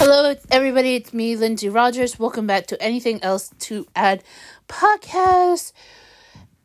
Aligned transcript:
Hello, 0.00 0.32
everybody. 0.52 0.94
It's 0.94 1.12
me, 1.12 1.34
Lindsay 1.34 1.68
Rogers. 1.68 2.20
Welcome 2.20 2.46
back 2.46 2.68
to 2.68 2.80
Anything 2.80 3.20
Else 3.20 3.50
to 3.58 3.84
Add 3.96 4.22
podcast. 4.68 5.72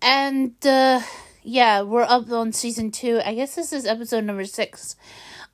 And 0.04 0.54
uh, 0.64 1.02
yeah, 1.42 1.82
we're 1.82 2.04
up 2.04 2.30
on 2.32 2.54
season 2.54 2.92
two. 2.92 3.22
I 3.26 3.34
guess 3.34 3.56
this 3.56 3.74
is 3.74 3.88
episode 3.88 4.24
number 4.26 4.46
six. 4.46 4.96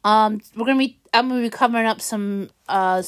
Um, 0.04 0.42
we're 0.58 0.66
gonna 0.66 0.78
be. 0.78 1.00
I'm 1.14 1.30
gonna 1.30 1.42
be 1.42 1.50
covering 1.50 1.86
up 1.86 2.02
some 2.02 2.50
uh 2.68 3.02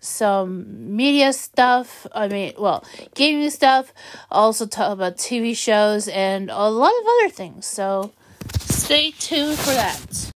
some 0.00 0.96
media 0.96 1.34
stuff. 1.34 2.06
I 2.14 2.28
mean, 2.28 2.54
well, 2.58 2.86
gaming 3.14 3.50
stuff. 3.50 3.92
Also 4.30 4.64
talk 4.64 4.90
about 4.90 5.18
TV 5.18 5.54
shows 5.54 6.08
and 6.08 6.50
a 6.50 6.70
lot 6.70 6.92
of 6.98 7.06
other 7.06 7.28
things. 7.28 7.66
So 7.66 8.14
stay 8.58 9.10
tuned 9.10 9.58
for 9.58 9.72
that. 9.72 10.32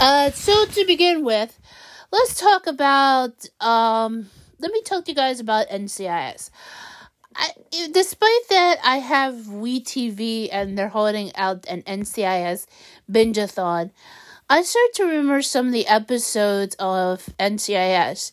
Uh, 0.00 0.30
so 0.30 0.64
to 0.66 0.84
begin 0.84 1.24
with, 1.24 1.57
let's 2.10 2.34
talk 2.38 2.66
about. 2.66 3.48
Um, 3.60 4.30
let 4.58 4.72
me 4.72 4.82
talk 4.82 5.04
to 5.04 5.10
you 5.10 5.14
guys 5.14 5.40
about 5.40 5.68
NCIS. 5.68 6.50
I, 7.36 7.50
despite 7.92 8.48
that, 8.50 8.78
I 8.82 8.96
have 8.98 9.34
WeTV 9.46 10.48
and 10.50 10.76
they're 10.76 10.88
holding 10.88 11.34
out 11.36 11.64
an 11.68 11.82
NCIS 11.82 12.66
binge-a-thon. 13.10 13.92
I 14.50 14.62
start 14.62 14.94
to 14.94 15.04
remember 15.04 15.42
some 15.42 15.66
of 15.66 15.72
the 15.74 15.86
episodes 15.86 16.74
of 16.78 17.26
NCIS 17.38 18.32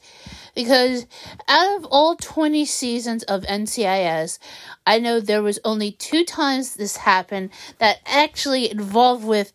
because 0.56 1.08
out 1.50 1.76
of 1.76 1.86
all 1.92 2.16
20 2.16 2.64
seasons 2.64 3.24
of 3.24 3.42
NCIS, 3.44 4.40
I 4.88 5.00
know 5.00 5.20
there 5.20 5.44
was 5.44 5.60
only 5.66 5.92
two 5.92 6.24
times 6.24 6.76
this 6.76 6.96
happened 6.96 7.50
that 7.80 8.00
actually 8.06 8.72
involved 8.72 9.26
with 9.26 9.52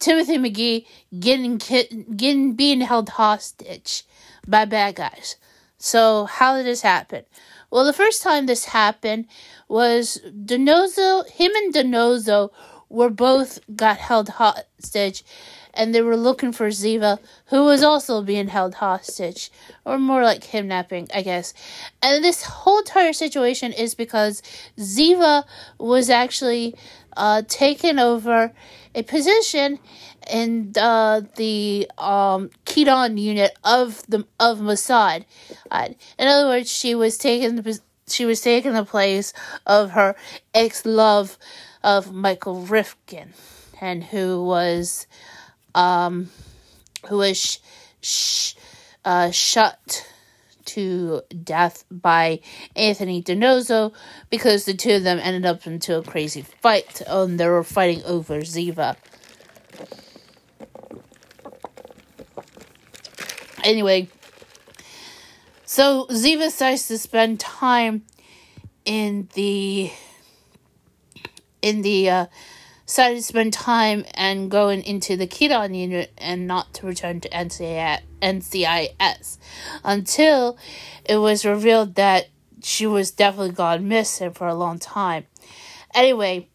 Timothy 0.00 0.36
McGee 0.36 0.84
getting 1.20 1.58
getting 2.16 2.54
being 2.54 2.80
held 2.80 3.10
hostage 3.10 4.02
by 4.48 4.64
bad 4.64 4.96
guys. 4.96 5.36
So 5.78 6.24
how 6.24 6.56
did 6.56 6.66
this 6.66 6.82
happen? 6.82 7.24
Well, 7.70 7.84
the 7.84 7.92
first 7.92 8.20
time 8.20 8.46
this 8.46 8.64
happened 8.64 9.26
was 9.68 10.20
DiNozzo, 10.26 11.30
him 11.30 11.52
and 11.54 11.72
DiNozzo 11.72 12.50
were 12.88 13.10
both 13.10 13.60
got 13.76 13.98
held 13.98 14.28
hostage 14.30 15.22
and 15.74 15.94
they 15.94 16.02
were 16.02 16.16
looking 16.16 16.52
for 16.52 16.68
Ziva, 16.68 17.18
who 17.46 17.64
was 17.64 17.82
also 17.82 18.22
being 18.22 18.48
held 18.48 18.76
hostage, 18.76 19.50
or 19.84 19.98
more 19.98 20.22
like 20.22 20.40
kidnapping, 20.40 21.08
I 21.14 21.22
guess. 21.22 21.52
And 22.02 22.24
this 22.24 22.42
whole 22.42 22.78
entire 22.78 23.12
situation 23.12 23.72
is 23.72 23.94
because 23.94 24.42
Ziva 24.78 25.44
was 25.78 26.08
actually 26.10 26.74
uh, 27.16 27.42
taken 27.48 27.98
over 27.98 28.52
a 28.94 29.02
position 29.02 29.78
in 30.30 30.72
uh, 30.76 31.22
the 31.36 31.90
um, 31.98 32.50
unit 32.76 33.56
of 33.64 34.02
the 34.08 34.26
of 34.40 34.58
Mossad. 34.58 35.24
Uh, 35.70 35.88
in 36.18 36.28
other 36.28 36.48
words, 36.48 36.70
she 36.70 36.94
was 36.94 37.18
taken 37.18 37.56
the 37.56 37.80
she 38.08 38.24
was 38.24 38.40
taking 38.40 38.72
the 38.72 38.84
place 38.84 39.32
of 39.66 39.90
her 39.92 40.14
ex 40.54 40.84
love 40.84 41.38
of 41.82 42.12
Michael 42.12 42.64
Rivkin, 42.64 43.28
and 43.80 44.04
who 44.04 44.44
was 44.44 45.06
um, 45.74 46.30
who 47.08 47.18
was 47.18 47.38
sh- 47.38 47.58
sh- 48.00 48.54
uh, 49.04 49.30
shot 49.30 50.06
to 50.64 51.22
death 51.42 51.84
by 51.90 52.40
Anthony 52.74 53.22
DiNozzo 53.22 53.92
because 54.30 54.64
the 54.64 54.74
two 54.74 54.92
of 54.92 55.02
them 55.02 55.18
ended 55.22 55.44
up 55.44 55.66
into 55.66 55.98
a 55.98 56.02
crazy 56.02 56.42
fight 56.42 57.02
and 57.06 57.38
they 57.38 57.46
were 57.48 57.62
fighting 57.62 58.02
over 58.04 58.40
Ziva. 58.40 58.96
Anyway, 63.62 64.08
so 65.64 66.06
Ziva 66.10 66.50
starts 66.50 66.88
to 66.88 66.98
spend 66.98 67.40
time 67.40 68.04
in 68.84 69.28
the 69.34 69.90
in 71.62 71.80
the 71.80 72.10
uh, 72.10 72.26
decided 72.94 73.16
to 73.16 73.22
spend 73.24 73.52
time 73.52 74.04
and 74.14 74.48
going 74.48 74.80
into 74.84 75.16
the 75.16 75.26
Kidon 75.26 75.76
unit 75.76 76.12
and 76.16 76.46
not 76.46 76.72
to 76.74 76.86
return 76.86 77.18
to 77.18 77.28
NCIS 77.28 79.38
until 79.82 80.56
it 81.04 81.16
was 81.16 81.44
revealed 81.44 81.96
that 81.96 82.28
she 82.62 82.86
was 82.86 83.10
definitely 83.10 83.50
gone 83.50 83.88
missing 83.88 84.30
for 84.30 84.46
a 84.46 84.54
long 84.54 84.78
time. 84.78 85.26
Anyway, 85.92 86.48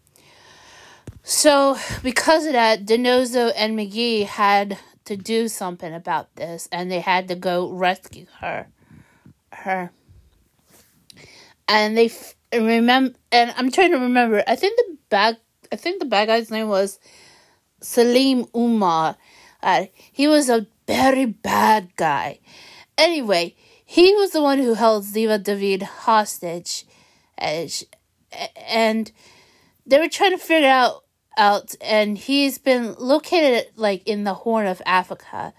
so 1.24 1.78
because 2.04 2.46
of 2.46 2.54
that, 2.54 2.86
DiNozzo 2.86 3.52
and 3.54 3.78
McGee 3.78 4.24
had 4.24 4.80
to 5.04 5.18
do 5.18 5.50
something 5.50 5.94
about 5.94 6.34
this 6.38 6.70
and 6.72 6.90
they 6.90 7.02
had 7.02 7.28
to 7.28 7.36
go 7.36 7.70
rescue 7.70 8.28
her. 8.40 8.68
Her. 9.52 9.92
And 11.68 11.98
they 11.98 12.06
f- 12.06 12.36
remember, 12.54 13.18
and 13.30 13.54
I'm 13.58 13.72
trying 13.72 13.92
to 13.92 13.98
remember, 13.98 14.42
I 14.48 14.56
think 14.56 14.78
the 14.78 14.98
back 15.10 15.36
I 15.72 15.76
think 15.76 16.00
the 16.00 16.06
bad 16.06 16.28
guy's 16.28 16.52
name 16.52 16.68
was 16.68 17.00
Salim 17.82 18.48
Umar. 18.56 19.18
Uh, 19.62 19.86
he 20.12 20.28
was 20.28 20.50
a 20.50 20.68
very 20.88 21.26
bad 21.26 21.96
guy. 21.96 22.40
Anyway, 22.98 23.56
he 23.86 24.14
was 24.16 24.32
the 24.32 24.42
one 24.42 24.60
who 24.60 24.74
held 24.74 25.06
Ziva 25.06 25.42
David 25.42 25.84
hostage, 25.84 26.86
and 27.38 29.12
they 29.86 30.00
were 30.00 30.10
trying 30.10 30.32
to 30.32 30.38
figure 30.38 30.70
out 30.70 31.04
out, 31.38 31.74
and 31.80 32.18
he's 32.18 32.58
been 32.58 32.96
located 33.00 33.68
like 33.76 34.06
in 34.08 34.26
the 34.26 34.34
Horn 34.34 34.68
of 34.68 34.82
Africa. 34.86 35.54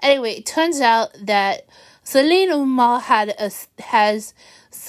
Anyway, 0.00 0.34
it 0.34 0.46
turns 0.46 0.80
out 0.80 1.10
that 1.20 1.66
Salim 2.04 2.50
Umar 2.50 3.00
had 3.00 3.30
a, 3.30 3.50
has 3.82 4.32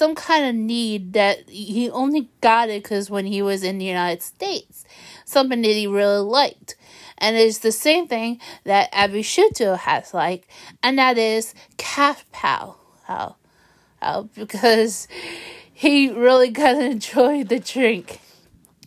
some 0.00 0.14
kind 0.14 0.46
of 0.46 0.54
need 0.54 1.12
that 1.12 1.46
he 1.50 1.90
only 1.90 2.30
got 2.40 2.70
it 2.70 2.82
because 2.82 3.10
when 3.10 3.26
he 3.26 3.42
was 3.42 3.62
in 3.62 3.76
the 3.76 3.84
United 3.84 4.22
States, 4.22 4.86
something 5.26 5.60
that 5.60 5.68
he 5.68 5.86
really 5.86 6.22
liked. 6.22 6.74
And 7.18 7.36
it's 7.36 7.58
the 7.58 7.70
same 7.70 8.08
thing 8.08 8.40
that 8.64 8.88
Abby 8.94 9.20
Sciuto 9.20 9.76
has 9.76 10.14
like, 10.14 10.48
and 10.82 10.98
that 10.98 11.18
is 11.18 11.52
Caf-Pow. 11.76 12.76
How, 13.04 13.36
how, 14.00 14.22
because 14.34 15.06
he 15.70 16.10
really 16.10 16.48
got 16.48 16.72
to 16.72 16.80
enjoy 16.80 17.44
the 17.44 17.60
drink. 17.60 18.20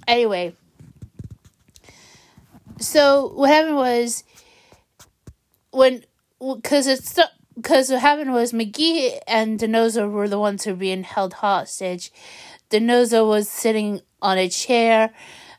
Anyway, 0.07 0.55
so 2.79 3.33
what 3.35 3.51
happened 3.51 3.75
was 3.75 4.23
when 5.69 6.03
because 6.39 6.87
it's 6.87 7.19
because 7.55 7.89
what 7.89 8.01
happened 8.01 8.33
was 8.33 8.51
McGee 8.51 9.19
and 9.27 9.59
DiNozzo 9.59 10.09
were 10.09 10.27
the 10.27 10.39
ones 10.39 10.63
who 10.63 10.71
were 10.71 10.77
being 10.77 11.03
held 11.03 11.33
hostage. 11.35 12.11
DiNozzo 12.69 13.27
was 13.27 13.49
sitting 13.49 14.01
on 14.21 14.37
a 14.37 14.49
chair. 14.49 15.11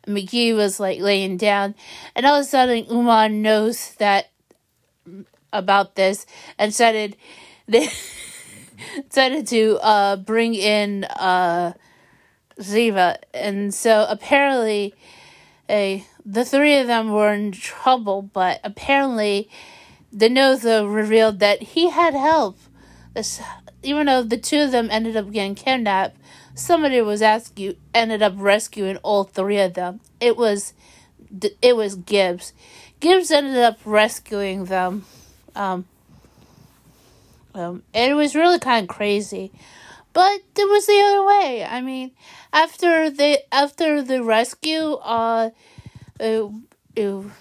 McGee 0.06 0.54
was 0.54 0.78
like 0.78 1.00
laying 1.00 1.36
down, 1.36 1.74
and 2.14 2.26
all 2.26 2.36
of 2.36 2.42
a 2.42 2.44
sudden 2.44 2.86
Umar 2.90 3.28
knows 3.28 3.94
that 3.94 4.30
about 5.52 5.94
this 5.94 6.26
and 6.58 6.70
decided 6.70 7.16
they 7.66 7.88
decided 9.08 9.46
to 9.46 9.78
uh, 9.82 10.16
bring 10.16 10.54
in 10.54 11.04
uh, 11.04 11.72
Ziva, 12.58 13.16
and 13.32 13.72
so 13.72 14.06
apparently, 14.08 14.94
a 15.70 16.04
the 16.26 16.44
three 16.44 16.76
of 16.76 16.86
them 16.86 17.10
were 17.10 17.32
in 17.32 17.52
trouble, 17.52 18.22
but 18.22 18.60
apparently 18.62 19.48
DiNozzo 20.14 20.92
revealed 20.92 21.40
that 21.40 21.62
he 21.62 21.90
had 21.90 22.14
help. 22.14 22.58
This, 23.14 23.40
even 23.82 24.06
though 24.06 24.22
the 24.22 24.38
two 24.38 24.60
of 24.60 24.72
them 24.72 24.88
ended 24.90 25.16
up 25.16 25.30
getting 25.30 25.54
kidnapped, 25.54 26.16
somebody 26.54 27.00
was 27.00 27.22
asking, 27.22 27.76
ended 27.94 28.22
up 28.22 28.34
rescuing 28.36 28.96
all 28.98 29.24
three 29.24 29.58
of 29.58 29.74
them. 29.74 30.00
It 30.20 30.36
was, 30.36 30.72
it 31.60 31.76
was 31.76 31.96
Gibbs. 31.96 32.52
Gibbs 33.00 33.30
ended 33.30 33.56
up 33.56 33.78
rescuing 33.84 34.66
them. 34.66 35.04
Um, 35.54 35.84
um, 37.54 37.82
and 37.92 38.10
it 38.10 38.14
was 38.14 38.34
really 38.34 38.58
kind 38.58 38.88
of 38.88 38.94
crazy, 38.94 39.52
but 40.12 40.40
it 40.56 40.68
was 40.68 40.86
the 40.86 41.00
other 41.04 41.24
way. 41.24 41.64
I 41.64 41.80
mean, 41.80 42.10
after 42.52 43.10
the 43.10 43.38
after 43.54 44.02
the 44.02 44.24
rescue, 44.24 44.94
uh, 44.94 45.50
uh 46.18 46.48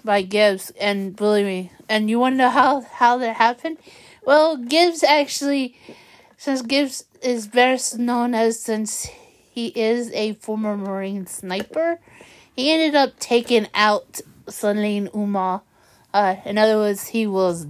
by 0.04 0.22
Gibbs, 0.22 0.72
and 0.80 1.14
believe 1.14 1.46
me, 1.46 1.72
and 1.88 2.10
you 2.10 2.18
want 2.18 2.34
to 2.34 2.38
know 2.38 2.50
how 2.50 2.80
how 2.80 3.18
that 3.18 3.36
happened? 3.36 3.78
Well, 4.24 4.56
Gibbs 4.56 5.02
actually, 5.02 5.76
since 6.36 6.62
Gibbs 6.62 7.04
is 7.22 7.46
best 7.46 7.98
known 7.98 8.34
as 8.34 8.60
since 8.60 9.08
he 9.50 9.68
is 9.68 10.10
a 10.12 10.34
former 10.34 10.76
Marine 10.76 11.26
sniper, 11.26 12.00
he 12.54 12.72
ended 12.72 12.94
up 12.94 13.18
taking 13.18 13.68
out 13.74 14.20
Salim 14.48 15.08
Umar. 15.14 15.62
Uh, 16.12 16.36
in 16.44 16.58
other 16.58 16.76
words, 16.76 17.08
he 17.08 17.26
was 17.26 17.66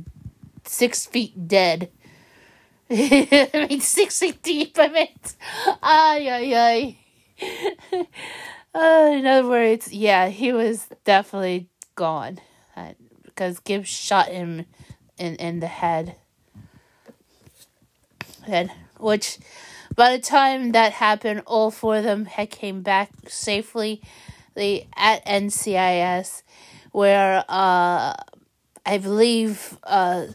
six 0.64 1.06
feet 1.06 1.48
dead. 1.48 1.90
I 2.90 3.66
mean, 3.68 3.80
six 3.80 4.18
feet 4.18 4.42
deep. 4.42 4.76
I 4.78 4.88
meant, 4.88 5.36
ay 5.82 6.28
ay 6.30 6.54
ay. 6.54 6.98
uh, 8.74 9.10
in 9.12 9.26
other 9.26 9.48
words, 9.48 9.92
yeah, 9.92 10.28
he 10.28 10.52
was 10.52 10.88
definitely 11.04 11.68
gone 11.94 12.40
uh, 12.76 12.92
because 13.24 13.58
Gibbs 13.60 13.88
shot 13.88 14.28
him 14.28 14.66
in 15.18 15.36
in 15.36 15.60
the 15.60 15.66
head. 15.66 16.16
and 18.46 18.70
which 18.98 19.38
by 19.94 20.16
the 20.16 20.22
time 20.22 20.72
that 20.72 20.92
happened, 20.92 21.42
all 21.46 21.70
four 21.70 21.96
of 21.96 22.04
them 22.04 22.24
had 22.24 22.50
came 22.50 22.82
back 22.82 23.10
safely 23.28 24.02
at 24.56 25.24
NCIS, 25.24 26.42
where 26.92 27.44
uh, 27.48 28.14
I 28.86 28.98
believe 28.98 29.78
uh, 29.84 30.26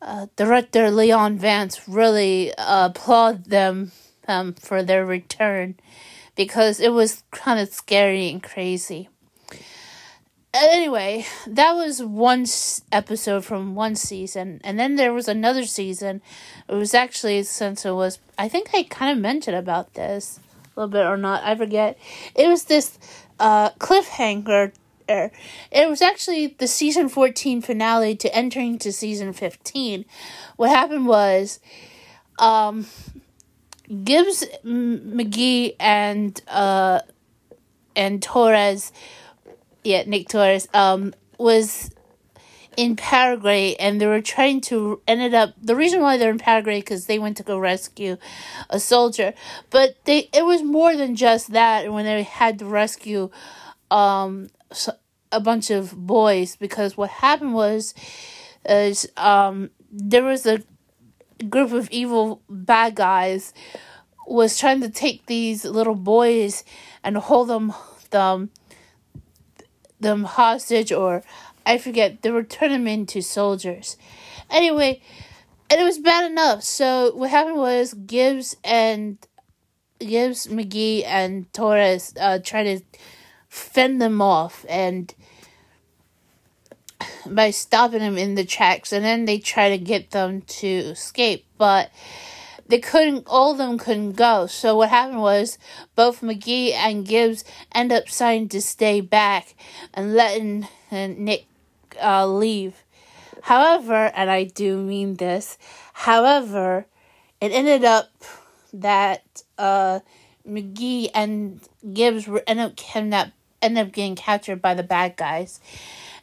uh, 0.00 0.26
director 0.36 0.90
Leon 0.90 1.38
Vance 1.38 1.88
really 1.88 2.54
uh, 2.54 2.86
applauded 2.86 3.46
them 3.46 3.92
um, 4.28 4.54
for 4.54 4.82
their 4.82 5.04
return 5.04 5.74
because 6.36 6.78
it 6.78 6.92
was 6.92 7.24
kind 7.32 7.58
of 7.58 7.68
scary 7.72 8.30
and 8.30 8.42
crazy. 8.42 9.08
Anyway, 10.60 11.24
that 11.46 11.72
was 11.72 12.02
one 12.02 12.44
episode 12.90 13.44
from 13.44 13.76
one 13.76 13.94
season, 13.94 14.60
and 14.64 14.76
then 14.78 14.96
there 14.96 15.12
was 15.12 15.28
another 15.28 15.64
season. 15.64 16.20
It 16.68 16.74
was 16.74 16.94
actually 16.94 17.44
since 17.44 17.86
it 17.86 17.92
was, 17.92 18.18
I 18.36 18.48
think 18.48 18.70
I 18.74 18.82
kind 18.82 19.16
of 19.16 19.22
mentioned 19.22 19.56
about 19.56 19.94
this 19.94 20.40
a 20.76 20.80
little 20.80 20.90
bit 20.90 21.06
or 21.06 21.16
not, 21.16 21.44
I 21.44 21.54
forget. 21.54 21.96
It 22.34 22.48
was 22.48 22.64
this 22.64 22.98
uh, 23.38 23.70
cliffhanger. 23.70 24.72
It 25.08 25.88
was 25.88 26.02
actually 26.02 26.48
the 26.58 26.66
season 26.66 27.08
14 27.08 27.62
finale 27.62 28.16
to 28.16 28.34
entering 28.34 28.78
to 28.80 28.92
season 28.92 29.32
15. 29.32 30.04
What 30.56 30.70
happened 30.70 31.06
was, 31.06 31.60
um, 32.40 32.86
Gibbs, 34.04 34.44
McGee, 34.64 35.76
and 35.78 36.40
uh, 36.48 37.00
and 37.96 38.22
Torres, 38.22 38.92
yeah, 39.88 40.02
Nick 40.06 40.28
Torres, 40.28 40.68
um, 40.74 41.14
was 41.38 41.90
in 42.76 42.94
Paraguay, 42.94 43.74
and 43.80 43.98
they 44.00 44.06
were 44.06 44.20
trying 44.20 44.60
to 44.60 45.00
ended 45.08 45.32
up. 45.32 45.54
The 45.60 45.74
reason 45.74 46.02
why 46.02 46.18
they're 46.18 46.30
in 46.30 46.38
Paraguay 46.38 46.80
because 46.80 47.06
they 47.06 47.18
went 47.18 47.38
to 47.38 47.42
go 47.42 47.58
rescue 47.58 48.18
a 48.68 48.78
soldier, 48.78 49.32
but 49.70 49.96
they 50.04 50.28
it 50.34 50.44
was 50.44 50.62
more 50.62 50.94
than 50.94 51.16
just 51.16 51.52
that. 51.52 51.90
When 51.90 52.04
they 52.04 52.22
had 52.22 52.58
to 52.58 52.66
rescue, 52.66 53.30
um, 53.90 54.50
a 55.32 55.40
bunch 55.40 55.70
of 55.70 55.96
boys 55.96 56.54
because 56.56 56.96
what 56.96 57.08
happened 57.08 57.54
was, 57.54 57.94
is 58.68 59.08
um, 59.16 59.70
there 59.90 60.22
was 60.22 60.44
a 60.44 60.62
group 61.48 61.72
of 61.72 61.88
evil 61.90 62.42
bad 62.50 62.94
guys 62.94 63.54
was 64.26 64.58
trying 64.58 64.82
to 64.82 64.90
take 64.90 65.24
these 65.24 65.64
little 65.64 65.94
boys 65.94 66.62
and 67.02 67.16
hold 67.16 67.48
them 67.48 67.72
them 68.10 68.50
them 70.00 70.24
hostage 70.24 70.92
or 70.92 71.22
I 71.66 71.78
forget 71.78 72.22
they 72.22 72.30
were 72.30 72.42
turning 72.42 72.84
them 72.84 72.88
into 72.88 73.20
soldiers. 73.20 73.96
Anyway, 74.50 75.02
and 75.70 75.80
it 75.80 75.84
was 75.84 75.98
bad 75.98 76.30
enough. 76.30 76.62
So 76.62 77.12
what 77.14 77.30
happened 77.30 77.58
was 77.58 77.94
Gibbs 77.94 78.56
and 78.64 79.18
Gibbs, 79.98 80.46
McGee, 80.46 81.04
and 81.04 81.52
Torres 81.52 82.14
uh, 82.20 82.38
tried 82.42 82.64
to 82.64 82.80
fend 83.48 84.00
them 84.00 84.22
off 84.22 84.64
and 84.68 85.14
by 87.26 87.50
stopping 87.50 88.00
them 88.00 88.18
in 88.18 88.34
the 88.34 88.44
tracks, 88.44 88.92
and 88.92 89.04
then 89.04 89.24
they 89.24 89.38
try 89.38 89.70
to 89.70 89.78
get 89.78 90.10
them 90.10 90.42
to 90.42 90.68
escape, 90.68 91.44
but 91.56 91.90
they 92.68 92.78
couldn't. 92.78 93.24
All 93.26 93.52
of 93.52 93.58
them 93.58 93.78
couldn't 93.78 94.12
go. 94.12 94.46
So 94.46 94.76
what 94.76 94.90
happened 94.90 95.20
was 95.20 95.58
both 95.94 96.20
McGee 96.20 96.72
and 96.72 97.06
Gibbs 97.06 97.44
end 97.74 97.92
up 97.92 98.06
deciding 98.06 98.48
to 98.50 98.60
stay 98.60 99.00
back 99.00 99.54
and 99.94 100.14
letting 100.14 100.68
Nick 100.90 101.46
uh, 102.02 102.26
leave. 102.26 102.84
However, 103.42 104.12
and 104.14 104.30
I 104.30 104.44
do 104.44 104.76
mean 104.76 105.16
this. 105.16 105.58
However, 105.92 106.86
it 107.40 107.52
ended 107.52 107.84
up 107.84 108.10
that 108.72 109.42
uh, 109.56 110.00
McGee 110.46 111.10
and 111.14 111.60
Gibbs 111.92 112.28
were 112.28 112.42
end 112.46 112.60
up 112.60 113.28
end 113.60 113.78
up 113.78 113.92
getting 113.92 114.14
captured 114.14 114.62
by 114.62 114.72
the 114.72 114.84
bad 114.84 115.16
guys 115.16 115.60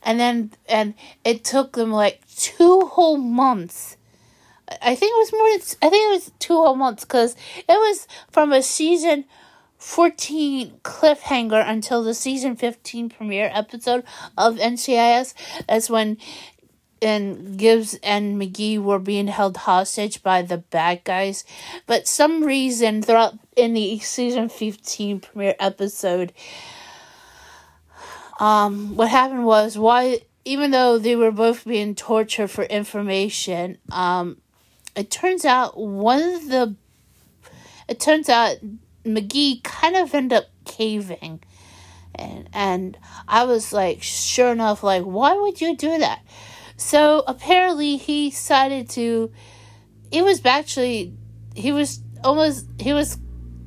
and 0.05 0.19
then 0.19 0.51
and 0.69 0.93
it 1.25 1.43
took 1.43 1.73
them 1.73 1.91
like 1.91 2.21
two 2.35 2.81
whole 2.81 3.17
months. 3.17 3.97
I 4.81 4.95
think 4.95 5.11
it 5.11 5.19
was 5.19 5.31
more. 5.33 5.87
I 5.87 5.89
think 5.89 6.09
it 6.09 6.13
was 6.13 6.31
two 6.39 6.55
whole 6.55 6.75
months 6.75 7.05
because 7.05 7.35
it 7.57 7.67
was 7.67 8.07
from 8.31 8.51
a 8.51 8.61
season 8.61 9.25
fourteen 9.77 10.79
cliffhanger 10.83 11.63
until 11.67 12.03
the 12.03 12.13
season 12.13 12.55
fifteen 12.55 13.09
premiere 13.09 13.51
episode 13.53 14.03
of 14.37 14.55
NCIS. 14.55 15.33
That's 15.67 15.89
when 15.89 16.17
and 17.01 17.57
Gibbs 17.57 17.99
and 18.01 18.41
McGee 18.41 18.81
were 18.81 18.99
being 18.99 19.27
held 19.27 19.57
hostage 19.57 20.23
by 20.23 20.41
the 20.41 20.57
bad 20.57 21.03
guys. 21.03 21.43
But 21.85 22.07
some 22.07 22.43
reason 22.43 23.01
throughout 23.01 23.35
in 23.55 23.73
the 23.73 23.99
season 23.99 24.49
15 24.49 25.19
premiere 25.19 25.55
episode, 25.59 26.33
um, 28.39 28.95
what 28.95 29.09
happened 29.09 29.45
was 29.45 29.77
why 29.77 30.21
even 30.45 30.71
though 30.71 30.97
they 30.99 31.15
were 31.15 31.31
both 31.31 31.65
being 31.65 31.95
tortured 31.95 32.49
for 32.49 32.63
information, 32.63 33.77
um, 33.91 34.37
it 34.95 35.11
turns 35.11 35.45
out 35.45 35.77
one 35.77 36.21
of 36.21 36.47
the 36.47 36.75
it 37.87 37.99
turns 37.99 38.29
out 38.29 38.57
McGee 39.03 39.63
kind 39.63 39.95
of 39.95 40.13
ended 40.13 40.39
up 40.39 40.45
caving. 40.65 41.41
And 42.15 42.49
and 42.53 42.97
I 43.27 43.43
was 43.43 43.73
like, 43.73 44.01
sure 44.01 44.51
enough, 44.51 44.83
like, 44.83 45.03
why 45.03 45.33
would 45.33 45.59
you 45.61 45.75
do 45.75 45.97
that? 45.97 46.21
So 46.77 47.23
apparently 47.27 47.97
he 47.97 48.29
decided 48.29 48.89
to 48.91 49.31
he 50.11 50.21
was 50.21 50.45
actually 50.45 51.13
he 51.55 51.71
was 51.71 52.01
almost 52.23 52.67
he 52.79 52.93
was 52.93 53.17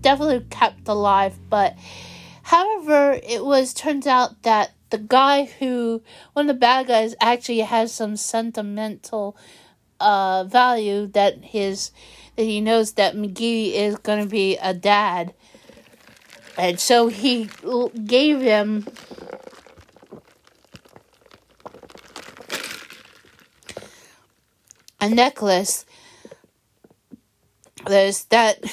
definitely 0.01 0.47
kept 0.51 0.89
alive, 0.89 1.39
but 1.49 1.77
However, 2.49 3.21
it 3.23 3.45
was 3.45 3.75
turns 3.75 4.07
out 4.07 4.43
that 4.45 4.73
the 4.89 4.97
guy 4.97 5.45
who 5.59 6.03
one 6.33 6.49
of 6.49 6.57
the 6.57 6.59
bad 6.59 6.87
guys 6.87 7.15
actually 7.21 7.61
has 7.61 7.93
some 7.93 8.17
sentimental 8.17 9.37
uh, 10.01 10.45
value 10.45 11.07
that 11.09 11.45
his 11.45 11.91
that 12.37 12.45
he 12.45 12.61
knows 12.61 12.93
that 12.93 13.17
McGee 13.17 13.75
is 13.75 13.97
going 13.97 14.23
to 14.23 14.29
be 14.29 14.57
a 14.59 14.73
dad, 14.75 15.35
and 16.57 16.79
so 16.79 17.09
he 17.09 17.51
gave 18.05 18.41
him. 18.41 18.87
A 25.01 25.09
necklace. 25.09 25.87
There's 27.87 28.25
that 28.25 28.65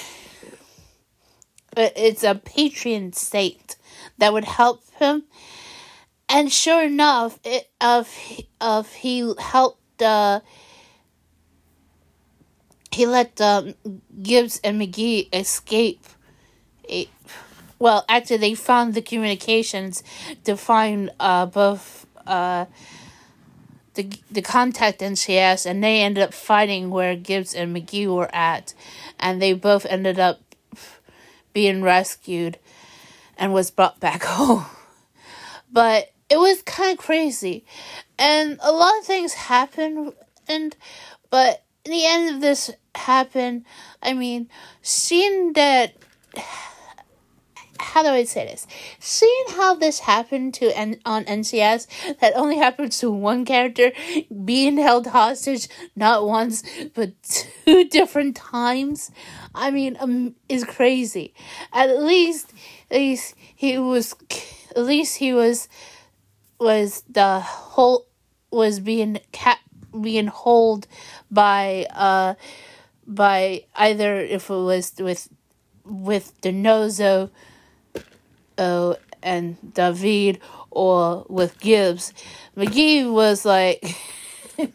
it's 1.78 2.24
a 2.24 2.36
patron 2.36 3.14
saint 3.14 3.76
that 4.18 4.34
would 4.34 4.46
help 4.46 4.84
him. 4.98 5.24
And 6.28 6.52
sure 6.52 6.84
enough, 6.84 7.40
it 7.44 7.70
of 7.80 8.10
of 8.60 8.92
he 8.94 9.34
helped 9.38 10.02
uh 10.02 10.42
he 12.96 13.06
let 13.06 13.42
um, 13.42 13.76
Gibbs 14.22 14.62
and 14.64 14.82
McGee 14.82 15.28
escape. 15.34 16.06
A, 16.90 17.10
well, 17.78 18.06
actually, 18.08 18.38
they 18.38 18.56
found 18.56 18.94
the 18.94 19.02
communications 19.02 20.02
to 20.46 20.56
find 20.56 21.12
uh, 21.20 21.46
both 21.46 22.08
uh, 22.26 22.66
the 23.96 24.10
the 24.32 24.42
contact 24.42 25.02
NCS, 25.02 25.66
and 25.66 25.84
they 25.84 26.02
ended 26.02 26.24
up 26.24 26.34
fighting 26.34 26.90
where 26.90 27.18
Gibbs 27.18 27.54
and 27.54 27.76
McGee 27.76 28.08
were 28.08 28.34
at, 28.34 28.74
and 29.20 29.42
they 29.42 29.52
both 29.52 29.86
ended 29.86 30.18
up 30.18 30.40
being 31.52 31.82
rescued 31.82 32.58
and 33.38 33.54
was 33.54 33.72
brought 33.72 34.00
back 34.00 34.24
home. 34.36 34.66
But 35.70 36.14
it 36.30 36.38
was 36.38 36.62
kind 36.62 36.98
of 36.98 37.04
crazy. 37.04 37.66
And 38.18 38.58
a 38.62 38.72
lot 38.72 38.98
of 39.00 39.06
things 39.06 39.34
happened 39.34 40.14
and 40.48 40.76
but 41.30 41.64
in 41.84 41.92
the 41.92 42.06
end 42.06 42.36
of 42.36 42.42
this 42.42 42.72
happened, 42.96 43.66
I 44.02 44.14
mean, 44.14 44.50
seeing 44.82 45.54
that 45.54 45.96
how 47.80 48.04
do 48.04 48.10
I 48.10 48.24
say 48.24 48.46
this? 48.46 48.68
Seeing 49.00 49.46
how 49.50 49.76
this 49.76 50.00
happened 50.00 50.54
to 50.56 50.76
N- 50.78 51.00
on 51.06 51.26
NCS, 51.26 52.18
that 52.20 52.34
only 52.36 52.58
happens 52.58 53.00
to 53.00 53.12
one 53.12 53.46
character 53.46 53.92
being 54.44 54.78
held 54.78 55.08
hostage 55.08 55.68
not 55.96 56.26
once 56.26 56.64
but 56.94 57.12
two 57.66 57.86
different 57.90 58.36
times. 58.36 59.12
I 59.54 59.72
mean, 59.72 59.98
um, 60.00 60.36
is 60.50 60.64
crazy. 60.64 61.34
At 61.74 61.98
least, 62.00 62.54
at 62.90 62.98
least 62.98 63.36
he 63.56 63.78
was, 63.78 64.16
at 64.76 64.84
least 64.84 65.18
he 65.18 65.34
was, 65.34 65.68
was 66.60 67.04
the 67.10 67.40
whole 67.40 68.08
was 68.52 68.80
being 68.80 69.20
cat 69.32 69.60
being 70.02 70.28
held 70.28 70.88
by 71.30 71.86
uh 71.92 72.34
by 73.08 73.66
either 73.76 74.20
if 74.20 74.50
it 74.50 74.54
was 74.54 74.94
with 75.00 75.30
with 75.84 76.40
DiNozzo 76.42 77.30
oh, 78.58 78.96
and 79.22 79.74
David 79.74 80.40
or 80.72 81.26
with 81.30 81.60
Gibbs. 81.60 82.12
McGee 82.58 83.12
was 83.12 83.46
like, 83.46 83.96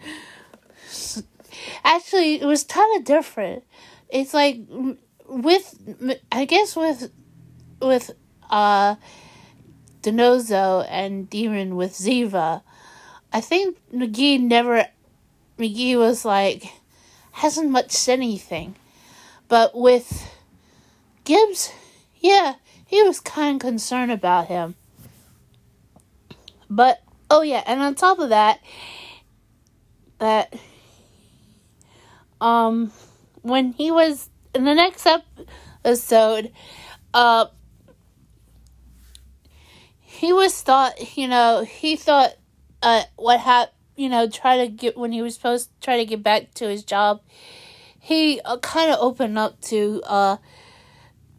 actually, 1.85 2.41
it 2.41 2.47
was 2.47 2.65
kind 2.65 2.97
of 2.99 3.05
different 3.05 3.65
it's 4.11 4.35
like 4.35 4.61
with 5.29 5.79
I 6.31 6.45
guess 6.45 6.77
with 6.77 7.11
with 7.81 8.11
uh 8.51 8.97
DiNozzo 10.03 10.87
and 10.89 11.29
Demon 11.29 11.77
with 11.77 11.93
Ziva, 11.93 12.63
I 13.33 13.41
think 13.41 13.79
McGee 13.93 14.41
never 14.41 14.87
McGee 15.59 15.97
was 15.97 16.25
like 16.25 16.65
hasn't 17.40 17.70
much 17.70 17.90
said 17.90 18.18
anything. 18.18 18.76
But 19.49 19.75
with 19.75 20.30
Gibbs, 21.25 21.73
yeah, 22.20 22.56
he 22.85 23.02
was 23.02 23.18
kind 23.18 23.56
of 23.56 23.66
concerned 23.66 24.12
about 24.12 24.49
him. 24.49 24.75
But 26.68 27.02
oh 27.30 27.40
yeah, 27.40 27.62
and 27.66 27.80
on 27.80 27.94
top 27.94 28.18
of 28.18 28.28
that, 28.28 28.61
that 30.18 30.52
um 32.42 32.92
when 33.40 33.73
he 33.73 33.90
was 33.90 34.28
in 34.54 34.64
the 34.64 34.75
next 34.75 35.06
episode, 35.06 36.52
uh 37.14 37.47
he 40.02 40.30
was 40.35 40.61
thought 40.61 41.16
you 41.16 41.26
know 41.26 41.64
he 41.66 41.97
thought 41.97 42.35
uh 42.82 43.04
what 43.16 43.40
happened 43.40 43.80
you 44.00 44.09
know 44.09 44.28
try 44.28 44.57
to 44.59 44.69
get 44.69 44.97
when 44.97 45.12
he 45.12 45.23
was 45.23 45.35
supposed 45.35 45.69
to 45.69 45.85
try 45.85 45.97
to 45.97 46.04
get 46.04 46.23
back 46.23 46.52
to 46.54 46.69
his 46.69 46.83
job 46.83 47.21
he 47.99 48.40
uh, 48.45 48.59
kind 48.59 48.90
of 48.90 48.99
opened 49.00 49.38
up 49.38 49.61
to 49.61 50.02
uh 50.07 50.37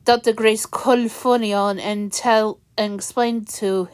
Dr. 0.03 0.34
Grace 0.34 0.65
Confalone 0.65 1.80
and 1.80 2.12
tell 2.12 2.60
and 2.77 2.96
explain 2.96 3.46
to 3.46 3.89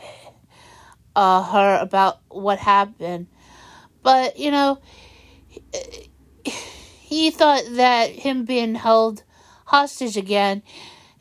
uh 1.15 1.43
her 1.43 1.79
about 1.81 2.19
what 2.29 2.59
happened 2.59 3.27
but 4.03 4.37
you 4.37 4.51
know 4.51 4.79
he 7.07 7.31
thought 7.31 7.63
that 7.71 8.09
him 8.09 8.43
being 8.43 8.75
held 8.75 9.23
hostage 9.65 10.17
again, 10.17 10.61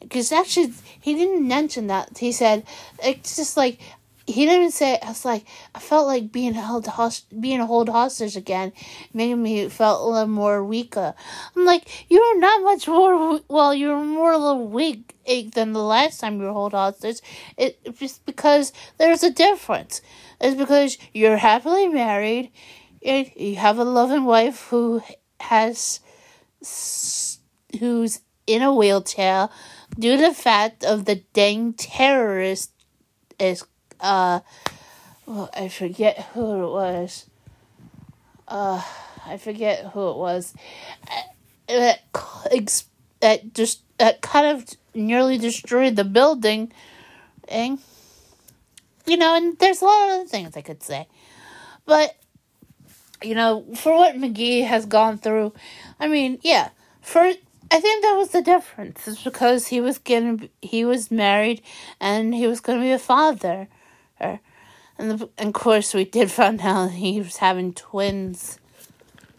because 0.01 0.33
actually 0.33 0.73
he 1.01 1.15
didn't 1.15 1.47
mention 1.47 1.87
that. 1.87 2.19
He 2.19 2.33
said 2.33 2.65
it's 3.03 3.37
just 3.37 3.57
like 3.57 3.79
he 4.27 4.45
didn't 4.45 4.73
say. 4.73 4.99
I 5.03 5.09
was 5.09 5.25
like 5.25 5.45
I 5.75 5.79
felt 5.79 6.07
like 6.07 6.33
being 6.33 6.55
held 6.55 6.87
host 6.87 7.41
being 7.41 7.59
held 7.59 7.89
hostage 7.89 8.37
again, 8.37 8.73
made 9.15 9.35
me 9.35 9.69
felt 9.69 10.03
a 10.03 10.11
little 10.11 10.29
more 10.29 10.65
weaker. 10.65 11.15
I'm 11.55 11.65
like 11.65 12.07
you're 12.11 12.39
not 12.39 12.63
much 12.63 12.89
more. 12.89 13.41
Well, 13.49 13.75
you're 13.75 14.03
more 14.03 14.33
a 14.33 14.39
little 14.39 14.69
weak 14.69 15.15
eh, 15.27 15.49
than 15.55 15.73
the 15.73 15.83
last 15.83 16.21
time 16.21 16.39
you 16.39 16.47
were 16.47 16.53
held 16.53 16.73
hostage. 16.73 17.21
It 17.57 17.79
just 17.99 18.27
because 18.27 18.73
there's 18.99 19.23
a 19.23 19.31
difference. 19.31 20.01
It's 20.41 20.57
because 20.57 20.99
you're 21.15 21.39
happily 21.39 21.89
married. 21.89 22.51
And 23.05 23.31
you 23.37 23.57
have 23.57 23.79
a 23.79 23.85
loving 23.85 24.25
wife 24.25 24.67
who 24.71 25.03
has 25.39 26.01
who's 27.79 28.21
in 28.47 28.63
a 28.63 28.75
wheelchair 28.75 29.49
due 29.99 30.17
to 30.17 30.23
the 30.23 30.35
fact 30.35 30.85
of 30.85 31.05
the 31.05 31.17
dang 31.33 31.73
terrorist 31.75 32.73
is 33.39 33.65
uh 34.01 34.41
well, 35.27 35.51
I 35.55 35.69
forget 35.69 36.19
who 36.35 36.65
it 36.65 36.71
was. 36.71 37.27
Uh 38.49 38.83
I 39.27 39.37
forget 39.39 39.87
who 39.93 40.11
it 40.11 40.17
was. 40.17 40.55
That 41.69 42.01
that 43.21 43.55
just 43.55 43.83
that 43.99 44.21
kind 44.21 44.57
of 44.57 44.69
nearly 44.95 45.39
destroyed 45.39 45.97
the 45.97 46.05
building. 46.05 46.73
And 47.49 47.79
you 49.07 49.17
know, 49.17 49.37
and 49.37 49.59
there's 49.59 49.83
a 49.83 49.85
lot 49.85 50.09
of 50.09 50.21
other 50.21 50.29
things 50.29 50.57
I 50.57 50.63
could 50.63 50.83
say. 50.83 51.07
But 51.85 52.17
you 53.23 53.35
know, 53.35 53.65
for 53.75 53.97
what 53.97 54.15
McGee 54.17 54.67
has 54.67 54.87
gone 54.87 55.19
through, 55.19 55.53
I 55.99 56.09
mean, 56.09 56.39
yeah, 56.43 56.71
for 57.01 57.21
I 57.71 57.81
think 57.81 58.03
that 58.03 58.15
was 58.17 58.31
the 58.31 58.43
difference. 58.43 59.09
It's 59.09 59.23
because 59.23 59.69
he 59.69 59.81
was 59.81 59.99
getting 59.99 60.49
he 60.61 60.85
was 60.85 61.11
married 61.11 61.63
and 62.01 62.35
he 62.35 62.47
was 62.47 62.61
going 62.61 62.79
to 62.79 62.85
be 62.85 62.93
a 62.93 62.99
father, 62.99 63.69
and, 64.21 64.41
the, 64.99 65.29
and 65.39 65.49
of 65.49 65.53
course 65.53 65.95
we 65.95 66.05
did 66.05 66.31
find 66.31 66.61
out 66.61 66.93
he 66.93 67.21
was 67.21 67.37
having 67.37 67.73
twins, 67.75 68.59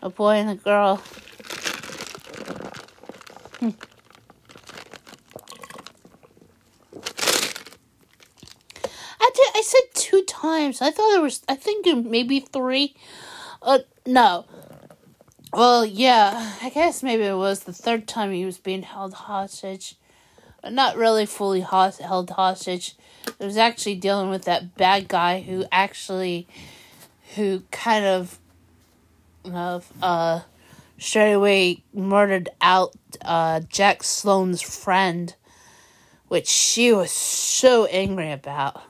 a 0.02 0.10
boy 0.10 0.36
and 0.36 0.50
a 0.50 0.56
girl. 0.56 0.98
Hmm. 3.60 3.72
I 9.20 9.30
did. 9.34 9.48
I 9.56 9.62
said 9.66 9.82
two 9.94 10.24
times. 10.24 10.82
I 10.82 10.92
thought 10.92 11.12
there 11.12 11.22
was. 11.22 11.42
I 11.50 11.56
think 11.56 11.86
maybe 12.06 12.40
three. 12.40 12.96
Uh, 13.62 13.80
no. 14.06 14.46
Well, 15.54 15.86
yeah, 15.86 16.56
I 16.62 16.70
guess 16.70 17.02
maybe 17.02 17.24
it 17.24 17.36
was 17.36 17.62
the 17.62 17.74
third 17.74 18.08
time 18.08 18.32
he 18.32 18.46
was 18.46 18.58
being 18.58 18.84
held 18.84 19.14
hostage. 19.14 19.97
Not 20.72 20.98
really 20.98 21.26
fully 21.26 21.62
held 21.62 22.30
hostage. 22.30 22.96
It 23.40 23.46
was 23.46 23.58
actually 23.58 23.96
dealing 23.96 24.30
with 24.30 24.46
that 24.46 24.76
bad 24.76 25.08
guy 25.08 25.42
who 25.42 25.66
actually, 25.72 26.48
who 27.36 27.64
kind 27.72 28.06
of, 28.06 28.40
of 29.46 29.92
uh, 30.02 30.42
straight 30.98 31.34
away 31.34 31.84
murdered 31.94 32.50
out 32.62 32.94
uh, 33.24 33.62
Jack 33.62 34.04
Sloane's 34.04 34.62
friend, 34.62 35.36
which 36.28 36.48
she 36.48 36.92
was 36.94 37.12
so 37.12 37.86
angry 37.86 38.32
about. 38.32 38.82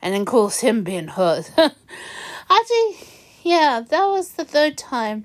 And 0.00 0.14
then, 0.14 0.24
course, 0.24 0.60
him 0.60 0.84
being 0.84 1.08
hood. 1.08 1.48
Actually, 2.50 3.08
yeah, 3.42 3.82
that 3.88 4.06
was 4.06 4.32
the 4.32 4.44
third 4.44 4.78
time. 4.78 5.24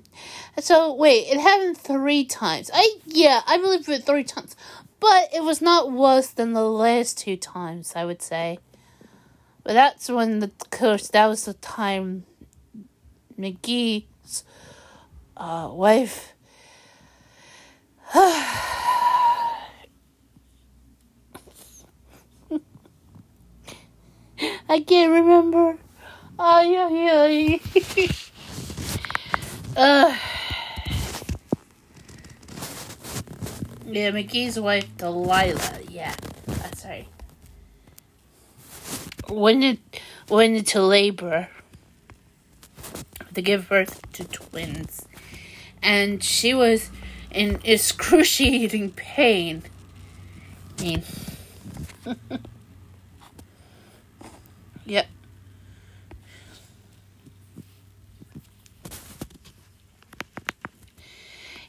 So 0.58 0.94
wait, 0.94 1.26
it 1.28 1.40
happened 1.40 1.76
three 1.76 2.24
times. 2.24 2.70
I 2.72 2.96
yeah, 3.06 3.42
I 3.46 3.58
believe 3.58 3.88
it 3.88 4.04
three 4.04 4.24
times, 4.24 4.56
but 5.04 5.34
it 5.34 5.42
was 5.44 5.60
not 5.60 5.92
worse 5.92 6.28
than 6.28 6.54
the 6.54 6.64
last 6.64 7.18
two 7.18 7.36
times. 7.36 7.92
I 7.94 8.06
would 8.06 8.22
say. 8.22 8.58
But 9.62 9.74
that's 9.74 10.08
when 10.10 10.40
the 10.40 10.50
curse, 10.70 11.08
That 11.08 11.26
was 11.26 11.44
the 11.44 11.54
time. 11.54 12.24
McGee's 13.38 14.44
uh, 15.36 15.68
wife. 15.72 16.32
I 24.68 24.80
can't 24.86 25.12
remember. 25.12 25.78
Oh, 26.38 26.60
yeah, 26.62 26.88
yeah. 26.88 27.58
uh, 29.76 30.16
yeah, 33.86 34.10
McGee's 34.10 34.58
wife, 34.58 34.88
Delilah. 34.96 35.80
Yeah, 35.88 36.14
that's 36.46 36.84
right. 36.84 37.06
Went, 39.28 39.80
went 40.28 40.56
into 40.56 40.82
labor 40.82 41.48
to 43.34 43.42
give 43.42 43.68
birth 43.68 44.00
to 44.12 44.24
twins. 44.24 45.06
And 45.82 46.22
she 46.22 46.54
was 46.54 46.90
in 47.30 47.60
excruciating 47.64 48.92
pain. 48.92 49.62
I 50.78 50.82
mean, 50.82 51.02
yep. 54.86 55.06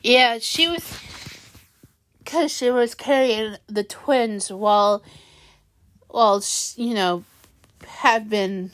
Yeah, 0.02 0.38
she 0.40 0.68
was 0.68 0.84
because 2.25 2.51
she 2.51 2.72
was 2.72 2.96
carrying 2.96 3.55
the 3.67 3.84
twins 3.84 4.51
while, 4.51 5.03
while 6.08 6.44
you 6.75 6.94
know, 6.96 7.24
had 7.88 8.29
been. 8.29 8.72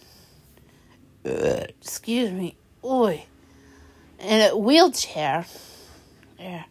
Uh, 1.24 1.66
excuse 1.80 2.32
me, 2.32 2.56
oi, 2.84 3.26
in 4.20 4.50
a 4.50 4.58
wheelchair. 4.58 5.46
Yeah. 6.40 6.64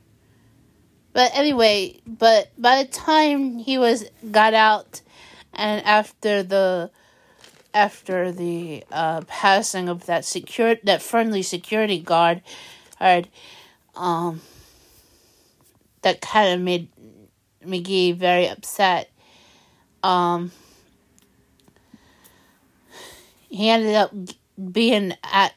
But 1.12 1.30
anyway, 1.34 2.00
but 2.06 2.50
by 2.58 2.82
the 2.82 2.88
time 2.88 3.58
he 3.58 3.78
was 3.78 4.06
got 4.30 4.54
out, 4.54 5.02
and 5.52 5.84
after 5.84 6.42
the 6.42 6.90
after 7.72 8.32
the 8.32 8.82
uh, 8.90 9.20
passing 9.28 9.88
of 9.88 10.06
that 10.06 10.24
secure 10.24 10.76
that 10.82 11.02
friendly 11.02 11.42
security 11.42 12.00
guard, 12.00 12.42
guard 12.98 13.28
um, 13.94 14.40
that 16.02 16.20
kind 16.20 16.54
of 16.54 16.60
made 16.60 16.88
McGee 17.64 18.16
very 18.16 18.48
upset. 18.48 19.10
Um, 20.02 20.52
he 23.48 23.68
ended 23.68 23.94
up 23.94 24.12
being 24.72 25.14
at 25.24 25.54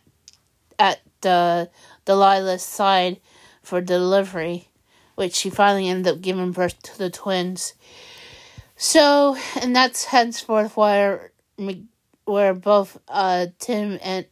at 0.80 1.02
the 1.22 1.70
Delilah's 2.06 2.64
side 2.64 3.20
for 3.62 3.80
delivery, 3.80 4.68
which 5.16 5.34
she 5.34 5.50
finally 5.50 5.88
ended 5.88 6.14
up 6.14 6.22
giving 6.22 6.52
birth 6.52 6.82
to 6.84 6.98
the 6.98 7.10
twins. 7.10 7.74
So, 8.76 9.38
and 9.62 9.76
that's 9.76 10.06
henceforth 10.06 10.76
where 10.76 11.32
where 12.26 12.54
both 12.54 13.00
uh, 13.08 13.48
Tim 13.60 14.00
and 14.02 14.26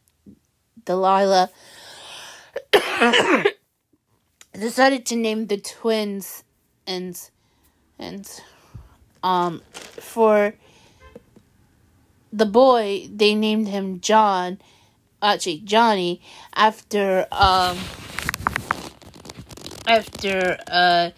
Delilah 0.84 1.50
decided 4.58 5.06
to 5.06 5.16
name 5.16 5.46
the 5.46 5.56
twins 5.56 6.44
and 6.86 7.30
and 7.98 8.42
um 9.22 9.62
for 9.72 10.54
the 12.32 12.46
boy 12.46 13.08
they 13.14 13.34
named 13.34 13.68
him 13.68 14.00
John 14.00 14.58
actually 15.22 15.58
Johnny 15.60 16.20
after 16.54 17.26
um 17.32 17.78
after 19.86 20.58
uh 20.70 21.10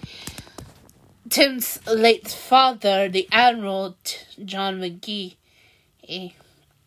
Tim's 1.30 1.80
late 1.88 2.28
father, 2.28 3.08
the 3.08 3.26
Admiral 3.32 3.96
John 4.44 4.78
McGee. 4.78 5.34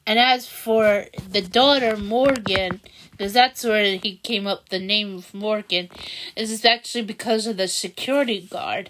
And 0.08 0.18
as 0.18 0.48
for 0.48 1.08
the 1.30 1.42
daughter 1.42 1.98
Morgan, 1.98 2.80
because 3.12 3.34
that's 3.34 3.66
where 3.66 3.98
he 3.98 4.16
came 4.24 4.48
up 4.48 4.70
the 4.70 4.80
name 4.80 5.18
of 5.18 5.34
Morgan, 5.34 5.90
is 6.34 6.50
it's 6.50 6.64
actually 6.64 7.04
because 7.04 7.46
of 7.46 7.58
the 7.58 7.68
security 7.68 8.40
guard 8.40 8.90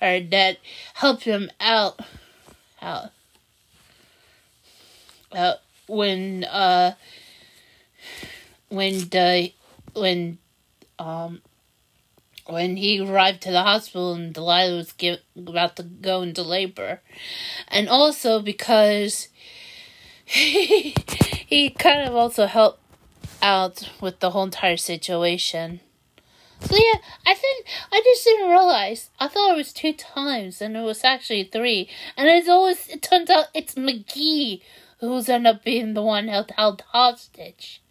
or 0.00 0.20
that 0.20 0.58
helped 0.94 1.24
him 1.24 1.50
out 1.60 2.00
out 2.80 3.10
uh, 5.32 5.54
when 5.88 6.44
uh 6.44 6.94
when 8.68 9.08
the 9.08 9.52
when 9.94 10.38
um 10.98 11.42
when 12.46 12.76
he 12.76 13.00
arrived 13.00 13.42
to 13.42 13.50
the 13.50 13.62
hospital 13.62 14.14
and 14.14 14.34
Delilah 14.34 14.76
was 14.76 14.92
give, 14.92 15.20
about 15.36 15.76
to 15.76 15.82
go 15.82 16.22
into 16.22 16.42
labor, 16.42 17.00
and 17.68 17.88
also 17.88 18.40
because 18.40 19.28
he, 20.32 21.68
kind 21.68 22.08
of 22.08 22.14
also 22.14 22.46
helped 22.46 22.80
out 23.42 23.90
with 24.00 24.20
the 24.20 24.30
whole 24.30 24.44
entire 24.44 24.78
situation. 24.78 25.80
So 26.58 26.74
yeah, 26.74 27.00
I 27.26 27.34
think 27.34 27.66
I 27.92 28.00
just 28.02 28.24
didn't 28.24 28.48
realize. 28.48 29.10
I 29.20 29.28
thought 29.28 29.52
it 29.52 29.56
was 29.58 29.74
two 29.74 29.92
times, 29.92 30.62
and 30.62 30.74
it 30.74 30.80
was 30.80 31.04
actually 31.04 31.44
three. 31.44 31.86
And 32.16 32.30
it's 32.30 32.48
always 32.48 32.88
it 32.88 33.02
turns 33.02 33.28
out 33.28 33.48
it's 33.52 33.74
McGee 33.74 34.62
who's 35.00 35.28
end 35.28 35.46
up 35.46 35.64
being 35.64 35.92
the 35.92 36.02
one 36.02 36.28
held 36.28 36.50
held 36.52 36.80
hostage. 36.92 37.82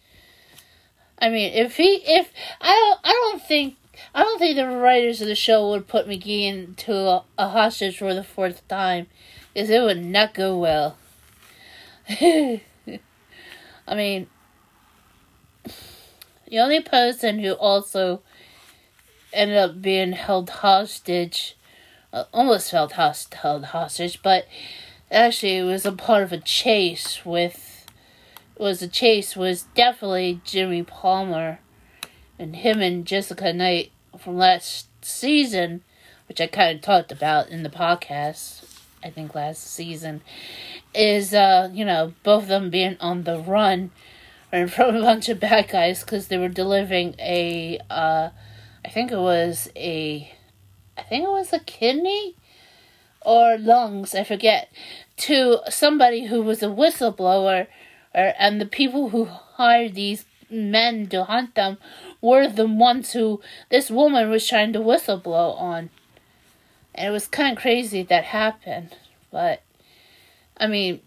I 1.19 1.29
mean, 1.29 1.53
if 1.53 1.77
he 1.77 2.01
if 2.07 2.31
I 2.59 2.73
don't 2.73 2.99
I 3.03 3.11
don't 3.11 3.43
think 3.43 3.75
I 4.15 4.23
don't 4.23 4.39
think 4.39 4.55
the 4.55 4.67
writers 4.67 5.21
of 5.21 5.27
the 5.27 5.35
show 5.35 5.69
would 5.69 5.87
put 5.87 6.07
McGee 6.07 6.47
into 6.47 6.95
a, 6.95 7.23
a 7.37 7.49
hostage 7.49 7.99
for 7.99 8.15
the 8.15 8.23
fourth 8.23 8.67
time, 8.67 9.05
because 9.53 9.69
it 9.69 9.81
would 9.81 10.03
not 10.03 10.33
go 10.33 10.57
well. 10.57 10.97
I 13.87 13.95
mean, 13.95 14.27
the 16.47 16.59
only 16.59 16.81
person 16.81 17.39
who 17.39 17.53
also 17.53 18.21
ended 19.31 19.57
up 19.57 19.81
being 19.81 20.11
held 20.11 20.49
hostage, 20.49 21.55
uh, 22.11 22.25
almost 22.33 22.71
held, 22.71 22.93
host- 22.93 23.33
held 23.33 23.65
hostage, 23.65 24.21
but 24.21 24.45
actually 25.09 25.57
it 25.57 25.63
was 25.63 25.85
a 25.85 25.91
part 25.91 26.23
of 26.23 26.33
a 26.33 26.37
chase 26.37 27.25
with 27.25 27.85
was 28.57 28.81
a 28.81 28.87
chase 28.87 29.35
was 29.35 29.63
definitely 29.73 30.39
Jimmy 30.43 30.83
Palmer 30.83 31.59
and 32.37 32.57
him 32.57 32.79
and 32.79 33.05
Jessica 33.05 33.51
Knight 33.53 33.91
from 34.19 34.37
last 34.37 34.87
season, 35.03 35.83
which 36.27 36.39
I 36.39 36.47
kind 36.47 36.75
of 36.75 36.83
talked 36.83 37.11
about 37.11 37.49
in 37.49 37.63
the 37.63 37.69
podcast, 37.69 38.60
I 39.03 39.09
think 39.09 39.35
last 39.35 39.63
season, 39.63 40.21
is, 40.93 41.33
uh, 41.33 41.69
you 41.73 41.85
know, 41.85 42.13
both 42.23 42.43
of 42.43 42.49
them 42.49 42.69
being 42.69 42.97
on 42.99 43.23
the 43.23 43.39
run 43.39 43.91
from 44.49 44.95
a 44.95 45.01
bunch 45.01 45.29
of 45.29 45.39
bad 45.39 45.69
guys 45.69 46.01
because 46.01 46.27
they 46.27 46.37
were 46.37 46.49
delivering 46.49 47.15
a, 47.19 47.79
uh, 47.89 48.29
I 48.85 48.89
think 48.89 49.11
it 49.11 49.17
was 49.17 49.69
a, 49.75 50.33
I 50.97 51.03
think 51.03 51.23
it 51.23 51.31
was 51.31 51.53
a 51.53 51.59
kidney 51.59 52.35
or 53.21 53.57
lungs, 53.57 54.15
I 54.15 54.23
forget, 54.23 54.71
to 55.17 55.59
somebody 55.69 56.25
who 56.25 56.41
was 56.41 56.63
a 56.63 56.67
whistleblower, 56.67 57.67
or, 58.13 58.33
and 58.37 58.59
the 58.59 58.65
people 58.65 59.09
who 59.09 59.25
hired 59.25 59.95
these 59.95 60.25
men 60.49 61.07
to 61.07 61.23
hunt 61.23 61.55
them 61.55 61.77
were 62.19 62.47
the 62.47 62.67
ones 62.67 63.13
who 63.13 63.41
this 63.69 63.89
woman 63.89 64.29
was 64.29 64.47
trying 64.47 64.73
to 64.73 64.79
whistleblow 64.79 65.59
on. 65.59 65.89
And 66.93 67.07
it 67.07 67.11
was 67.11 67.27
kind 67.27 67.55
of 67.55 67.61
crazy 67.61 68.03
that 68.03 68.25
happened. 68.25 68.95
But, 69.31 69.61
I 70.57 70.67
mean, 70.67 71.01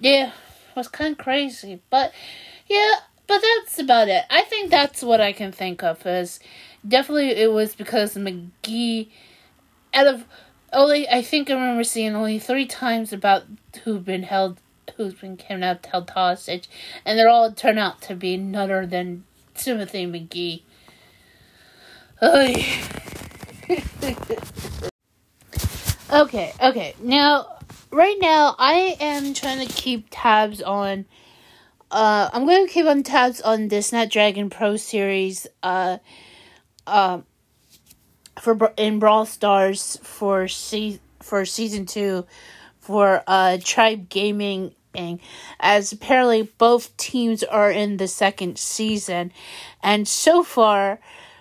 yeah, 0.00 0.28
it 0.28 0.76
was 0.76 0.88
kind 0.88 1.12
of 1.12 1.18
crazy. 1.18 1.80
But, 1.90 2.12
yeah, 2.68 2.94
but 3.26 3.40
that's 3.40 3.78
about 3.78 4.08
it. 4.08 4.24
I 4.30 4.42
think 4.42 4.70
that's 4.70 5.02
what 5.02 5.20
I 5.20 5.32
can 5.32 5.52
think 5.52 5.82
of 5.82 6.04
as 6.06 6.40
definitely 6.86 7.30
it 7.30 7.52
was 7.52 7.74
because 7.74 8.14
McGee, 8.14 9.08
out 9.94 10.06
of 10.06 10.24
only, 10.72 11.08
I 11.08 11.22
think 11.22 11.50
I 11.50 11.54
remember 11.54 11.84
seeing 11.84 12.14
only 12.14 12.38
three 12.38 12.66
times 12.66 13.12
about 13.12 13.44
who've 13.84 14.04
been 14.04 14.24
held 14.24 14.58
who's 14.96 15.14
been 15.14 15.36
kidnapped, 15.36 15.86
held 15.86 16.10
hostage, 16.10 16.68
and 17.04 17.18
they're 17.18 17.28
all 17.28 17.52
turn 17.52 17.78
out 17.78 18.00
to 18.02 18.14
be 18.14 18.36
none 18.36 18.70
other 18.70 18.86
than 18.86 19.24
Timothy 19.54 20.06
McGee. 20.06 20.62
okay, 26.12 26.52
okay. 26.62 26.94
Now, 27.00 27.58
right 27.90 28.16
now, 28.20 28.54
I 28.58 28.96
am 29.00 29.34
trying 29.34 29.66
to 29.66 29.72
keep 29.72 30.06
tabs 30.10 30.62
on. 30.62 31.06
Uh, 31.90 32.28
I'm 32.32 32.46
going 32.46 32.66
to 32.66 32.72
keep 32.72 32.86
on 32.86 33.02
tabs 33.02 33.40
on 33.40 33.68
the 33.68 33.82
Snapdragon 33.82 34.50
Pro 34.50 34.76
series. 34.76 35.46
Uh, 35.62 35.98
uh, 36.86 37.20
for 38.40 38.72
in 38.76 38.98
Brawl 38.98 39.26
Stars 39.26 39.98
for 40.02 40.46
se- 40.46 41.00
for 41.20 41.44
season 41.44 41.86
two, 41.86 42.26
for 42.78 43.22
uh 43.26 43.58
Tribe 43.62 44.08
Gaming 44.08 44.72
as 45.60 45.92
apparently 45.92 46.42
both 46.42 46.96
teams 46.96 47.42
are 47.44 47.70
in 47.70 47.98
the 47.98 48.08
second 48.08 48.58
season, 48.58 49.30
and 49.82 50.08
so 50.08 50.42
far, 50.42 51.00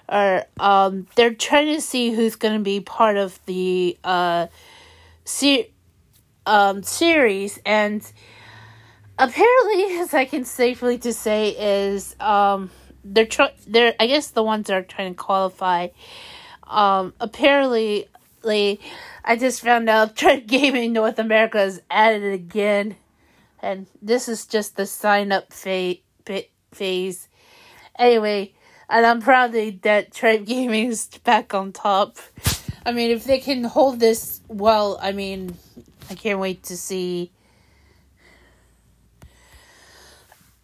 are 0.10 0.46
um 0.60 1.08
they're 1.16 1.34
trying 1.34 1.74
to 1.74 1.82
see 1.82 2.12
who's 2.12 2.36
going 2.36 2.58
to 2.58 2.64
be 2.64 2.80
part 2.80 3.18
of 3.18 3.40
the 3.46 3.98
uh 4.04 4.48
se- 5.24 5.72
um 6.46 6.84
series 6.84 7.60
and 7.66 8.12
apparently 9.18 9.84
as 10.00 10.14
i 10.14 10.26
can 10.26 10.46
safely 10.46 10.98
to 10.98 11.14
say 11.14 11.50
is 11.50 12.16
um 12.20 12.70
they're 13.04 13.26
trying 13.26 13.54
they're 13.68 13.94
i 14.00 14.08
guess 14.08 14.30
the 14.30 14.44
ones 14.44 14.68
that 14.68 14.74
are 14.74 14.84
trying 14.84 15.14
to 15.14 15.18
qualify 15.22 15.88
um 16.68 17.14
apparently 17.20 18.08
like, 18.44 18.80
i 19.24 19.36
just 19.36 19.62
found 19.62 19.90
out 19.90 20.16
Tribe 20.18 20.46
Gaming 20.46 20.94
North 20.94 21.18
America 21.18 21.62
is 21.62 21.82
added 21.90 22.32
again 22.32 22.96
and 23.66 23.88
this 24.02 24.30
is 24.30 24.46
just 24.46 24.78
the 24.78 24.86
sign 24.86 25.32
up 25.32 25.52
fa- 25.52 25.96
phase. 26.72 27.28
Anyway, 27.98 28.54
and 28.90 29.06
I'm 29.06 29.22
proud 29.22 29.54
that 29.54 30.14
Tribe 30.14 30.46
Gaming 30.46 30.88
is 30.90 31.08
back 31.24 31.54
on 31.54 31.72
top. 31.72 32.18
I 32.86 32.92
mean, 32.92 33.12
if 33.12 33.24
they 33.24 33.40
can 33.40 33.64
hold 33.64 34.00
this 34.00 34.42
well, 34.48 35.00
I 35.02 35.12
mean, 35.12 35.58
I 36.10 36.16
can't 36.16 36.40
wait 36.40 36.64
to 36.64 36.78
see. 36.78 37.32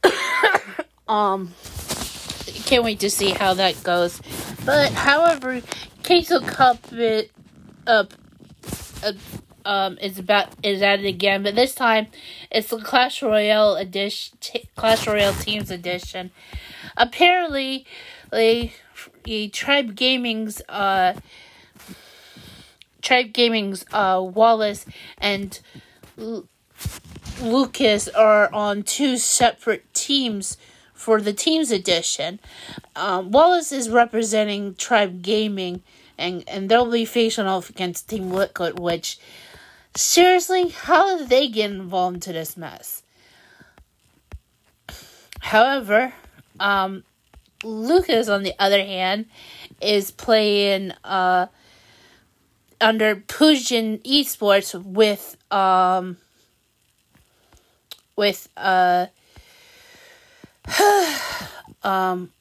um, 1.08 1.54
can't 2.72 2.86
wait 2.86 3.02
to 3.02 3.10
see 3.10 3.32
how 3.32 3.54
that 3.56 3.84
goes. 3.84 4.22
But 4.66 4.94
however, 4.94 5.62
Queso 6.06 6.40
Cup 6.40 6.94
it 6.94 7.32
up. 7.86 8.14
Uh, 9.04 9.12
um 9.66 9.98
is 10.02 10.20
about 10.20 10.50
is 10.64 10.82
it 10.82 11.06
again, 11.06 11.44
but 11.44 11.56
this 11.56 11.76
time 11.76 12.08
it's 12.50 12.70
the 12.70 12.78
Clash 12.78 13.22
Royale 13.22 13.76
edition, 13.76 14.38
t- 14.42 14.70
Clash 14.76 15.08
Royale 15.08 15.34
Teams 15.34 15.72
edition. 15.72 16.32
Apparently, 16.98 17.86
the 18.32 18.72
Tribe 19.50 19.96
Gaming's 19.96 20.62
uh 20.70 21.14
Tribe 23.02 23.34
Gaming's 23.34 23.86
uh 23.92 24.22
Wallace 24.24 24.86
and 25.18 25.60
L- 26.18 26.48
Lucas 27.42 28.08
are 28.10 28.54
on 28.54 28.84
two 28.84 29.18
separate 29.18 29.92
teams 29.94 30.58
for 30.94 31.20
the 31.20 31.34
teams 31.34 31.72
edition. 31.72 32.40
Um, 32.96 33.32
Wallace 33.32 33.72
is 33.72 33.90
representing 33.90 34.76
Tribe 34.76 35.24
Gaming, 35.24 35.82
and 36.18 36.44
and 36.48 36.70
they'll 36.70 36.90
be 36.90 37.06
facing 37.06 37.48
off 37.48 37.70
against 37.70 38.10
Team 38.10 38.30
Liquid, 38.30 38.80
which 38.80 39.18
Seriously, 39.96 40.70
how 40.70 41.18
did 41.18 41.30
they 41.30 41.48
get 41.48 41.72
involved 41.72 42.16
into 42.16 42.34
this 42.34 42.56
mess? 42.56 43.04
However, 45.42 46.14
um, 46.60 47.04
Lucas, 47.64 48.30
on 48.30 48.44
the 48.44 48.54
other 48.58 48.84
hand, 48.84 49.26
is 49.82 50.12
playing 50.12 50.94
uh, 51.04 51.48
under 52.80 53.16
Pujin 53.16 54.02
Esports 54.04 54.82
with 54.84 55.36
um, 55.52 56.18
with 58.16 58.48
uh, 58.56 59.08
um, 61.84 62.32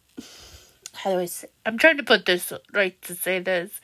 how 0.95 1.13
do 1.13 1.21
I 1.21 1.25
say? 1.25 1.49
I'm 1.65 1.79
trying 1.79 1.97
to 1.97 2.03
put 2.03 2.27
this 2.27 2.53
right 2.73 3.01
to 3.03 3.15
say 3.15 3.39
this. 3.41 3.81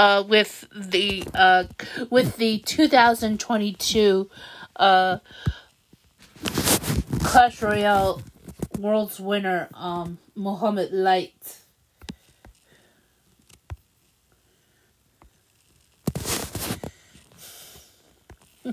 Uh, 0.00 0.22
with 0.26 0.64
the 0.74 1.22
uh, 1.34 1.64
with 2.08 2.38
the 2.38 2.60
2022 2.60 4.30
uh, 4.76 5.18
Clash 7.18 7.60
Royale 7.60 8.22
World's 8.78 9.20
winner, 9.20 9.68
um, 9.74 10.16
Mohamed 10.34 10.90
Light. 10.90 11.58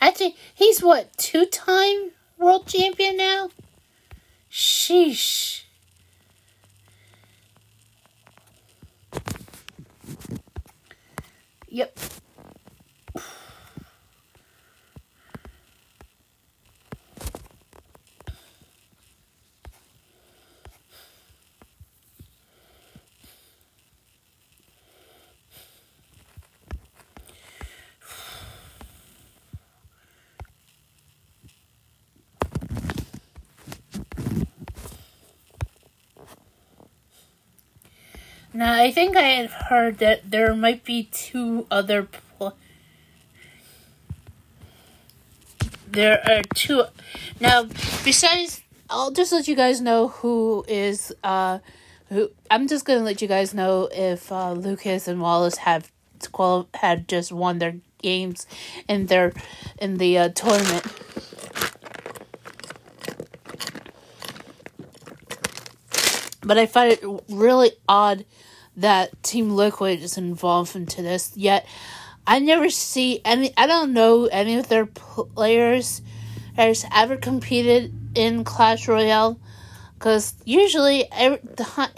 Actually, 0.00 0.34
he's 0.52 0.82
what, 0.82 1.16
two 1.16 1.46
time 1.46 2.10
world 2.38 2.66
champion 2.66 3.16
now? 3.16 3.50
Sheesh. 4.50 5.62
Yep. 11.70 11.98
Now, 38.58 38.74
I 38.74 38.90
think 38.90 39.16
I 39.16 39.22
had 39.22 39.50
heard 39.50 39.98
that 39.98 40.32
there 40.32 40.52
might 40.52 40.82
be 40.82 41.04
two 41.12 41.68
other. 41.70 42.08
Pl- 42.10 42.56
there 45.86 46.20
are 46.28 46.42
two. 46.56 46.82
Now, 47.38 47.68
besides, 48.02 48.62
I'll 48.90 49.12
just 49.12 49.30
let 49.30 49.46
you 49.46 49.54
guys 49.54 49.80
know 49.80 50.08
who 50.08 50.64
is. 50.66 51.14
Uh, 51.22 51.60
who 52.08 52.30
I'm 52.50 52.66
just 52.66 52.84
gonna 52.84 53.04
let 53.04 53.22
you 53.22 53.28
guys 53.28 53.54
know 53.54 53.88
if 53.92 54.32
uh, 54.32 54.54
Lucas 54.54 55.06
and 55.06 55.20
Wallace 55.22 55.58
have 55.58 55.92
had 56.74 57.06
just 57.06 57.30
won 57.30 57.60
their 57.60 57.76
games 58.02 58.48
in 58.88 59.06
their 59.06 59.34
in 59.78 59.98
the 59.98 60.18
uh, 60.18 60.28
tournament. 60.30 60.84
But 66.48 66.56
I 66.56 66.64
find 66.64 66.90
it 66.90 67.04
really 67.28 67.72
odd 67.86 68.24
that 68.78 69.22
Team 69.22 69.50
Liquid 69.50 70.02
is 70.02 70.16
involved 70.16 70.74
into 70.74 71.02
this. 71.02 71.30
Yet, 71.36 71.66
I 72.26 72.38
never 72.38 72.70
see 72.70 73.20
any. 73.22 73.52
I 73.54 73.66
don't 73.66 73.92
know 73.92 74.24
any 74.24 74.56
of 74.56 74.68
their 74.68 74.86
players 74.86 76.00
has 76.56 76.86
ever 76.90 77.18
competed 77.18 77.92
in 78.14 78.44
Clash 78.44 78.88
Royale. 78.88 79.38
Because 79.92 80.32
usually, 80.46 81.04
every, 81.12 81.40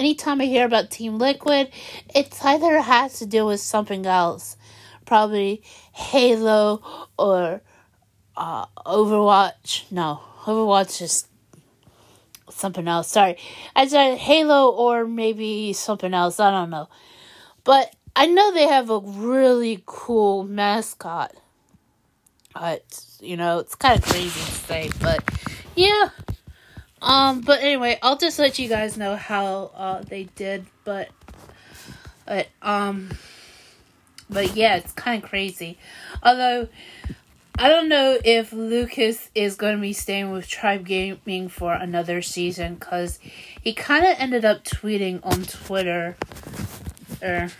anytime 0.00 0.40
I 0.40 0.46
hear 0.46 0.66
about 0.66 0.90
Team 0.90 1.18
Liquid, 1.18 1.70
it's 2.12 2.44
either 2.44 2.80
has 2.80 3.20
to 3.20 3.26
do 3.26 3.46
with 3.46 3.60
something 3.60 4.04
else. 4.04 4.56
Probably 5.04 5.62
Halo 5.92 6.82
or 7.16 7.62
uh, 8.36 8.66
Overwatch. 8.84 9.84
No, 9.92 10.20
Overwatch 10.42 11.00
is 11.02 11.28
something 12.60 12.86
else. 12.86 13.08
Sorry. 13.08 13.36
I 13.74 13.86
said 13.88 14.16
Halo 14.18 14.70
or 14.70 15.06
maybe 15.06 15.72
something 15.72 16.14
else. 16.14 16.38
I 16.38 16.50
don't 16.50 16.70
know. 16.70 16.88
But 17.64 17.94
I 18.14 18.26
know 18.26 18.52
they 18.52 18.68
have 18.68 18.90
a 18.90 18.98
really 18.98 19.82
cool 19.86 20.44
mascot. 20.44 21.34
But, 22.54 23.04
you 23.20 23.36
know, 23.36 23.60
it's 23.60 23.74
kind 23.74 23.98
of 23.98 24.04
crazy 24.04 24.28
to 24.28 24.52
say, 24.52 24.90
but 25.00 25.22
yeah. 25.76 26.10
Um, 27.00 27.40
but 27.40 27.60
anyway, 27.60 27.98
I'll 28.02 28.18
just 28.18 28.38
let 28.38 28.58
you 28.58 28.68
guys 28.68 28.96
know 28.96 29.16
how 29.16 29.70
uh, 29.74 30.02
they 30.02 30.24
did, 30.34 30.66
but, 30.84 31.08
but, 32.26 32.48
um, 32.60 33.10
but 34.28 34.54
yeah, 34.56 34.76
it's 34.76 34.92
kind 34.92 35.22
of 35.22 35.28
crazy. 35.30 35.78
Although, 36.22 36.68
I 37.58 37.68
don't 37.68 37.88
know 37.88 38.18
if 38.24 38.52
Lucas 38.52 39.30
is 39.34 39.56
going 39.56 39.76
to 39.76 39.80
be 39.80 39.92
staying 39.92 40.30
with 40.30 40.48
Tribe 40.48 40.86
Gaming 40.86 41.48
for 41.48 41.74
another 41.74 42.22
season 42.22 42.74
because 42.74 43.18
he 43.60 43.74
kind 43.74 44.04
of 44.04 44.14
ended 44.18 44.44
up 44.44 44.64
tweeting 44.64 45.20
on 45.22 45.42
Twitter 45.44 46.16
or 47.22 47.28
er, 47.28 47.50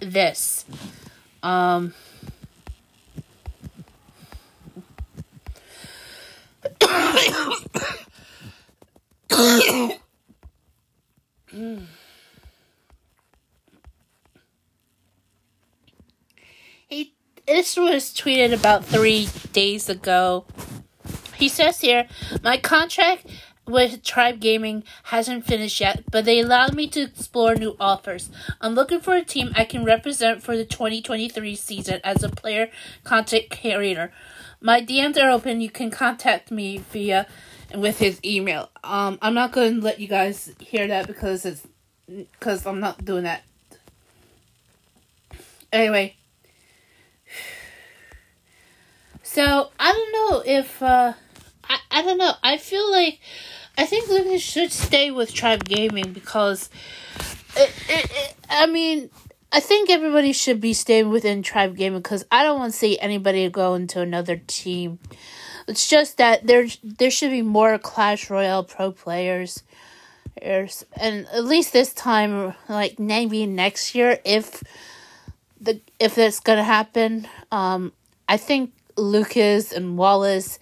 this. 0.00 0.64
Um, 1.42 1.94
he 11.50 11.88
this 17.48 17.76
was 17.78 18.12
tweeted 18.12 18.52
about 18.52 18.84
three 18.84 19.28
days 19.52 19.88
ago. 19.88 20.44
He 21.36 21.48
says 21.48 21.80
here, 21.80 22.06
my 22.42 22.58
contract 22.58 23.26
with 23.66 24.02
Tribe 24.02 24.38
Gaming 24.38 24.84
hasn't 25.04 25.46
finished 25.46 25.80
yet, 25.80 26.04
but 26.10 26.26
they 26.26 26.40
allowed 26.40 26.74
me 26.74 26.88
to 26.88 27.00
explore 27.00 27.54
new 27.54 27.74
offers. 27.80 28.30
I'm 28.60 28.74
looking 28.74 29.00
for 29.00 29.14
a 29.14 29.24
team 29.24 29.52
I 29.56 29.64
can 29.64 29.82
represent 29.82 30.42
for 30.42 30.56
the 30.56 30.64
2023 30.64 31.56
season 31.56 32.00
as 32.04 32.22
a 32.22 32.28
player 32.28 32.68
content 33.02 33.46
creator. 33.50 34.12
My 34.60 34.82
DMs 34.82 35.22
are 35.22 35.30
open. 35.30 35.62
You 35.62 35.70
can 35.70 35.90
contact 35.90 36.50
me 36.50 36.78
via 36.78 37.26
with 37.74 37.98
his 37.98 38.20
email. 38.24 38.70
Um, 38.84 39.18
I'm 39.22 39.34
not 39.34 39.52
going 39.52 39.76
to 39.76 39.80
let 39.80 40.00
you 40.00 40.08
guys 40.08 40.52
hear 40.60 40.86
that 40.88 41.06
because 41.06 41.46
it's 41.46 41.66
because 42.06 42.66
I'm 42.66 42.80
not 42.80 43.04
doing 43.04 43.24
that. 43.24 43.44
Anyway, 45.72 46.16
So 49.38 49.70
I 49.78 49.92
don't 49.92 50.12
know 50.12 50.42
if 50.44 50.82
uh, 50.82 51.12
I 51.62 51.78
I 51.92 52.02
don't 52.02 52.18
know. 52.18 52.32
I 52.42 52.56
feel 52.56 52.90
like 52.90 53.20
I 53.78 53.86
think 53.86 54.08
Lucas 54.08 54.42
should 54.42 54.72
stay 54.72 55.12
with 55.12 55.32
Tribe 55.32 55.64
Gaming 55.64 56.12
because 56.12 56.68
it, 57.54 57.72
it, 57.88 58.10
it 58.10 58.36
I 58.50 58.66
mean 58.66 59.10
I 59.52 59.60
think 59.60 59.90
everybody 59.90 60.32
should 60.32 60.60
be 60.60 60.72
staying 60.72 61.10
within 61.10 61.44
Tribe 61.44 61.76
Gaming 61.76 62.00
because 62.00 62.26
I 62.32 62.42
don't 62.42 62.58
want 62.58 62.72
to 62.72 62.78
see 62.80 62.98
anybody 62.98 63.48
go 63.48 63.74
into 63.74 64.00
another 64.00 64.42
team. 64.48 64.98
It's 65.68 65.88
just 65.88 66.16
that 66.16 66.44
there 66.44 66.66
there 66.82 67.12
should 67.12 67.30
be 67.30 67.42
more 67.42 67.78
Clash 67.78 68.30
Royale 68.30 68.64
pro 68.64 68.90
players. 68.90 69.62
And 70.42 71.28
at 71.32 71.44
least 71.44 71.72
this 71.72 71.94
time, 71.94 72.54
like 72.68 72.98
maybe 72.98 73.46
next 73.46 73.94
year, 73.94 74.18
if 74.24 74.64
the 75.60 75.80
if 76.00 76.16
that's 76.16 76.40
gonna 76.40 76.64
happen, 76.64 77.28
um, 77.52 77.92
I 78.28 78.36
think 78.36 78.72
Lucas 78.98 79.72
and 79.72 79.96
Wallace 79.96 80.58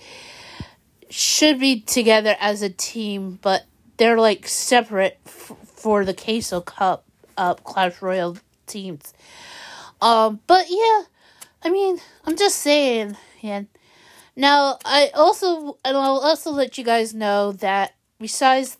should 1.10 1.58
be 1.58 1.80
together 1.80 2.36
as 2.40 2.62
a 2.62 2.70
team, 2.70 3.38
but 3.42 3.64
they're 3.96 4.18
like 4.18 4.46
separate 4.46 5.18
f- 5.26 5.52
for 5.64 6.04
the 6.04 6.14
Queso 6.14 6.60
Cup 6.60 7.04
uh, 7.36 7.54
Clash 7.54 8.02
Royale 8.02 8.36
teams. 8.66 9.14
Um, 10.00 10.40
but 10.46 10.66
yeah, 10.68 11.02
I 11.62 11.70
mean, 11.70 11.98
I'm 12.24 12.36
just 12.36 12.56
saying, 12.56 13.16
yeah. 13.40 13.62
Now, 14.34 14.78
I 14.84 15.10
also, 15.14 15.78
and 15.84 15.96
I'll 15.96 16.18
also 16.18 16.50
let 16.50 16.76
you 16.76 16.84
guys 16.84 17.14
know 17.14 17.52
that 17.52 17.94
besides 18.18 18.76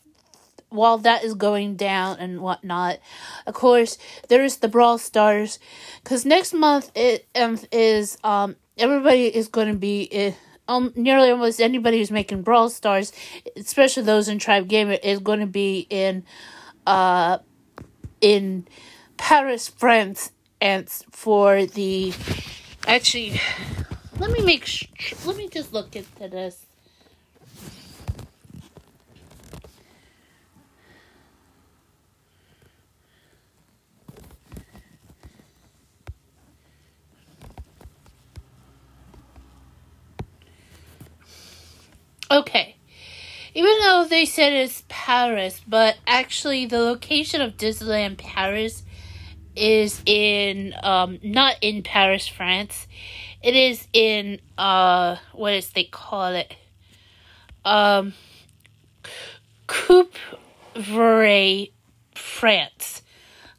while 0.69 0.99
that 0.99 1.25
is 1.25 1.35
going 1.35 1.77
down 1.77 2.19
and 2.19 2.41
whatnot, 2.41 2.99
of 3.47 3.55
course, 3.55 3.97
there 4.29 4.45
is 4.45 4.59
the 4.59 4.69
Brawl 4.69 4.99
Stars, 4.99 5.59
because 6.03 6.27
next 6.27 6.53
month 6.53 6.91
it 6.95 7.27
um, 7.35 7.59
is 7.73 8.19
um 8.23 8.57
everybody 8.77 9.27
is 9.35 9.49
going 9.49 9.69
to 9.69 9.79
be 9.79 10.09
uh, 10.13 10.73
um 10.73 10.93
nearly 10.97 11.31
almost 11.31 11.61
anybody 11.61 11.99
who's 11.99 12.11
making 12.11 12.43
Brawl 12.43 12.69
Stars, 12.69 13.13
especially 13.57 14.03
those 14.03 14.29
in 14.29 14.39
Tribe 14.39 14.69
Gamer, 14.69 14.99
is 15.03 15.19
going 15.19 15.41
to 15.41 15.47
be 15.47 15.87
in 15.91 16.25
uh 16.87 17.39
in 18.21 18.67
Paris, 19.17 19.69
France, 19.69 20.31
and 20.61 20.89
for 21.11 21.67
the 21.67 22.13
actually. 22.87 23.41
Let 24.19 24.31
me 24.31 24.41
make. 24.43 24.65
Sh- 24.65 24.87
let 25.27 25.37
me 25.37 25.47
just 25.49 25.75
look 25.75 25.95
into 25.95 26.29
this. 26.29 26.65
Okay. 42.31 42.77
even 43.55 43.79
though 43.81 44.05
they 44.09 44.25
said 44.25 44.53
it's 44.53 44.83
Paris, 44.89 45.61
but 45.67 45.97
actually 46.07 46.67
the 46.67 46.79
location 46.79 47.41
of 47.41 47.57
Disneyland 47.57 48.19
Paris 48.19 48.83
is 49.55 50.03
in 50.05 50.75
um 50.83 51.19
not 51.23 51.57
in 51.63 51.83
Paris, 51.83 52.29
France. 52.29 52.87
It 53.43 53.55
is 53.57 53.87
in 53.93 54.41
uh 54.59 55.17
what 55.33 55.55
is 55.55 55.71
they 55.71 55.85
call 55.85 56.35
it? 56.35 56.55
Um 57.65 58.13
Coupe 59.67 60.15
France. 62.15 63.03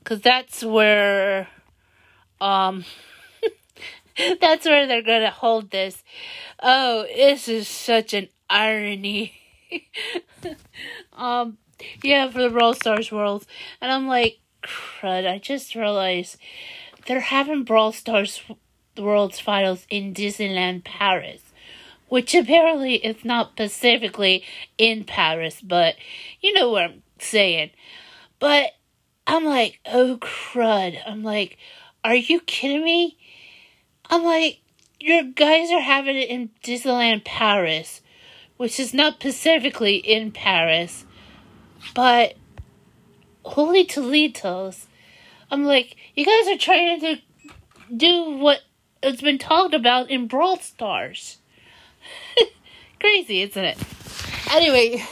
Cause 0.04 0.22
that's 0.22 0.64
where 0.64 1.48
um 2.40 2.86
that's 4.40 4.66
where 4.66 4.88
they're 4.88 5.02
gonna 5.02 5.32
hold 5.32 5.72
this. 5.72 6.04
Oh, 6.62 7.04
this 7.04 7.48
is 7.48 7.68
such 7.68 8.14
an 8.14 8.30
irony. 8.50 9.34
um, 11.14 11.58
yeah, 12.04 12.30
for 12.30 12.42
the 12.42 12.50
Brawl 12.50 12.74
Stars 12.74 13.12
Worlds. 13.12 13.46
And 13.82 13.92
I'm 13.92 14.08
like, 14.08 14.40
crud, 14.64 15.28
I 15.28 15.38
just 15.38 15.76
realized 15.76 16.38
they're 17.06 17.20
having 17.20 17.64
Brawl 17.64 17.92
Stars 17.92 18.42
Worlds 18.98 19.40
Finals 19.40 19.86
in 19.90 20.14
Disneyland 20.14 20.84
Paris. 20.84 21.42
Which 22.10 22.34
apparently 22.34 22.96
is 22.96 23.26
not 23.26 23.52
specifically 23.52 24.42
in 24.78 25.04
Paris, 25.04 25.60
but 25.62 25.96
you 26.40 26.54
know 26.54 26.70
what 26.70 26.84
I'm 26.84 27.04
saying. 27.20 27.72
But 28.40 28.72
I'm 29.26 29.44
like, 29.44 29.82
oh 29.86 30.18
crud. 30.22 30.98
I'm 31.06 31.22
like, 31.22 31.58
are 32.06 32.16
you 32.16 32.40
kidding 32.40 32.86
me? 32.86 33.18
I'm 34.10 34.24
like, 34.24 34.60
your 35.02 35.24
guys 35.24 35.70
are 35.72 35.82
having 35.82 36.16
it 36.16 36.30
in 36.30 36.50
Disneyland 36.64 37.26
Paris 37.26 38.02
which 38.58 38.80
is 38.80 38.94
not 38.94 39.16
specifically 39.16 39.98
in 39.98 40.32
Paris, 40.32 41.06
but 41.94 42.36
Holy 43.44 43.86
Toledo's. 43.86 44.88
I'm 45.50 45.64
like, 45.64 45.96
you 46.16 46.26
guys 46.26 46.48
are 46.48 46.58
trying 46.58 47.00
to 47.00 47.18
do 47.96 48.32
what 48.32 48.62
has 49.02 49.22
been 49.22 49.38
talked 49.38 49.74
about 49.74 50.10
in 50.10 50.28
Brawl 50.28 50.58
Stars. 50.58 51.38
crazy, 53.00 53.42
isn't 53.44 53.64
it? 53.64 53.78
Anyway, 54.52 55.06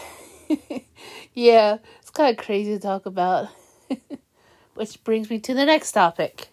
yeah, 1.34 1.77
it's 2.01 2.10
kind 2.10 2.38
of 2.38 2.43
crazy 2.43 2.73
to 2.73 2.79
talk 2.79 3.05
about. 3.05 3.49
Which 4.73 5.01
brings 5.03 5.29
me 5.29 5.39
to 5.39 5.53
the 5.53 5.65
next 5.65 5.93
topic. 5.93 6.49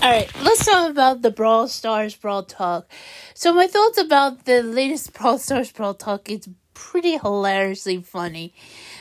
Alright, 0.00 0.30
let's 0.42 0.64
talk 0.64 0.90
about 0.90 1.22
the 1.22 1.30
Brawl 1.32 1.66
Stars 1.66 2.14
Brawl 2.14 2.44
Talk. 2.44 2.88
So, 3.34 3.52
my 3.52 3.66
thoughts 3.66 3.98
about 3.98 4.44
the 4.44 4.62
latest 4.62 5.12
Brawl 5.18 5.38
Stars 5.38 5.72
Brawl 5.72 5.94
Talk 5.94 6.30
is 6.30 6.48
pretty 6.72 7.16
hilariously 7.16 8.00
funny. 8.02 8.54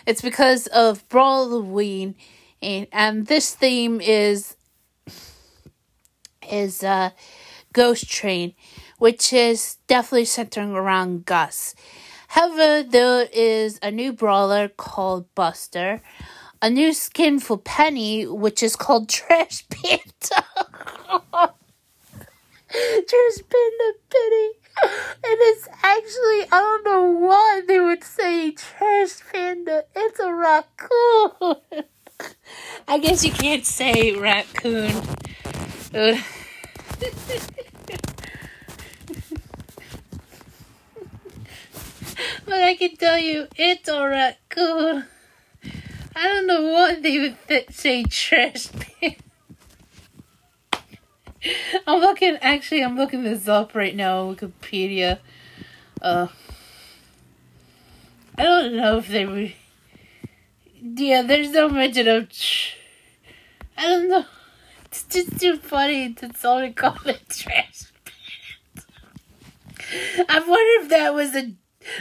It's 0.07 0.23
because 0.23 0.65
of 0.67 1.07
Brawl 1.07 1.49
Halloween, 1.49 2.15
and, 2.63 2.88
and 2.91 3.27
this 3.27 3.53
theme 3.53 4.01
is 4.01 4.55
is 6.49 6.83
uh, 6.83 7.12
Ghost 7.73 8.10
Train, 8.10 8.55
which 8.97 9.31
is 9.31 9.77
definitely 9.86 10.25
centering 10.25 10.71
around 10.71 11.25
Gus. 11.25 11.75
However, 12.29 12.81
there 12.81 13.27
is 13.31 13.77
a 13.83 13.91
new 13.91 14.13
brawler 14.13 14.67
called 14.67 15.33
Buster 15.36 16.01
a 16.62 16.70
new 16.70 16.93
skin 16.93 17.39
for 17.39 17.58
Penny, 17.58 18.26
which 18.26 18.63
is 18.63 18.76
called 18.76 19.10
Trash 19.17 19.67
Panda. 19.70 20.46
Trash 22.70 23.39
Panda 23.50 23.93
Penny. 24.10 24.52
And 24.80 25.38
it's 25.50 25.67
actually, 25.82 26.43
I 26.52 26.60
don't 26.60 26.84
know 26.84 27.04
why 27.04 27.62
they 27.67 27.80
would 27.80 28.04
say 28.04 28.52
Trash 28.52 29.22
Panda. 29.32 29.86
It's 29.96 30.20
a 30.20 30.34
raccoon. 30.34 31.56
I 32.88 33.00
guess 33.00 33.24
you 33.24 33.32
can't 33.32 33.65
say 33.65 34.13
raccoon. 34.15 34.93
but 42.46 42.62
I 42.62 42.76
can 42.76 42.96
tell 42.98 43.17
you, 43.17 43.48
it's 43.56 43.89
a 43.89 44.08
raccoon. 44.08 45.06
I 46.19 46.23
don't 46.30 46.47
know 46.47 46.63
what 46.63 47.03
they 47.03 47.19
would 47.19 47.38
th- 47.47 47.69
say 47.69 48.03
trash. 48.03 48.69
I'm 51.86 51.99
looking, 51.99 52.38
actually, 52.41 52.84
I'm 52.84 52.97
looking 52.97 53.23
this 53.23 53.47
up 53.47 53.75
right 53.75 53.95
now 53.95 54.34
Wikipedia. 54.34 55.19
Uh, 56.01 56.27
I 58.36 58.43
don't 58.43 58.75
know 58.75 58.97
if 58.97 59.08
they 59.08 59.27
would. 59.27 59.53
Yeah, 60.82 61.21
there's 61.21 61.51
no 61.51 61.69
mention 61.69 62.08
of. 62.08 62.30
Tr- 62.30 62.77
I 63.77 63.84
don't 63.88 64.10
know. 64.10 64.25
It's 64.86 65.03
just 65.03 65.39
too 65.39 65.58
funny 65.58 66.15
to 66.15 66.32
only 66.45 66.71
call 66.71 66.97
it 67.06 67.30
trash 67.30 67.84
I 70.27 70.39
wonder 70.39 70.84
if 70.84 70.89
that 70.89 71.13
was 71.13 71.36
a 71.36 71.51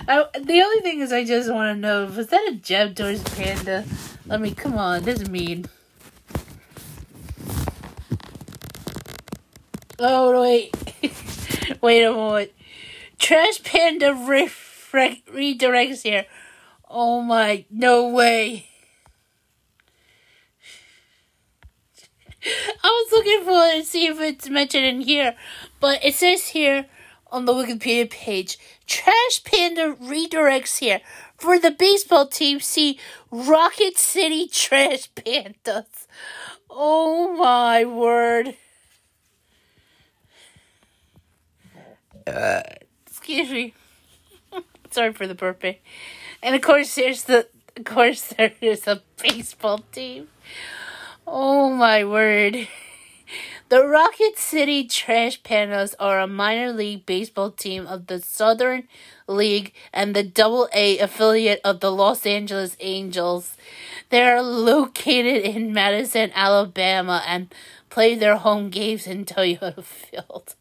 I, 0.09 0.19
oh, 0.35 0.41
the 0.41 0.63
only 0.63 0.81
thing 0.81 1.01
is, 1.01 1.13
I 1.13 1.25
just 1.25 1.53
want 1.53 1.77
to 1.77 1.81
know 1.81 2.07
was 2.07 2.29
that 2.29 2.49
a 2.49 2.57
jab 2.57 2.95
towards 2.95 3.23
Panda? 3.35 3.85
I 4.29 4.37
mean, 4.37 4.55
come 4.55 4.77
on, 4.77 5.03
this 5.03 5.21
is 5.21 5.29
mean. 5.29 5.67
Oh 9.99 10.43
wait, 10.43 10.75
wait 11.81 12.03
a 12.05 12.13
moment. 12.13 12.53
Trash 13.19 13.63
Panda 13.63 14.13
re- 14.13 14.51
re- 14.93 15.23
redirects 15.33 16.03
here. 16.03 16.27
Oh 16.89 17.23
my, 17.23 17.65
no 17.71 18.09
way. 18.09 18.69
I 22.85 23.05
was 23.05 23.13
looking 23.13 23.45
for 23.45 23.67
it 23.69 23.81
to 23.81 23.85
see 23.87 24.07
if 24.07 24.21
it's 24.21 24.49
mentioned 24.49 24.85
in 24.85 25.01
here, 25.01 25.35
but 25.81 26.05
it 26.05 26.15
says 26.15 26.49
here 26.49 26.87
on 27.33 27.45
the 27.47 27.53
Wikipedia 27.53 28.11
page. 28.11 28.59
Trash 28.87 29.43
Panda 29.45 29.95
redirects 29.95 30.79
here. 30.79 31.01
For 31.37 31.59
the 31.59 31.71
baseball 31.71 32.27
team, 32.27 32.61
see 32.61 32.99
Rocket 33.31 33.99
City 33.99 34.49
Trash 34.49 35.11
Pandas. 35.13 36.07
Oh 36.71 37.35
my 37.37 37.85
word. 37.85 38.57
Uh, 42.27 42.63
excuse 43.07 43.51
me. 43.51 43.75
Sorry 44.91 45.13
for 45.13 45.27
the 45.27 45.35
burping. 45.35 45.77
And 46.43 46.55
of 46.55 46.63
course, 46.63 46.95
there's 46.95 47.25
the. 47.25 47.49
Of 47.77 47.85
course, 47.85 48.23
there 48.39 48.53
is 48.61 48.87
a 48.87 49.03
baseball 49.21 49.81
team. 49.93 50.29
Oh 51.27 51.71
my 51.71 52.05
word. 52.05 52.69
The 53.69 53.85
Rocket 53.85 54.39
City 54.39 54.87
Trash 54.87 55.43
Pandas 55.43 55.97
are 55.99 56.21
a 56.21 56.29
minor 56.29 56.73
league 56.73 57.05
baseball 57.05 57.51
team 57.51 57.85
of 57.85 58.07
the 58.07 58.21
Southern 58.21 58.87
League 59.27 59.73
and 59.93 60.15
the 60.15 60.23
Double 60.23 60.69
A 60.73 61.01
affiliate 61.01 61.61
of 61.65 61.81
the 61.81 61.91
Los 61.91 62.25
Angeles 62.25 62.77
Angels. 62.79 63.57
They 64.11 64.23
are 64.23 64.41
located 64.41 65.43
in 65.43 65.73
Madison, 65.73 66.31
Alabama, 66.33 67.25
and 67.27 67.53
play 67.91 68.15
their 68.15 68.37
home 68.37 68.71
games 68.71 69.05
in 69.05 69.25
Toyota 69.25 69.83
Field. 69.85 70.55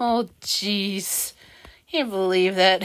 Oh, 0.00 0.28
jeez. 0.40 1.34
Can't 1.88 2.10
believe 2.10 2.56
that. 2.56 2.82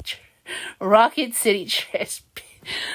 Rocket 0.80 1.34
City 1.34 1.66
Trash 1.66 2.22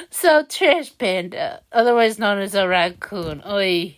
So, 0.10 0.44
Trash 0.44 0.98
Panda, 0.98 1.62
otherwise 1.72 2.18
known 2.18 2.40
as 2.40 2.56
a 2.56 2.68
raccoon. 2.68 3.44
Oi. 3.48 3.98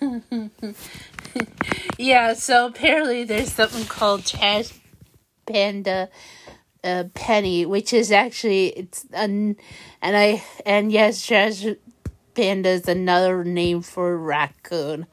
yeah, 1.98 2.32
so 2.34 2.66
apparently 2.66 3.24
there's 3.24 3.52
something 3.52 3.84
called 3.86 4.24
Trash 4.24 4.72
Panda 5.46 6.08
uh, 6.82 7.04
Penny, 7.14 7.66
which 7.66 7.92
is 7.92 8.10
actually 8.10 8.68
it's 8.68 9.06
an 9.12 9.56
and 10.00 10.16
I 10.16 10.42
and 10.64 10.90
yes, 10.90 11.24
Trash 11.24 11.64
Panda 12.34 12.70
is 12.70 12.88
another 12.88 13.44
name 13.44 13.82
for 13.82 14.16
raccoon. 14.16 15.06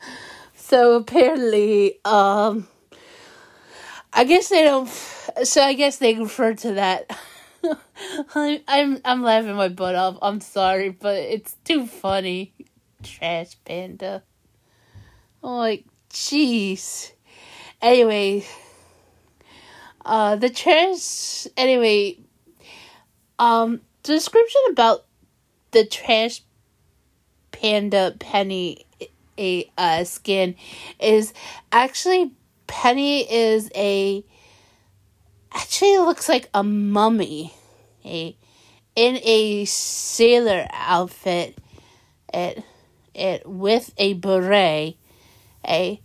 So 0.56 0.95
apparently, 0.95 2.00
um, 2.06 2.67
I 4.13 4.23
guess 4.23 4.50
they 4.50 4.63
don't. 4.63 4.88
So 5.43 5.62
I 5.62 5.73
guess 5.73 5.97
they 5.97 6.13
refer 6.15 6.54
to 6.56 6.73
that. 6.73 7.10
I'm 8.36 8.60
I'm 8.67 9.02
I'm 9.04 9.21
laughing 9.23 9.56
my 9.56 9.69
butt 9.69 9.95
off. 9.95 10.17
I'm 10.21 10.39
sorry, 10.39 10.89
but 10.89 11.17
it's 11.17 11.56
too 11.65 11.88
funny. 11.88 12.54
Trash 13.04 13.58
Panda. 13.65 14.23
Like, 15.47 15.86
jeez. 16.10 17.13
Anyway, 17.81 18.45
uh, 20.05 20.36
the 20.36 20.49
trash. 20.49 21.47
Anyway, 21.55 22.19
um, 23.39 23.81
the 24.03 24.13
description 24.13 24.62
about 24.69 25.05
the 25.71 25.86
trash 25.86 26.43
panda 27.51 28.15
penny 28.19 28.86
a 29.38 29.71
uh, 29.77 30.03
skin 30.03 30.55
is 30.99 31.33
actually 31.71 32.33
Penny 32.67 33.21
is 33.21 33.71
a 33.73 34.23
actually 35.53 35.97
looks 35.99 36.27
like 36.27 36.49
a 36.53 36.63
mummy, 36.63 37.53
a 38.03 38.36
in 38.95 39.19
a 39.23 39.63
sailor 39.63 40.67
outfit, 40.71 41.57
it 42.33 42.63
it 43.13 43.47
with 43.47 43.93
a 43.97 44.13
beret, 44.13 44.97
a 45.67 46.01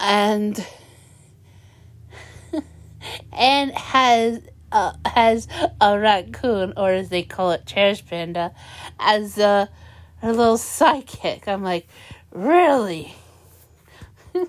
and 0.00 0.66
and 3.32 3.72
has 3.72 4.40
uh, 4.72 4.92
has 5.06 5.46
a 5.80 5.98
raccoon, 5.98 6.72
or 6.76 6.90
as 6.90 7.08
they 7.08 7.22
call 7.22 7.52
it, 7.52 7.64
Trash 7.64 8.04
Panda, 8.04 8.52
as 8.98 9.38
a, 9.38 9.70
a 10.20 10.32
little 10.32 10.58
sidekick. 10.58 11.46
I'm 11.46 11.62
like, 11.62 11.86
really? 12.32 13.14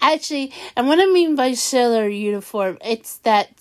actually, 0.00 0.52
and 0.76 0.88
what 0.88 0.98
I 0.98 1.06
mean 1.06 1.36
by 1.36 1.52
sailor 1.52 2.08
uniform, 2.08 2.78
it's 2.82 3.18
that. 3.18 3.60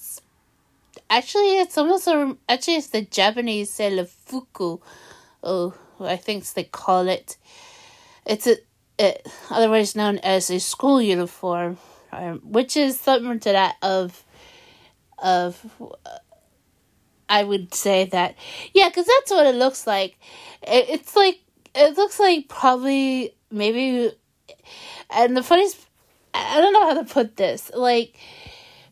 Actually, 1.10 1.58
it's 1.58 1.78
almost 1.78 2.08
a. 2.08 2.38
Actually, 2.48 2.76
it's 2.76 2.88
the 2.88 3.02
Japanese 3.02 3.72
sailor 3.72 4.06
fuku. 4.06 4.78
Oh, 5.44 5.74
I 6.00 6.18
think 6.18 6.46
they 6.54 6.64
call 6.64 7.08
it. 7.08 7.38
It's 8.26 8.48
a, 8.48 8.58
it, 8.98 9.28
otherwise 9.50 9.96
known 9.96 10.20
as 10.20 10.50
a 10.50 10.60
school 10.60 11.02
uniform, 11.02 11.78
um, 12.12 12.40
which 12.44 12.78
is 12.78 13.00
similar 13.00 13.38
to 13.38 13.52
that 13.52 13.76
of, 13.82 14.24
of. 15.18 15.64
Uh, 15.82 16.18
I 17.32 17.44
would 17.44 17.76
say 17.76 18.06
that, 18.06 18.36
yeah, 18.74 18.90
because 18.90 19.06
that's 19.06 19.30
what 19.30 19.46
it 19.46 19.54
looks 19.54 19.86
like. 19.86 20.18
It, 20.64 20.90
it's 20.90 21.16
like 21.16 21.40
it 21.76 21.96
looks 21.96 22.20
like 22.20 22.48
probably 22.48 23.36
maybe, 23.52 24.12
and 25.12 25.38
the 25.38 25.44
funniest 25.44 25.86
I 26.34 26.62
don't 26.62 26.74
know 26.74 26.88
how 26.88 27.02
to 27.02 27.04
put 27.04 27.36
this. 27.38 27.72
Like, 27.74 28.18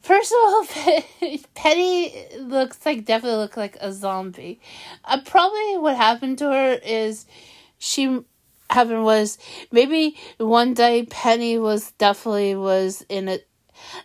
first 0.08 0.32
of 0.32 0.38
all, 0.42 0.66
Penny 1.54 2.26
looks 2.40 2.86
like 2.86 3.04
definitely 3.04 3.40
look 3.40 3.58
like 3.58 3.78
a 3.82 3.92
zombie. 3.92 4.62
Uh, 5.04 5.20
probably 5.26 5.78
what 5.78 5.98
happened 5.98 6.38
to 6.40 6.46
her 6.46 6.80
is 6.84 7.26
she 7.78 8.22
happened 8.70 9.04
was 9.04 9.38
maybe 9.72 10.18
one 10.38 10.74
day 10.74 11.04
Penny 11.04 11.60
was 11.60 11.92
definitely 11.92 12.56
was 12.56 13.06
in 13.10 13.28
a. 13.28 13.40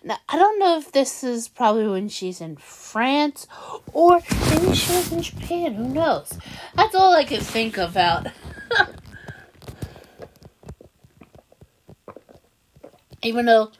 Now 0.02 0.18
I 0.28 0.36
don't 0.36 0.58
know 0.58 0.76
if 0.76 0.90
this 0.90 1.22
is 1.22 1.48
probably 1.48 1.86
when 1.88 2.08
she's 2.08 2.40
in 2.40 2.56
France 2.56 3.46
or 3.92 4.20
maybe 4.50 4.74
she 4.74 4.92
was 4.92 5.12
in 5.12 5.22
Japan. 5.22 5.74
Who 5.74 5.88
knows? 5.88 6.36
That's 6.74 6.94
all 6.96 7.14
I 7.14 7.24
can 7.24 7.40
think 7.40 7.78
about. 7.78 8.26
even 13.22 13.46
though 13.46 13.70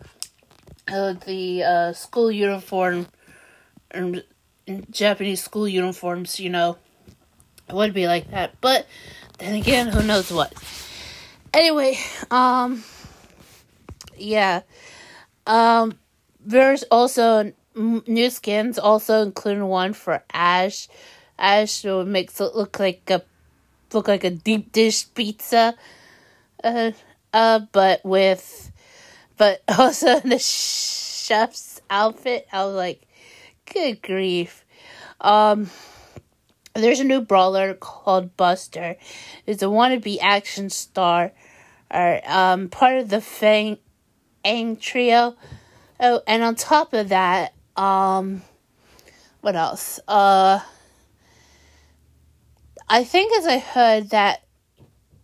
uh, 0.89 1.15
the 1.27 1.63
uh, 1.63 1.93
school 1.93 2.31
uniform 2.31 3.07
and 3.91 4.23
um, 4.69 4.83
Japanese 4.91 5.43
school 5.43 5.69
uniforms, 5.69 6.41
you 6.41 6.51
know, 6.51 6.79
would 7.71 7.95
be 7.95 8.07
like 8.07 8.31
that. 8.31 8.61
But 8.61 8.87
then 9.39 9.55
again, 9.55 9.89
who 9.89 10.03
knows 10.03 10.33
what? 10.33 10.53
Anyway, 11.55 11.99
um, 12.31 12.83
yeah, 14.17 14.63
um, 15.47 15.99
there's 16.45 16.83
also 16.85 17.53
new 17.75 18.31
skins, 18.31 18.79
also 18.79 19.23
including 19.23 19.67
one 19.67 19.93
for 19.93 20.23
Ash. 20.33 20.89
Ash 21.39 21.85
makes 21.85 22.41
it 22.41 22.55
look 22.55 22.79
like 22.79 23.03
a 23.11 23.23
look 23.93 24.09
like 24.09 24.25
a 24.25 24.31
deep 24.31 24.73
dish 24.73 25.13
pizza, 25.15 25.75
uh, 26.65 26.93
uh, 27.33 27.61
but 27.73 28.05
with 28.05 28.72
but 29.43 29.61
also 29.77 30.21
the 30.21 30.39
chef's 30.39 31.81
outfit, 31.91 32.47
I 32.53 32.65
was 32.65 32.77
like, 32.77 33.03
good 33.75 34.01
grief. 34.01 34.65
Um, 35.21 35.69
there's 36.75 37.01
a 37.01 37.05
new 37.05 37.23
brawler 37.23 37.75
called 37.75 38.37
Buster. 38.37 38.95
It's 39.45 39.61
a 39.65 39.67
wannabe 39.67 40.19
action 40.21 40.71
star, 40.71 41.33
or 41.91 42.21
um, 42.25 42.69
part 42.69 42.99
of 42.99 43.09
the 43.09 43.21
Fang 43.21 43.79
Ang 44.45 44.77
trio. 44.77 45.35
Oh, 45.99 46.23
and 46.25 46.45
on 46.45 46.55
top 46.55 46.93
of 46.93 47.09
that, 47.09 47.53
um, 47.77 48.43
what 49.41 49.57
else? 49.57 49.99
Uh, 50.07 50.61
I 52.89 53.03
think 53.03 53.37
as 53.39 53.47
I 53.49 53.59
heard 53.59 54.11
that 54.11 54.45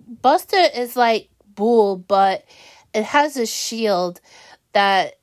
Buster 0.09 0.59
is 0.75 0.97
like 0.97 1.29
Bull, 1.55 1.95
but 1.95 2.45
it 2.99 3.05
has 3.05 3.37
a 3.37 3.47
shield 3.47 4.21
that 4.73 5.15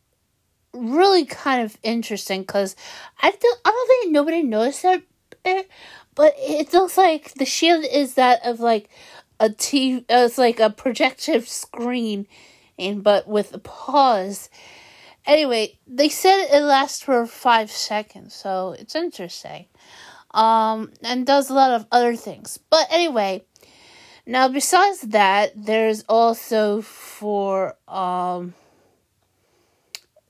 really 0.74 1.26
kind 1.26 1.62
of 1.62 1.78
interesting 1.84 2.42
because 2.42 2.76
I 3.22 3.32
don't 3.32 3.60
I 3.66 3.70
don't 3.70 3.88
think 3.88 4.14
nobody 4.14 4.44
noticed 4.44 4.84
that, 4.84 5.04
but 6.16 6.34
it 6.38 6.74
looks 6.74 6.98
like 6.98 7.34
the 7.34 7.46
shield 7.46 7.86
is 7.92 8.14
that 8.14 8.46
of 8.46 8.62
like 8.62 8.90
a 9.42 9.50
T. 9.50 9.98
Uh, 9.98 10.26
it's 10.26 10.38
like 10.38 10.62
a 10.62 10.70
projective 10.70 11.50
screen, 11.50 12.28
and 12.80 13.04
but 13.04 13.28
with 13.28 13.54
a 13.54 13.60
pause. 13.60 14.50
Anyway, 15.26 15.78
they 15.88 16.08
said 16.08 16.48
it 16.52 16.62
lasts 16.62 17.02
for 17.02 17.26
five 17.26 17.72
seconds, 17.72 18.34
so 18.34 18.76
it's 18.80 18.96
interesting. 18.96 19.66
Um, 20.32 20.92
and 21.02 21.26
does 21.26 21.50
a 21.50 21.54
lot 21.54 21.72
of 21.72 21.88
other 21.92 22.16
things. 22.16 22.60
But 22.70 22.88
anyway, 22.92 23.44
now, 24.26 24.48
besides 24.48 25.02
that, 25.02 25.52
there's 25.56 26.04
also 26.10 26.82
for 26.82 27.76
um 27.88 28.54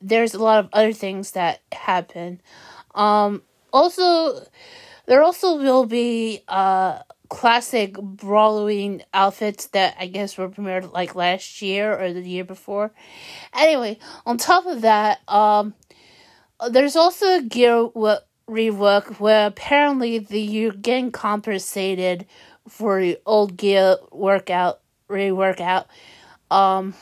there's 0.01 0.33
a 0.33 0.43
lot 0.43 0.59
of 0.63 0.69
other 0.73 0.93
things 0.93 1.31
that 1.31 1.61
happen. 1.71 2.41
Um 2.93 3.41
also 3.71 4.45
there 5.05 5.23
also 5.23 5.57
will 5.57 5.85
be 5.85 6.41
uh 6.47 6.99
classic 7.29 7.93
Brawloween 7.93 9.01
outfits 9.13 9.67
that 9.67 9.95
I 9.99 10.07
guess 10.07 10.37
were 10.37 10.49
premiered 10.49 10.91
like 10.93 11.15
last 11.15 11.61
year 11.61 11.97
or 11.97 12.13
the 12.13 12.21
year 12.21 12.43
before. 12.43 12.91
Anyway, 13.53 13.97
on 14.25 14.37
top 14.37 14.65
of 14.65 14.81
that, 14.81 15.21
um 15.29 15.73
there's 16.69 16.95
also 16.95 17.37
a 17.37 17.41
gear 17.41 17.89
rework 18.49 19.19
where 19.19 19.47
apparently 19.47 20.19
the 20.19 20.39
you're 20.41 20.71
getting 20.71 21.11
compensated 21.11 22.25
for 22.67 23.01
old 23.25 23.57
gear 23.57 23.97
workout, 24.11 24.79
reworkout, 25.09 25.85
um, 26.49 26.93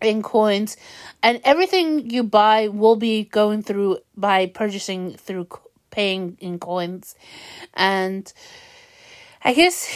in 0.00 0.22
coins, 0.22 0.76
and 1.22 1.40
everything 1.44 2.10
you 2.10 2.22
buy 2.22 2.68
will 2.68 2.96
be 2.96 3.24
going 3.24 3.62
through 3.62 3.98
by 4.16 4.46
purchasing 4.46 5.14
through 5.14 5.48
paying 5.90 6.36
in 6.40 6.58
coins, 6.58 7.14
and 7.72 8.32
I 9.42 9.54
guess 9.54 9.88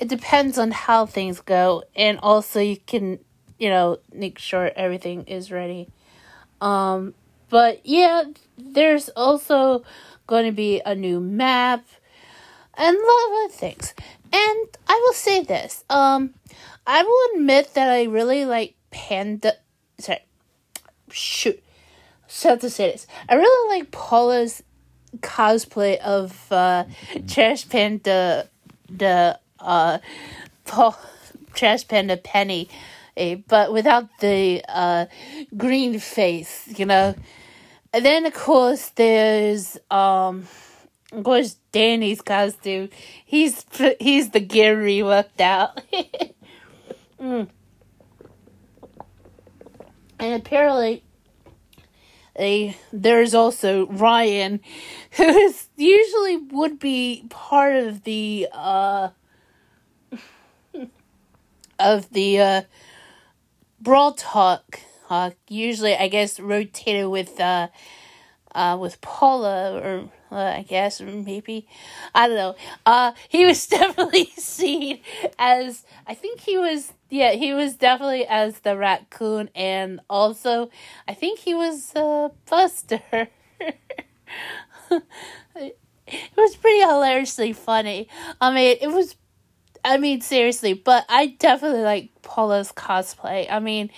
it 0.00 0.08
depends 0.08 0.58
on 0.58 0.70
how 0.70 1.06
things 1.06 1.40
go, 1.40 1.84
and 1.94 2.18
also 2.20 2.60
you 2.60 2.76
can, 2.76 3.18
you 3.58 3.68
know, 3.68 3.98
make 4.12 4.38
sure 4.38 4.70
everything 4.74 5.24
is 5.24 5.50
ready. 5.50 5.88
Um, 6.60 7.14
but 7.48 7.84
yeah, 7.84 8.24
there's 8.56 9.08
also 9.10 9.84
going 10.26 10.46
to 10.46 10.52
be 10.52 10.80
a 10.86 10.94
new 10.94 11.20
map 11.20 11.84
and 12.76 12.96
a 12.96 13.00
lot 13.00 13.26
of 13.26 13.32
other 13.44 13.52
things. 13.52 13.94
And 14.32 14.68
I 14.88 15.00
will 15.04 15.12
say 15.12 15.42
this, 15.42 15.84
um, 15.90 16.34
I 16.86 17.02
will 17.02 17.36
admit 17.36 17.74
that 17.74 17.90
I 17.90 18.04
really 18.04 18.44
like 18.44 18.74
Panda. 18.90 19.54
Sorry, 19.98 20.20
shoot. 21.10 21.62
So 22.26 22.56
to 22.56 22.70
say 22.70 22.92
this. 22.92 23.06
I 23.28 23.34
really 23.34 23.78
like 23.78 23.90
Paula's 23.90 24.62
cosplay 25.18 25.98
of 25.98 26.50
uh, 26.50 26.84
Trash 27.28 27.68
Panda, 27.68 28.48
the 28.88 29.38
uh, 29.60 29.98
Paul, 30.64 30.98
Trash 31.54 31.86
Panda 31.86 32.16
Penny, 32.16 32.68
eh, 33.16 33.36
but 33.46 33.72
without 33.72 34.08
the 34.20 34.64
uh, 34.68 35.06
green 35.56 35.98
face, 35.98 36.68
you 36.76 36.86
know. 36.86 37.14
And 37.92 38.04
then 38.04 38.24
of 38.24 38.32
course 38.32 38.88
there's 38.90 39.76
um 39.90 40.46
of 41.12 41.24
course, 41.24 41.56
Danny's 41.72 42.20
costume. 42.20 42.88
He's 43.24 43.64
he's 44.00 44.30
the 44.30 44.40
Gary 44.40 45.02
worked 45.02 45.40
out. 45.40 45.80
mm. 47.20 47.48
And 50.18 50.34
apparently, 50.34 51.04
they 52.36 52.76
there's 52.92 53.34
also 53.34 53.86
Ryan, 53.88 54.60
who 55.12 55.24
is 55.24 55.68
usually 55.76 56.38
would 56.38 56.78
be 56.78 57.26
part 57.28 57.76
of 57.76 58.04
the 58.04 58.48
uh 58.52 59.10
of 61.78 62.10
the 62.10 62.40
uh 62.40 62.62
brawl 63.80 64.14
talk. 64.14 64.80
Uh, 65.10 65.32
usually, 65.46 65.94
I 65.94 66.08
guess 66.08 66.40
rotated 66.40 67.08
with 67.08 67.38
uh 67.38 67.68
uh 68.54 68.78
with 68.80 69.00
Paula 69.02 69.78
or 69.78 70.10
I 70.36 70.62
guess 70.62 71.00
maybe 71.00 71.66
I 72.14 72.28
don't 72.28 72.36
know. 72.36 72.56
Uh, 72.86 73.12
he 73.28 73.44
was 73.44 73.66
definitely 73.66 74.26
seen 74.36 75.00
as 75.38 75.84
I 76.06 76.14
think 76.14 76.40
he 76.40 76.58
was 76.58 76.92
yeah, 77.12 77.32
he 77.32 77.52
was 77.52 77.76
definitely 77.76 78.26
as 78.26 78.60
the 78.60 78.76
raccoon, 78.76 79.50
and 79.54 80.00
also 80.08 80.70
I 81.06 81.12
think 81.12 81.40
he 81.40 81.54
was 81.54 81.94
uh, 81.94 82.30
Buster. 82.48 83.28
it 83.60 83.78
was 86.36 86.56
pretty 86.56 86.80
hilariously 86.80 87.52
funny. 87.52 88.08
I 88.40 88.52
mean, 88.52 88.78
it 88.80 88.88
was. 88.88 89.14
I 89.84 89.98
mean, 89.98 90.20
seriously, 90.20 90.74
but 90.74 91.04
I 91.08 91.36
definitely 91.38 91.82
like 91.82 92.10
Paula's 92.22 92.72
cosplay. 92.72 93.50
I 93.50 93.58
mean, 93.58 93.90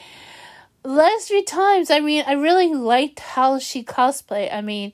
last 0.83 1.29
few 1.29 1.45
times, 1.45 1.91
I 1.91 2.01
mean, 2.01 2.25
I 2.27 2.33
really 2.33 2.75
liked 2.75 3.21
how 3.21 3.59
she 3.59 3.85
cosplayed. 3.85 4.53
I 4.53 4.61
mean, 4.61 4.93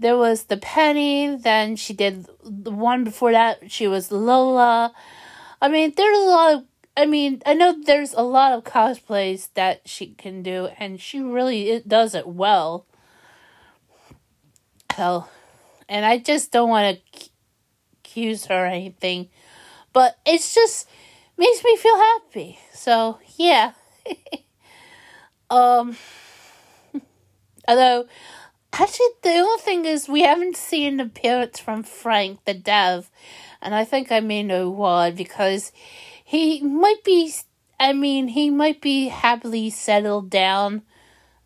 there 0.00 0.16
was 0.16 0.44
the 0.44 0.56
Penny, 0.56 1.36
then 1.36 1.76
she 1.76 1.92
did 1.92 2.26
the 2.42 2.70
one 2.70 3.04
before 3.04 3.32
that, 3.32 3.70
she 3.70 3.86
was 3.86 4.10
Lola. 4.10 4.92
I 5.60 5.68
mean, 5.68 5.92
there's 5.96 6.18
a 6.18 6.22
lot 6.22 6.54
of 6.54 6.64
I 6.96 7.06
mean, 7.06 7.40
I 7.46 7.54
know 7.54 7.80
there's 7.82 8.12
a 8.14 8.22
lot 8.22 8.52
of 8.52 8.64
cosplays 8.64 9.48
that 9.54 9.82
she 9.86 10.08
can 10.08 10.42
do, 10.42 10.68
and 10.78 11.00
she 11.00 11.20
really 11.20 11.70
it 11.70 11.88
does 11.88 12.14
it 12.14 12.26
well. 12.26 12.86
Hell, 14.92 15.30
and 15.88 16.04
I 16.04 16.18
just 16.18 16.50
don't 16.50 16.68
want 16.68 16.98
to 16.98 17.28
accuse 18.00 18.46
her 18.46 18.64
or 18.64 18.66
anything, 18.66 19.28
but 19.92 20.18
it's 20.26 20.54
just 20.54 20.88
makes 21.36 21.62
me 21.62 21.76
feel 21.76 21.96
happy. 21.96 22.58
So 22.74 23.18
yeah. 23.36 23.72
um. 25.50 25.96
Although, 27.68 28.06
actually, 28.72 29.06
the 29.22 29.30
only 29.30 29.60
thing 29.60 29.84
is 29.84 30.08
we 30.08 30.22
haven't 30.22 30.56
seen 30.56 30.98
the 30.98 31.04
appearance 31.04 31.58
from 31.58 31.82
Frank 31.82 32.44
the 32.44 32.54
Dev, 32.54 33.10
and 33.60 33.74
I 33.74 33.84
think 33.84 34.10
I 34.10 34.20
may 34.20 34.42
know 34.42 34.70
why 34.70 35.10
because 35.10 35.72
he 36.24 36.60
might 36.62 37.02
be 37.04 37.32
I 37.78 37.94
mean, 37.94 38.28
he 38.28 38.50
might 38.50 38.80
be 38.82 39.08
happily 39.08 39.70
settled 39.70 40.30
down 40.30 40.82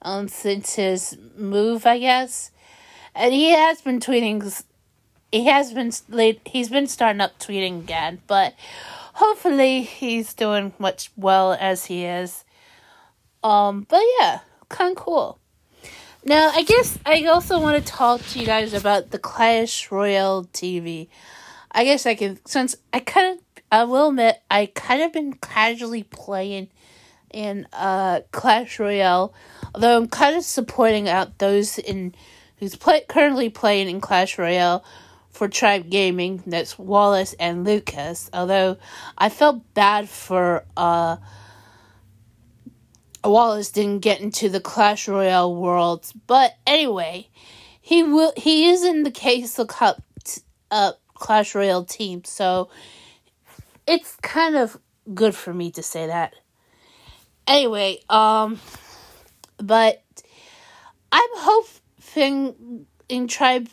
um 0.03 0.29
since 0.29 0.75
his 0.75 1.16
move, 1.37 1.87
I 1.87 1.99
guess. 1.99 2.51
And 3.14 3.33
he 3.33 3.51
has 3.51 3.81
been 3.81 4.01
tweeting 4.01 4.64
he 5.33 5.47
has 5.47 5.72
been 5.72 5.93
late 6.09 6.41
he's 6.45 6.68
been 6.68 6.87
starting 6.87 7.20
up 7.20 7.39
tweeting 7.39 7.81
again, 7.81 8.20
but 8.27 8.55
hopefully 9.14 9.83
he's 9.83 10.35
doing 10.35 10.72
much 10.79 11.11
well 11.16 11.53
as 11.55 11.87
he 11.87 12.05
is. 12.05 12.45
Um 13.43 13.87
but 13.89 14.03
yeah, 14.18 14.41
kind 14.68 14.97
of 14.97 15.03
cool. 15.03 15.39
Now, 16.27 16.51
I 16.55 16.62
guess 16.62 16.99
I 17.05 17.25
also 17.25 17.61
want 17.61 17.85
to 17.85 17.93
talk 17.93 18.22
to 18.29 18.39
you 18.39 18.47
guys 18.47 18.72
about 18.72 19.11
the 19.11 19.18
Clash 19.18 19.91
Royale 19.91 20.45
TV. 20.55 21.09
I 21.70 21.85
guess 21.85 22.07
I 22.07 22.14
can 22.14 22.39
since 22.47 22.77
I 22.95 23.01
kind 23.01 23.37
of 23.37 23.45
I 23.70 23.85
will 23.85 24.09
admit, 24.09 24.41
I 24.51 24.66
kind 24.66 25.03
of 25.03 25.12
been 25.12 25.35
casually 25.35 26.03
playing 26.03 26.68
in 27.31 27.66
uh, 27.75 28.20
Clash 28.33 28.79
Royale, 28.79 29.35
although 29.75 29.99
I'm 29.99 30.09
kind 30.09 30.35
of 30.35 30.45
supporting 30.45 31.11
out 31.11 31.39
those 31.41 31.79
in 31.79 32.14
who's 32.57 32.75
play, 32.75 33.03
currently 33.07 33.51
playing 33.51 33.91
in 33.91 34.01
Clash 34.01 34.39
Royale 34.39 34.83
for 35.31 35.47
Tribe 35.47 35.91
Gaming. 35.91 36.43
That's 36.47 36.79
Wallace 36.79 37.35
and 37.35 37.64
Lucas. 37.64 38.31
Although 38.33 38.79
I 39.18 39.29
felt 39.29 39.75
bad 39.75 40.09
for 40.09 40.64
uh, 40.75 41.16
Wallace 43.25 43.70
didn't 43.70 44.01
get 44.01 44.20
into 44.20 44.49
the 44.49 44.61
Clash 44.61 45.09
Royale 45.09 45.55
worlds, 45.55 46.12
but 46.27 46.57
anyway, 46.66 47.29
he 47.81 48.03
will. 48.03 48.33
He 48.37 48.68
is 48.68 48.85
in 48.85 49.03
the 49.03 49.11
Queso 49.11 49.64
Cup 49.64 50.03
uh, 50.70 50.93
Clash 51.14 51.55
Royale 51.55 51.85
team, 51.85 52.25
so 52.25 52.68
it's 53.87 54.16
kind 54.16 54.57
of 54.57 54.79
good 55.14 55.35
for 55.35 55.53
me 55.53 55.70
to 55.72 55.83
say 55.83 56.07
that. 56.07 56.35
Anyway, 57.47 57.99
um, 58.09 58.59
but 59.59 60.03
I'm 61.12 61.31
hoping 61.35 62.87
in 63.09 63.29
try 63.29 63.64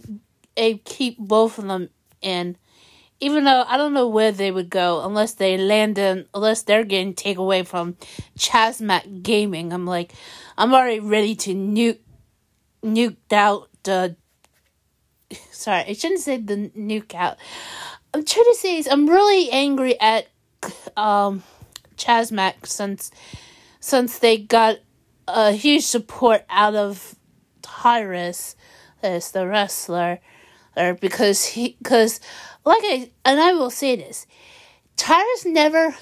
a 0.58 0.78
keep 0.80 1.18
both 1.18 1.58
of 1.58 1.68
them 1.68 1.90
in, 2.22 2.58
even 3.22 3.44
though 3.44 3.64
I 3.68 3.78
don't 3.78 3.94
know 3.94 4.08
where 4.08 4.32
they 4.32 4.52
would 4.52 4.70
go 4.70 5.06
unless 5.06 5.34
they 5.34 5.58
land 5.58 5.98
in, 5.98 6.26
unless 6.34 6.64
they're 6.64 6.84
getting 6.84 7.14
taken 7.14 7.42
away 7.42 7.64
from 7.64 7.96
Chasmac 8.38 9.22
Gaming. 9.22 9.72
I'm 9.72 9.86
like, 9.86 10.12
I'm 10.58 10.74
already 10.74 11.00
ready 11.00 11.36
to 11.36 11.54
nuke, 11.54 12.00
nuked 12.84 13.32
out 13.32 13.70
the. 13.84 14.16
Sorry, 15.52 15.84
I 15.88 15.94
shouldn't 15.94 16.22
say 16.22 16.38
the 16.38 16.72
nuke 16.76 17.14
out. 17.14 17.38
I'm 18.14 18.26
trying 18.26 18.46
to 18.46 18.56
say 18.56 18.78
is 18.78 18.88
I'm 18.88 19.08
really 19.08 19.50
angry 19.52 20.00
at 20.02 20.28
um 20.98 21.44
Chasmac 21.96 22.66
since 22.66 23.12
since 23.80 24.20
they 24.20 24.38
got 24.38 24.78
a 25.28 25.52
huge 25.52 25.84
support 25.84 26.44
out 26.50 26.76
of 26.76 27.16
Tyrus, 27.62 28.56
as 29.04 29.32
the 29.32 29.48
wrestler, 29.48 30.20
or 30.76 30.96
because 30.96 31.46
he 31.46 31.78
because 31.78 32.20
like 32.66 32.84
I 32.84 33.12
and 33.26 33.40
I 33.40 33.54
will 33.54 33.70
say 33.70 33.96
this, 33.96 34.28
Tyrus 34.98 35.46
never 35.46 35.96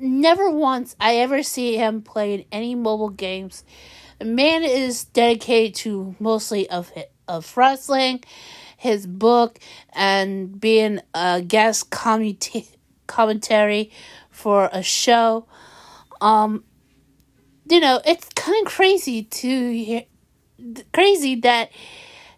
never 0.00 0.50
once 0.50 0.96
I 1.00 1.16
ever 1.16 1.42
see 1.42 1.76
him 1.76 2.02
play 2.02 2.34
in 2.34 2.44
any 2.52 2.74
mobile 2.74 3.10
games. 3.10 3.64
The 4.18 4.26
man 4.26 4.62
is 4.62 5.04
dedicated 5.04 5.74
to 5.76 6.14
mostly 6.20 6.68
of 6.70 6.92
of 7.26 7.56
wrestling 7.56 8.22
his 8.76 9.06
book 9.06 9.58
and 9.94 10.60
being 10.60 11.00
a 11.14 11.40
guest 11.40 11.90
commenta- 11.90 12.68
commentary 13.06 13.90
for 14.30 14.68
a 14.72 14.82
show. 14.82 15.46
Um, 16.20 16.64
you 17.70 17.80
know, 17.80 18.00
it's 18.04 18.28
kind 18.34 18.66
of 18.66 18.70
crazy 18.70 19.22
to 19.22 19.72
hear, 19.72 20.04
crazy 20.92 21.34
that 21.36 21.70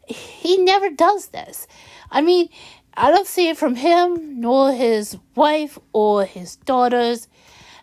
he 0.06 0.56
never 0.58 0.88
does 0.88 1.28
this. 1.28 1.66
I 2.10 2.20
mean, 2.20 2.48
I 2.96 3.10
don't 3.10 3.26
see 3.26 3.48
it 3.48 3.58
from 3.58 3.76
him, 3.76 4.40
nor 4.40 4.72
his 4.72 5.18
wife, 5.34 5.78
or 5.92 6.24
his 6.24 6.56
daughters, 6.56 7.28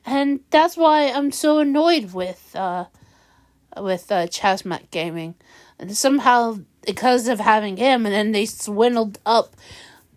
and 0.05 0.39
that's 0.49 0.75
why 0.75 1.11
I'm 1.11 1.31
so 1.31 1.59
annoyed 1.59 2.13
with 2.13 2.55
uh, 2.55 2.85
with 3.77 4.11
uh, 4.11 4.25
Chasmac 4.27 4.89
Gaming, 4.89 5.35
and 5.77 5.95
somehow 5.95 6.59
because 6.85 7.27
of 7.27 7.39
having 7.39 7.77
him, 7.77 8.05
and 8.05 8.13
then 8.13 8.31
they 8.31 8.47
swindled 8.47 9.19
up, 9.25 9.55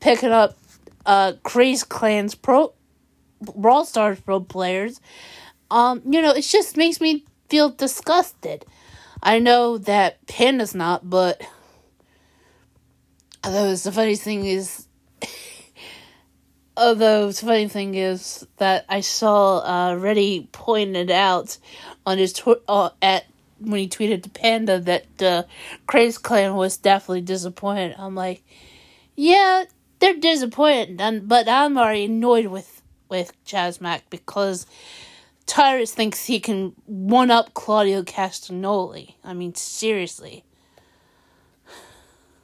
picking 0.01 0.31
up 0.31 0.57
uh 1.05 1.35
Craze 1.43 1.85
Clan's 1.85 2.35
pro 2.35 2.73
Brawl 3.41 3.85
Stars 3.85 4.21
pro 4.21 4.41
players. 4.41 5.01
Um, 5.71 6.01
you 6.09 6.23
know, 6.23 6.31
it 6.31 6.43
just 6.43 6.77
makes 6.79 7.03
me 7.03 7.25
feel 7.51 7.69
disgusted. 7.69 8.65
I 9.23 9.41
know 9.41 9.77
that 9.79 10.25
Panda's 10.27 10.75
not, 10.75 11.11
but 11.11 11.43
although 13.45 13.75
the 13.75 13.93
funny 13.93 14.17
thing 14.17 14.47
is 14.47 14.86
although 16.77 17.29
the 17.29 17.47
funny 17.47 17.68
thing 17.68 17.95
is 17.95 18.47
that 18.59 18.85
I 18.89 19.01
saw 19.01 19.59
uh 19.59 19.95
Reddy 19.95 20.49
pointed 20.53 21.11
out 21.11 21.59
on 22.05 22.18
his 22.18 22.33
tw- 22.33 22.62
uh, 22.68 22.91
at 23.03 23.27
when 23.59 23.81
he 23.81 23.89
tweeted 23.89 24.22
to 24.22 24.31
Panda 24.31 24.79
that 24.81 25.22
uh, 25.22 25.43
Craze 25.87 26.18
Clan 26.18 26.55
was 26.55 26.77
definitely 26.77 27.22
disappointed. 27.22 27.95
I'm 27.99 28.14
like, 28.14 28.43
yeah, 29.14 29.64
they're 29.99 30.16
disappointed, 30.16 31.01
and, 31.01 31.27
but 31.27 31.49
I'm 31.49 31.79
already 31.79 32.05
annoyed 32.05 32.47
with 32.47 32.83
with 33.09 33.33
Chasmac 33.45 34.03
because 34.11 34.66
Tyrus 35.47 35.95
thinks 35.95 36.27
he 36.27 36.41
can 36.41 36.74
one 36.87 37.31
up 37.31 37.55
Claudio 37.55 38.03
Castagnoli. 38.03 39.14
I 39.24 39.33
mean, 39.33 39.55
seriously. 39.55 40.45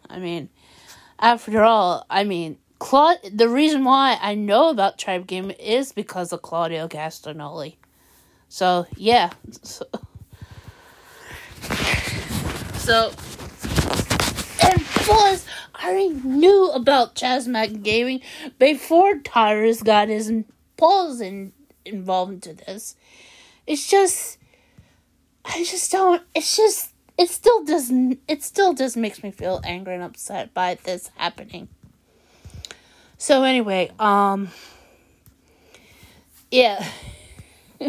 I 0.08 0.18
mean, 0.18 0.50
after 1.18 1.62
all, 1.62 2.06
I 2.08 2.24
mean, 2.24 2.58
Claude. 2.82 3.18
The 3.32 3.48
reason 3.48 3.84
why 3.84 4.18
I 4.20 4.34
know 4.34 4.68
about 4.68 4.98
Tribe 4.98 5.28
Game 5.28 5.52
is 5.52 5.92
because 5.92 6.32
of 6.32 6.42
Claudio 6.42 6.88
Castagnoli. 6.88 7.76
So 8.48 8.86
yeah. 8.96 9.30
So, 9.62 9.86
so, 12.74 13.12
and 14.64 14.80
plus, 14.80 15.46
I 15.76 15.90
already 15.90 16.08
knew 16.08 16.72
about 16.72 17.14
Chasmac 17.14 17.84
Gaming 17.84 18.20
before 18.58 19.18
Tyrus 19.18 19.84
got 19.84 20.08
his 20.08 20.32
paws 20.76 21.20
in, 21.20 21.52
involved 21.84 22.32
into 22.32 22.52
this. 22.52 22.96
It's 23.64 23.88
just, 23.88 24.38
I 25.44 25.62
just 25.62 25.92
don't. 25.92 26.20
It's 26.34 26.56
just, 26.56 26.92
it 27.16 27.30
still 27.30 27.62
doesn't. 27.62 28.18
It 28.26 28.42
still 28.42 28.74
just 28.74 28.96
makes 28.96 29.22
me 29.22 29.30
feel 29.30 29.60
angry 29.62 29.94
and 29.94 30.02
upset 30.02 30.52
by 30.52 30.78
this 30.82 31.12
happening. 31.14 31.68
So 33.22 33.44
anyway, 33.44 33.92
um, 34.00 34.48
yeah. 36.50 36.84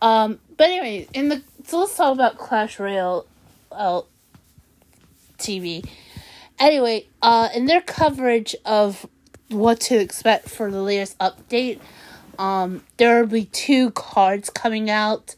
um, 0.00 0.38
but 0.56 0.68
anyway, 0.68 1.08
in 1.12 1.30
the 1.30 1.42
so 1.64 1.80
let's 1.80 1.96
talk 1.96 2.14
about 2.14 2.38
Clash 2.38 2.78
Royale 2.78 3.26
uh, 3.72 4.02
TV. 5.36 5.84
Anyway, 6.60 7.08
uh, 7.20 7.48
in 7.56 7.66
their 7.66 7.80
coverage 7.80 8.54
of 8.64 9.04
what 9.48 9.80
to 9.80 9.98
expect 9.98 10.48
for 10.48 10.70
the 10.70 10.80
latest 10.80 11.18
update, 11.18 11.80
Um, 12.38 12.84
there 12.98 13.20
will 13.20 13.26
be 13.26 13.46
two 13.46 13.90
cards 13.90 14.48
coming 14.48 14.88
out, 14.88 15.34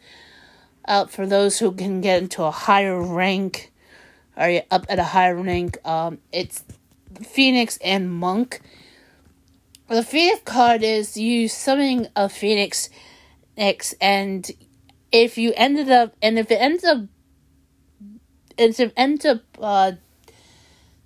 out 0.86 1.10
for 1.10 1.26
those 1.26 1.58
who 1.60 1.72
can 1.72 2.02
get 2.02 2.22
into 2.22 2.42
a 2.44 2.50
higher 2.50 3.02
rank, 3.02 3.72
or 4.36 4.60
up 4.70 4.84
at 4.90 4.98
a 4.98 5.04
higher 5.04 5.34
rank. 5.34 5.78
Um, 5.86 6.18
it's 6.30 6.62
Phoenix 7.22 7.78
and 7.82 8.12
Monk. 8.12 8.60
The 9.92 10.02
Phoenix 10.02 10.40
card 10.46 10.82
is 10.82 11.18
you 11.18 11.48
summoning 11.48 12.06
a 12.16 12.26
Phoenix 12.30 12.88
and 14.00 14.50
if 15.12 15.36
you 15.36 15.52
ended 15.54 15.90
up, 15.90 16.16
and 16.22 16.38
if 16.38 16.50
it 16.50 16.54
ends 16.54 16.82
up, 16.82 17.02
if 18.56 18.80
it 18.80 18.94
ends 18.96 19.26
up 19.26 19.42
uh, 19.60 19.92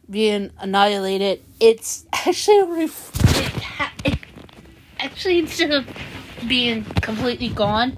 being 0.09 0.53
annihilated, 0.61 1.43
it's 1.59 2.07
actually 2.13 2.63
ref- 2.63 3.11
it, 3.37 3.61
ha- 3.61 3.93
it 4.05 4.19
actually 5.01 5.41
instead 5.41 5.73
of 5.73 5.85
being 6.47 6.85
completely 6.85 7.49
gone, 7.49 7.97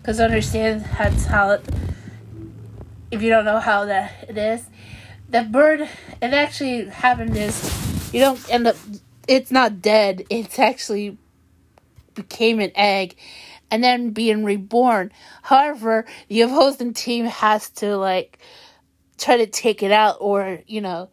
because 0.00 0.18
I 0.18 0.24
understand 0.24 0.86
that's 0.96 1.26
how 1.26 1.50
it. 1.50 1.68
If 3.10 3.20
you 3.20 3.28
don't 3.28 3.44
know 3.44 3.60
how 3.60 3.84
that 3.84 4.30
it 4.30 4.38
is, 4.38 4.64
that 5.28 5.52
bird. 5.52 5.82
It 5.82 6.32
actually 6.32 6.86
happened 6.86 7.36
is 7.36 8.10
you 8.14 8.20
don't 8.20 8.50
end 8.50 8.66
up. 8.68 8.76
It's 9.28 9.50
not 9.50 9.80
dead. 9.80 10.24
It's 10.30 10.58
actually 10.58 11.16
became 12.14 12.60
an 12.60 12.72
egg 12.74 13.16
and 13.70 13.82
then 13.82 14.10
being 14.10 14.44
reborn. 14.44 15.12
However, 15.42 16.04
the 16.28 16.42
opposing 16.42 16.92
team 16.92 17.24
has 17.26 17.70
to 17.70 17.96
like 17.96 18.38
try 19.18 19.38
to 19.38 19.46
take 19.46 19.82
it 19.82 19.92
out 19.92 20.16
or, 20.20 20.60
you 20.66 20.80
know, 20.80 21.08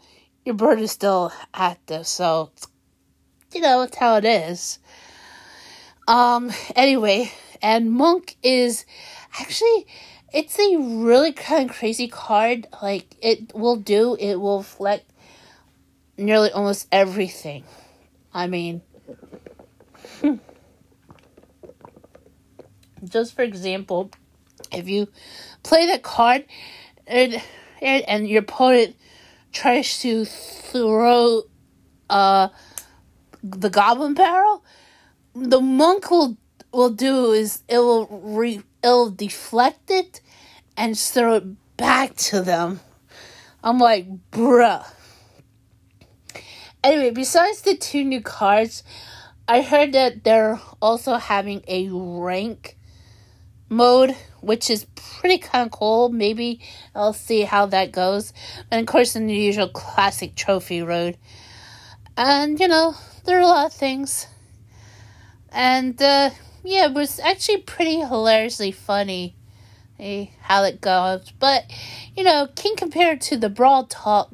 your 0.45 0.55
bird 0.55 0.80
is 0.80 0.91
still 0.91 1.32
active. 1.53 2.07
So, 2.07 2.51
you 3.53 3.62
know, 3.62 3.82
it's 3.84 3.95
how 3.95 4.18
it 4.18 4.26
is. 4.26 4.80
Um, 6.07 6.51
anyway, 6.76 7.32
and 7.62 7.91
Monk 7.91 8.36
is 8.41 8.86
actually, 9.39 9.86
it's 10.34 10.57
a 10.60 10.76
really 10.78 11.32
kind 11.32 11.70
of 11.70 11.76
crazy 11.76 12.07
card. 12.07 12.68
Like, 12.82 13.16
it 13.22 13.53
will 13.53 13.76
do, 13.76 14.18
it 14.20 14.36
will 14.36 14.57
reflect 14.60 15.10
nearly 16.18 16.51
almost 16.51 16.88
everything. 16.91 17.64
I 18.34 18.47
mean, 18.47 18.82
just 23.03 23.36
for 23.36 23.41
example, 23.41 24.11
if 24.71 24.88
you 24.88 25.07
play 25.63 25.86
the 25.86 25.99
card 25.99 26.45
and, 27.07 27.41
and 27.82 28.27
your 28.27 28.41
opponent 28.41 28.95
tries 29.51 29.99
to 30.01 30.25
throw 30.25 31.43
uh 32.09 32.49
the 33.43 33.69
goblin 33.69 34.13
barrel, 34.13 34.63
the 35.34 35.61
monk 35.61 36.11
will 36.11 36.38
will 36.71 36.89
do 36.89 37.32
is 37.32 37.63
it 37.67 37.80
will 37.80 38.07
re 38.07 38.61
it'll 38.84 39.09
deflect 39.09 39.89
it 39.89 40.21
and 40.77 40.97
throw 40.97 41.36
it 41.36 41.77
back 41.77 42.15
to 42.15 42.41
them. 42.41 42.80
I'm 43.63 43.80
like, 43.80 44.07
bruh. 44.32 44.86
Anyway, 46.84 47.11
besides 47.11 47.61
the 47.61 47.75
two 47.75 48.03
new 48.03 48.21
cards, 48.21 48.84
I 49.47 49.61
heard 49.61 49.91
that 49.93 50.23
they're 50.23 50.61
also 50.82 51.15
having 51.15 51.63
a 51.67 51.89
rank 51.89 52.77
mode, 53.67 54.15
which 54.41 54.69
is 54.69 54.86
pretty 54.95 55.39
kind 55.39 55.65
of 55.65 55.71
cool. 55.71 56.09
Maybe 56.09 56.61
I'll 56.95 57.13
see 57.13 57.41
how 57.41 57.65
that 57.67 57.91
goes. 57.91 58.32
And 58.71 58.82
of 58.82 58.88
course, 58.88 59.15
in 59.15 59.27
the 59.27 59.36
usual 59.36 59.67
classic 59.67 60.36
trophy 60.36 60.82
road. 60.82 61.17
And, 62.15 62.59
you 62.59 62.67
know, 62.67 62.95
there 63.25 63.38
are 63.38 63.41
a 63.41 63.45
lot 63.45 63.65
of 63.65 63.73
things. 63.73 64.27
And, 65.51 66.01
uh, 66.01 66.30
yeah, 66.63 66.86
it 66.86 66.93
was 66.93 67.19
actually 67.19 67.61
pretty 67.61 67.99
hilariously 67.99 68.71
funny 68.71 69.36
eh, 69.99 70.27
how 70.41 70.63
it 70.63 70.82
goes. 70.82 71.32
But, 71.39 71.65
you 72.15 72.23
know, 72.23 72.47
can 72.55 72.75
compare 72.75 73.15
to 73.17 73.38
the 73.38 73.49
Brawl 73.49 73.86
Talk, 73.86 74.32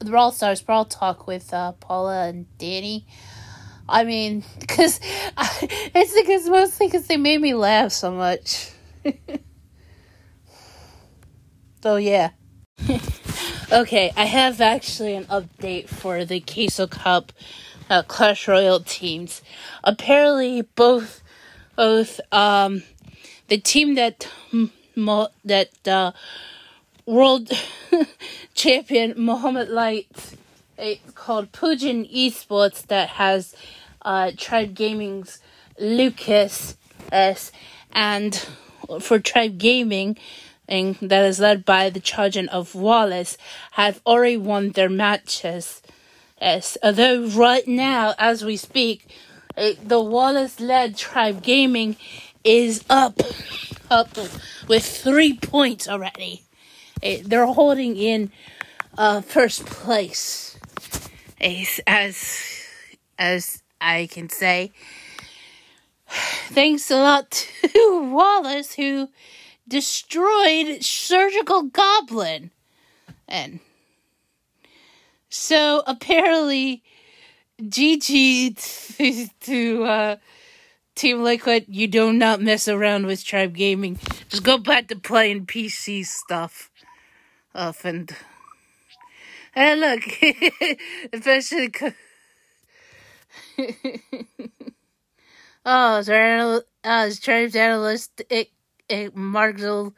the 0.00 0.10
Brawl 0.10 0.32
Stars 0.32 0.62
Brawl 0.62 0.86
Talk 0.86 1.26
with 1.26 1.52
uh, 1.52 1.72
Paula 1.72 2.26
and 2.26 2.46
Danny. 2.58 3.06
I 3.88 4.04
mean, 4.04 4.42
because 4.60 4.98
it's 5.02 6.14
because 6.14 6.48
mostly 6.48 6.86
because 6.86 7.06
they 7.06 7.16
made 7.16 7.40
me 7.40 7.54
laugh 7.54 7.92
so 7.92 8.10
much. 8.10 8.70
so 11.82 11.96
yeah. 11.96 12.30
okay, 13.72 14.10
I 14.16 14.24
have 14.24 14.60
actually 14.60 15.14
an 15.14 15.26
update 15.26 15.88
for 15.88 16.24
the 16.24 16.40
Queso 16.40 16.86
Cup 16.86 17.32
uh, 17.90 18.02
Clash 18.02 18.48
Royale 18.48 18.80
teams. 18.80 19.42
Apparently, 19.84 20.62
both 20.62 21.22
both 21.76 22.20
um 22.32 22.82
the 23.48 23.58
team 23.58 23.96
that 23.96 24.26
that 25.44 25.88
uh, 25.88 26.12
world 27.10 27.50
champion 28.54 29.14
Mohamed 29.16 29.68
Light 29.68 30.06
called 31.16 31.50
Pujin 31.50 32.10
Esports 32.14 32.86
that 32.86 33.10
has 33.10 33.54
uh, 34.02 34.30
Tribe 34.36 34.74
Gaming's 34.74 35.40
Lucas 35.78 36.76
S 37.10 37.50
and 37.92 38.34
for 39.00 39.18
Tribe 39.18 39.58
Gaming 39.58 40.16
and 40.68 40.96
that 41.02 41.24
is 41.24 41.40
led 41.40 41.64
by 41.64 41.90
the 41.90 41.98
Trojan 41.98 42.48
of 42.48 42.76
Wallace 42.76 43.36
have 43.72 44.00
already 44.06 44.36
won 44.36 44.70
their 44.70 44.88
matches. 44.88 45.82
Yes, 46.40 46.78
although 46.80 47.26
right 47.26 47.66
now, 47.66 48.14
as 48.18 48.44
we 48.44 48.56
speak, 48.56 49.12
the 49.56 50.00
Wallace 50.00 50.60
led 50.60 50.96
Tribe 50.96 51.42
Gaming 51.42 51.96
is 52.44 52.84
up, 52.88 53.20
up 53.90 54.16
with 54.68 54.86
three 54.86 55.36
points 55.36 55.88
already. 55.88 56.44
They're 57.02 57.46
holding 57.46 57.96
in 57.96 58.30
uh, 58.96 59.20
first 59.22 59.66
place, 59.66 60.58
as 61.40 61.80
as 63.18 63.62
I 63.80 64.08
can 64.10 64.28
say. 64.28 64.72
Thanks 66.48 66.90
a 66.90 66.96
lot 66.96 67.30
to 67.62 68.10
Wallace 68.12 68.74
who 68.74 69.08
destroyed 69.68 70.82
Surgical 70.82 71.62
Goblin. 71.62 72.50
And 73.28 73.60
so 75.28 75.82
apparently 75.86 76.82
GG 77.62 78.96
to, 78.96 79.28
to 79.40 79.84
uh, 79.84 80.16
Team 80.94 81.22
Liquid, 81.22 81.66
you 81.68 81.86
do 81.86 82.12
not 82.12 82.42
mess 82.42 82.66
around 82.68 83.06
with 83.06 83.24
Tribe 83.24 83.54
Gaming. 83.54 83.98
Just 84.28 84.42
go 84.42 84.58
back 84.58 84.88
to 84.88 84.96
playing 84.96 85.46
PC 85.46 86.04
stuff. 86.04 86.69
Uh, 87.54 87.72
and, 87.84 88.14
and 89.54 89.80
look, 89.80 90.02
especially. 91.12 91.72
oh, 95.64 96.02
there 96.02 96.60
uh, 96.84 97.10
Tribe's 97.20 97.56
analyst 97.56 98.22
it, 98.30 98.50
it 98.88 99.16
Margel 99.16 99.94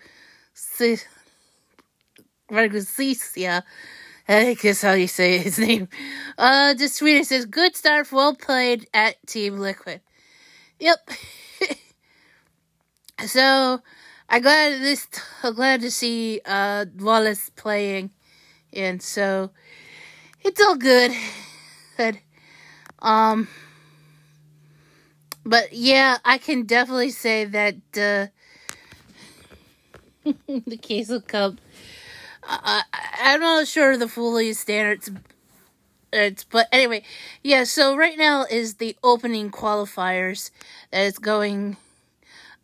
Margel 2.50 2.84
I 4.28 4.54
guess 4.54 4.82
how 4.82 4.92
you 4.92 5.08
say 5.08 5.38
his 5.38 5.58
name. 5.68 5.88
Uh, 6.38 6.74
the 6.74 6.84
tweeter 6.84 7.24
says, 7.24 7.46
"Good 7.46 7.76
start, 7.76 8.12
well 8.12 8.34
played 8.34 8.86
at 8.94 9.16
Team 9.26 9.58
Liquid." 9.58 10.00
Yep. 10.78 11.10
so, 13.26 13.80
I'm 14.32 14.42
glad 14.42 14.80
this. 14.80 15.08
I'm 15.44 15.54
glad 15.54 15.82
to 15.82 15.90
see 15.90 16.40
uh 16.46 16.86
Wallace 16.98 17.50
playing, 17.50 18.10
and 18.72 19.02
so 19.02 19.50
it's 20.42 20.60
all 20.60 20.76
good. 20.76 21.12
But, 21.98 22.16
um, 23.00 23.48
but 25.44 25.72
yeah, 25.74 26.18
I 26.24 26.38
can 26.38 26.64
definitely 26.64 27.10
say 27.10 27.44
that 27.44 27.76
uh, 27.96 28.28
the 30.48 30.78
Queso 30.78 31.20
Cup 31.20 31.56
I, 32.44 32.82
I'm 33.20 33.40
not 33.40 33.68
sure 33.68 33.96
the 33.96 34.08
fully 34.08 34.52
standards. 34.54 35.10
It's, 36.12 36.44
but 36.44 36.68
anyway, 36.72 37.04
yeah. 37.42 37.64
So 37.64 37.96
right 37.96 38.18
now 38.18 38.44
is 38.50 38.74
the 38.74 38.96
opening 39.02 39.50
qualifiers 39.50 40.50
that 40.90 41.02
is 41.02 41.18
going. 41.18 41.76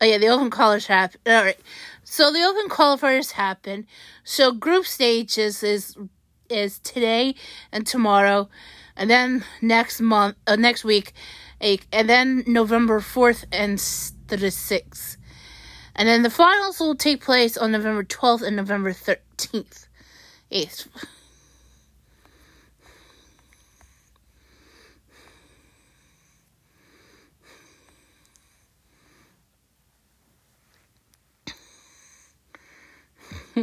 Oh 0.01 0.07
yeah, 0.07 0.19
the 0.19 0.29
open 0.29 0.51
qualifiers 0.51 0.87
happen. 0.87 1.21
All 1.27 1.43
right. 1.43 1.59
So 2.05 2.33
the 2.33 2.43
open 2.43 2.71
qualifiers 2.71 3.33
happen. 3.33 3.87
So 4.25 4.53
group 4.53 4.87
stages 4.87 5.63
is 5.63 5.97
is 6.49 6.79
today 6.79 7.35
and 7.73 7.87
tomorrow, 7.87 8.49
and 8.97 9.11
then 9.11 9.45
next 9.61 10.01
month, 10.01 10.37
uh, 10.47 10.57
next 10.57 10.85
week, 10.85 11.13
and 11.61 12.09
then 12.09 12.45
November 12.47 13.01
fourth 13.01 13.45
and 13.53 13.79
the 14.29 14.51
sixth. 14.51 15.19
And 15.99 16.09
then 16.09 16.23
the 16.23 16.31
finals 16.31 16.79
will 16.79 16.95
take 16.95 17.25
place 17.25 17.57
on 17.57 17.73
November 17.73 18.05
12th 18.05 18.43
and 18.47 18.55
November 18.55 18.93
13th. 18.93 19.89
8th. 20.53 20.87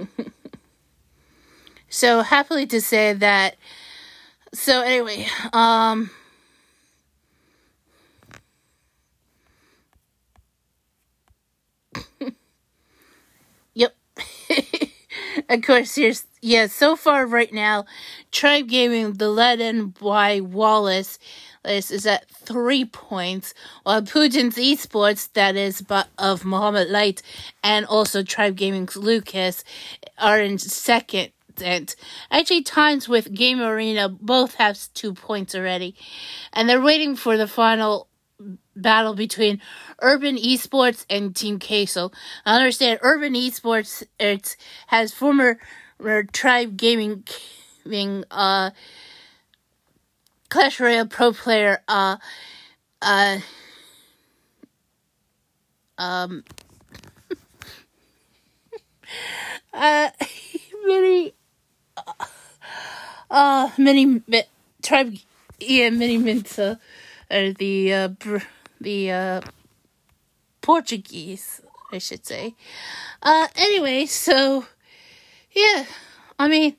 so 1.90 2.22
happily 2.22 2.66
to 2.68 2.82
say 2.82 3.14
that. 3.14 3.56
So 4.54 4.82
anyway, 4.82 5.28
um. 5.54 6.10
yep. 13.74 13.96
of 15.50 15.62
course, 15.62 15.96
here's 15.96 16.26
yeah. 16.42 16.68
So 16.68 16.96
far, 16.96 17.26
right 17.26 17.52
now, 17.54 17.86
Tribe 18.32 18.68
Gaming, 18.68 19.14
the 19.14 19.30
lead 19.30 19.60
in 19.60 19.90
by 19.90 20.40
Wallace, 20.42 21.20
is, 21.68 21.92
is 21.92 22.06
at 22.06 22.30
three 22.30 22.86
points, 22.86 23.54
while 23.84 24.02
Putin's 24.02 24.56
Esports, 24.56 25.32
that 25.34 25.56
is 25.56 25.82
but 25.82 26.08
of 26.18 26.46
Mohammed 26.46 26.90
Light, 26.90 27.22
and 27.64 27.86
also 27.86 28.24
Tribe 28.24 28.56
Gaming's 28.56 28.96
Lucas, 28.96 29.64
are 30.18 30.40
in 30.40 30.58
second. 30.58 31.32
And 31.64 31.96
actually, 32.32 32.64
times 32.64 33.08
with 33.08 33.34
Game 33.34 33.62
Arena 33.62 34.10
both 34.10 34.56
have 34.56 34.78
two 34.94 35.14
points 35.14 35.56
already, 35.56 35.96
and 36.54 36.68
they're 36.68 36.82
waiting 36.82 37.16
for 37.16 37.38
the 37.38 37.48
final 37.48 38.08
battle 38.76 39.14
between 39.14 39.62
Urban 40.02 40.38
Esports 40.38 41.06
and 41.10 41.36
Team 41.36 41.60
Queso. 41.60 42.12
I 42.46 42.56
understand 42.56 43.00
Urban 43.02 43.34
Esports 43.34 44.04
it 44.20 44.58
has 44.88 45.14
former 45.14 45.58
uh, 46.04 46.24
Tribe 46.34 46.76
Gaming, 46.76 47.24
gaming 47.84 48.26
uh 48.32 48.72
Clash 50.56 50.80
Royale 50.80 51.06
pro 51.06 51.34
player, 51.34 51.84
uh, 51.86 52.16
uh, 53.02 53.40
um, 55.98 56.46
uh, 59.74 60.10
many, 60.86 61.34
uh, 61.98 62.14
uh 63.30 63.70
many, 63.78 64.22
tribe, 64.82 65.18
yeah, 65.60 65.90
many 65.90 66.18
Minta, 66.18 66.80
uh, 67.30 67.52
the, 67.60 67.94
uh, 67.94 68.08
br- 68.08 68.38
the, 68.80 69.12
uh, 69.12 69.42
Portuguese, 70.62 71.60
I 71.92 71.98
should 71.98 72.26
say. 72.26 72.56
Uh, 73.22 73.50
anyway, 73.58 74.06
so, 74.06 74.68
yeah, 75.52 75.84
I 76.40 76.48
mean, 76.48 76.78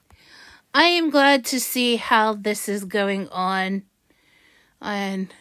I 0.79 0.89
am 0.89 1.09
glad 1.09 1.47
to 1.47 1.59
see 1.59 1.97
how 1.97 2.35
this 2.35 2.69
is 2.69 2.85
going 2.85 3.31
on 3.31 3.85
and 4.83 5.33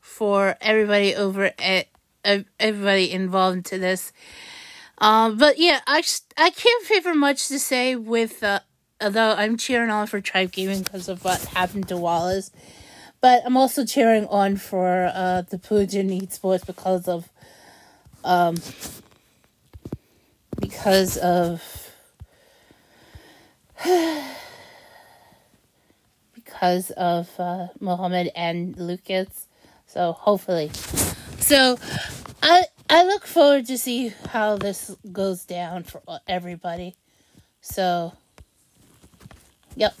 for 0.00 0.56
everybody 0.62 1.14
over 1.14 1.52
at 1.58 1.88
everybody 2.58 3.12
involved 3.12 3.58
into 3.58 3.76
this. 3.76 4.14
Um, 4.96 5.36
but 5.36 5.58
yeah, 5.58 5.80
I 5.86 6.02
I 6.38 6.48
can't 6.48 6.86
favor 6.86 7.14
much 7.14 7.48
to 7.48 7.58
say 7.58 7.96
with 7.96 8.42
uh, 8.42 8.60
although 8.98 9.32
I'm 9.32 9.58
cheering 9.58 9.90
on 9.90 10.06
for 10.06 10.22
Tribe 10.22 10.52
Gaming 10.52 10.82
because 10.82 11.10
of 11.10 11.22
what 11.22 11.44
happened 11.44 11.88
to 11.88 11.98
Wallace, 11.98 12.50
but 13.20 13.42
I'm 13.44 13.58
also 13.58 13.84
cheering 13.84 14.24
on 14.28 14.56
for 14.56 15.12
uh, 15.14 15.42
the 15.42 15.58
Putin 15.58 16.18
Esports 16.18 16.66
because 16.66 17.06
of 17.08 17.28
um 18.24 18.56
because 20.62 21.18
of 21.18 21.85
because 26.34 26.90
of 26.92 27.28
uh, 27.38 27.68
Mohammed 27.80 28.30
and 28.34 28.76
Lucas. 28.76 29.46
So 29.86 30.12
hopefully, 30.12 30.70
so 31.38 31.78
I 32.42 32.64
I 32.88 33.04
look 33.04 33.26
forward 33.26 33.66
to 33.66 33.78
see 33.78 34.12
how 34.28 34.56
this 34.56 34.94
goes 35.12 35.44
down 35.44 35.82
for 35.82 36.00
everybody. 36.28 36.94
So, 37.60 38.12
yep. 39.74 39.94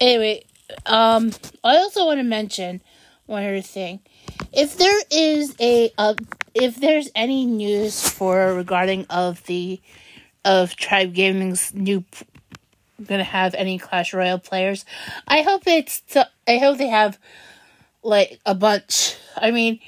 Anyway, 0.00 0.44
um, 0.86 1.32
I 1.64 1.76
also 1.78 2.06
want 2.06 2.20
to 2.20 2.24
mention 2.24 2.80
one 3.26 3.42
other 3.42 3.60
thing. 3.60 4.00
If 4.52 4.76
there 4.76 5.00
is 5.10 5.54
a 5.60 5.92
uh, 5.98 6.14
if 6.60 6.76
there's 6.76 7.08
any 7.14 7.46
news 7.46 8.08
for 8.08 8.54
regarding 8.54 9.06
of 9.10 9.44
the 9.44 9.80
of 10.44 10.76
Tribe 10.76 11.14
Gaming's 11.14 11.74
new 11.74 12.04
gonna 13.04 13.24
have 13.24 13.54
any 13.54 13.78
Clash 13.78 14.12
Royale 14.12 14.38
players, 14.38 14.84
I 15.26 15.42
hope 15.42 15.62
it's 15.66 16.02
I 16.46 16.58
hope 16.58 16.78
they 16.78 16.88
have 16.88 17.18
like 18.02 18.40
a 18.44 18.54
bunch. 18.54 19.16
I 19.36 19.50
mean, 19.50 19.80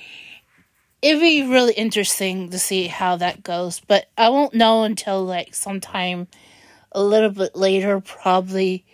it'd 1.03 1.21
be 1.21 1.43
really 1.43 1.75
interesting 1.75 2.51
to 2.51 2.59
see 2.59 2.87
how 2.87 3.17
that 3.17 3.43
goes, 3.43 3.81
but 3.81 4.07
I 4.17 4.29
won't 4.29 4.55
know 4.55 4.85
until 4.85 5.25
like 5.25 5.55
sometime 5.55 6.29
a 6.93 7.03
little 7.03 7.31
bit 7.31 7.57
later, 7.57 8.01
probably 8.01 8.85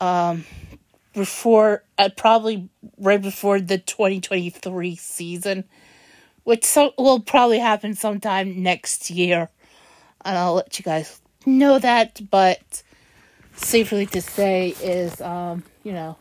um 0.00 0.44
before 1.12 1.84
uh, 1.98 2.08
probably 2.16 2.68
right 2.98 3.20
before 3.20 3.60
the 3.60 3.78
2023 3.78 4.96
season 4.96 5.64
which 6.50 6.64
so, 6.64 6.92
will 6.98 7.20
probably 7.20 7.60
happen 7.60 7.94
sometime 7.94 8.60
next 8.60 9.08
year 9.08 9.48
and 10.24 10.36
i'll 10.36 10.54
let 10.54 10.76
you 10.80 10.82
guys 10.82 11.20
know 11.46 11.78
that 11.78 12.20
but 12.28 12.82
safely 13.54 14.04
to 14.04 14.20
say 14.20 14.74
is 14.82 15.20
um 15.20 15.62
you 15.84 15.92
know 15.92 16.16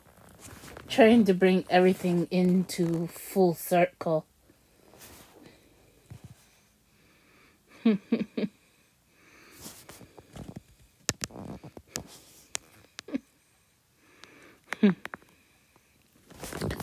trying 0.88 1.26
to 1.26 1.34
bring 1.34 1.66
everything 1.68 2.28
into 2.30 3.08
full 3.08 3.56
circle 3.56 4.24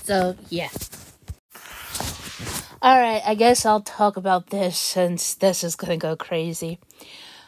So, 0.05 0.37
yeah. 0.51 0.69
Alright, 2.87 3.23
I 3.27 3.35
guess 3.35 3.67
I'll 3.67 3.81
talk 3.81 4.17
about 4.17 4.51
this 4.51 4.79
since 4.79 5.35
this 5.35 5.65
is 5.65 5.75
gonna 5.75 5.97
go 5.97 6.15
crazy. 6.15 6.79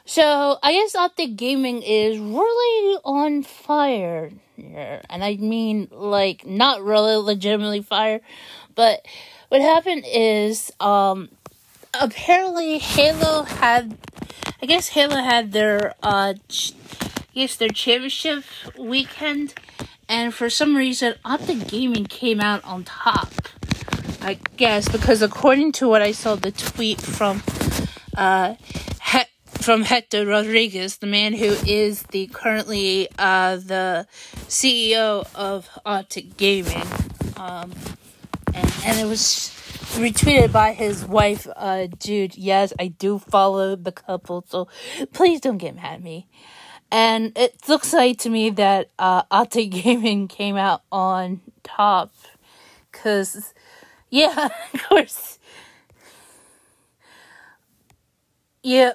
So, 0.05 0.59
I 0.65 0.73
guess 0.73 0.97
Optic 0.97 1.37
Gaming 1.37 1.81
is 1.81 2.19
really 2.19 2.99
on 3.05 3.45
fire. 3.45 4.33
Here. 4.57 5.01
And 5.09 5.23
I 5.23 5.37
mean, 5.37 5.87
like, 5.93 6.45
not 6.45 6.83
really 6.83 7.15
legitimately 7.15 7.83
fire, 7.83 8.21
but 8.75 9.07
what 9.49 9.61
happened 9.61 10.07
is, 10.09 10.73
um, 10.81 11.29
apparently 11.95 12.79
Halo 12.79 13.45
had, 13.45 13.97
I 14.61 14.67
guess 14.67 14.89
Halo 14.89 15.19
had 15.19 15.53
their, 15.53 15.95
uh, 16.03 16.35
ch- 16.49 16.73
I 17.01 17.43
guess 17.43 17.55
their 17.55 17.69
championship 17.69 18.43
weekend, 18.77 19.55
and 20.09 20.35
for 20.35 20.51
some 20.51 20.77
reason, 20.77 21.15
Optic 21.25 21.69
Gaming 21.69 22.07
came 22.07 22.41
out 22.41 22.65
on 22.65 22.83
top. 22.83 23.31
I 24.21 24.39
guess 24.57 24.89
because 24.89 25.23
according 25.23 25.73
to 25.73 25.89
what 25.89 26.03
I 26.03 26.13
saw, 26.13 26.35
the 26.35 26.51
tweet 26.51 27.01
from 27.01 27.43
uh, 28.17 28.55
he- 29.13 29.33
from 29.45 29.83
Hector 29.83 30.27
Rodriguez, 30.27 30.99
the 30.99 31.07
man 31.07 31.35
who 31.35 31.57
is 31.67 32.03
the 32.05 32.27
currently 32.29 33.09
uh, 33.19 33.57
the 33.57 34.07
CEO 34.49 35.27
of 35.35 35.69
Optic 35.85 36.37
Gaming, 36.37 36.87
um, 37.37 37.73
and 38.55 38.75
and 38.85 38.99
it 38.99 39.07
was 39.07 39.53
retweeted 39.97 40.53
by 40.53 40.73
his 40.73 41.05
wife, 41.05 41.47
uh. 41.57 41.87
Yes, 42.05 42.73
I 42.79 42.89
do 42.89 43.19
follow 43.19 43.77
the 43.77 43.93
couple, 43.93 44.45
so 44.49 44.69
please 45.13 45.41
don't 45.41 45.59
get 45.59 45.77
mad 45.77 45.95
at 45.95 46.03
me. 46.03 46.27
And 46.91 47.37
it 47.37 47.69
looks 47.69 47.93
like 47.93 48.19
to 48.21 48.31
me 48.31 48.51
that 48.51 48.91
uh, 48.99 49.45
Gaming 49.55 50.29
came 50.29 50.57
out 50.57 50.83
on 50.91 51.41
top. 51.63 52.13
Because, 52.91 53.53
yeah, 54.11 54.49
of 54.75 54.83
course. 54.89 55.39
Yeah. 58.63 58.93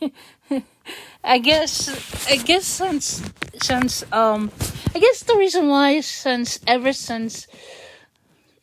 I 1.24 1.38
guess, 1.38 2.28
I 2.30 2.36
guess 2.36 2.64
since, 2.64 3.22
since, 3.60 4.04
um, 4.12 4.50
I 4.94 4.98
guess 4.98 5.22
the 5.24 5.36
reason 5.36 5.68
why, 5.68 6.00
since, 6.00 6.60
ever 6.66 6.92
since, 6.92 7.46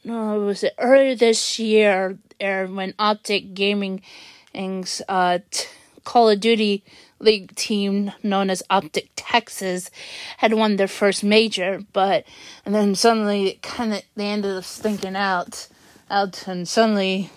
no, 0.03 0.41
uh, 0.41 0.45
was 0.45 0.63
it 0.63 0.73
earlier 0.77 1.15
this 1.15 1.59
year, 1.59 2.17
er, 2.41 2.67
when 2.67 2.93
Optic 2.97 3.53
Gaming's, 3.53 5.01
uh, 5.07 5.39
t- 5.51 5.67
Call 6.03 6.29
of 6.29 6.39
Duty 6.39 6.83
league 7.19 7.55
team 7.55 8.11
known 8.23 8.49
as 8.49 8.63
Optic 8.69 9.09
Texas 9.15 9.89
had 10.37 10.53
won 10.53 10.75
their 10.75 10.87
first 10.87 11.23
major, 11.23 11.81
but 11.93 12.25
and 12.65 12.75
then 12.75 12.95
suddenly 12.95 13.47
it 13.47 13.61
kind 13.61 13.93
of 13.93 14.03
they 14.15 14.27
ended 14.27 14.55
up 14.57 14.63
stinking 14.63 15.15
out, 15.15 15.67
out 16.09 16.47
and 16.47 16.67
suddenly 16.67 17.29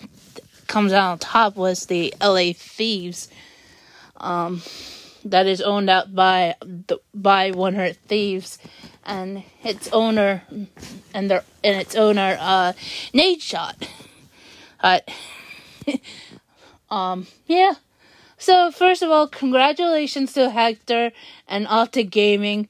comes 0.67 0.93
out 0.93 1.11
on 1.11 1.19
top 1.19 1.55
was 1.55 1.87
the 1.87 2.13
L.A. 2.21 2.53
Thieves, 2.53 3.27
um, 4.17 4.61
that 5.25 5.47
is 5.47 5.61
owned 5.61 5.89
out 5.89 6.13
by 6.13 6.55
the 6.61 6.99
by 7.13 7.51
One 7.51 7.75
Hundred 7.75 7.97
Thieves, 8.07 8.59
and 9.05 9.43
its 9.63 9.89
owner 9.91 10.43
and 11.13 11.29
their 11.29 11.43
and 11.63 11.81
its 11.81 11.95
owner 11.95 12.37
uh 12.39 12.73
Nadeshot, 13.13 13.87
uh, 14.81 14.99
um, 16.89 17.27
yeah. 17.47 17.73
So 18.41 18.71
first 18.71 19.01
of 19.01 19.11
all, 19.11 19.27
congratulations 19.27 20.31
to 20.33 20.49
Hector 20.49 21.11
and 21.45 21.67
Optic 21.67 22.09
Gaming. 22.09 22.69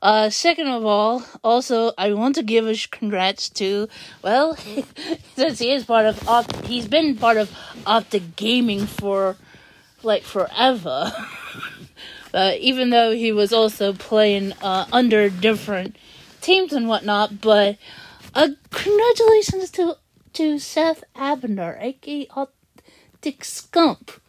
Uh, 0.00 0.30
second 0.30 0.68
of 0.68 0.86
all, 0.86 1.22
also 1.44 1.92
I 1.98 2.14
want 2.14 2.36
to 2.36 2.42
give 2.42 2.66
a 2.66 2.74
congrats 2.90 3.50
to 3.50 3.86
well, 4.22 4.56
since 5.36 5.58
he 5.58 5.72
is 5.72 5.84
part 5.84 6.06
of 6.06 6.26
Opt, 6.26 6.64
he's 6.64 6.88
been 6.88 7.16
part 7.18 7.36
of 7.36 7.54
Optic 7.84 8.34
Gaming 8.34 8.86
for 8.86 9.36
like 10.02 10.22
forever. 10.22 11.12
uh, 12.34 12.52
even 12.58 12.88
though 12.88 13.12
he 13.12 13.30
was 13.30 13.52
also 13.52 13.92
playing 13.92 14.54
uh, 14.62 14.86
under 14.90 15.28
different 15.28 15.96
teams 16.40 16.72
and 16.72 16.88
whatnot, 16.88 17.42
but 17.42 17.76
uh, 18.34 18.48
congratulations 18.70 19.70
to 19.72 19.98
to 20.32 20.58
Seth 20.58 21.04
Abner, 21.14 21.76
aka 21.78 22.26
Optic 22.34 23.40
Scump 23.40 24.19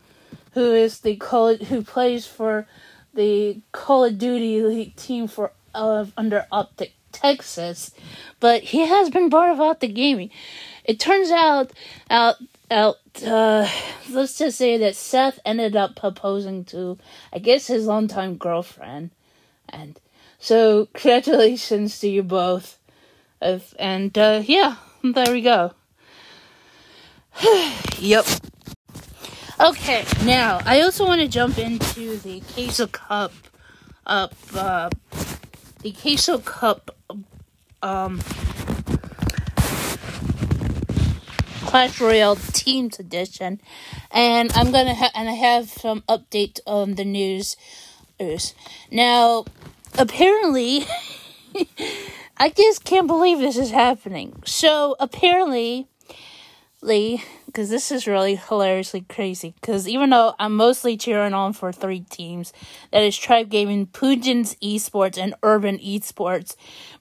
who 0.54 0.74
is 0.74 1.00
the 1.00 1.16
Call 1.16 1.56
who 1.56 1.84
plays 1.84 2.26
for 2.26 2.68
the 3.14 3.62
Call 3.72 4.06
of 4.06 4.18
Duty 4.18 4.62
League 4.62 4.96
team 4.96 5.28
for 5.28 5.52
uh, 5.74 6.06
under 6.18 6.46
Optic 6.52 6.94
Texas, 7.12 7.92
but 8.40 8.64
he 8.64 8.88
has 8.88 9.10
been 9.10 9.30
part 9.30 9.52
of 9.52 9.60
Optic 9.60 9.94
Gaming. 9.94 10.30
It 10.84 11.00
turns 11.00 11.32
out 11.32 11.72
out 12.10 12.36
out 12.70 12.98
uh, 13.26 13.68
let's 14.10 14.38
just 14.38 14.58
say 14.58 14.78
that 14.78 14.96
Seth 14.96 15.40
ended 15.46 15.76
up 15.76 15.96
proposing 15.96 16.66
to 16.66 16.98
I 17.34 17.40
guess 17.40 17.68
his 17.68 17.86
longtime 17.86 18.38
girlfriend, 18.38 19.12
and 19.70 20.00
so 20.40 20.88
congratulations 20.94 22.00
to 22.00 22.10
you 22.10 22.24
both. 22.24 22.78
If, 23.42 23.74
and 23.80 24.16
uh, 24.18 24.44
yeah, 24.46 24.76
there 25.04 25.32
we 25.32 25.42
go. 25.42 25.74
yep. 28.00 28.26
Okay, 29.62 30.06
now 30.26 30.60
I 30.66 30.82
also 30.82 31.06
want 31.06 31.22
to 31.22 31.28
jump 31.28 31.60
into 31.60 32.18
the 32.18 32.42
Queso 32.56 32.88
Cup, 32.88 33.32
up, 34.08 34.34
uh, 34.56 34.90
the 35.84 35.92
Queso 35.92 36.40
Cup, 36.40 36.90
um, 37.84 38.20
Clash 41.68 42.02
Royale 42.02 42.38
Teams 42.38 42.98
Edition, 42.98 43.62
and 44.10 44.52
I'm 44.56 44.72
gonna 44.72 44.96
ha- 44.96 45.12
and 45.14 45.30
I 45.30 45.34
have 45.34 45.70
some 45.70 46.02
update 46.10 46.60
on 46.66 46.96
the 46.96 47.06
news. 47.06 47.56
Now, 48.90 49.46
apparently, 49.96 50.88
I 52.36 52.50
just 52.50 52.84
can't 52.84 53.06
believe 53.06 53.38
this 53.38 53.58
is 53.58 53.70
happening. 53.70 54.42
So 54.44 54.96
apparently, 55.00 55.88
because 56.82 57.70
this 57.70 57.92
is 57.92 58.08
really 58.08 58.36
hilariously 58.36 59.02
crazy. 59.02 59.54
Because 59.62 59.88
even 59.88 60.10
though 60.10 60.34
I'm 60.40 60.56
mostly 60.56 60.98
cheering 60.98 61.34
on 61.34 61.54
for 61.54 61.72
three 61.72 62.02
teams, 62.02 62.52
that 62.92 63.04
is 63.04 63.18
Tribe 63.18 63.50
Gaming, 63.50 63.88
Pujins 63.88 64.58
Esports, 64.62 65.18
and 65.18 65.36
Urban 65.44 65.78
Esports, 65.78 66.56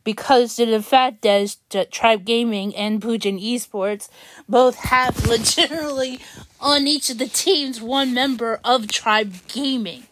because 0.04 0.56
the 0.56 0.82
fact 0.82 1.22
that, 1.22 1.56
that 1.70 1.90
Tribe 1.90 2.24
Gaming 2.24 2.76
and 2.76 3.00
Pujin 3.00 3.42
Esports 3.42 4.08
both 4.48 4.76
have 4.76 5.26
legitimately 5.28 6.20
on 6.60 6.86
each 6.86 7.08
of 7.10 7.18
the 7.18 7.26
teams 7.28 7.80
one 7.80 8.12
member 8.12 8.60
of 8.62 8.88
Tribe 8.88 9.34
Gaming. 9.48 10.04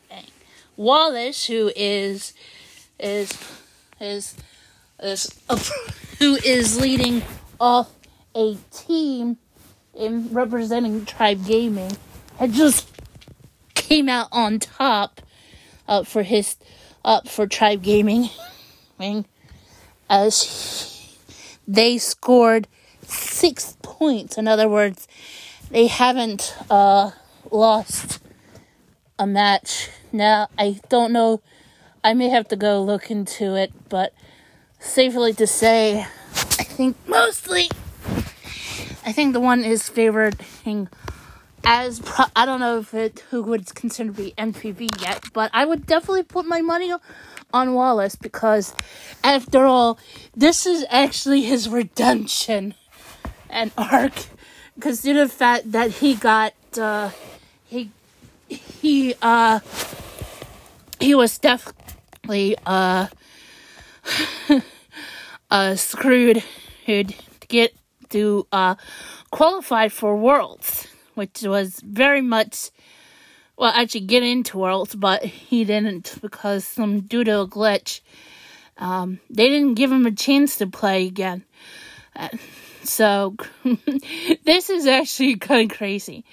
Wallace, 0.76 1.46
who 1.46 1.72
is 1.74 2.32
is 3.00 3.32
is 4.00 4.36
is 5.02 5.40
who 6.20 6.36
is 6.36 6.80
leading 6.80 7.22
off 7.58 7.90
a 8.34 8.56
team 8.70 9.38
in 9.98 10.32
representing 10.32 11.04
Tribe 11.04 11.44
Gaming 11.44 11.96
had 12.38 12.52
just 12.52 12.88
came 13.74 14.08
out 14.08 14.28
on 14.30 14.60
top 14.60 15.20
uh, 15.88 16.04
for 16.04 16.22
his 16.22 16.56
up 17.04 17.26
uh, 17.26 17.28
for 17.28 17.46
Tribe 17.46 17.82
Gaming 17.82 18.30
as 20.08 21.16
they 21.66 21.98
scored 21.98 22.68
six 23.02 23.76
points. 23.82 24.38
In 24.38 24.46
other 24.46 24.68
words, 24.68 25.08
they 25.70 25.86
haven't 25.88 26.54
uh, 26.70 27.10
lost 27.50 28.20
a 29.18 29.26
match. 29.26 29.90
Now 30.12 30.48
I 30.56 30.80
don't 30.88 31.12
know. 31.12 31.40
I 32.04 32.14
may 32.14 32.28
have 32.28 32.46
to 32.48 32.56
go 32.56 32.82
look 32.82 33.10
into 33.10 33.56
it, 33.56 33.72
but 33.88 34.12
safely 34.78 35.32
to 35.34 35.46
say, 35.46 36.00
I 36.00 36.64
think 36.64 36.96
mostly 37.06 37.68
I 39.08 39.12
think 39.12 39.32
the 39.32 39.40
one 39.40 39.64
is 39.64 39.88
favoring 39.88 40.90
as 41.64 41.98
pro- 42.00 42.26
I 42.36 42.44
don't 42.44 42.60
know 42.60 42.76
if 42.76 42.92
it 42.92 43.24
who 43.30 43.42
would 43.44 43.74
consider 43.74 44.10
to 44.10 44.14
be 44.14 44.34
MVP 44.36 45.00
yet, 45.00 45.24
but 45.32 45.50
I 45.54 45.64
would 45.64 45.86
definitely 45.86 46.24
put 46.24 46.44
my 46.44 46.60
money 46.60 46.92
on 47.50 47.72
Wallace 47.72 48.16
because 48.16 48.74
after 49.24 49.64
all, 49.64 49.98
this 50.36 50.66
is 50.66 50.84
actually 50.90 51.40
his 51.40 51.70
redemption 51.70 52.74
and 53.48 53.72
arc. 53.78 54.26
Because 54.74 55.00
due 55.00 55.14
to 55.14 55.20
the 55.20 55.28
fact 55.30 55.72
that 55.72 55.90
he 55.90 56.14
got 56.14 56.52
uh, 56.76 57.08
he 57.64 57.90
he 58.50 59.14
uh 59.22 59.60
he 61.00 61.14
was 61.14 61.38
definitely 61.38 62.56
uh 62.66 63.06
uh 65.50 65.76
screwed 65.76 66.44
to 66.84 67.04
get 67.48 67.77
to 68.10 68.46
uh, 68.52 68.74
qualify 69.30 69.88
for 69.88 70.16
Worlds, 70.16 70.86
which 71.14 71.42
was 71.42 71.80
very 71.80 72.22
much 72.22 72.70
well, 73.58 73.72
actually 73.74 74.02
get 74.02 74.22
into 74.22 74.56
Worlds, 74.58 74.94
but 74.94 75.24
he 75.24 75.64
didn't 75.64 76.14
because 76.22 76.64
some 76.64 77.00
due 77.00 77.24
to 77.24 77.40
a 77.40 77.48
glitch, 77.48 78.00
um, 78.78 79.18
they 79.28 79.48
didn't 79.48 79.74
give 79.74 79.90
him 79.90 80.06
a 80.06 80.12
chance 80.12 80.58
to 80.58 80.68
play 80.68 81.06
again. 81.06 81.44
Uh, 82.14 82.28
so 82.84 83.34
this 84.44 84.70
is 84.70 84.86
actually 84.86 85.36
kind 85.36 85.70
of 85.70 85.76
crazy. 85.76 86.24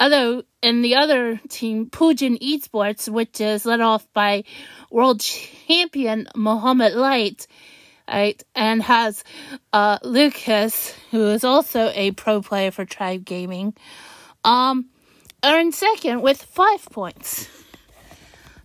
Although 0.00 0.42
in 0.62 0.82
the 0.82 0.96
other 0.96 1.40
team, 1.48 1.86
Pujin 1.86 2.38
Esports, 2.40 3.08
which 3.08 3.40
is 3.40 3.64
led 3.64 3.80
off 3.80 4.12
by 4.12 4.42
world 4.90 5.20
champion 5.20 6.26
Mohammed 6.34 6.94
Light, 6.94 7.46
right, 8.08 8.42
and 8.54 8.82
has 8.82 9.24
uh, 9.72 9.98
Lucas, 10.02 10.94
who 11.10 11.28
is 11.28 11.44
also 11.44 11.90
a 11.94 12.10
pro 12.12 12.42
player 12.42 12.70
for 12.70 12.84
Tribe 12.84 13.24
Gaming, 13.24 13.74
um, 14.44 14.86
earned 15.44 15.74
second 15.74 16.22
with 16.22 16.42
five 16.42 16.86
points. 16.90 17.48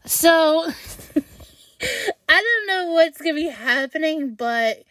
So 0.06 0.66
I 2.30 2.42
don't 2.42 2.68
know 2.68 2.94
what's 2.94 3.20
gonna 3.20 3.36
be 3.36 3.50
happening, 3.50 4.36
but 4.36 4.84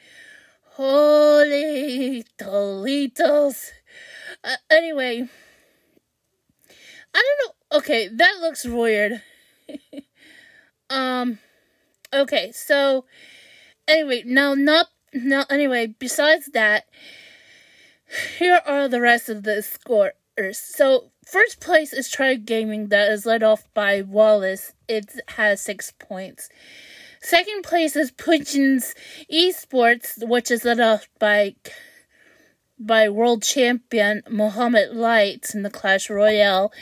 holy 0.73 2.25
Doritos. 2.39 3.71
Uh, 4.45 4.57
anyway, 4.71 5.29
I 7.15 7.23
don't 7.23 7.47
know. 7.47 7.79
Okay, 7.79 8.09
that 8.09 8.39
looks 8.41 8.65
weird. 8.65 9.21
um, 10.91 11.39
okay, 12.15 12.53
so 12.53 13.05
Anyway, 13.89 14.23
now 14.27 14.53
not 14.53 14.89
now 15.15 15.47
anyway, 15.49 15.87
besides 15.99 16.51
that, 16.53 16.85
here 18.39 18.61
are 18.67 18.87
the 18.87 19.01
rest 19.01 19.31
of 19.31 19.43
the 19.45 19.63
scores. 19.63 20.13
So 20.53 21.11
first 21.25 21.61
place 21.61 21.95
is 21.95 22.11
Tribe 22.11 22.45
Gaming 22.45 22.89
that 22.89 23.11
is 23.11 23.25
led 23.25 23.43
off 23.43 23.65
by 23.73 24.03
Wallace. 24.03 24.73
It 24.87 25.19
has 25.29 25.63
six 25.63 25.91
points. 25.99 26.51
Second 27.21 27.63
place 27.65 27.97
is 27.97 28.13
Pujins 28.13 28.95
Esports, 29.33 30.27
which 30.27 30.51
is 30.51 30.65
led 30.65 30.81
off 30.81 31.09
by 31.19 31.57
by 32.79 33.09
world 33.09 33.43
champion 33.43 34.23
Mohammed 34.31 34.95
Light 34.95 35.53
in 35.55 35.63
the 35.63 35.71
Clash 35.71 36.09
Royale, 36.11 36.73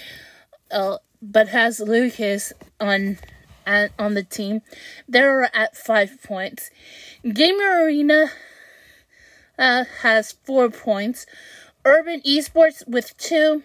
uh, 0.70 0.98
but 1.22 1.48
has 1.48 1.80
Lucas 1.80 2.52
on 2.80 3.18
at, 3.66 3.92
on 3.98 4.14
the 4.14 4.22
team. 4.22 4.62
They're 5.08 5.54
at 5.54 5.76
five 5.76 6.22
points. 6.22 6.70
Gamer 7.22 7.84
Arena 7.84 8.26
uh, 9.58 9.84
has 10.02 10.32
four 10.44 10.70
points. 10.70 11.26
Urban 11.84 12.20
Esports 12.22 12.86
with 12.88 13.16
two. 13.18 13.62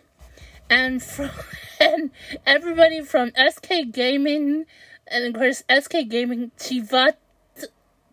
And, 0.70 1.02
from, 1.04 1.30
and 1.80 2.12
everybody 2.46 3.02
from 3.02 3.32
SK 3.38 3.92
Gaming 3.92 4.66
and 5.12 5.26
of 5.26 5.34
course 5.40 5.64
SK 5.70 6.08
Gaming, 6.08 6.52
Chivas, 6.58 7.14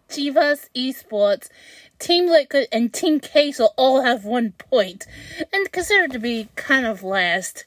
Chivas 0.08 0.68
Esports, 0.74 1.48
Team 1.98 2.26
Liquid, 2.26 2.68
and 2.72 2.92
Team 2.92 3.20
will 3.34 3.74
all 3.76 4.02
have 4.02 4.24
one 4.24 4.52
point, 4.52 5.06
and 5.52 5.70
considered 5.72 6.12
to 6.12 6.18
be 6.18 6.48
kind 6.56 6.84
of 6.84 7.02
last. 7.02 7.64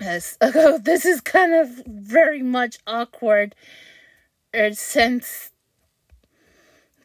Oh, 0.42 0.78
this 0.78 1.04
is 1.04 1.20
kind 1.20 1.52
of 1.52 1.68
very 1.86 2.42
much 2.42 2.78
awkward. 2.86 3.54
Uh, 4.52 4.72
since 4.72 5.50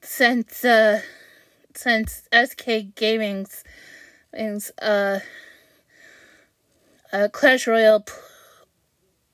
since 0.01 0.63
uh 0.65 1.01
since 1.75 2.27
SK 2.33 2.95
Gaming's 2.95 3.63
uh 4.81 5.19
uh, 7.15 7.29
Clash 7.31 7.65
Royale 7.65 8.05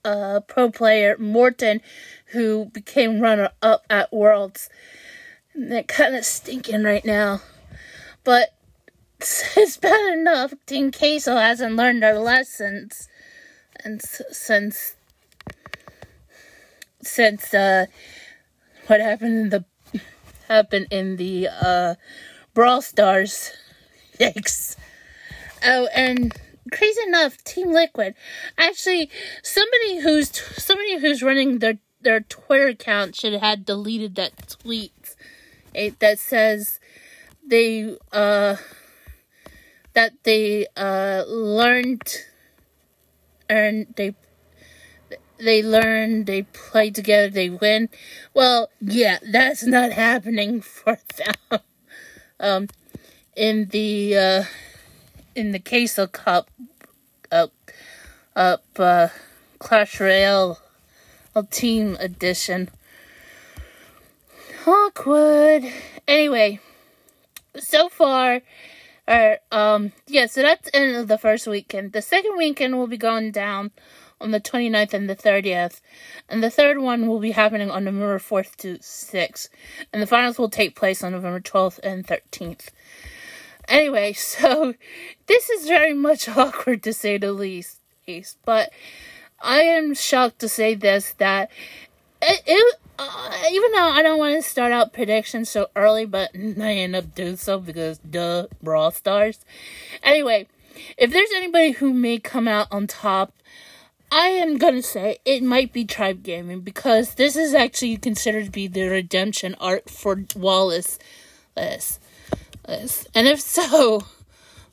uh, 0.05 0.39
pro 0.41 0.69
player 0.69 1.17
Morten, 1.17 1.81
who 2.27 2.65
became 2.65 3.19
runner 3.19 3.49
up 3.61 3.85
at 3.89 4.13
Worlds. 4.13 4.69
And 5.53 5.71
they're 5.71 5.83
kind 5.83 6.15
of 6.15 6.23
stinking 6.25 6.83
right 6.83 7.03
now. 7.03 7.41
But 8.23 8.53
it's 9.19 9.77
bad 9.77 10.13
enough. 10.13 10.53
Team 10.65 10.91
Queso 10.91 11.35
hasn't 11.37 11.75
learned 11.75 12.03
their 12.03 12.19
lessons. 12.19 13.07
And 13.83 14.01
since 14.01 14.95
since 17.01 17.53
uh, 17.53 17.87
what 18.87 18.99
happened 18.99 19.37
in 19.37 19.49
the 19.49 19.65
happened 20.47 20.87
in 20.91 21.15
the 21.15 21.47
uh, 21.47 21.95
Brawl 22.53 22.81
Stars. 22.81 23.51
Yikes. 24.19 24.75
Oh, 25.65 25.87
and 25.95 26.33
crazy 26.71 27.01
enough, 27.07 27.43
Team 27.43 27.71
Liquid. 27.71 28.13
Actually, 28.57 29.09
somebody 29.41 30.01
who's 30.01 30.29
somebody 30.61 30.99
who's 30.99 31.23
running 31.23 31.59
their 31.59 31.79
their 32.01 32.19
Twitter 32.19 32.67
account 32.67 33.15
should 33.15 33.33
have 33.33 33.41
had 33.41 33.65
deleted 33.65 34.15
that 34.15 34.57
tweet 34.59 35.15
it, 35.73 35.99
that 35.99 36.19
says 36.19 36.79
they 37.45 37.95
uh 38.11 38.55
that 39.93 40.13
they 40.23 40.67
uh 40.75 41.23
learned 41.27 42.01
and 43.51 43.87
they 43.97 44.15
they 45.37 45.61
learn, 45.61 46.23
they 46.25 46.43
play 46.43 46.89
together, 46.91 47.29
they 47.29 47.49
win. 47.49 47.89
Well, 48.33 48.69
yeah, 48.79 49.19
that's 49.21 49.63
not 49.65 49.91
happening 49.91 50.61
for 50.61 50.97
them. 51.17 51.59
um, 52.39 52.67
in 53.35 53.67
the 53.69 54.15
uh, 54.17 54.43
in 55.35 55.51
the 55.51 55.59
Queso 55.59 56.07
Cup, 56.07 56.49
up, 57.31 57.51
up, 58.35 58.63
uh, 58.77 59.09
Clash 59.59 59.99
Royale, 59.99 60.59
team 61.49 61.97
edition. 61.99 62.69
Awkward. 64.65 65.63
Anyway, 66.07 66.59
so 67.57 67.89
far, 67.89 68.41
uh, 69.07 69.35
um, 69.51 69.91
yeah, 70.07 70.25
so 70.25 70.41
that's 70.41 70.69
the 70.69 70.75
end 70.75 70.95
of 70.95 71.07
the 71.07 71.17
first 71.17 71.47
weekend. 71.47 71.93
The 71.93 72.01
second 72.01 72.37
weekend 72.37 72.77
will 72.77 72.87
be 72.87 72.97
going 72.97 73.31
down 73.31 73.71
on 74.21 74.31
the 74.31 74.39
29th 74.39 74.93
and 74.93 75.09
the 75.09 75.15
30th. 75.15 75.81
And 76.29 76.43
the 76.43 76.49
third 76.49 76.77
one 76.77 77.07
will 77.07 77.19
be 77.19 77.31
happening 77.31 77.71
on 77.71 77.83
November 77.83 78.19
4th 78.19 78.55
to 78.57 78.77
6th. 78.77 79.49
And 79.91 80.01
the 80.01 80.07
finals 80.07 80.37
will 80.37 80.49
take 80.49 80.75
place 80.75 81.03
on 81.03 81.11
November 81.11 81.39
12th 81.39 81.79
and 81.83 82.05
13th. 82.05 82.69
Anyway, 83.67 84.13
so 84.17 84.75
this 85.27 85.49
is 85.49 85.67
very 85.67 85.93
much 85.93 86.29
awkward 86.37 86.83
to 86.83 86.93
say 86.93 87.17
the 87.17 87.33
least. 87.33 87.79
But 88.45 88.71
I 89.39 89.61
am 89.61 89.93
shocked 89.93 90.39
to 90.39 90.49
say 90.49 90.75
this 90.75 91.13
that 91.13 91.49
it, 92.21 92.41
it 92.45 92.77
uh, 92.99 93.43
even 93.51 93.71
though 93.71 93.89
I 93.89 94.01
don't 94.03 94.19
want 94.19 94.35
to 94.35 94.47
start 94.47 94.71
out 94.71 94.93
predictions 94.93 95.49
so 95.49 95.67
early, 95.75 96.05
but 96.05 96.31
I 96.35 96.73
end 96.73 96.95
up 96.95 97.15
doing 97.15 97.37
so 97.37 97.59
because 97.59 97.97
duh, 97.99 98.47
Brawl 98.61 98.91
Stars. 98.91 99.39
Anyway, 100.03 100.47
if 100.97 101.11
there's 101.11 101.31
anybody 101.35 101.71
who 101.71 101.93
may 101.93 102.17
come 102.17 102.47
out 102.47 102.67
on 102.71 102.87
top 102.87 103.33
I 104.13 104.27
am 104.27 104.57
gonna 104.57 104.83
say 104.83 105.19
it 105.23 105.41
might 105.41 105.71
be 105.71 105.85
Tribe 105.85 106.21
Gaming 106.21 106.59
because 106.59 107.15
this 107.15 107.37
is 107.37 107.53
actually 107.53 107.95
considered 107.95 108.45
to 108.45 108.51
be 108.51 108.67
the 108.67 108.83
redemption 108.87 109.55
arc 109.57 109.87
for 109.87 110.25
Wallace. 110.35 110.99
This, 111.55 111.97
this, 112.67 113.07
and 113.15 113.25
if 113.25 113.39
so, 113.39 114.01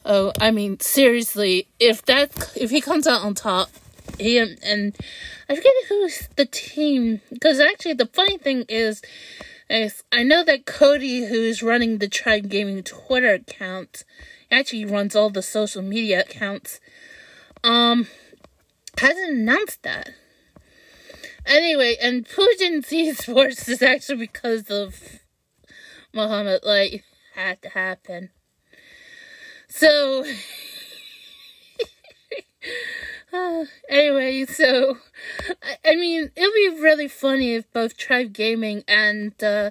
oh, 0.04 0.32
I 0.40 0.50
mean 0.50 0.80
seriously, 0.80 1.68
if 1.78 2.04
that 2.06 2.52
if 2.56 2.70
he 2.70 2.80
comes 2.80 3.06
out 3.06 3.22
on 3.22 3.34
top, 3.34 3.70
he 4.18 4.38
and, 4.38 4.59
and 4.62 4.96
I 5.48 5.56
forget 5.56 5.72
who's 5.88 6.28
the 6.36 6.46
team 6.46 7.20
because 7.30 7.61
actually 7.61 7.94
the 7.94 8.06
funny 8.06 8.38
thing 8.38 8.64
is, 8.68 9.02
is 9.68 10.02
I 10.12 10.22
know 10.22 10.44
that 10.44 10.66
Cody, 10.66 11.26
who's 11.26 11.62
running 11.62 11.98
the 11.98 12.09
Tribe 12.09 12.48
Gaming 12.48 12.82
Twitter 12.82 13.34
account, 13.34 14.04
actually 14.50 14.84
runs 14.84 15.14
all 15.14 15.30
the 15.30 15.42
social 15.42 15.82
media 15.82 16.20
accounts. 16.20 16.80
Um 17.62 18.06
hasn't 18.98 19.30
announced 19.30 19.82
that. 19.82 20.11
Anyway, 21.46 21.96
and 22.00 22.26
Putin's 22.26 22.88
esports 22.90 23.68
is 23.68 23.82
actually 23.82 24.18
because 24.18 24.70
of 24.70 25.20
Muhammad, 26.12 26.61
like, 26.62 27.04
had 27.34 27.62
to 27.62 27.68
happen. 27.70 28.30
So, 29.68 30.24
uh, 33.33 33.64
anyway, 33.89 34.45
so, 34.47 34.99
I, 35.62 35.91
I, 35.93 35.97
mean, 35.97 36.31
it 36.37 36.41
would 36.41 36.76
be 36.76 36.83
really 36.83 37.09
funny 37.09 37.55
if 37.55 37.70
both 37.72 37.97
Tribe 37.97 38.33
Gaming 38.33 38.85
and, 38.89 39.33
uh, 39.43 39.70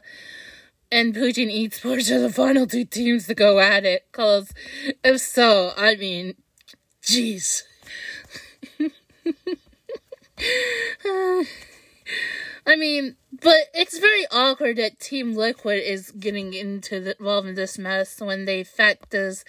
and 0.92 1.14
Putin 1.14 1.54
Esports 1.54 2.12
are 2.12 2.20
the 2.20 2.32
final 2.32 2.68
two 2.68 2.86
teams 2.86 3.28
to 3.28 3.36
go 3.36 3.60
at 3.60 3.86
it, 3.86 4.08
cause 4.12 4.52
if 5.04 5.20
so, 5.20 5.74
I 5.78 5.96
mean, 5.96 6.36
jeez. 7.02 7.64
I 12.68 12.76
mean, 12.76 13.16
but 13.42 13.58
it's 13.74 13.98
very 14.00 14.26
awkward 14.32 14.78
that 14.78 15.00
Team 15.00 15.36
Liquid 15.36 15.82
is 15.84 16.12
getting 16.12 16.54
into 16.54 17.00
the, 17.00 17.18
involved 17.18 17.48
in 17.48 17.56
this 17.56 17.78
mess 17.78 18.20
when 18.20 18.46
they 18.46 18.64
fact 18.64 19.14
is 19.14 19.44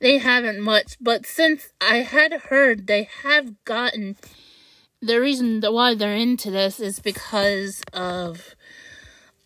they 0.00 0.18
haven't 0.18 0.60
much. 0.60 0.96
But 1.00 1.26
since 1.26 1.68
I 1.80 1.98
had 1.98 2.32
heard 2.32 2.86
they 2.86 3.08
have 3.22 3.64
gotten 3.64 4.16
the 5.02 5.20
reason 5.20 5.60
why 5.60 5.94
they're 5.94 6.14
into 6.14 6.50
this 6.50 6.80
is 6.80 6.98
because 6.98 7.82
of 7.92 8.54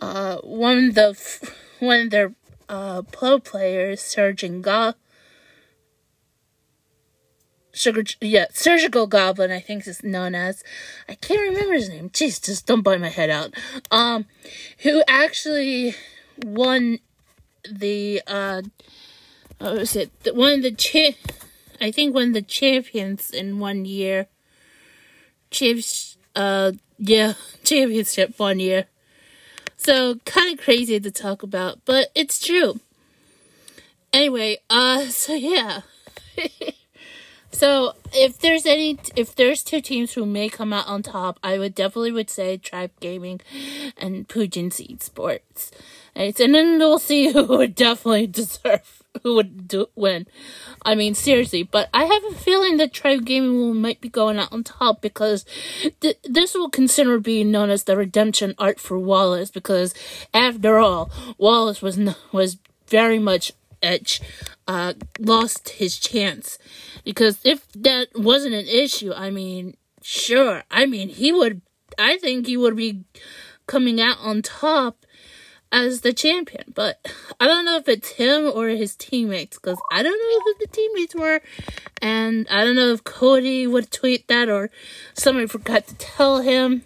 uh 0.00 0.36
one 0.38 0.88
of 0.88 0.94
the 0.94 1.50
one 1.80 2.00
of 2.02 2.10
their 2.10 2.34
uh 2.68 3.02
pro 3.02 3.38
players, 3.38 4.00
Surgeon 4.00 4.62
Ga 4.62 4.94
sugar 7.80 8.04
yeah 8.20 8.46
surgical 8.52 9.06
goblin 9.06 9.50
i 9.50 9.58
think 9.60 9.86
is 9.86 10.02
known 10.04 10.34
as. 10.34 10.62
I 11.08 11.14
can't 11.14 11.40
remember 11.40 11.74
his 11.74 11.88
name. 11.88 12.10
Jeez 12.10 12.44
just 12.44 12.66
don't 12.66 12.82
bite 12.82 13.00
my 13.00 13.08
head 13.08 13.30
out. 13.30 13.54
Um 13.90 14.26
who 14.80 15.02
actually 15.08 15.94
won 16.44 16.98
the 17.70 18.22
uh 18.26 18.62
what 19.58 19.74
was 19.74 19.96
it? 19.96 20.10
One 20.32 20.52
of 20.52 20.62
the 20.62 20.72
cha- 20.72 21.18
i 21.80 21.90
think 21.90 22.14
one 22.14 22.28
of 22.28 22.34
the 22.34 22.42
champions 22.42 23.30
in 23.30 23.58
one 23.58 23.84
year. 23.84 24.26
Champs 25.50 26.16
uh 26.36 26.72
yeah 26.98 27.34
championship 27.64 28.38
one 28.38 28.60
year. 28.60 28.86
So 29.76 30.16
kind 30.26 30.52
of 30.52 30.62
crazy 30.64 31.00
to 31.00 31.10
talk 31.10 31.42
about 31.42 31.80
but 31.84 32.10
it's 32.14 32.38
true. 32.38 32.80
Anyway 34.12 34.58
uh 34.68 35.06
so 35.06 35.34
yeah 35.34 35.80
So 37.52 37.94
if 38.12 38.38
there's 38.38 38.64
any, 38.64 38.98
if 39.16 39.34
there's 39.34 39.62
two 39.62 39.80
teams 39.80 40.12
who 40.12 40.24
may 40.24 40.48
come 40.48 40.72
out 40.72 40.86
on 40.86 41.02
top, 41.02 41.38
I 41.42 41.58
would 41.58 41.74
definitely 41.74 42.12
would 42.12 42.30
say 42.30 42.56
Tribe 42.56 42.92
Gaming 43.00 43.40
and 43.96 44.28
Pujin 44.28 44.68
Esports. 44.70 45.70
And 46.14 46.34
then 46.34 46.78
we'll 46.78 46.98
see 46.98 47.32
who 47.32 47.44
would 47.44 47.74
definitely 47.74 48.26
deserve, 48.26 49.02
who 49.22 49.34
would 49.34 49.68
do, 49.68 49.86
win. 49.94 50.26
I 50.84 50.94
mean, 50.94 51.14
seriously, 51.14 51.62
but 51.62 51.88
I 51.92 52.04
have 52.04 52.24
a 52.24 52.34
feeling 52.36 52.76
that 52.76 52.92
Tribe 52.92 53.24
Gaming 53.24 53.58
will 53.58 53.74
might 53.74 54.00
be 54.00 54.08
going 54.08 54.38
out 54.38 54.52
on 54.52 54.64
top 54.64 55.00
because 55.00 55.44
th- 56.00 56.18
this 56.24 56.54
will 56.54 56.70
consider 56.70 57.18
being 57.18 57.50
known 57.50 57.70
as 57.70 57.84
the 57.84 57.96
redemption 57.96 58.54
art 58.58 58.78
for 58.78 58.98
Wallace 58.98 59.50
because 59.50 59.94
after 60.32 60.78
all, 60.78 61.10
Wallace 61.38 61.82
was 61.82 61.98
was 62.32 62.58
very 62.88 63.18
much 63.18 63.52
Edge 63.82 64.20
uh, 64.66 64.94
lost 65.18 65.70
his 65.70 65.98
chance. 65.98 66.58
Because 67.04 67.40
if 67.44 67.70
that 67.72 68.08
wasn't 68.14 68.54
an 68.54 68.66
issue, 68.66 69.12
I 69.14 69.30
mean, 69.30 69.76
sure. 70.02 70.62
I 70.70 70.86
mean, 70.86 71.08
he 71.08 71.32
would, 71.32 71.62
I 71.98 72.18
think 72.18 72.46
he 72.46 72.56
would 72.56 72.76
be 72.76 73.04
coming 73.66 74.00
out 74.00 74.18
on 74.20 74.42
top 74.42 75.06
as 75.72 76.00
the 76.00 76.12
champion. 76.12 76.72
But 76.74 77.06
I 77.38 77.46
don't 77.46 77.64
know 77.64 77.76
if 77.76 77.88
it's 77.88 78.10
him 78.10 78.50
or 78.52 78.68
his 78.68 78.96
teammates 78.96 79.58
because 79.58 79.78
I 79.92 80.02
don't 80.02 80.18
know 80.18 80.44
who 80.44 80.54
the 80.60 80.68
teammates 80.72 81.14
were. 81.14 81.40
And 82.02 82.46
I 82.50 82.64
don't 82.64 82.76
know 82.76 82.92
if 82.92 83.04
Cody 83.04 83.66
would 83.66 83.90
tweet 83.90 84.28
that 84.28 84.48
or 84.48 84.70
somebody 85.14 85.46
forgot 85.46 85.86
to 85.88 85.94
tell 85.94 86.40
him. 86.40 86.84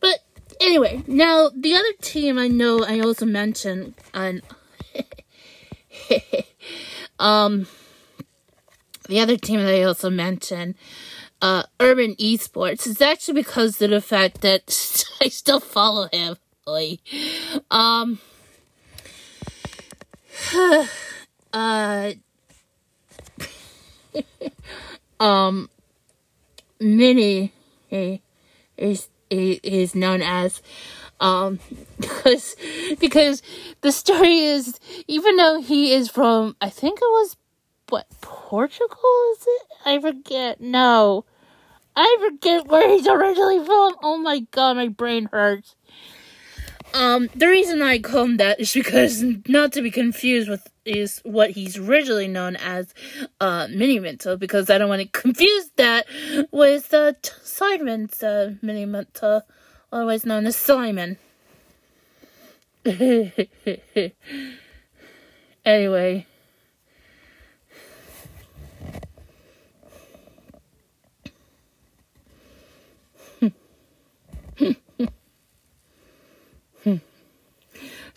But 0.00 0.20
anyway, 0.60 1.02
now 1.06 1.50
the 1.54 1.74
other 1.74 1.92
team 2.00 2.38
I 2.38 2.48
know 2.48 2.84
I 2.84 3.00
also 3.00 3.26
mentioned 3.26 3.94
on 4.14 4.42
um, 7.18 7.66
the 9.08 9.20
other 9.20 9.36
team 9.36 9.60
that 9.60 9.74
I 9.74 9.82
also 9.82 10.10
mentioned, 10.10 10.74
uh, 11.42 11.64
Urban 11.78 12.14
Esports, 12.16 12.86
is 12.86 13.00
actually 13.00 13.34
because 13.34 13.80
of 13.82 13.90
the 13.90 14.00
fact 14.00 14.40
that 14.42 15.04
I 15.20 15.28
still 15.28 15.60
follow 15.60 16.08
him. 16.12 16.36
Um, 17.70 18.20
uh, 21.52 22.12
um, 25.20 25.68
Mini 26.78 27.52
is 28.76 29.08
is 29.30 29.94
known 29.94 30.22
as 30.22 30.62
um 31.20 31.58
because 32.00 32.56
because 32.98 33.42
the 33.82 33.92
story 33.92 34.38
is 34.38 34.78
even 35.06 35.36
though 35.36 35.60
he 35.60 35.92
is 35.92 36.08
from 36.08 36.56
I 36.60 36.70
think 36.70 36.98
it 36.98 37.04
was 37.04 37.36
what 37.90 38.06
Portugal 38.20 39.32
is 39.32 39.46
it? 39.46 39.62
I 39.84 40.00
forget. 40.00 40.60
No. 40.60 41.24
I 41.96 42.16
forget 42.20 42.68
where 42.68 42.88
he's 42.88 43.06
originally 43.06 43.64
from. 43.64 43.96
Oh 44.02 44.16
my 44.16 44.40
god, 44.52 44.76
my 44.76 44.88
brain 44.88 45.28
hurts. 45.32 45.74
Um, 46.94 47.28
the 47.34 47.46
reason 47.46 47.82
I 47.82 47.98
call 48.00 48.24
him 48.24 48.36
that 48.38 48.58
is 48.58 48.72
because 48.72 49.22
not 49.46 49.72
to 49.72 49.82
be 49.82 49.90
confused 49.90 50.48
with 50.48 50.66
is 50.84 51.20
what 51.24 51.50
he's 51.50 51.76
originally 51.76 52.26
known 52.26 52.56
as, 52.56 52.92
uh, 53.40 53.68
Mini 53.70 54.00
Minto, 54.00 54.36
because 54.36 54.70
I 54.70 54.78
don't 54.78 54.88
want 54.88 55.02
to 55.02 55.08
confuse 55.20 55.70
that 55.76 56.06
with 56.50 56.92
uh, 56.92 57.12
Simon's 57.42 58.22
uh, 58.22 58.54
Mini 58.60 58.86
Minto, 58.86 59.42
otherwise 59.92 60.24
known 60.24 60.46
as 60.46 60.56
Simon. 60.56 61.18
anyway. 65.64 66.26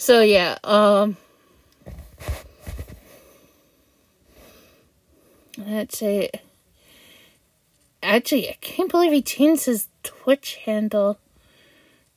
So 0.03 0.19
yeah, 0.19 0.57
um 0.65 1.15
let's 5.57 5.97
see. 5.97 6.29
Actually, 8.01 8.49
I 8.49 8.57
can't 8.59 8.91
believe 8.91 9.13
he 9.13 9.21
changed 9.21 9.63
his 9.63 9.87
Twitch 10.03 10.55
handle. 10.65 11.19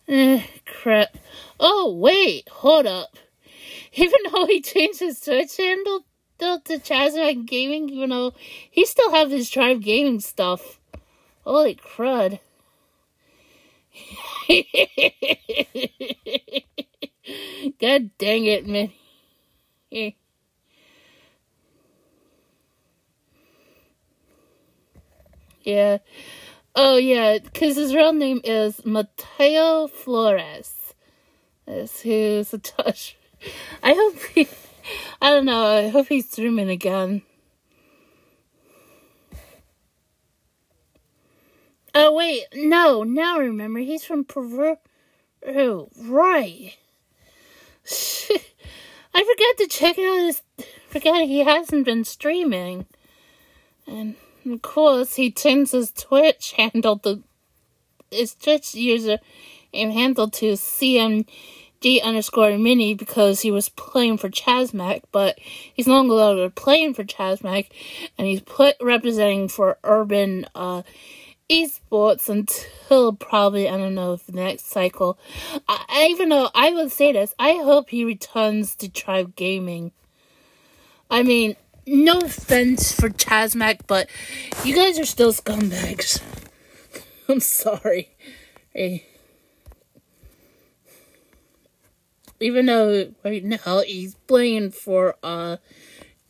Eh, 0.09 0.43
crap. 0.65 1.17
Oh, 1.59 1.93
wait, 1.93 2.49
hold 2.49 2.87
up. 2.87 3.17
Even 3.93 4.21
though 4.31 4.47
he 4.47 4.61
changed 4.61 5.01
his 5.01 5.21
Twitch 5.21 5.57
handle 5.57 6.05
to, 6.39 6.61
Chazmac 6.79 7.47
Gaming, 7.47 7.89
even 7.89 8.11
though 8.11 8.33
he 8.71 8.85
still 8.85 9.11
have 9.11 9.31
his 9.31 9.51
Tribe 9.51 9.83
Gaming 9.83 10.21
stuff. 10.21 10.79
Holy 11.45 11.75
crud. 11.75 12.39
God 17.81 18.11
dang 18.19 18.45
it, 18.45 18.67
man. 18.67 18.93
Yeah. 25.67 25.99
Oh, 26.79 26.99
yeah, 26.99 27.39
because 27.39 27.77
his 27.77 27.95
real 27.95 28.13
name 28.13 28.43
is 28.45 28.85
Mateo 28.85 29.87
Flores. 29.87 30.93
That's 31.65 32.03
who's 32.03 32.53
a 32.53 32.59
touch. 32.59 33.17
I 33.83 33.95
hope 33.95 34.19
he. 34.35 34.47
I 35.23 35.31
don't 35.31 35.47
know. 35.47 35.65
I 35.65 35.89
hope 35.89 36.09
he's 36.09 36.31
streaming 36.31 36.69
again. 36.69 37.23
Oh, 41.95 42.13
wait. 42.13 42.45
No, 42.55 43.05
now 43.05 43.39
remember. 43.39 43.79
He's 43.79 44.05
from 44.05 44.27
Peru. 44.27 44.77
Oh, 45.49 45.89
right. 45.99 46.77
I 49.15 49.25
forgot 49.25 49.57
to 49.59 49.67
check 49.71 49.99
out 49.99 50.19
his. 50.27 50.43
Forgot 50.89 51.27
he 51.27 51.39
hasn't 51.41 51.87
been 51.87 52.05
streaming, 52.05 52.85
and 53.87 54.15
of 54.47 54.63
course 54.63 55.17
he 55.17 55.31
changed 55.31 55.73
his 55.73 55.91
Twitch 55.91 56.53
handle 56.53 56.99
to 57.01 57.23
his 58.11 58.35
Twitch 58.35 58.75
user 58.75 59.19
and 59.75 59.93
handle 59.93 60.31
to 60.31 60.53
CMG 60.53 62.03
underscore 62.03 62.57
mini 62.57 62.95
because 62.95 63.41
he 63.41 63.51
was 63.51 63.69
playing 63.69 64.19
for 64.19 64.29
Chasmac, 64.31 65.03
but 65.13 65.39
he's 65.41 65.87
no 65.87 66.01
longer 66.03 66.49
playing 66.51 66.95
for 66.95 67.05
Chasmac, 67.05 67.67
and 68.17 68.27
he's 68.27 68.41
put 68.41 68.77
representing 68.81 69.49
for 69.49 69.79
Urban 69.85 70.47
uh 70.55 70.83
esports 71.49 72.29
until 72.29 73.13
probably 73.13 73.69
I 73.69 73.77
don't 73.77 73.95
know 73.95 74.17
the 74.17 74.33
next 74.33 74.69
cycle. 74.69 75.19
I, 75.69 75.85
I, 75.89 76.07
even 76.11 76.29
though 76.29 76.51
I 76.55 76.71
would 76.71 76.93
say 76.93 77.13
this, 77.13 77.35
I 77.39 77.53
hope 77.55 77.91
he 77.91 78.05
returns 78.05 78.75
to 78.77 78.89
Tribe 78.89 79.37
Gaming. 79.37 79.93
I 81.11 81.23
mean, 81.23 81.57
no 81.87 82.19
offense 82.19 82.93
for 82.93 83.09
Chazmac, 83.09 83.81
but 83.87 84.09
you 84.65 84.75
guys 84.75 84.99
are 84.99 85.07
still 85.07 85.33
scumbags. 85.33 86.21
I'm 87.29 87.41
sorry. 87.41 88.11
Hey. 88.73 89.07
Even 92.41 92.67
though 92.67 93.13
right 93.25 93.45
now 93.45 93.81
he's 93.81 94.15
playing 94.27 94.71
for 94.71 95.17
uh 95.23 95.57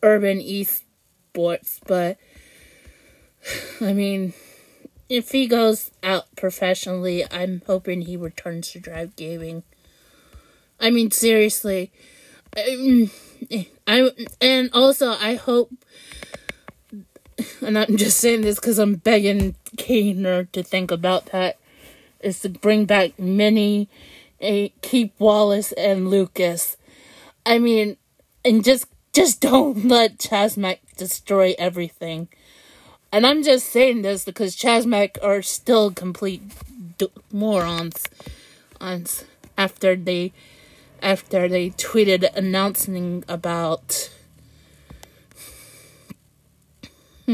urban 0.02 0.38
esports, 0.38 1.80
but 1.86 2.18
I 3.80 3.92
mean 3.92 4.32
if 5.09 5.30
he 5.30 5.46
goes 5.46 5.90
out 6.02 6.34
professionally, 6.36 7.24
I'm 7.30 7.62
hoping 7.66 8.02
he 8.02 8.16
returns 8.16 8.72
to 8.72 8.80
Tribe 8.80 9.14
Gaming. 9.16 9.62
I 10.80 10.90
mean, 10.90 11.11
seriously. 11.11 11.92
I, 12.57 13.11
I 13.87 14.11
and 14.41 14.70
also 14.72 15.12
I 15.12 15.34
hope, 15.34 15.70
and 17.61 17.78
I'm 17.78 17.97
just 17.97 18.18
saying 18.18 18.43
this 18.43 18.57
because 18.57 18.78
I'm 18.78 18.97
begging 18.97 19.55
Kaner 19.76 20.51
to 20.53 20.62
think 20.62 20.91
about 20.91 21.26
that, 21.26 21.59
is 22.20 22.41
to 22.41 22.49
bring 22.49 22.84
back 22.84 23.18
Mini, 23.18 23.89
a 24.41 24.66
eh, 24.66 24.68
keep 24.82 25.18
Wallace 25.18 25.72
and 25.72 26.09
Lucas. 26.09 26.76
I 27.45 27.59
mean, 27.59 27.97
and 28.45 28.64
just 28.64 28.87
just 29.12 29.41
don't 29.41 29.84
let 29.89 30.18
Chazmac 30.18 30.78
destroy 30.97 31.55
everything. 31.59 32.28
And 33.12 33.26
I'm 33.26 33.43
just 33.43 33.68
saying 33.68 34.03
this 34.03 34.24
because 34.24 34.57
Chazmac 34.57 35.16
are 35.22 35.41
still 35.41 35.91
complete 35.91 36.43
d- 36.99 37.09
morons 37.32 38.05
on, 38.80 39.07
after 39.57 39.97
they 39.97 40.32
after 41.07 41.48
they 41.48 41.70
tweeted 41.70 42.28
announcing 42.34 43.22
about 43.28 44.11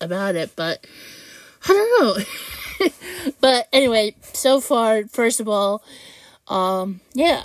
about 0.00 0.34
it, 0.34 0.56
but 0.56 0.86
I 1.68 1.68
don't 1.68 2.00
know. 2.00 2.16
but 3.40 3.68
anyway, 3.70 4.16
so 4.22 4.62
far, 4.62 5.04
first 5.04 5.40
of 5.40 5.48
all, 5.48 5.84
um, 6.48 7.00
yeah, 7.12 7.44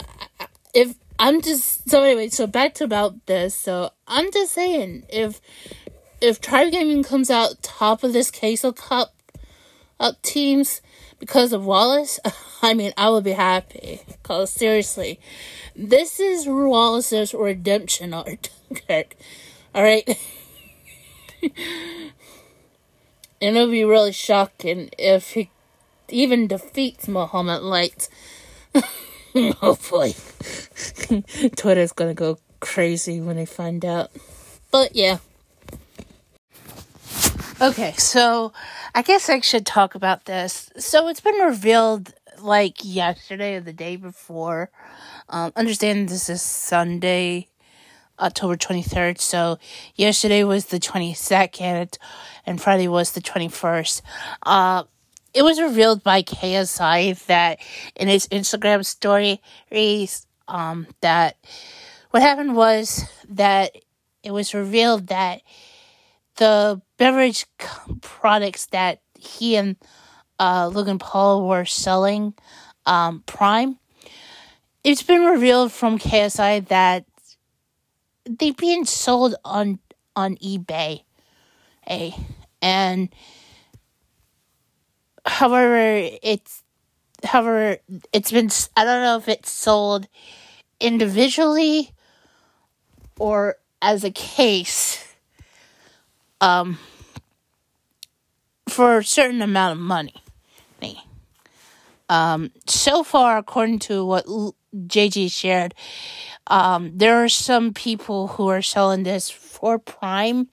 if 0.73 0.95
I'm 1.19 1.41
just 1.41 1.89
so 1.89 2.01
anyway. 2.01 2.29
So 2.29 2.47
back 2.47 2.75
to 2.75 2.85
about 2.85 3.25
this. 3.25 3.53
So 3.55 3.91
I'm 4.07 4.31
just 4.31 4.53
saying, 4.53 5.03
if 5.09 5.41
if 6.21 6.39
Tribe 6.39 6.71
Gaming 6.71 7.03
comes 7.03 7.29
out 7.29 7.61
top 7.61 8.05
of 8.05 8.13
this 8.13 8.31
Queso 8.31 8.71
Cup 8.71 9.18
up 9.99 10.21
teams 10.21 10.81
because 11.19 11.53
of 11.53 11.65
Wallace, 11.65 12.19
I 12.61 12.73
mean, 12.73 12.93
I 12.97 13.09
would 13.09 13.23
be 13.23 13.31
happy. 13.31 14.01
Cause 14.23 14.51
seriously, 14.51 15.19
this 15.75 16.19
is 16.19 16.47
Wallace's 16.47 17.33
redemption 17.33 18.13
arc. 18.13 18.49
All 19.75 19.83
right. 19.83 20.07
and 21.41 21.53
it'll 23.39 23.71
be 23.71 23.83
really 23.83 24.11
shocking 24.11 24.89
if 24.97 25.31
he 25.31 25.49
even 26.09 26.47
defeats 26.47 27.07
Muhammad 27.07 27.61
Light. 27.61 28.09
boy. 29.33 30.13
Twitter's 31.55 31.91
gonna 31.91 32.13
go 32.13 32.39
crazy 32.59 33.21
when 33.21 33.35
they 33.35 33.45
find 33.45 33.85
out. 33.85 34.11
But 34.71 34.95
yeah. 34.95 35.19
Okay, 37.61 37.93
so 37.97 38.53
I 38.95 39.01
guess 39.01 39.29
I 39.29 39.41
should 39.41 39.65
talk 39.65 39.93
about 39.93 40.23
this. 40.23 40.69
So 40.77 41.09
it's 41.09 41.19
been 41.19 41.35
revealed 41.35 42.13
like 42.41 42.77
yesterday 42.85 43.55
or 43.55 43.59
the 43.59 43.73
day 43.73 43.97
before. 43.97 44.69
Um, 45.27 45.51
understand 45.57 46.07
this 46.07 46.29
is 46.29 46.41
Sunday, 46.41 47.49
October 48.17 48.55
23rd. 48.55 49.19
So 49.19 49.59
yesterday 49.95 50.45
was 50.45 50.67
the 50.67 50.79
22nd 50.79 51.97
and 52.45 52.61
Friday 52.61 52.87
was 52.87 53.11
the 53.11 53.19
21st. 53.19 54.03
Uh, 54.43 54.83
it 55.33 55.41
was 55.41 55.59
revealed 55.59 56.01
by 56.01 56.23
KSI 56.23 57.25
that 57.25 57.59
in 57.93 58.07
his 58.07 58.25
Instagram 58.29 58.85
story, 58.85 59.41
um, 60.47 60.87
that 61.01 61.35
what 62.11 62.23
happened 62.23 62.55
was 62.55 63.03
that 63.27 63.75
it 64.23 64.31
was 64.31 64.53
revealed 64.53 65.07
that 65.07 65.41
the 66.39 66.81
beverage 66.97 67.45
products 68.01 68.65
that 68.67 69.01
he 69.19 69.55
and 69.57 69.75
uh, 70.39 70.71
Logan 70.73 70.97
Paul 70.97 71.47
were 71.47 71.65
selling, 71.65 72.33
um, 72.85 73.23
Prime, 73.25 73.77
it's 74.83 75.03
been 75.03 75.25
revealed 75.25 75.71
from 75.71 75.99
KSI 75.99 76.65
that 76.69 77.05
they've 78.25 78.55
been 78.55 78.85
sold 78.85 79.35
on 79.43 79.79
on 80.15 80.37
eBay, 80.37 81.03
a 81.89 82.15
and 82.61 83.09
however 85.25 86.09
it's 86.23 86.63
however 87.23 87.77
it's 88.13 88.31
been 88.31 88.49
I 88.77 88.85
don't 88.85 89.03
know 89.03 89.17
if 89.17 89.27
it's 89.27 89.51
sold 89.51 90.07
individually 90.79 91.91
or 93.19 93.57
as 93.81 94.05
a 94.05 94.11
case 94.11 95.08
um 96.41 96.77
for 98.67 98.99
a 98.99 99.03
certain 99.03 99.41
amount 99.41 99.73
of 99.73 99.79
money. 99.79 100.13
Um, 102.09 102.51
so 102.65 103.03
far, 103.03 103.37
according 103.37 103.79
to 103.79 104.03
what 104.03 104.25
JG 104.75 105.31
shared, 105.31 105.75
um, 106.47 106.91
there 106.97 107.23
are 107.23 107.29
some 107.29 107.71
people 107.73 108.29
who 108.29 108.47
are 108.47 108.63
selling 108.63 109.03
this 109.03 109.29
for 109.29 109.77
Prime 109.77 110.47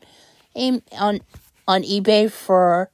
on 0.55 1.21
on 1.67 1.83
eBay 1.83 2.31
for 2.31 2.91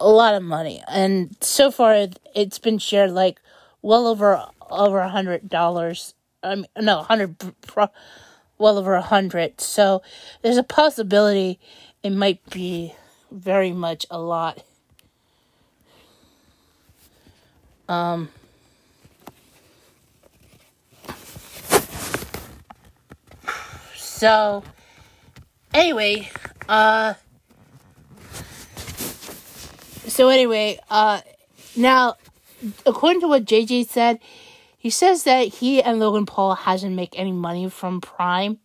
a 0.00 0.08
lot 0.08 0.34
of 0.34 0.42
money, 0.42 0.82
and 0.88 1.36
so 1.40 1.70
far 1.70 2.08
it's 2.34 2.58
been 2.58 2.78
shared 2.78 3.12
like 3.12 3.40
well 3.82 4.08
over 4.08 4.44
over 4.68 4.98
a 4.98 5.08
hundred 5.08 5.48
dollars. 5.48 6.14
I 6.42 6.56
mean, 6.56 6.66
no, 6.80 7.02
hundred, 7.02 7.36
well 8.58 8.78
over 8.78 8.94
a 8.94 9.02
hundred. 9.02 9.60
So 9.60 10.02
there's 10.42 10.56
a 10.56 10.62
possibility 10.62 11.58
it 12.02 12.10
might 12.10 12.44
be 12.50 12.94
very 13.30 13.72
much 13.72 14.06
a 14.10 14.20
lot. 14.20 14.62
Um, 17.88 18.28
so, 23.96 24.62
anyway, 25.72 26.30
uh, 26.68 27.14
so 30.06 30.28
anyway, 30.28 30.78
uh, 30.90 31.20
now, 31.76 32.16
according 32.84 33.20
to 33.22 33.28
what 33.28 33.44
JJ 33.44 33.88
said, 33.88 34.18
he 34.78 34.90
says 34.90 35.24
that 35.24 35.48
he 35.48 35.82
and 35.82 35.98
Logan 35.98 36.24
Paul 36.24 36.54
hasn't 36.54 36.94
make 36.94 37.18
any 37.18 37.32
money 37.32 37.68
from 37.68 38.00
Prime, 38.00 38.58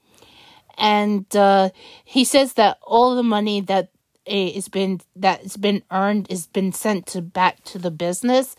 and 0.77 1.25
uh, 1.35 1.71
he 2.05 2.23
says 2.23 2.53
that 2.53 2.77
all 2.81 3.15
the 3.15 3.23
money 3.23 3.59
that 3.61 3.89
is 4.25 4.69
been 4.69 5.01
that's 5.15 5.57
been 5.57 5.83
earned 5.91 6.27
is 6.29 6.47
been 6.47 6.71
sent 6.71 7.07
to 7.07 7.21
back 7.21 7.63
to 7.65 7.77
the 7.77 7.91
business. 7.91 8.55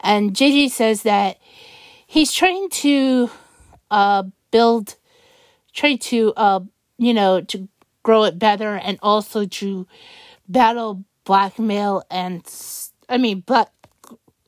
And 0.00 0.32
JJ 0.32 0.70
says 0.70 1.02
that 1.02 1.38
he's 2.06 2.32
trying 2.32 2.68
to 2.70 3.30
uh 3.90 4.24
build 4.50 4.96
try 5.72 5.96
to 5.96 6.32
uh 6.36 6.60
you 6.98 7.14
know 7.14 7.40
to 7.42 7.68
grow 8.02 8.24
it 8.24 8.38
better 8.38 8.74
and 8.76 8.98
also 9.02 9.44
to 9.44 9.86
battle 10.48 11.04
blackmail 11.24 12.02
and 12.10 12.42
I 13.08 13.18
mean 13.18 13.40
black 13.40 13.68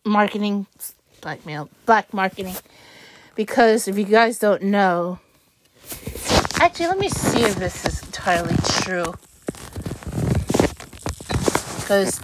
marketing 0.04 0.66
blackmail 1.20 1.68
black 1.86 2.12
marketing. 2.12 2.56
Because 3.34 3.88
if 3.88 3.96
you 3.96 4.04
guys 4.04 4.38
don't 4.38 4.62
know 4.62 5.20
actually 6.60 6.86
let 6.86 6.98
me 6.98 7.08
see 7.08 7.42
if 7.42 7.56
this 7.56 7.84
is 7.84 8.02
entirely 8.02 8.56
true. 8.82 9.14
Because 11.80 12.20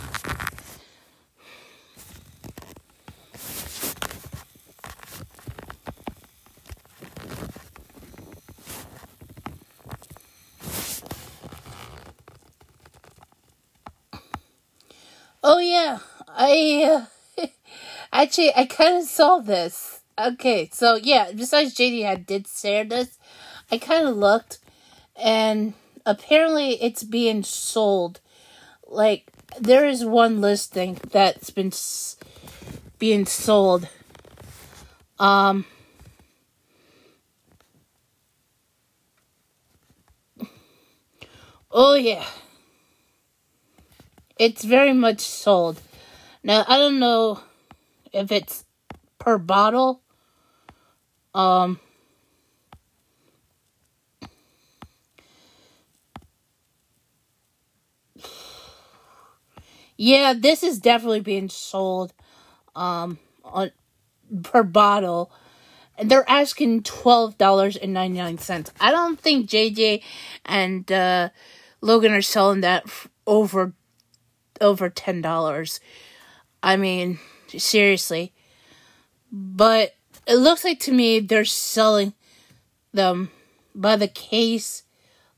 Oh 15.46 15.58
yeah, 15.58 15.98
I 16.26 16.88
uh, 16.90 17.04
actually 18.14 18.54
I 18.56 18.66
kind 18.66 18.98
of 18.98 19.04
saw 19.04 19.40
this. 19.40 20.00
Okay, 20.18 20.70
so 20.72 20.96
yeah, 20.96 21.32
besides 21.32 21.74
JD 21.74 22.06
I 22.06 22.16
did 22.16 22.48
share 22.48 22.84
this, 22.84 23.18
I 23.72 23.78
kind 23.78 24.08
of 24.08 24.16
looked, 24.16 24.60
and 25.16 25.74
apparently 26.06 26.82
it's 26.82 27.04
being 27.04 27.42
sold. 27.44 28.20
Like 28.88 29.30
there 29.60 29.86
is 29.86 30.04
one 30.04 30.40
listing 30.40 30.98
that's 31.12 31.50
been 31.50 31.68
s- 31.68 32.16
being 32.98 33.26
sold. 33.26 33.88
Um, 35.18 35.64
oh 41.70 41.94
yeah, 41.94 42.24
it's 44.38 44.64
very 44.64 44.92
much 44.92 45.20
sold. 45.20 45.80
Now 46.42 46.64
I 46.68 46.78
don't 46.78 46.98
know 46.98 47.40
if 48.14 48.32
it's 48.32 48.64
per 49.18 49.38
bottle. 49.38 50.02
Um, 51.34 51.80
Yeah, 59.96 60.34
this 60.36 60.62
is 60.62 60.78
definitely 60.78 61.20
being 61.20 61.48
sold 61.48 62.12
um 62.74 63.18
on 63.44 63.70
per 64.42 64.62
bottle. 64.62 65.30
And 65.96 66.10
they're 66.10 66.28
asking 66.28 66.82
twelve 66.82 67.38
dollars 67.38 67.76
and 67.76 67.92
ninety 67.92 68.18
nine 68.18 68.38
cents. 68.38 68.72
I 68.80 68.90
don't 68.90 69.18
think 69.20 69.48
JJ 69.48 70.02
and 70.44 70.90
uh, 70.90 71.30
Logan 71.80 72.12
are 72.12 72.22
selling 72.22 72.62
that 72.62 72.84
over 73.26 73.74
over 74.60 74.88
ten 74.90 75.20
dollars. 75.20 75.80
I 76.62 76.76
mean, 76.76 77.20
seriously. 77.58 78.32
But 79.32 79.94
it 80.26 80.36
looks 80.36 80.64
like 80.64 80.80
to 80.80 80.92
me 80.92 81.20
they're 81.20 81.44
selling 81.44 82.14
them 82.92 83.30
by 83.74 83.96
the 83.96 84.08
case 84.08 84.84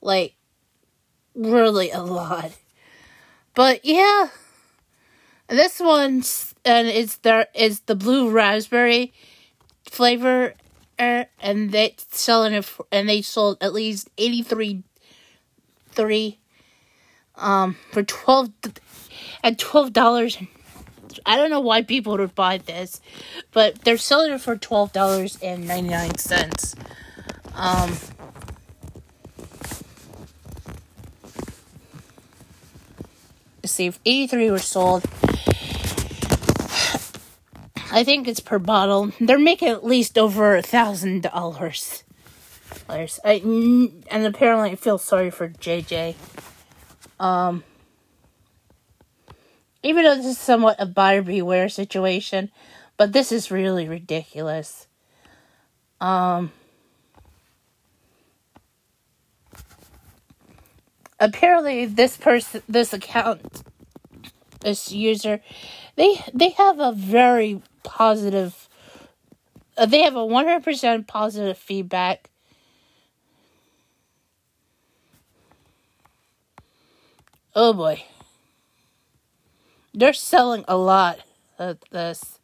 like 0.00 0.34
really 1.34 1.90
a 1.90 2.02
lot. 2.02 2.52
But 3.54 3.84
yeah, 3.84 4.28
this 5.48 5.80
one 5.80 6.22
and 6.64 6.88
it's 6.88 7.16
there 7.16 7.46
is 7.54 7.80
the 7.80 7.94
blue 7.94 8.30
raspberry 8.30 9.12
flavor, 9.84 10.54
uh, 10.98 11.24
and 11.40 11.70
they 11.70 11.94
selling 12.10 12.52
it 12.52 12.64
for, 12.64 12.86
and 12.90 13.08
they 13.08 13.22
sold 13.22 13.58
at 13.60 13.72
least 13.72 14.10
eighty 14.18 14.42
three, 14.42 14.82
three, 15.90 16.38
um, 17.36 17.76
for 17.92 18.02
twelve 18.02 18.50
at 19.42 19.58
twelve 19.58 19.92
dollars. 19.92 20.38
I 21.24 21.36
don't 21.36 21.50
know 21.50 21.60
why 21.60 21.82
people 21.82 22.16
would 22.16 22.34
buy 22.34 22.58
this, 22.58 23.00
but 23.52 23.82
they're 23.82 23.96
selling 23.96 24.32
it 24.32 24.40
for 24.40 24.56
twelve 24.56 24.92
dollars 24.92 25.38
and 25.42 25.66
ninety 25.66 25.90
nine 25.90 26.16
cents. 26.18 26.74
Um. 27.54 27.96
see 33.64 33.86
if 33.86 33.98
83 34.04 34.52
were 34.52 34.58
sold 34.60 35.04
I 37.96 38.04
think 38.04 38.28
it's 38.28 38.40
per 38.40 38.58
bottle. 38.58 39.12
They're 39.20 39.38
making 39.38 39.68
at 39.68 39.84
least 39.84 40.18
over 40.18 40.54
a 40.54 40.60
thousand 40.60 41.22
dollars. 41.22 42.04
I 42.90 43.08
and 44.10 44.26
apparently 44.26 44.70
I 44.72 44.74
feel 44.74 44.98
sorry 44.98 45.30
for 45.30 45.48
JJ. 45.48 46.14
Um, 47.18 47.64
even 49.86 50.04
though 50.04 50.16
this 50.16 50.26
is 50.26 50.38
somewhat 50.38 50.76
a 50.80 50.86
buyer 50.86 51.22
beware 51.22 51.68
situation, 51.68 52.50
but 52.96 53.12
this 53.12 53.30
is 53.30 53.50
really 53.52 53.88
ridiculous. 53.88 54.88
Um, 56.00 56.50
apparently 61.20 61.86
this 61.86 62.16
person, 62.16 62.62
this 62.68 62.92
account, 62.92 63.62
this 64.60 64.90
user, 64.90 65.40
they 65.94 66.20
they 66.34 66.50
have 66.50 66.80
a 66.80 66.92
very 66.92 67.62
positive. 67.84 68.68
Uh, 69.78 69.86
they 69.86 70.02
have 70.02 70.16
a 70.16 70.20
100% 70.20 71.06
positive 71.06 71.58
feedback. 71.58 72.30
Oh 77.54 77.72
boy. 77.72 78.02
They're 79.96 80.12
selling 80.12 80.62
a 80.68 80.76
lot 80.76 81.20
of 81.58 81.78
this. 81.90 82.38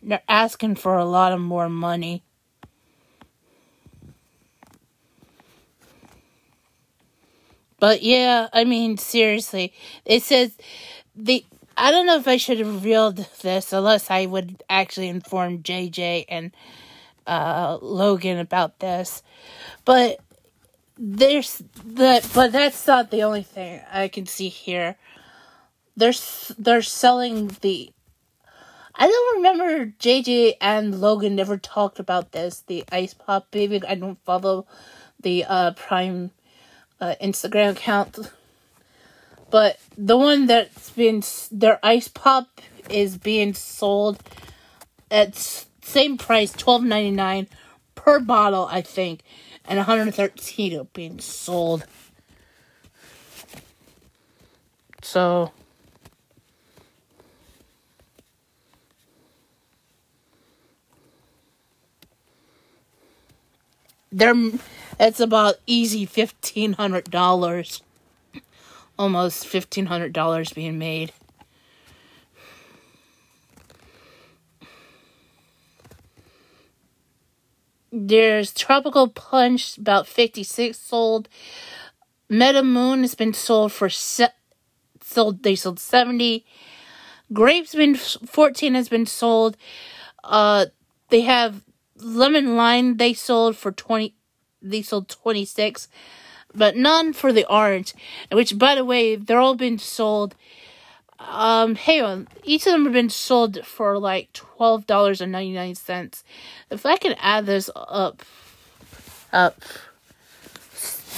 They're 0.00 0.22
asking 0.28 0.76
for 0.76 0.96
a 0.96 1.04
lot 1.04 1.32
of 1.32 1.40
more 1.40 1.68
money. 1.68 2.22
But 7.80 8.04
yeah, 8.04 8.46
I 8.52 8.62
mean 8.62 8.98
seriously, 8.98 9.72
it 10.04 10.22
says 10.22 10.56
the 11.16 11.44
I 11.76 11.90
don't 11.90 12.06
know 12.06 12.16
if 12.16 12.28
I 12.28 12.36
should 12.36 12.60
have 12.60 12.72
revealed 12.72 13.16
this 13.40 13.72
unless 13.72 14.12
I 14.12 14.26
would 14.26 14.62
actually 14.70 15.08
inform 15.08 15.64
JJ 15.64 16.26
and 16.28 16.52
uh, 17.26 17.78
Logan 17.82 18.38
about 18.38 18.78
this, 18.78 19.24
but 19.84 20.20
there's 21.04 21.60
the 21.84 22.24
But 22.32 22.52
that's 22.52 22.86
not 22.86 23.10
the 23.10 23.24
only 23.24 23.42
thing 23.42 23.80
I 23.92 24.06
can 24.06 24.26
see 24.26 24.48
here. 24.48 24.94
They're 25.96 26.12
they're 26.56 26.82
selling 26.82 27.48
the. 27.60 27.90
I 28.94 29.08
don't 29.08 29.36
remember 29.36 29.92
JJ 29.98 30.54
and 30.60 31.00
Logan 31.00 31.34
never 31.34 31.56
talked 31.56 31.98
about 31.98 32.30
this. 32.30 32.62
The 32.68 32.84
ice 32.92 33.14
pop 33.14 33.50
baby. 33.50 33.82
I 33.86 33.96
don't 33.96 34.22
follow 34.24 34.66
the 35.20 35.44
uh, 35.44 35.72
Prime 35.72 36.30
uh, 37.00 37.16
Instagram 37.20 37.72
account, 37.72 38.18
but 39.50 39.80
the 39.98 40.16
one 40.16 40.46
that's 40.46 40.90
been 40.90 41.24
their 41.50 41.80
ice 41.82 42.06
pop 42.06 42.60
is 42.88 43.18
being 43.18 43.54
sold 43.54 44.20
at 45.10 45.34
same 45.82 46.16
price, 46.16 46.52
twelve 46.52 46.84
ninety 46.84 47.10
nine 47.10 47.48
per 47.96 48.20
bottle, 48.20 48.68
I 48.70 48.82
think, 48.82 49.22
and 49.66 49.78
one 49.78 49.86
hundred 49.86 50.14
thirteen 50.14 50.88
being 50.92 51.18
sold. 51.18 51.84
So. 55.02 55.52
They're, 64.14 64.34
it's 65.00 65.20
about 65.20 65.54
easy 65.66 66.04
fifteen 66.04 66.74
hundred 66.74 67.10
dollars, 67.10 67.82
almost 68.98 69.46
fifteen 69.46 69.86
hundred 69.86 70.12
dollars 70.12 70.52
being 70.52 70.78
made. 70.78 71.14
There's 77.92 78.52
Tropical 78.54 79.08
Punch, 79.08 79.76
about 79.78 80.06
56 80.06 80.78
sold. 80.78 81.28
Meta 82.28 82.62
Moon 82.62 83.00
has 83.02 83.14
been 83.14 83.34
sold 83.34 83.72
for 83.72 83.88
se- 83.88 84.28
sold. 85.02 85.42
They 85.42 85.54
sold 85.56 85.80
70. 85.80 86.44
Grapes 87.32 87.74
been 87.74 87.94
14 87.96 88.74
has 88.74 88.88
been 88.88 89.06
sold. 89.06 89.56
Uh, 90.24 90.66
they 91.10 91.22
have 91.22 91.62
lemon 91.98 92.56
lime. 92.56 92.96
They 92.98 93.14
sold 93.14 93.56
for 93.56 93.72
20. 93.72 94.14
They 94.62 94.82
sold 94.82 95.08
26, 95.08 95.88
but 96.54 96.76
none 96.76 97.12
for 97.12 97.32
the 97.32 97.46
orange. 97.52 97.94
Which, 98.32 98.58
by 98.58 98.74
the 98.74 98.84
way, 98.84 99.16
they're 99.16 99.40
all 99.40 99.56
been 99.56 99.78
sold 99.78 100.34
um, 101.28 101.74
hey, 101.74 102.00
on 102.00 102.28
each 102.44 102.66
of 102.66 102.72
them 102.72 102.84
have 102.84 102.92
been 102.92 103.10
sold 103.10 103.64
for 103.64 103.98
like 103.98 104.32
twelve 104.32 104.86
dollars 104.86 105.20
and 105.20 105.32
ninety 105.32 105.52
nine 105.52 105.74
cents. 105.74 106.24
If 106.70 106.86
I 106.86 106.96
can 106.96 107.14
add 107.18 107.46
this 107.46 107.70
up, 107.74 108.22
up, 109.32 109.62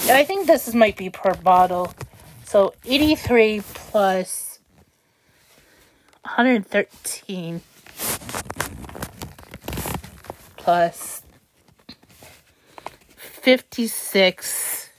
I 0.09 0.23
think 0.23 0.47
this 0.47 0.73
might 0.73 0.97
be 0.97 1.09
per 1.09 1.33
bottle. 1.33 1.93
So 2.43 2.73
eighty 2.85 3.15
three 3.15 3.61
plus 3.73 4.59
one 6.23 6.33
hundred 6.35 6.67
thirteen 6.67 7.61
plus 10.57 11.21
fifty 13.17 13.87
six 13.87 14.89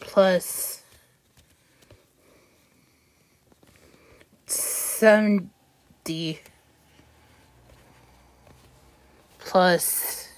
plus 0.00 0.82
70 4.98 6.40
plus. 9.38 10.28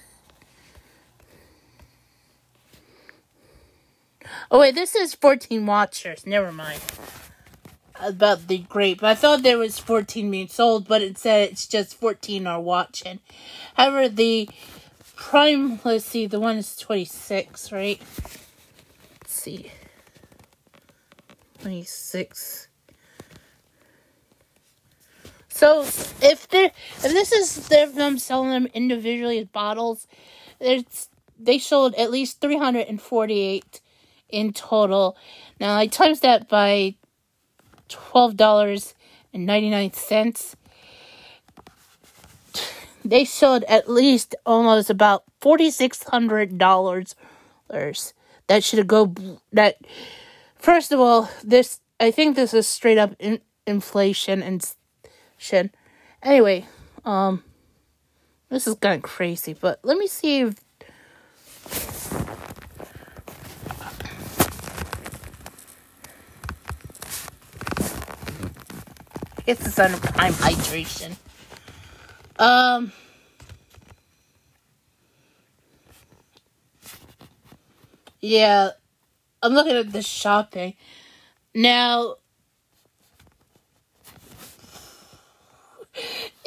Oh, 4.51 4.59
wait, 4.59 4.75
this 4.75 4.95
is 4.95 5.15
14 5.15 5.65
watchers. 5.65 6.25
Never 6.25 6.51
mind. 6.51 6.81
About 8.01 8.49
the 8.49 8.57
grape. 8.57 9.01
I 9.01 9.15
thought 9.15 9.43
there 9.43 9.57
was 9.57 9.79
14 9.79 10.29
being 10.29 10.49
sold, 10.49 10.89
but 10.89 11.01
it 11.01 11.17
said 11.17 11.51
it's 11.51 11.65
just 11.65 11.95
14 11.95 12.45
are 12.45 12.59
watching. 12.59 13.19
However, 13.75 14.09
the 14.09 14.49
prime, 15.15 15.79
let's 15.85 16.03
see, 16.03 16.25
the 16.25 16.39
one 16.39 16.57
is 16.57 16.75
26, 16.75 17.71
right? 17.71 18.01
Let's 19.21 19.33
see. 19.33 19.71
26. 21.61 22.68
So 25.59 25.81
if 25.81 26.47
they 26.47 26.67
if 26.67 27.11
this 27.11 27.33
is 27.33 27.67
them 27.67 28.17
selling 28.17 28.51
them 28.51 28.67
individually 28.73 29.39
as 29.39 29.47
bottles, 29.47 30.07
it's 30.61 31.09
they 31.37 31.59
sold 31.59 31.93
at 31.95 32.11
least 32.11 32.39
three 32.39 32.57
hundred 32.57 32.87
and 32.87 33.01
forty 33.01 33.41
eight 33.41 33.81
in 34.29 34.53
total. 34.53 35.17
Now 35.59 35.75
I 35.75 35.87
times 35.87 36.21
that 36.21 36.47
by 36.47 36.95
twelve 37.89 38.37
dollars 38.37 38.95
and 39.33 39.45
ninety 39.45 39.69
nine 39.69 39.91
cents. 39.91 40.55
They 43.03 43.25
sold 43.25 43.65
at 43.65 43.89
least 43.89 44.35
almost 44.45 44.89
about 44.89 45.25
forty 45.41 45.71
six 45.71 46.03
hundred 46.03 46.57
dollars. 46.57 47.15
That 48.47 48.63
should 48.63 48.87
go. 48.87 49.13
That 49.51 49.75
first 50.55 50.93
of 50.93 51.01
all, 51.01 51.29
this 51.43 51.81
I 51.99 52.11
think 52.11 52.37
this 52.37 52.53
is 52.53 52.65
straight 52.65 52.97
up 52.97 53.13
in, 53.19 53.41
inflation 53.67 54.41
and 54.41 54.63
shit. 55.39 55.73
Anyway, 56.21 56.67
um, 57.05 57.43
this 58.49 58.67
is 58.67 58.75
kind 58.75 58.97
of 58.97 59.01
crazy, 59.01 59.53
but 59.53 59.79
let 59.83 59.97
me 59.97 60.05
see 60.05 60.41
if. 60.41 60.55
I 69.37 69.41
guess 69.53 69.65
it's 69.65 69.79
under 69.79 69.97
prime 69.97 70.33
hydration. 70.33 71.15
Um. 72.37 72.91
Yeah, 78.21 78.71
I'm 79.41 79.53
looking 79.53 79.77
at 79.77 79.91
the 79.93 80.01
shopping. 80.01 80.75
Now, 81.55 82.15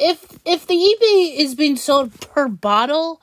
if 0.03 0.37
if 0.45 0.67
the 0.67 0.75
eBay 0.75 1.37
is 1.37 1.55
being 1.55 1.77
sold 1.77 2.19
per 2.19 2.47
bottle, 2.47 3.21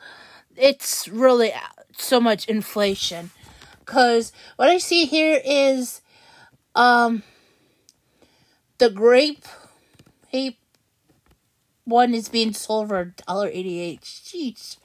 it's 0.56 1.06
really 1.08 1.52
so 1.96 2.20
much 2.20 2.48
inflation. 2.48 3.30
Cause 3.84 4.32
what 4.56 4.68
I 4.68 4.78
see 4.78 5.04
here 5.04 5.40
is, 5.44 6.00
um, 6.74 7.22
the 8.78 8.88
grape, 8.88 9.44
grape 10.30 10.58
one 11.84 12.14
is 12.14 12.28
being 12.28 12.54
sold 12.54 12.88
for 12.88 13.14
dollar 13.26 13.48
eighty 13.48 13.78
eight. 13.80 14.02
Jeez. 14.02 14.78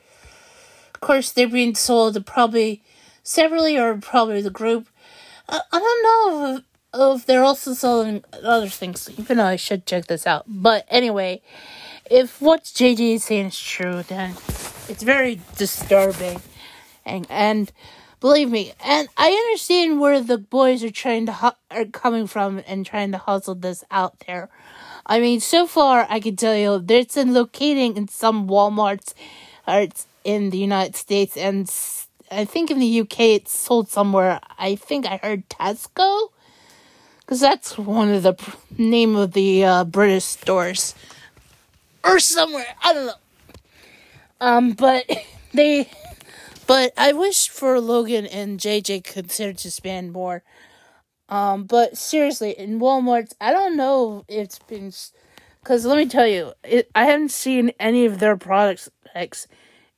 Of 0.93 1.01
course, 1.01 1.31
they're 1.31 1.47
being 1.47 1.75
sold 1.75 2.25
probably 2.25 2.83
severally 3.23 3.77
or 3.77 3.95
probably 3.97 4.41
the 4.41 4.49
group. 4.49 4.89
I, 5.47 5.61
I 5.71 5.79
don't 5.79 6.03
know 6.03 6.55
if 6.57 6.63
Oh, 6.97 7.17
they're 7.17 7.43
also 7.43 7.73
selling 7.73 8.23
other 8.31 8.69
things, 8.69 9.09
even 9.19 9.35
though 9.35 9.43
I 9.43 9.57
should 9.57 9.85
check 9.85 10.05
this 10.05 10.25
out. 10.25 10.45
But 10.47 10.85
anyway, 10.87 11.41
if 12.09 12.41
what 12.41 12.63
JJ 12.63 13.15
is 13.15 13.23
saying 13.25 13.47
is 13.47 13.59
true, 13.59 14.03
then 14.03 14.31
it's 14.87 15.03
very 15.03 15.39
disturbing. 15.57 16.41
And, 17.05 17.27
and 17.29 17.71
believe 18.19 18.49
me, 18.49 18.73
and 18.83 19.07
I 19.17 19.29
understand 19.31 19.99
where 19.99 20.21
the 20.21 20.37
boys 20.37 20.83
are 20.83 20.91
trying 20.91 21.25
to 21.27 21.33
hu- 21.33 21.51
are 21.71 21.85
coming 21.85 22.27
from 22.27 22.61
and 22.67 22.85
trying 22.85 23.11
to 23.11 23.17
hustle 23.17 23.55
this 23.55 23.83
out 23.91 24.23
there. 24.27 24.49
I 25.05 25.19
mean, 25.19 25.39
so 25.39 25.67
far 25.67 26.07
I 26.09 26.19
can 26.19 26.35
tell 26.35 26.55
you, 26.55 26.83
it's 26.89 27.15
been 27.15 27.33
locating 27.33 27.95
in 27.95 28.07
some 28.07 28.47
WalMarts, 28.47 29.13
it's 29.67 30.07
in 30.23 30.49
the 30.49 30.57
United 30.57 30.95
States, 30.95 31.37
and 31.37 31.71
I 32.31 32.45
think 32.45 32.71
in 32.71 32.79
the 32.79 33.01
UK 33.01 33.19
it's 33.19 33.55
sold 33.55 33.89
somewhere. 33.89 34.39
I 34.57 34.75
think 34.75 35.05
I 35.05 35.17
heard 35.17 35.47
Tesco 35.49 36.29
because 37.19 37.39
that's 37.39 37.77
one 37.77 38.09
of 38.09 38.23
the 38.23 38.33
pr- 38.33 38.55
name 38.77 39.15
of 39.15 39.33
the 39.33 39.63
uh, 39.65 39.83
British 39.83 40.25
stores, 40.25 40.95
or 42.05 42.19
somewhere 42.19 42.65
I 42.83 42.93
don't 42.93 43.05
know. 43.07 43.13
Um, 44.39 44.71
but 44.71 45.09
they, 45.53 45.89
but 46.67 46.93
I 46.97 47.13
wish 47.13 47.49
for 47.49 47.79
Logan 47.79 48.25
and 48.25 48.59
JJ 48.59 49.03
consider 49.03 49.53
to 49.53 49.71
spend 49.71 50.11
more. 50.11 50.43
Um, 51.27 51.63
but 51.63 51.97
seriously, 51.97 52.51
in 52.51 52.79
Walmart, 52.79 53.33
I 53.41 53.51
don't 53.51 53.75
know 53.75 54.23
if 54.27 54.37
it's 54.37 54.59
been, 54.59 54.93
because 55.61 55.85
let 55.85 55.97
me 55.97 56.05
tell 56.05 56.27
you, 56.27 56.53
it, 56.63 56.89
I 56.93 57.05
haven't 57.05 57.31
seen 57.31 57.71
any 57.79 58.05
of 58.05 58.19
their 58.19 58.37
products 58.37 58.89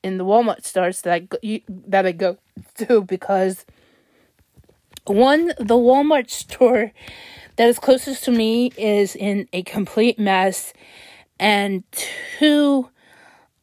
in 0.03 0.17
the 0.17 0.23
Walmart 0.23 0.63
stores 0.63 1.01
that 1.01 1.13
I 1.13 1.19
go, 1.19 1.37
that 1.87 2.05
I 2.05 2.13
go 2.13 2.37
to 2.75 3.01
because 3.01 3.65
one, 5.05 5.47
the 5.57 5.75
Walmart 5.75 6.29
store 6.29 6.91
that 7.57 7.67
is 7.67 7.79
closest 7.79 8.23
to 8.25 8.31
me 8.31 8.71
is 8.77 9.15
in 9.15 9.47
a 9.51 9.63
complete 9.63 10.19
mess, 10.19 10.73
and 11.39 11.83
two, 12.39 12.89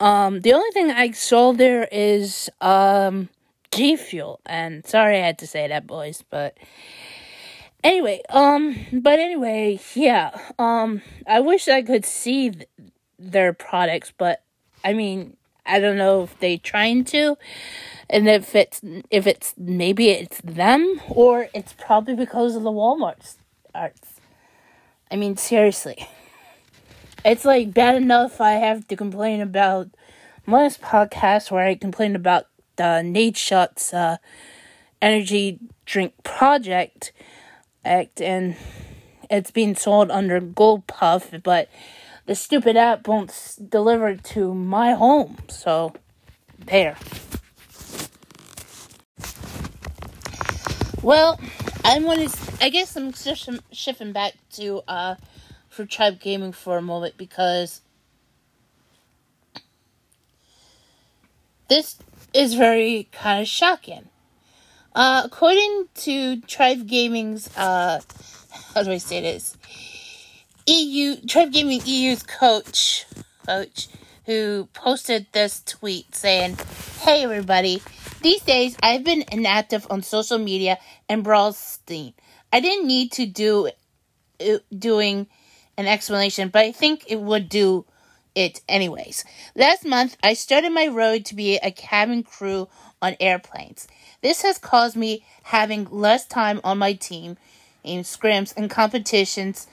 Um, 0.00 0.40
the 0.40 0.52
only 0.52 0.70
thing 0.72 0.90
I 0.90 1.12
saw 1.12 1.52
there 1.52 1.88
is 1.92 2.50
um 2.60 3.28
G 3.72 3.96
Fuel, 3.96 4.40
and 4.46 4.86
sorry 4.86 5.18
I 5.18 5.26
had 5.26 5.38
to 5.38 5.46
say 5.46 5.68
that, 5.68 5.86
boys, 5.86 6.22
but 6.30 6.56
anyway, 7.82 8.20
um, 8.30 8.76
but 8.92 9.18
anyway, 9.18 9.80
yeah, 9.94 10.30
um, 10.58 11.02
I 11.26 11.40
wish 11.40 11.68
I 11.68 11.82
could 11.82 12.04
see 12.04 12.50
th- 12.50 12.68
their 13.18 13.52
products, 13.52 14.12
but 14.16 14.42
I 14.84 14.92
mean, 14.92 15.36
I 15.66 15.80
don't 15.80 15.96
know 15.96 16.24
if 16.24 16.38
they 16.40 16.56
trying 16.58 17.04
to, 17.06 17.36
and 18.10 18.28
if 18.28 18.54
it's 18.54 18.80
if 19.10 19.26
it's 19.26 19.54
maybe 19.56 20.10
it's 20.10 20.40
them 20.42 21.00
or 21.08 21.48
it's 21.54 21.72
probably 21.72 22.14
because 22.14 22.56
of 22.56 22.62
the 22.62 22.72
Walmart 22.72 23.36
arts. 23.74 24.20
I 25.10 25.16
mean, 25.16 25.36
seriously, 25.36 26.08
it's 27.24 27.44
like 27.44 27.72
bad 27.72 27.96
enough 27.96 28.40
I 28.40 28.52
have 28.52 28.86
to 28.88 28.96
complain 28.96 29.40
about 29.40 29.88
last 30.46 30.82
podcast 30.82 31.50
where 31.50 31.66
I 31.66 31.74
complained 31.74 32.16
about 32.16 32.46
the 32.76 33.02
Nadeshot's 33.02 33.94
uh, 33.94 34.18
energy 35.00 35.58
drink 35.86 36.12
project 36.22 37.12
act 37.84 38.20
and 38.20 38.56
it's 39.30 39.50
being 39.50 39.74
sold 39.74 40.10
under 40.10 40.40
Gopuff, 40.40 41.42
but 41.42 41.68
the 42.26 42.34
stupid 42.34 42.76
app 42.76 43.08
won't 43.08 43.56
deliver 43.68 44.16
to 44.16 44.54
my 44.54 44.92
home. 44.92 45.38
So, 45.48 45.94
there. 46.58 46.96
Well, 51.02 51.38
I'm 51.84 52.04
to. 52.04 52.38
I 52.60 52.70
guess 52.70 52.96
I'm 52.96 53.12
shifting 53.72 54.12
back 54.12 54.34
to 54.52 54.82
uh, 54.88 55.16
for 55.74 55.84
Tribe 55.84 56.20
Gaming 56.20 56.52
for 56.52 56.78
a 56.78 56.82
moment 56.82 57.16
because 57.16 57.80
this 61.68 61.98
is 62.32 62.54
very 62.54 63.08
kind 63.10 63.42
of 63.42 63.48
shocking. 63.48 64.08
Uh, 64.94 65.22
according 65.24 65.88
to 65.94 66.40
Tribe 66.42 66.86
Gaming's, 66.86 67.54
uh, 67.56 68.00
how 68.74 68.84
do 68.84 68.92
I 68.92 68.98
say 68.98 69.20
this? 69.20 69.56
EU 70.66 71.16
Tribe 71.26 71.52
Gaming 71.52 71.80
EU's 71.84 72.22
coach, 72.22 73.04
coach, 73.44 73.88
who 74.26 74.68
posted 74.72 75.26
this 75.32 75.60
tweet 75.66 76.14
saying, 76.14 76.56
"Hey 77.00 77.24
everybody, 77.24 77.82
these 78.22 78.42
days 78.42 78.76
I've 78.80 79.02
been 79.02 79.24
inactive 79.32 79.86
on 79.90 80.02
social 80.02 80.38
media 80.38 80.78
and 81.08 81.24
Brawl 81.24 81.52
Steam. 81.52 82.14
I 82.52 82.60
didn't 82.60 82.86
need 82.86 83.10
to 83.12 83.26
do 83.26 83.70
uh, 84.40 84.58
doing 84.78 85.26
an 85.76 85.86
explanation, 85.86 86.48
but 86.48 86.64
I 86.64 86.72
think 86.72 87.04
it 87.06 87.20
would 87.20 87.48
do 87.48 87.84
it 88.34 88.60
anyways. 88.68 89.24
Last 89.54 89.84
month 89.84 90.16
I 90.22 90.34
started 90.34 90.70
my 90.70 90.86
road 90.86 91.24
to 91.26 91.34
be 91.34 91.56
a 91.56 91.70
cabin 91.70 92.22
crew 92.22 92.68
on 93.00 93.16
airplanes. 93.20 93.86
This 94.22 94.42
has 94.42 94.58
caused 94.58 94.96
me 94.96 95.24
having 95.44 95.86
less 95.90 96.26
time 96.26 96.60
on 96.64 96.78
my 96.78 96.94
team 96.94 97.36
in 97.82 98.00
scrims 98.00 98.56
and 98.56 98.70
competitions 98.70 99.66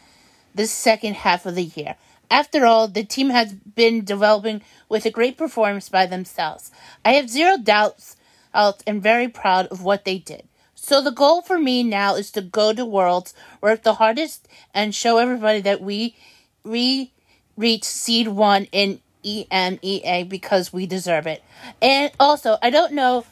the 0.54 0.68
second 0.68 1.16
half 1.16 1.46
of 1.46 1.56
the 1.56 1.64
year. 1.64 1.96
After 2.30 2.66
all, 2.66 2.88
the 2.88 3.04
team 3.04 3.30
has 3.30 3.54
been 3.54 4.04
developing 4.04 4.62
with 4.90 5.06
a 5.06 5.12
great 5.12 5.38
performance 5.38 5.90
by 5.90 6.06
themselves. 6.06 6.72
I 7.04 7.14
have 7.14 7.30
zero 7.30 7.58
doubts 7.58 8.16
and 8.54 9.02
very 9.02 9.28
proud 9.28 9.68
of 9.68 9.82
what 9.82 10.06
they 10.06 10.18
did. 10.18 10.44
So 10.84 11.00
the 11.00 11.12
goal 11.12 11.44
for 11.44 11.60
me 11.60 11.84
now 11.84 12.16
is 12.16 12.32
to 12.32 12.42
go 12.42 12.74
to 12.74 12.84
Worlds, 12.84 13.36
work 13.62 13.84
the 13.84 13.94
hardest, 13.94 14.48
and 14.74 14.96
show 14.96 15.20
everybody 15.20 15.62
that 15.62 15.80
we 15.80 16.16
re 16.64 17.12
reach 17.56 17.84
seed 17.84 18.28
one 18.28 18.66
in 18.72 19.00
EMEA 19.24 20.28
because 20.28 20.74
we 20.74 20.88
deserve 20.88 21.28
it. 21.28 21.44
And 21.84 22.12
also, 22.20 22.58
I 22.64 22.72
don't 22.72 22.94
know 22.94 23.26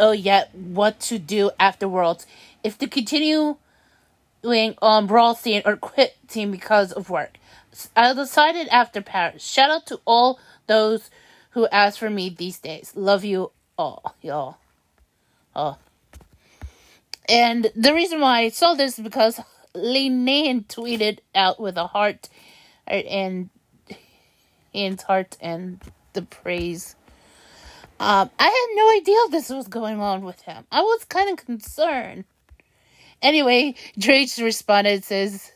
oh 0.00 0.12
yet 0.12 0.54
what 0.54 0.98
to 1.00 1.18
do 1.18 1.50
after 1.60 1.86
Worlds. 1.86 2.26
If 2.64 2.78
to 2.78 2.88
continue 2.88 3.56
doing 4.40 4.76
um 4.80 5.06
brawl 5.06 5.34
scene 5.34 5.60
or 5.66 5.76
quit 5.76 6.16
team 6.26 6.50
because 6.50 6.90
of 6.90 7.10
work. 7.10 7.36
I 7.94 8.14
decided 8.14 8.68
after 8.68 9.02
Paris. 9.02 9.44
Shout 9.44 9.68
out 9.68 9.86
to 9.88 10.00
all 10.06 10.40
those 10.66 11.10
who 11.50 11.68
ask 11.68 11.98
for 11.98 12.08
me 12.08 12.30
these 12.30 12.58
days. 12.58 12.92
Love 12.96 13.26
you 13.26 13.50
all, 13.76 14.14
y'all. 14.22 14.56
Oh. 15.54 15.76
And 17.28 17.70
the 17.74 17.92
reason 17.92 18.20
why 18.20 18.40
I 18.40 18.48
saw 18.50 18.74
this 18.74 18.98
is 18.98 19.04
because 19.04 19.40
Lee 19.74 20.08
tweeted 20.10 21.18
out 21.34 21.60
with 21.60 21.76
a 21.76 21.86
heart 21.86 22.28
and 22.86 23.50
Ian's 24.74 25.02
heart 25.02 25.36
and 25.40 25.80
the 26.12 26.22
praise. 26.22 26.94
Um, 27.98 28.30
I 28.38 28.44
had 28.44 28.66
no 28.74 28.96
idea 28.96 29.16
this 29.30 29.48
was 29.48 29.68
going 29.68 30.00
on 30.00 30.22
with 30.22 30.42
him. 30.42 30.64
I 30.70 30.82
was 30.82 31.04
kind 31.04 31.30
of 31.30 31.44
concerned. 31.44 32.24
Anyway, 33.22 33.74
Drake 33.98 34.30
responded 34.38 35.04
says 35.04 35.50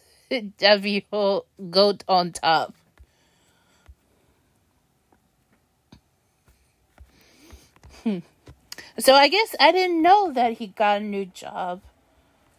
W 0.59 1.01
goat 1.71 2.05
on 2.09 2.33
top. 2.33 2.75
Hmm. 8.03 8.21
So 9.01 9.15
I 9.15 9.29
guess 9.29 9.57
I 9.59 9.73
didn't 9.73 10.03
know 10.03 10.31
that 10.33 10.59
he 10.59 10.69
got 10.69 11.01
a 11.01 11.05
new 11.05 11.25
job. 11.25 11.81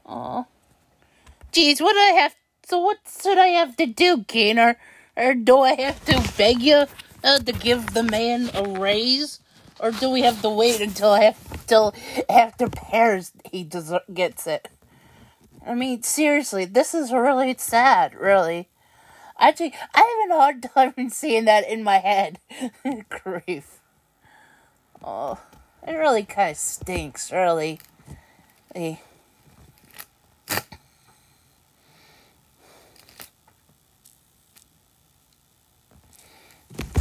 Oh. 0.05 0.47
Geez, 1.51 1.79
what 1.79 1.93
do 1.93 1.99
I 1.99 2.13
have 2.19 2.35
so 2.65 2.79
what 2.79 2.97
should 3.21 3.37
I 3.37 3.47
have 3.47 3.75
to 3.77 3.85
do, 3.85 4.17
Gainer? 4.17 4.77
Or 5.17 5.33
do 5.33 5.59
I 5.59 5.73
have 5.73 6.03
to 6.05 6.33
beg 6.37 6.61
you 6.61 6.85
uh, 7.23 7.39
to 7.39 7.51
give 7.51 7.93
the 7.93 8.03
man 8.03 8.49
a 8.53 8.63
raise? 8.63 9.39
Or 9.79 9.91
do 9.91 10.09
we 10.09 10.21
have 10.21 10.41
to 10.41 10.49
wait 10.49 10.79
until 10.79 11.13
have 11.15 11.65
till 11.67 11.93
after 12.29 12.69
Paris 12.69 13.31
he 13.51 13.67
gets 14.13 14.47
it? 14.47 14.69
I 15.65 15.75
mean, 15.75 16.01
seriously, 16.01 16.65
this 16.65 16.95
is 16.95 17.11
really 17.11 17.55
sad, 17.57 18.15
really. 18.15 18.69
Actually, 19.37 19.73
I 19.93 20.25
have 20.29 20.37
a 20.37 20.39
hard 20.39 20.63
time 20.63 21.09
seeing 21.09 21.45
that 21.45 21.67
in 21.67 21.83
my 21.83 21.97
head. 21.97 22.39
Grief. 23.09 23.79
Oh, 25.03 25.39
it 25.87 25.93
really 25.93 26.23
kind 26.23 26.51
of 26.51 26.57
stinks, 26.57 27.31
really. 27.31 27.79
I 28.75 28.99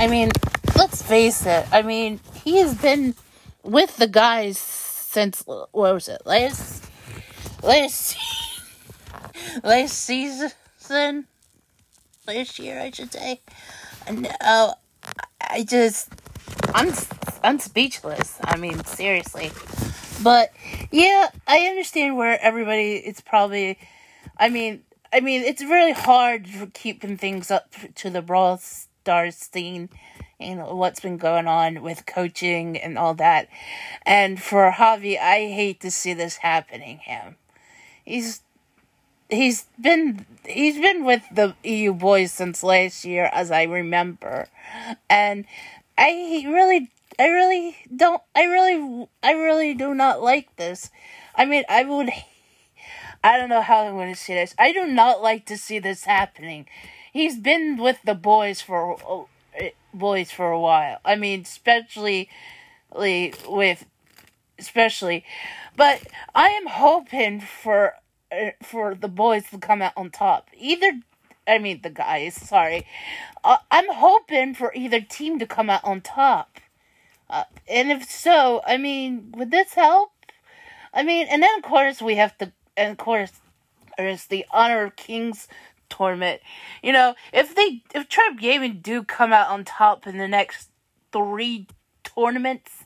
mean, 0.06 0.30
let's 0.76 1.02
face 1.02 1.44
it. 1.46 1.66
I 1.70 1.82
mean, 1.82 2.20
he 2.42 2.56
has 2.58 2.74
been 2.74 3.14
with 3.62 3.98
the 3.98 4.08
guys 4.08 4.58
since 4.58 5.42
what 5.46 5.72
was 5.74 6.08
it 6.08 6.22
last 6.24 6.86
last 7.62 8.16
last 9.62 9.98
season, 9.98 11.26
last 12.26 12.58
year, 12.58 12.80
I 12.80 12.90
should 12.90 13.12
say. 13.12 13.40
Uh, 14.40 14.72
I 15.40 15.64
just, 15.64 16.08
I'm, 16.74 16.92
I'm 17.42 17.58
speechless. 17.58 18.38
I 18.42 18.56
mean, 18.56 18.84
seriously. 18.84 19.50
But 20.22 20.52
yeah, 20.90 21.28
I 21.46 21.66
understand 21.66 22.16
where 22.16 22.40
everybody. 22.40 22.94
It's 22.94 23.20
probably, 23.20 23.78
I 24.38 24.48
mean, 24.48 24.82
I 25.12 25.20
mean, 25.20 25.42
it's 25.42 25.62
really 25.62 25.92
hard 25.92 26.48
for 26.48 26.66
keeping 26.66 27.16
things 27.16 27.50
up 27.50 27.74
to 27.96 28.10
the 28.10 28.22
Brawl 28.22 28.58
Stars 28.58 29.36
scene 29.36 29.88
and 30.38 30.64
what's 30.66 31.00
been 31.00 31.16
going 31.16 31.46
on 31.46 31.82
with 31.82 32.06
coaching 32.06 32.76
and 32.76 32.96
all 32.96 33.14
that. 33.14 33.48
And 34.06 34.40
for 34.40 34.70
Javi, 34.70 35.18
I 35.18 35.52
hate 35.52 35.80
to 35.80 35.90
see 35.90 36.14
this 36.14 36.36
happening. 36.36 36.98
Him, 36.98 37.36
he's 38.04 38.42
he's 39.28 39.66
been 39.80 40.26
he's 40.46 40.78
been 40.78 41.04
with 41.04 41.22
the 41.32 41.54
EU 41.64 41.92
boys 41.92 42.32
since 42.32 42.62
last 42.62 43.04
year, 43.04 43.30
as 43.32 43.50
I 43.50 43.64
remember, 43.64 44.48
and 45.08 45.44
I 46.00 46.44
really, 46.48 46.90
I 47.18 47.26
really 47.26 47.76
don't, 47.94 48.22
I 48.34 48.44
really, 48.44 49.06
I 49.22 49.32
really 49.32 49.74
do 49.74 49.94
not 49.94 50.22
like 50.22 50.56
this. 50.56 50.90
I 51.34 51.44
mean, 51.44 51.64
I 51.68 51.84
would, 51.84 52.10
I 53.22 53.36
don't 53.36 53.50
know 53.50 53.60
how 53.60 53.84
I'm 53.84 53.94
going 53.94 54.12
to 54.12 54.18
say 54.18 54.34
this. 54.34 54.54
I 54.58 54.72
do 54.72 54.86
not 54.86 55.22
like 55.22 55.44
to 55.46 55.58
see 55.58 55.78
this 55.78 56.04
happening. 56.04 56.66
He's 57.12 57.36
been 57.36 57.76
with 57.76 57.98
the 58.04 58.14
boys 58.14 58.60
for 58.60 59.26
boys 59.92 60.30
for 60.30 60.50
a 60.50 60.60
while. 60.60 60.98
I 61.04 61.16
mean, 61.16 61.42
especially 61.42 62.28
with 62.94 63.84
especially 64.58 65.24
but 65.76 66.02
I 66.34 66.48
am 66.48 66.66
hoping 66.66 67.40
for 67.40 67.94
for 68.62 68.94
the 68.94 69.08
boys 69.08 69.44
to 69.50 69.58
come 69.58 69.82
out 69.82 69.92
on 69.96 70.10
top. 70.10 70.48
Either, 70.56 71.00
I 71.46 71.58
mean 71.58 71.80
the 71.82 71.90
guys. 71.90 72.34
Sorry, 72.34 72.86
uh, 73.44 73.58
I'm 73.70 73.92
hoping 73.92 74.54
for 74.54 74.72
either 74.74 75.00
team 75.00 75.38
to 75.38 75.46
come 75.46 75.70
out 75.70 75.84
on 75.84 76.00
top. 76.00 76.60
Uh, 77.28 77.44
and 77.68 77.90
if 77.90 78.10
so, 78.10 78.60
I 78.66 78.76
mean, 78.76 79.32
would 79.36 79.50
this 79.50 79.74
help? 79.74 80.12
I 80.92 81.02
mean, 81.02 81.28
and 81.30 81.42
then 81.42 81.50
of 81.58 81.62
course 81.62 82.02
we 82.02 82.16
have 82.16 82.36
to, 82.38 82.52
and 82.76 82.92
of 82.92 82.98
course, 82.98 83.32
there's 83.96 84.26
the 84.26 84.44
Honor 84.50 84.84
of 84.84 84.96
Kings 84.96 85.46
tournament. 85.88 86.40
You 86.82 86.92
know, 86.92 87.14
if 87.32 87.54
they 87.54 87.82
if 87.94 88.08
Tribe 88.08 88.38
Gaming 88.38 88.80
do 88.82 89.02
come 89.02 89.32
out 89.32 89.48
on 89.48 89.64
top 89.64 90.06
in 90.06 90.18
the 90.18 90.28
next 90.28 90.70
three 91.12 91.66
tournaments 92.02 92.84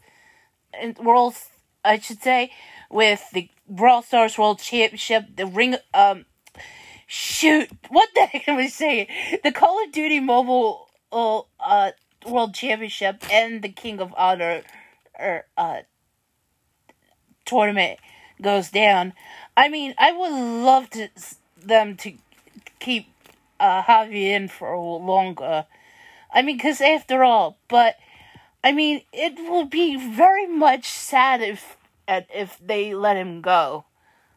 and 0.79 0.97
worlds, 0.99 1.49
I 1.85 1.99
should 1.99 2.23
say, 2.23 2.51
with 2.91 3.31
the 3.33 3.49
Brawl 3.69 4.03
Stars 4.03 4.37
World 4.37 4.59
Championship, 4.59 5.37
the 5.37 5.47
ring 5.47 5.77
um 5.93 6.27
shoot, 7.15 7.71
what 7.91 8.09
the 8.15 8.27
heck 8.27 8.49
am 8.49 8.59
I 8.59 8.67
saying? 8.67 9.07
The 9.45 9.53
Call 9.53 9.83
of 9.85 9.93
Duty 9.93 10.21
Mobile 10.21 10.89
uh 11.13 11.93
World 12.27 12.55
Championship 12.55 13.23
and 13.31 13.63
the 13.63 13.69
King 13.69 14.01
of 14.01 14.13
Honor 14.17 14.63
er, 15.21 15.45
uh 15.57 15.83
tournament 17.45 18.01
goes 18.43 18.71
down. 18.71 19.13
I 19.57 19.69
mean, 19.69 19.95
I 19.97 20.11
would 20.11 20.33
love 20.65 20.91
to 20.91 21.09
them 21.57 21.97
to 21.99 22.15
keep 22.81 23.07
uh, 23.61 23.83
Javi 23.83 24.25
in 24.25 24.49
for 24.49 24.77
longer. 24.77 25.67
I 26.33 26.43
mean, 26.43 26.57
because 26.57 26.81
after 26.81 27.23
all, 27.23 27.57
but 27.69 27.97
I 28.65 28.73
mean, 28.73 29.03
it 29.13 29.35
will 29.49 29.67
be 29.67 29.97
very 29.97 30.47
much 30.47 30.89
sad 30.89 31.43
if 31.43 31.77
if 32.09 32.59
they 32.59 32.93
let 32.93 33.17
him 33.17 33.41
go. 33.41 33.85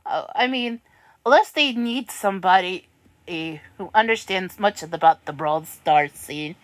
Uh, 0.05 0.25
I 0.35 0.47
mean, 0.47 0.81
unless 1.27 1.51
they 1.51 1.73
need 1.73 2.09
somebody 2.09 2.87
uh, 3.27 3.57
who 3.77 3.89
understands 3.93 4.57
much 4.57 4.81
about 4.81 5.25
the 5.25 5.33
Brawl 5.33 5.65
Stars 5.65 6.13
scene. 6.13 6.55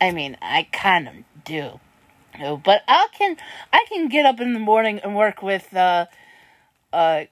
I 0.00 0.10
mean, 0.10 0.38
I 0.40 0.68
kind 0.72 1.06
of 1.06 1.14
do. 1.44 1.80
But 2.64 2.82
I 2.88 3.08
can 3.12 3.36
I 3.74 3.84
can 3.88 4.08
get 4.08 4.24
up 4.24 4.40
in 4.40 4.54
the 4.54 4.58
morning 4.58 5.00
and 5.00 5.14
work 5.14 5.42
with 5.42 5.74
uh 5.76 6.06
uh 6.94 7.24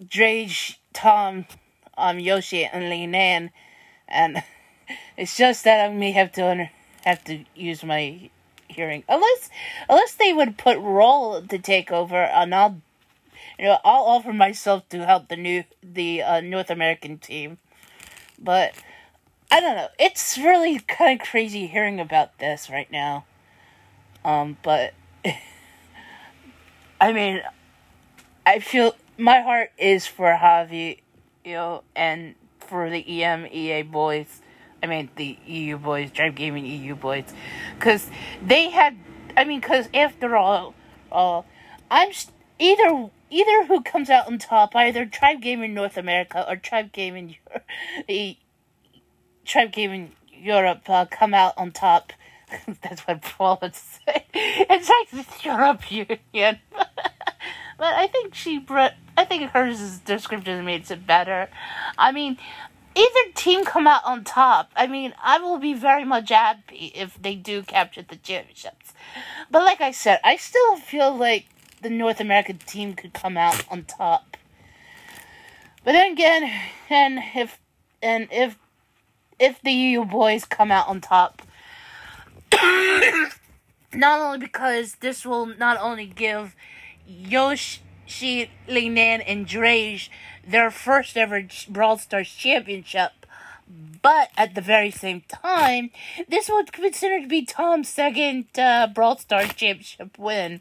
Drage, 0.00 0.76
Tom, 0.92 1.46
um 1.98 2.20
Yoshi 2.20 2.64
and 2.64 2.88
Lee 2.90 3.08
Nan 3.08 3.50
and 4.06 4.42
it's 5.16 5.36
just 5.36 5.64
that 5.64 5.84
I 5.84 5.92
may 5.92 6.12
have 6.12 6.30
to 6.32 6.70
have 7.04 7.24
to 7.24 7.44
use 7.56 7.82
my 7.82 8.30
hearing 8.68 9.02
unless 9.08 9.50
unless 9.88 10.14
they 10.14 10.32
would 10.32 10.58
put 10.58 10.78
Roll 10.78 11.42
to 11.42 11.58
take 11.58 11.90
over 11.90 12.22
and 12.22 12.54
I'll 12.54 12.80
you 13.58 13.66
know 13.66 13.78
I'll 13.84 14.04
offer 14.04 14.32
myself 14.32 14.88
to 14.90 15.04
help 15.04 15.28
the 15.28 15.36
new 15.36 15.64
the 15.82 16.22
uh, 16.22 16.40
North 16.40 16.70
American 16.70 17.18
team 17.18 17.58
but 18.38 18.74
I 19.50 19.60
don't 19.60 19.76
know 19.76 19.88
it's 19.98 20.38
really 20.38 20.78
kind 20.80 21.20
of 21.20 21.26
crazy 21.26 21.66
hearing 21.66 22.00
about 22.00 22.38
this 22.38 22.68
right 22.70 22.90
now 22.90 23.24
um 24.24 24.56
but 24.62 24.94
I 27.00 27.12
mean 27.12 27.42
I 28.46 28.58
feel 28.58 28.94
my 29.16 29.40
heart 29.40 29.70
is 29.78 30.06
for 30.06 30.26
Javi 30.26 30.98
you 31.44 31.54
know 31.54 31.82
and 31.94 32.34
for 32.66 32.90
the 32.90 33.02
EMEA 33.04 33.90
boys. 33.90 34.40
I 34.82 34.86
mean, 34.86 35.08
the 35.16 35.38
EU 35.46 35.78
boys, 35.78 36.10
Tribe 36.10 36.34
Gaming 36.34 36.66
EU 36.66 36.94
boys. 36.94 37.32
Because 37.78 38.08
they 38.44 38.70
had, 38.70 38.96
I 39.36 39.44
mean, 39.44 39.60
because 39.60 39.88
after 39.94 40.36
all, 40.36 40.74
uh, 41.10 41.42
I'm 41.90 42.10
either 42.58 43.10
either 43.34 43.64
who 43.64 43.82
comes 43.82 44.08
out 44.10 44.28
on 44.28 44.38
top, 44.38 44.76
either 44.76 45.04
Tribe 45.04 45.42
Gaming 45.42 45.74
North 45.74 45.96
America 45.96 46.44
or 46.48 46.56
Tribe 46.56 46.92
Gaming 46.92 47.36
the 48.08 48.36
Tribe 49.44 49.72
Gaming 49.72 50.12
Europe 50.32 50.88
uh, 50.88 51.06
come 51.06 51.34
out 51.34 51.54
on 51.56 51.72
top. 51.72 52.12
That's 52.82 53.02
what 53.02 53.22
Paul 53.22 53.58
would 53.60 53.74
say. 53.74 54.26
It's 54.36 54.88
like 54.88 55.10
the 55.10 55.48
Europe 55.48 55.90
Union. 55.90 56.58
but 56.70 56.94
I 57.78 58.06
think 58.06 58.34
she 58.34 58.58
brought. 58.58 58.94
I 59.16 59.24
think 59.24 59.50
hers 59.50 59.98
description 60.00 60.64
makes 60.64 60.90
it 60.90 61.06
better. 61.06 61.48
I 61.98 62.12
mean, 62.12 62.38
either 62.94 63.32
team 63.34 63.64
come 63.64 63.86
out 63.86 64.02
on 64.04 64.24
top. 64.24 64.70
I 64.76 64.86
mean, 64.86 65.14
I 65.22 65.38
will 65.38 65.58
be 65.58 65.74
very 65.74 66.04
much 66.04 66.30
happy 66.30 66.92
if 66.94 67.20
they 67.20 67.34
do 67.34 67.62
capture 67.62 68.02
the 68.02 68.16
championships. 68.16 68.92
But 69.50 69.64
like 69.64 69.80
I 69.80 69.90
said, 69.92 70.20
I 70.24 70.36
still 70.36 70.76
feel 70.76 71.16
like 71.16 71.46
the 71.84 71.90
North 71.90 72.18
American 72.18 72.58
team 72.58 72.94
could 72.94 73.12
come 73.12 73.36
out 73.36 73.62
on 73.70 73.84
top. 73.84 74.36
But 75.84 75.92
then 75.92 76.12
again, 76.12 76.50
and 76.88 77.20
if 77.34 77.60
and 78.02 78.26
if 78.32 78.58
if 79.38 79.60
the 79.60 79.70
EU 79.70 80.04
boys 80.04 80.46
come 80.46 80.72
out 80.72 80.88
on 80.88 81.02
top, 81.02 81.42
not 83.92 84.20
only 84.20 84.38
because 84.38 84.96
this 84.96 85.26
will 85.26 85.46
not 85.46 85.78
only 85.78 86.06
give 86.06 86.56
Yoshi, 87.06 88.50
Linan, 88.66 89.22
and 89.26 89.46
Drage 89.46 90.08
their 90.46 90.70
first 90.70 91.18
ever 91.18 91.46
Brawl 91.68 91.98
Stars 91.98 92.30
championship. 92.30 93.12
But 94.02 94.30
at 94.36 94.54
the 94.54 94.60
very 94.60 94.90
same 94.90 95.22
time, 95.28 95.90
this 96.28 96.48
was 96.48 96.66
considered 96.70 97.22
to 97.22 97.28
be 97.28 97.44
Tom's 97.44 97.88
second 97.88 98.46
uh, 98.58 98.86
Brawl 98.86 99.18
Stars 99.18 99.48
championship 99.54 100.18
win. 100.18 100.60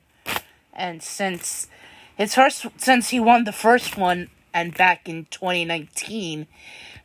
And 0.73 1.01
since 1.03 1.67
his 2.15 2.35
first, 2.35 2.65
since 2.77 3.09
he 3.09 3.19
won 3.19 3.43
the 3.43 3.51
first 3.51 3.97
one, 3.97 4.29
and 4.53 4.75
back 4.75 5.09
in 5.09 5.25
2019, 5.31 6.47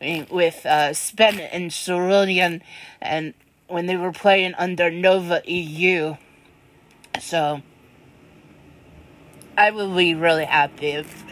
I 0.01 0.05
mean, 0.05 0.27
with 0.31 0.65
uh, 0.67 0.93
Spen 0.93 1.41
and 1.41 1.71
Cerulean, 1.71 2.63
and 3.01 3.35
when 3.69 3.87
they 3.87 3.97
were 3.97 4.13
playing 4.13 4.55
under 4.55 4.91
Nova 4.91 5.43
EU. 5.47 6.17
So, 7.21 7.63
I 9.57 9.71
would 9.71 9.97
be 9.97 10.15
really 10.15 10.45
happy 10.45 10.89
if 10.89 11.25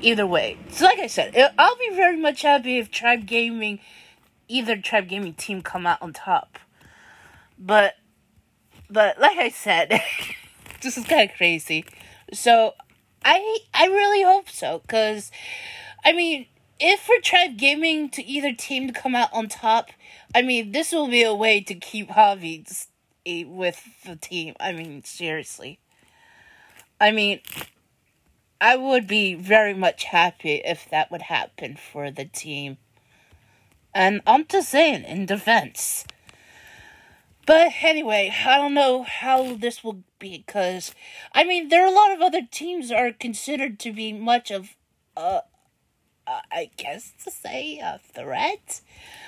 either 0.00 0.26
way. 0.26 0.58
So, 0.70 0.84
like 0.84 0.98
I 0.98 1.06
said, 1.06 1.34
I'll 1.58 1.76
be 1.76 1.90
very 1.94 2.16
much 2.16 2.42
happy 2.42 2.78
if 2.78 2.90
Tribe 2.90 3.26
Gaming, 3.26 3.78
either 4.48 4.76
Tribe 4.76 5.08
Gaming 5.08 5.34
team, 5.34 5.62
come 5.62 5.86
out 5.86 6.02
on 6.02 6.12
top. 6.12 6.58
But, 7.58 7.94
but 8.90 9.20
like 9.20 9.38
I 9.38 9.48
said, 9.48 10.00
this 10.82 10.96
is 10.96 11.04
kind 11.04 11.30
of 11.30 11.36
crazy. 11.36 11.84
So, 12.32 12.74
I 13.24 13.58
I 13.74 13.86
really 13.86 14.22
hope 14.22 14.48
so, 14.48 14.82
cause, 14.88 15.30
I 16.04 16.12
mean, 16.12 16.46
if 16.80 17.00
for 17.00 17.16
Tribe 17.22 17.56
Gaming 17.56 18.08
to 18.10 18.24
either 18.24 18.52
team 18.52 18.86
to 18.86 18.92
come 18.92 19.14
out 19.14 19.30
on 19.32 19.48
top, 19.48 19.90
I 20.34 20.42
mean, 20.42 20.72
this 20.72 20.92
will 20.92 21.08
be 21.08 21.22
a 21.22 21.34
way 21.34 21.60
to 21.60 21.74
keep 21.74 22.10
Javi 22.10 22.86
with 23.46 23.84
the 24.04 24.16
team. 24.16 24.54
I 24.60 24.72
mean, 24.72 25.02
seriously. 25.04 25.80
I 27.00 27.10
mean, 27.10 27.40
I 28.60 28.76
would 28.76 29.06
be 29.06 29.34
very 29.34 29.74
much 29.74 30.04
happy 30.04 30.62
if 30.64 30.88
that 30.90 31.10
would 31.10 31.22
happen 31.22 31.76
for 31.76 32.10
the 32.10 32.24
team. 32.24 32.78
And 33.94 34.20
I'm 34.26 34.46
just 34.46 34.68
saying, 34.68 35.04
in 35.04 35.26
defense. 35.26 36.04
But 37.48 37.72
anyway, 37.80 38.30
I 38.44 38.58
don't 38.58 38.74
know 38.74 39.04
how 39.04 39.54
this 39.54 39.82
will 39.82 40.02
be 40.18 40.44
because, 40.46 40.94
I 41.32 41.44
mean, 41.44 41.70
there 41.70 41.82
are 41.82 41.88
a 41.88 41.94
lot 41.94 42.12
of 42.12 42.20
other 42.20 42.42
teams 42.42 42.92
are 42.92 43.10
considered 43.10 43.78
to 43.78 43.90
be 43.90 44.12
much 44.12 44.50
of, 44.50 44.76
uh, 45.16 45.40
uh, 46.26 46.40
I 46.52 46.68
guess 46.76 47.14
to 47.24 47.30
say, 47.30 47.78
a 47.78 48.00
threat. 48.12 48.82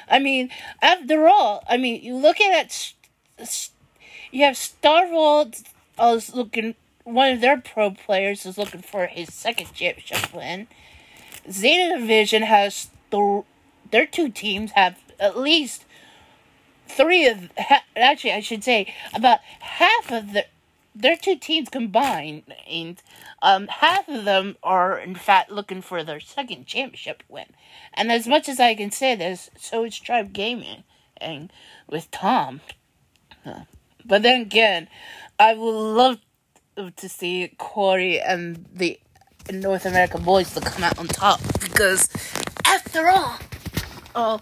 I 0.06 0.18
mean, 0.18 0.50
after 0.82 1.28
all, 1.28 1.64
I 1.66 1.78
mean, 1.78 2.02
you 2.02 2.14
look 2.14 2.42
at 2.42 2.92
you 4.30 4.44
have 4.44 4.58
Star 4.58 5.10
Wars. 5.10 5.64
I 5.98 6.12
was 6.12 6.34
looking 6.34 6.74
one 7.04 7.32
of 7.32 7.40
their 7.40 7.56
pro 7.56 7.90
players 7.90 8.44
is 8.44 8.58
looking 8.58 8.82
for 8.82 9.06
his 9.06 9.32
second 9.32 9.72
championship 9.72 10.34
win. 10.34 10.68
Zeta 11.50 11.98
Division 11.98 12.42
has 12.42 12.90
the 13.08 13.44
their 13.90 14.04
two 14.04 14.28
teams 14.28 14.72
have 14.72 14.98
at 15.18 15.38
least 15.38 15.86
three 16.90 17.26
of 17.26 17.50
actually 17.96 18.32
I 18.32 18.40
should 18.40 18.64
say 18.64 18.92
about 19.14 19.40
half 19.60 20.10
of 20.10 20.32
the 20.32 20.46
their 20.94 21.16
two 21.16 21.36
teams 21.36 21.68
combined 21.68 22.42
and 22.68 23.00
um 23.42 23.68
half 23.68 24.08
of 24.08 24.24
them 24.24 24.56
are 24.62 24.98
in 24.98 25.14
fact 25.14 25.50
looking 25.50 25.82
for 25.82 26.02
their 26.02 26.20
second 26.20 26.66
championship 26.66 27.22
win. 27.28 27.46
And 27.94 28.10
as 28.10 28.26
much 28.26 28.48
as 28.48 28.60
I 28.60 28.74
can 28.74 28.90
say 28.90 29.14
this, 29.14 29.50
so 29.56 29.84
is 29.84 29.98
Tribe 29.98 30.32
Gaming 30.32 30.84
and 31.16 31.52
with 31.88 32.10
Tom. 32.10 32.60
But 34.04 34.22
then 34.22 34.42
again, 34.42 34.88
I 35.38 35.54
would 35.54 35.70
love 35.94 36.18
to 36.96 37.08
see 37.08 37.54
Corey 37.58 38.20
and 38.20 38.66
the 38.72 38.98
North 39.52 39.86
American 39.86 40.22
boys 40.22 40.54
to 40.54 40.60
come 40.60 40.84
out 40.84 40.98
on 40.98 41.06
top 41.06 41.40
because, 41.60 42.08
after 42.64 43.08
all, 43.08 43.38
oh, 44.14 44.40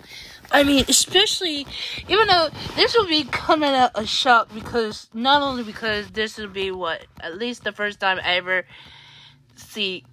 I 0.50 0.62
mean, 0.62 0.84
especially 0.88 1.66
even 2.08 2.26
though 2.28 2.48
this 2.76 2.96
will 2.96 3.06
be 3.06 3.24
coming 3.24 3.70
out 3.70 3.90
a 3.94 4.06
shock 4.06 4.52
because 4.54 5.08
not 5.12 5.42
only 5.42 5.62
because 5.62 6.08
this 6.10 6.38
will 6.38 6.48
be 6.48 6.70
what 6.70 7.04
at 7.20 7.36
least 7.36 7.64
the 7.64 7.72
first 7.72 8.00
time 8.00 8.18
I 8.24 8.36
ever 8.36 8.64
see 9.56 10.04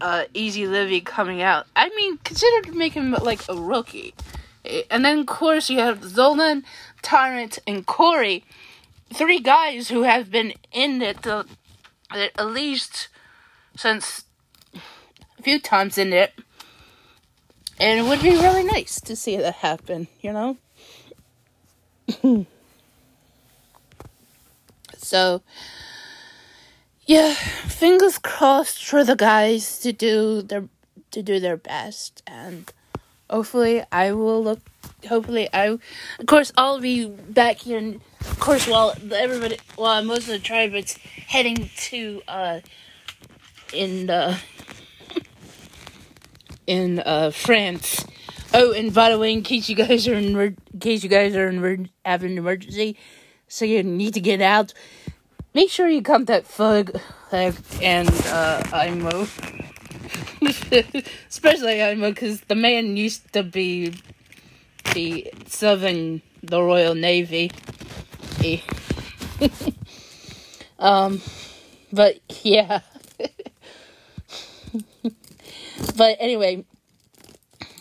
uh, 0.00 0.24
Easy 0.32 0.66
Livy 0.66 1.00
coming 1.00 1.42
out. 1.42 1.66
I 1.74 1.88
mean, 1.90 2.18
consider 2.18 2.72
making 2.72 3.10
like 3.12 3.42
a 3.48 3.56
rookie. 3.56 4.14
And 4.90 5.04
then, 5.04 5.20
of 5.20 5.26
course, 5.26 5.68
you 5.68 5.78
have 5.78 6.00
Zolan, 6.00 6.62
Tyrant, 7.02 7.58
and 7.66 7.84
Corey 7.84 8.44
three 9.12 9.40
guys 9.40 9.88
who 9.88 10.02
have 10.02 10.30
been 10.30 10.54
in 10.72 11.00
it 11.02 11.26
uh, 11.26 11.44
at 12.10 12.46
least 12.46 13.08
since 13.76 14.24
a 14.74 15.42
few 15.42 15.60
times 15.60 15.98
in 15.98 16.12
it. 16.12 16.32
And 17.78 18.00
it 18.00 18.08
would 18.08 18.22
be 18.22 18.30
really 18.30 18.64
nice 18.64 19.00
to 19.00 19.16
see 19.16 19.36
that 19.36 19.56
happen, 19.56 20.08
you 20.20 20.32
know? 20.32 20.56
so, 24.96 25.42
yeah, 27.06 27.34
fingers 27.34 28.18
crossed 28.18 28.84
for 28.84 29.04
the 29.04 29.16
guys 29.16 29.78
to 29.80 29.92
do 29.92 30.42
their 30.42 30.68
to 31.10 31.22
do 31.22 31.38
their 31.38 31.56
best 31.56 32.22
and 32.26 32.72
hopefully 33.30 33.84
I 33.92 34.12
will 34.12 34.42
look 34.42 34.60
hopefully 35.08 35.48
I 35.52 35.78
of 36.18 36.26
course 36.26 36.52
I'll 36.56 36.80
be 36.80 37.06
back 37.06 37.58
here 37.58 37.78
and 37.78 38.00
of 38.20 38.40
course 38.40 38.66
while 38.66 38.94
everybody 39.12 39.58
while 39.76 40.02
most 40.02 40.22
of 40.22 40.28
the 40.28 40.38
tribe 40.40 40.74
is 40.74 40.98
heading 41.28 41.70
to 41.88 42.22
uh 42.26 42.60
in 43.72 44.10
uh 44.10 44.36
in 46.66 47.00
uh 47.00 47.30
France. 47.30 48.04
Oh, 48.52 48.72
and 48.72 48.94
by 48.94 49.10
the 49.10 49.18
way, 49.18 49.32
in 49.32 49.42
case 49.42 49.68
you 49.68 49.74
guys 49.74 50.06
are 50.06 50.14
in, 50.14 50.38
in 50.38 50.56
case 50.80 51.02
you 51.02 51.08
guys 51.08 51.34
are 51.34 51.48
in 51.48 51.90
having 52.04 52.32
an 52.32 52.38
emergency, 52.38 52.96
so 53.48 53.64
you 53.64 53.82
need 53.82 54.14
to 54.14 54.20
get 54.20 54.40
out, 54.40 54.72
make 55.54 55.70
sure 55.70 55.88
you 55.88 56.02
contact 56.02 56.46
Fug 56.46 56.96
and 57.32 58.08
uh, 58.26 58.62
IMO. 58.72 59.26
Especially 61.28 61.82
IMO, 61.82 62.10
because 62.10 62.42
the 62.42 62.54
man 62.54 62.96
used 62.96 63.32
to 63.32 63.42
be 63.42 63.94
the 64.92 65.32
serving 65.46 66.22
the 66.42 66.62
Royal 66.62 66.94
Navy. 66.94 67.50
um, 70.78 71.20
but 71.92 72.20
yeah. 72.42 72.80
But 75.92 76.16
anyway, 76.20 76.64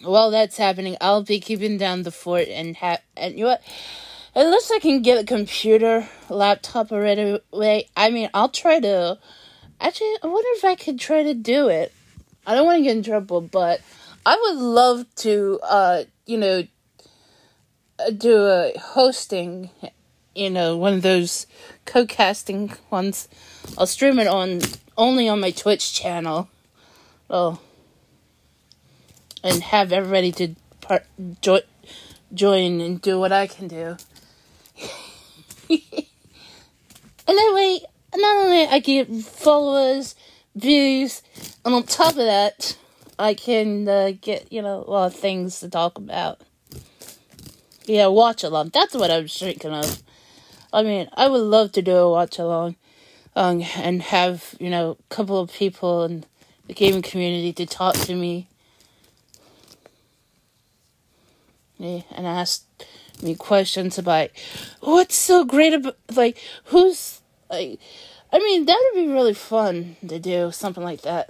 while 0.03 0.31
that's 0.31 0.57
happening, 0.57 0.97
I'll 1.01 1.23
be 1.23 1.39
keeping 1.39 1.77
down 1.77 2.03
the 2.03 2.11
fort 2.11 2.47
and 2.47 2.75
have 2.77 3.01
and 3.15 3.37
you 3.37 3.45
know 3.45 3.51
what? 3.51 3.63
Unless 4.35 4.71
I 4.71 4.79
can 4.79 5.03
get 5.03 5.21
a 5.21 5.25
computer, 5.25 6.07
laptop 6.29 6.91
already. 6.91 7.39
Wait, 7.51 7.89
I 7.95 8.09
mean, 8.09 8.29
I'll 8.33 8.49
try 8.49 8.79
to. 8.79 9.19
Actually, 9.79 10.15
I 10.23 10.27
wonder 10.27 10.49
if 10.53 10.65
I 10.65 10.75
could 10.75 10.99
try 10.99 11.23
to 11.23 11.33
do 11.35 11.67
it. 11.67 11.93
I 12.45 12.55
don't 12.55 12.65
want 12.65 12.79
to 12.79 12.83
get 12.83 12.97
in 12.97 13.03
trouble, 13.03 13.41
but 13.41 13.81
I 14.25 14.35
would 14.35 14.57
love 14.57 15.05
to, 15.17 15.59
uh, 15.61 16.03
you 16.25 16.37
know, 16.37 16.63
uh, 17.99 18.09
do 18.09 18.45
a 18.45 18.73
hosting, 18.79 19.69
you 20.33 20.49
know, 20.49 20.77
one 20.77 20.93
of 20.93 21.01
those 21.03 21.45
co-casting 21.85 22.73
ones. 22.89 23.27
I'll 23.77 23.85
stream 23.85 24.17
it 24.17 24.27
on 24.27 24.61
only 24.97 25.29
on 25.29 25.39
my 25.39 25.51
Twitch 25.51 25.93
channel. 25.93 26.49
Oh, 27.29 27.59
and 29.43 29.61
have 29.61 29.91
everybody 29.91 30.31
to 30.31 30.55
part, 30.81 31.05
jo- 31.41 31.61
join 32.33 32.81
and 32.81 33.01
do 33.01 33.19
what 33.19 33.31
I 33.31 33.47
can 33.47 33.67
do. 33.67 33.97
and 35.69 35.79
that 37.27 37.51
way, 37.53 37.81
not 38.15 38.45
only 38.45 38.65
I 38.67 38.79
get 38.79 39.11
followers, 39.13 40.15
views, 40.55 41.21
and 41.65 41.73
on 41.73 41.83
top 41.83 42.11
of 42.11 42.17
that, 42.17 42.77
I 43.19 43.33
can 43.33 43.87
uh, 43.87 44.13
get 44.19 44.51
you 44.51 44.61
know 44.61 44.83
a 44.87 44.89
lot 44.89 45.05
of 45.07 45.15
things 45.15 45.59
to 45.59 45.69
talk 45.69 45.97
about. 45.97 46.41
Yeah, 47.85 48.07
watch 48.07 48.43
along. 48.43 48.71
That's 48.73 48.95
what 48.95 49.11
I'm 49.11 49.27
thinking 49.27 49.73
of. 49.73 50.01
I 50.71 50.83
mean, 50.83 51.09
I 51.13 51.27
would 51.27 51.41
love 51.41 51.73
to 51.73 51.81
do 51.81 51.95
a 51.95 52.09
watch 52.09 52.39
along, 52.39 52.75
um, 53.35 53.63
and 53.77 54.01
have 54.01 54.55
you 54.59 54.69
know 54.69 54.97
a 54.99 55.13
couple 55.13 55.39
of 55.39 55.51
people 55.51 56.03
in 56.05 56.25
the 56.67 56.73
gaming 56.73 57.01
community 57.01 57.51
to 57.53 57.65
talk 57.65 57.95
to 57.95 58.15
me 58.15 58.21
me 58.21 58.47
and 61.79 62.27
asked 62.27 62.65
me 63.21 63.35
questions 63.35 63.97
about 63.97 64.29
what's 64.81 65.15
so 65.15 65.45
great 65.45 65.73
about 65.73 65.97
like 66.15 66.37
who's 66.65 67.21
like 67.49 67.79
I 68.31 68.39
mean 68.39 68.65
that 68.65 68.91
would 68.93 68.99
be 68.99 69.11
really 69.11 69.33
fun 69.33 69.95
to 70.07 70.19
do 70.19 70.51
something 70.51 70.83
like 70.83 71.01
that. 71.01 71.29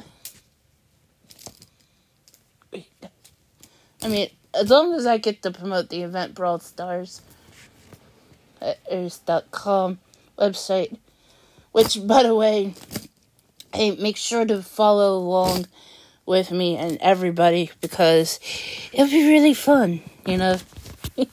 I 4.03 4.09
mean, 4.09 4.29
as 4.53 4.69
long 4.69 4.93
as 4.93 5.05
I 5.05 5.17
get 5.17 5.41
to 5.43 5.51
promote 5.51 5.89
the 5.89 6.01
event 6.01 6.35
Brawl 6.35 6.59
Stars 6.59 7.21
uh, 8.61 8.73
com 9.51 9.99
website, 10.37 10.97
which 11.71 12.05
by 12.05 12.23
the 12.23 12.35
way, 12.35 12.73
hey, 13.73 13.95
make 13.95 14.17
sure 14.17 14.45
to 14.45 14.61
follow 14.61 15.17
along 15.17 15.67
with 16.25 16.51
me 16.51 16.77
and 16.77 16.97
everybody 17.01 17.71
because 17.81 18.39
it'll 18.93 19.07
be 19.07 19.27
really 19.27 19.53
fun 19.53 20.01
you 20.25 20.37
know? 20.37 20.57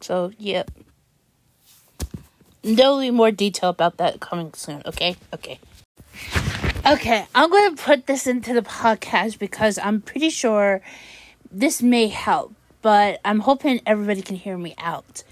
so, 0.00 0.32
yep. 0.38 0.70
There'll 2.62 3.00
be 3.00 3.10
more 3.10 3.30
detail 3.30 3.70
about 3.70 3.98
that 3.98 4.20
coming 4.20 4.52
soon, 4.54 4.82
okay? 4.86 5.16
Okay. 5.32 5.58
Okay, 6.84 7.26
I'm 7.34 7.50
going 7.50 7.74
to 7.76 7.82
put 7.82 8.06
this 8.06 8.26
into 8.26 8.52
the 8.54 8.62
podcast 8.62 9.38
because 9.38 9.78
I'm 9.78 10.00
pretty 10.00 10.30
sure 10.30 10.80
this 11.50 11.82
may 11.82 12.08
help, 12.08 12.54
but 12.82 13.20
I'm 13.24 13.40
hoping 13.40 13.80
everybody 13.86 14.22
can 14.22 14.36
hear 14.36 14.56
me 14.56 14.74
out. 14.78 15.22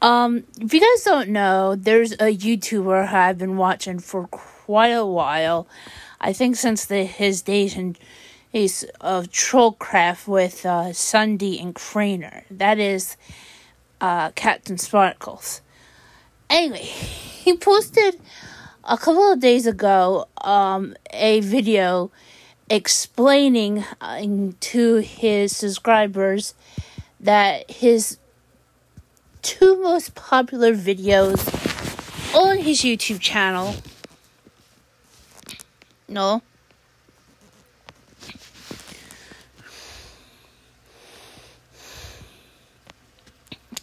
Um, 0.00 0.44
if 0.60 0.72
you 0.72 0.80
guys 0.80 1.04
don't 1.04 1.30
know, 1.30 1.74
there's 1.74 2.12
a 2.12 2.34
YouTuber 2.34 3.12
I've 3.12 3.38
been 3.38 3.56
watching 3.56 3.98
for 3.98 4.28
quite 4.68 4.88
a 4.88 5.06
while. 5.06 5.66
I 6.20 6.34
think 6.34 6.54
since 6.54 6.84
the 6.84 7.04
his 7.04 7.40
days 7.40 7.74
in 7.74 7.96
is 8.52 8.86
of 9.00 9.28
Trollcraft 9.28 10.28
with 10.28 10.66
uh, 10.66 10.92
SSundee 10.92 11.58
and 11.62 11.74
Kraineer. 11.74 12.42
That 12.50 12.78
is 12.78 13.16
uh, 13.98 14.28
CaptainSparklez. 14.32 15.62
Anyway, 16.50 16.82
he 17.44 17.56
posted 17.56 18.20
a 18.84 18.98
couple 18.98 19.32
of 19.32 19.40
days 19.40 19.66
ago 19.66 20.28
um, 20.42 20.94
a 21.14 21.40
video 21.40 22.10
explaining 22.68 23.84
uh, 24.02 24.22
to 24.60 24.96
his 24.96 25.56
subscribers 25.56 26.52
that 27.18 27.70
his 27.70 28.18
two 29.40 29.80
most 29.82 30.14
popular 30.14 30.74
videos 30.74 31.40
on 32.34 32.58
his 32.58 32.82
YouTube 32.82 33.20
channel. 33.20 33.74
No, 36.08 36.42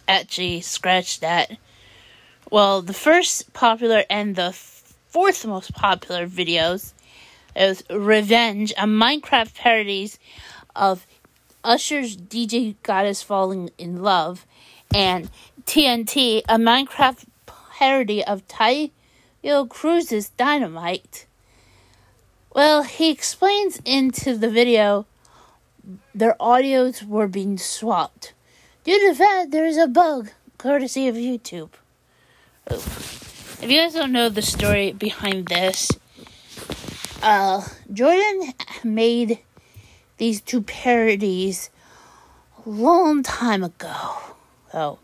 actually 0.08 0.60
scratch 0.60 1.20
that. 1.20 1.56
Well, 2.50 2.82
the 2.82 2.94
first 2.94 3.52
popular 3.52 4.04
and 4.08 4.36
the 4.36 4.52
fourth 4.52 5.44
most 5.46 5.72
popular 5.74 6.26
videos 6.26 6.92
is 7.54 7.82
Revenge, 7.90 8.72
a 8.72 8.84
Minecraft 8.84 9.54
parodies 9.54 10.18
of 10.74 11.06
Usher's 11.64 12.16
DJ 12.16 12.76
Got 12.82 13.06
Us 13.06 13.22
Falling 13.22 13.70
in 13.78 14.02
Love, 14.02 14.46
and 14.94 15.30
TNT, 15.64 16.42
a 16.48 16.56
Minecraft 16.56 17.24
parody 17.46 18.24
of 18.24 18.46
Taio 18.46 18.90
Cruz's 19.68 20.28
Dynamite. 20.30 21.26
Well, 22.56 22.84
he 22.84 23.10
explains 23.10 23.82
into 23.84 24.34
the 24.34 24.48
video 24.48 25.04
their 26.14 26.34
audios 26.40 27.06
were 27.06 27.28
being 27.28 27.58
swapped. 27.58 28.32
Due 28.82 28.98
to 29.10 29.18
that, 29.18 29.48
there's 29.50 29.76
a 29.76 29.86
bug, 29.86 30.30
courtesy 30.56 31.06
of 31.06 31.16
YouTube. 31.16 31.68
If 32.70 33.58
you 33.60 33.76
guys 33.76 33.92
don't 33.92 34.10
know 34.10 34.30
the 34.30 34.40
story 34.40 34.92
behind 34.92 35.48
this, 35.48 35.90
uh, 37.22 37.62
Jordan 37.92 38.54
made 38.82 39.40
these 40.16 40.40
two 40.40 40.62
parodies 40.62 41.68
a 42.64 42.70
long 42.70 43.22
time 43.22 43.64
ago. 43.64 44.16
Oh, 44.72 44.98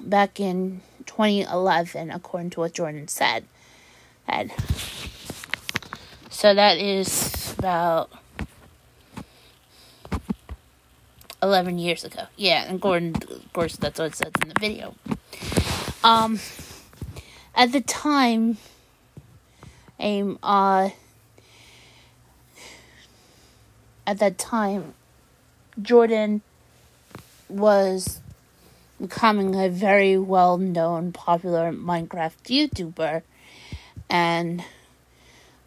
back 0.00 0.40
in 0.40 0.80
2011, 1.04 2.10
according 2.10 2.48
to 2.48 2.60
what 2.60 2.72
Jordan 2.72 3.08
said. 3.08 3.44
And 4.26 4.50
so 6.36 6.52
that 6.52 6.76
is 6.76 7.54
about 7.58 8.10
11 11.42 11.78
years 11.78 12.04
ago. 12.04 12.24
Yeah, 12.36 12.66
and 12.68 12.78
Jordan, 12.78 13.14
of 13.30 13.52
course, 13.54 13.76
that's 13.76 13.98
what 13.98 14.08
it 14.08 14.16
says 14.16 14.32
in 14.42 14.48
the 14.48 14.60
video. 14.60 14.94
Um, 16.04 16.38
at 17.54 17.72
the 17.72 17.80
time, 17.80 18.58
um, 19.98 20.38
uh, 20.42 20.90
at 24.06 24.18
that 24.18 24.36
time, 24.36 24.92
Jordan 25.80 26.42
was 27.48 28.20
becoming 29.00 29.54
a 29.54 29.70
very 29.70 30.18
well 30.18 30.58
known, 30.58 31.12
popular 31.12 31.72
Minecraft 31.72 32.42
YouTuber. 32.44 33.22
And 34.10 34.62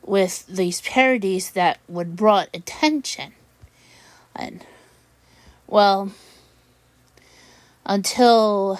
with 0.04 0.46
these 0.48 0.82
parodies 0.82 1.52
that 1.52 1.80
would 1.88 2.16
brought 2.16 2.50
attention. 2.54 3.34
And 4.36 4.66
well, 5.68 6.12
until 7.86 8.80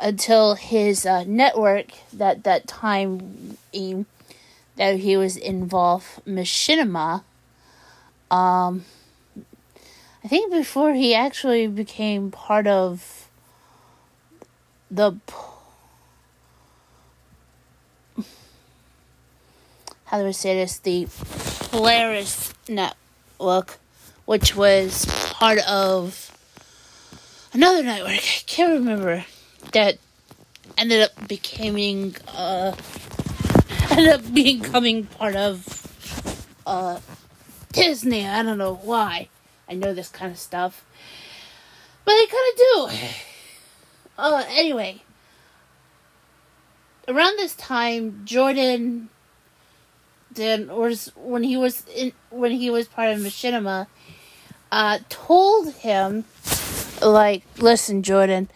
until 0.00 0.54
his 0.54 1.06
uh, 1.06 1.24
network 1.26 1.86
that 2.12 2.44
that 2.44 2.66
time 2.66 3.56
that 4.76 4.96
he 4.98 5.16
was 5.16 5.36
involved 5.36 6.06
machinima 6.26 7.22
um 8.30 8.84
i 10.24 10.28
think 10.28 10.52
before 10.52 10.94
he 10.94 11.14
actually 11.14 11.66
became 11.66 12.30
part 12.30 12.66
of 12.66 13.28
the 14.90 15.12
how 20.04 20.20
do 20.20 20.28
I 20.28 20.32
say 20.32 20.54
this? 20.54 20.78
The 20.78 21.06
Polaris 21.70 22.52
network, 22.68 23.78
which 24.26 24.54
was 24.54 25.06
part 25.32 25.58
of 25.68 26.30
another 27.52 27.82
network. 27.82 28.12
I 28.12 28.42
can't 28.46 28.72
remember 28.72 29.24
that 29.72 29.98
ended 30.76 31.02
up 31.02 31.28
becoming 31.28 32.16
uh 32.36 32.74
ended 33.90 34.08
up 34.08 34.34
becoming 34.34 35.04
part 35.06 35.36
of 35.36 36.56
uh 36.66 37.00
Disney. 37.72 38.26
I 38.26 38.42
don't 38.42 38.58
know 38.58 38.74
why. 38.74 39.28
I 39.68 39.74
know 39.74 39.94
this 39.94 40.08
kind 40.10 40.30
of 40.30 40.38
stuff. 40.38 40.84
But 42.04 42.12
I 42.12 42.86
kinda 42.88 42.98
do. 42.98 43.14
Uh 44.18 44.44
anyway. 44.48 45.02
Around 47.08 47.36
this 47.36 47.54
time 47.54 48.22
Jordan 48.24 49.08
did 50.34 50.68
was 50.68 51.12
when 51.16 51.42
he 51.42 51.56
was 51.56 51.84
in 51.94 52.12
when 52.30 52.52
he 52.52 52.70
was 52.70 52.88
part 52.88 53.10
of 53.10 53.18
Machinima, 53.20 53.86
uh, 54.72 54.98
told 55.08 55.72
him 55.74 56.24
like, 57.00 57.42
listen, 57.58 58.02
Jordan, 58.02 58.48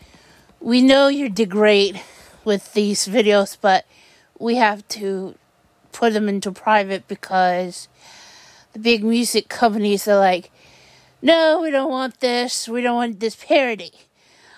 we 0.61 0.83
know 0.83 1.09
you're 1.09 1.29
degrade 1.29 2.01
with 2.45 2.73
these 2.73 3.07
videos, 3.07 3.57
but 3.61 3.87
we 4.39 4.57
have 4.57 4.87
to 4.89 5.35
put 5.93 6.13
them 6.13 6.29
into 6.29 6.53
private 6.53 7.07
because 7.09 7.89
the 8.73 8.79
big 8.79 9.05
music 9.05 9.49
companies 9.49 10.07
are 10.07 10.19
like, 10.19 10.51
no, 11.21 11.61
we 11.61 11.71
don't 11.71 11.91
want 11.91 12.21
this. 12.21 12.69
We 12.69 12.81
don't 12.81 12.97
want 12.97 13.21
this 13.21 13.37
parody. 13.37 13.93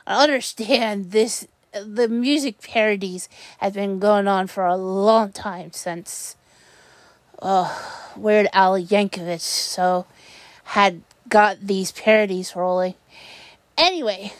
I 0.06 0.22
understand 0.22 1.12
this. 1.12 1.46
The 1.72 2.08
music 2.08 2.60
parodies 2.60 3.28
have 3.58 3.74
been 3.74 3.98
going 3.98 4.28
on 4.28 4.48
for 4.48 4.66
a 4.66 4.76
long 4.76 5.32
time 5.32 5.72
since 5.72 6.36
uh, 7.42 7.76
Weird 8.16 8.48
Al 8.52 8.78
Yankovic, 8.78 9.40
so 9.40 10.06
had 10.64 11.02
got 11.28 11.60
these 11.60 11.92
parodies 11.92 12.54
rolling. 12.56 12.94
Anyway, 13.76 14.32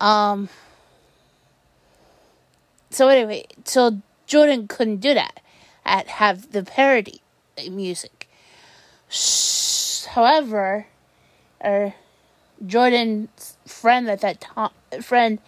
um, 0.00 0.48
so 2.90 3.08
anyway, 3.08 3.46
so 3.64 4.00
Jordan 4.26 4.68
couldn't 4.68 4.98
do 4.98 5.14
that, 5.14 5.40
at 5.84 6.08
have 6.08 6.52
the 6.52 6.62
parody 6.62 7.20
music. 7.70 8.28
However, 10.10 10.86
uh, 11.62 11.90
Jordan's 12.64 13.56
friend 13.66 14.08
at 14.08 14.20
that 14.20 14.40
time, 14.40 14.70
friend 15.02 15.38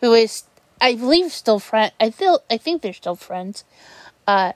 who 0.00 0.12
is, 0.12 0.44
I 0.80 0.94
believe, 0.94 1.32
still 1.32 1.58
friend. 1.58 1.92
I 2.00 2.10
feel, 2.10 2.42
I 2.50 2.56
think 2.56 2.82
they're 2.82 2.92
still 2.92 3.16
friends. 3.16 3.64
Uh, 4.26 4.52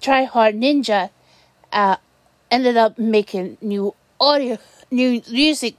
Try 0.00 0.24
Hard 0.24 0.54
Ninja 0.54 1.10
uh, 1.72 1.96
ended 2.50 2.76
up 2.76 2.98
making 2.98 3.58
new 3.60 3.94
audio, 4.20 4.58
new 4.90 5.22
music 5.30 5.76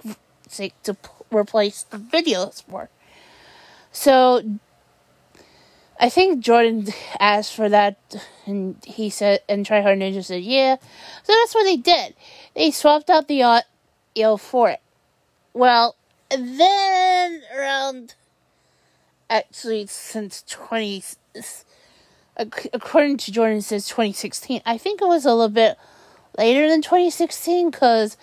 to 0.84 0.98
replace 1.32 1.84
the 1.84 1.98
videos 1.98 2.64
for. 2.64 2.90
So 3.92 4.44
I 6.00 6.10
think 6.10 6.40
Jordan 6.40 6.88
asked 7.20 7.54
for 7.54 7.70
that, 7.70 7.98
and 8.46 8.78
he 8.86 9.10
said, 9.10 9.42
and 9.50 9.66
Try 9.66 9.82
Hard 9.82 10.00
Ninja 10.00 10.24
said, 10.24 10.44
yeah. 10.44 10.78
So 11.24 11.34
that's 11.34 11.54
what 11.54 11.64
they 11.64 11.78
did. 11.78 12.16
They 12.56 12.72
swapped 12.72 13.10
out 13.10 13.28
the 13.28 13.44
audio 13.44 14.38
for 14.38 14.70
it. 14.70 14.82
Well, 15.54 15.96
then 16.30 17.42
around, 17.56 18.16
actually, 19.30 19.88
since 19.88 20.44
20 20.48 21.04
according 22.40 23.18
to 23.18 23.32
Jordan, 23.32 23.62
says 23.62 23.88
2016. 23.88 24.62
I 24.66 24.78
think 24.78 25.02
it 25.02 25.08
was 25.08 25.26
a 25.26 25.34
little 25.34 25.50
bit 25.50 25.78
later 26.38 26.70
than 26.70 26.82
2016 26.82 27.70
because 27.70 28.18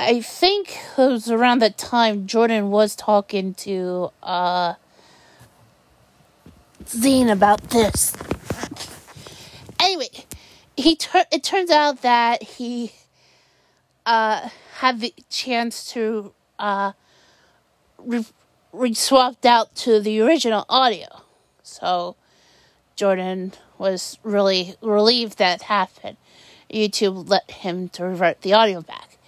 I 0.00 0.20
think 0.20 0.78
it 0.96 0.98
was 0.98 1.30
around 1.30 1.60
that 1.60 1.78
time 1.78 2.26
Jordan 2.26 2.70
was 2.70 2.96
talking 2.96 3.54
to 3.54 4.10
uh, 4.22 4.74
Zine 6.84 7.30
about 7.30 7.70
this. 7.70 8.14
Anyway, 9.80 10.08
he 10.76 10.96
tur- 10.96 11.26
it 11.30 11.42
turns 11.42 11.70
out 11.70 12.02
that 12.02 12.42
he 12.42 12.92
uh, 14.06 14.48
had 14.78 15.00
the 15.00 15.12
chance 15.28 15.84
to 15.92 16.32
uh, 16.58 16.92
re-, 17.98 18.24
re- 18.72 18.94
swapped 18.94 19.44
out 19.44 19.74
to 19.74 20.00
the 20.00 20.20
original 20.20 20.64
audio. 20.68 21.22
So 21.62 22.16
Jordan 22.96 23.52
was 23.76 24.18
really 24.22 24.74
relieved 24.80 25.36
that 25.36 25.62
happened. 25.62 26.16
YouTube 26.72 27.28
let 27.28 27.50
him 27.50 27.90
to 27.90 28.04
revert 28.04 28.40
the 28.40 28.54
audio 28.54 28.80
back. 28.80 29.18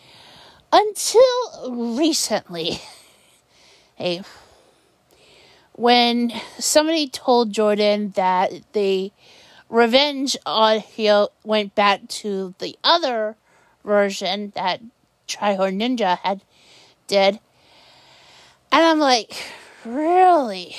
Until 0.72 1.70
recently, 1.70 2.80
hey, 3.94 4.22
when 5.72 6.32
somebody 6.58 7.08
told 7.08 7.52
Jordan 7.52 8.12
that 8.16 8.52
the 8.72 9.12
revenge 9.68 10.36
audio 10.46 11.28
went 11.44 11.74
back 11.74 12.08
to 12.08 12.54
the 12.58 12.76
other 12.82 13.36
version 13.84 14.52
that 14.56 14.80
Tryhard 15.28 15.76
Ninja 15.76 16.18
had 16.18 16.40
did, 17.06 17.38
and 18.72 18.84
I'm 18.84 18.98
like, 18.98 19.34
really? 19.84 20.74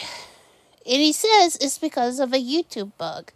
And 0.90 0.98
he 0.98 1.14
says 1.14 1.56
it's 1.62 1.78
because 1.78 2.20
of 2.20 2.34
a 2.34 2.38
YouTube 2.38 2.94
bug. 2.98 3.32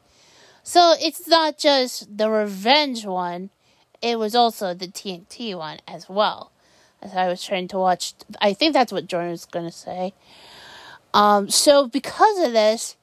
So 0.63 0.95
it's 0.99 1.27
not 1.27 1.59
just 1.59 2.17
the 2.17 2.31
revenge 2.31 3.05
one, 3.05 3.51
it 4.01 4.17
was 4.17 4.33
also 4.33 4.73
the 4.73 4.87
TNT 4.87 5.55
one 5.55 5.77
as 5.87 6.09
well. 6.09 6.51
As 7.01 7.13
I 7.13 7.27
was 7.27 7.43
trying 7.43 7.67
to 7.67 7.77
watch, 7.77 8.15
I 8.41 8.53
think 8.53 8.73
that's 8.73 8.91
what 8.91 9.07
Jordan 9.07 9.31
was 9.31 9.45
going 9.45 9.65
to 9.65 9.71
say. 9.71 10.13
Um, 11.13 11.47
so 11.49 11.87
because 11.87 12.39
of 12.39 12.53
this, 12.53 12.95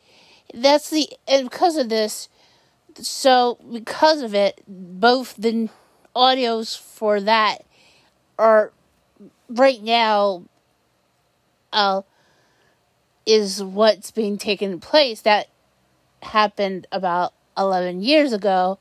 that's 0.52 0.90
the, 0.90 1.08
and 1.28 1.48
because 1.48 1.76
of 1.76 1.88
this, 1.88 2.28
so 2.94 3.58
because 3.72 4.20
of 4.20 4.34
it, 4.34 4.62
both 4.66 5.36
the 5.36 5.68
audios 6.16 6.76
for 6.76 7.20
that 7.20 7.58
are 8.36 8.72
right 9.48 9.82
now, 9.82 10.44
uh, 11.72 12.02
is 13.30 13.62
what's 13.62 14.10
being 14.10 14.38
taken 14.38 14.80
place 14.80 15.20
that 15.22 15.48
happened 16.22 16.86
about 16.90 17.32
11 17.56 18.02
years 18.02 18.32
ago. 18.32 18.78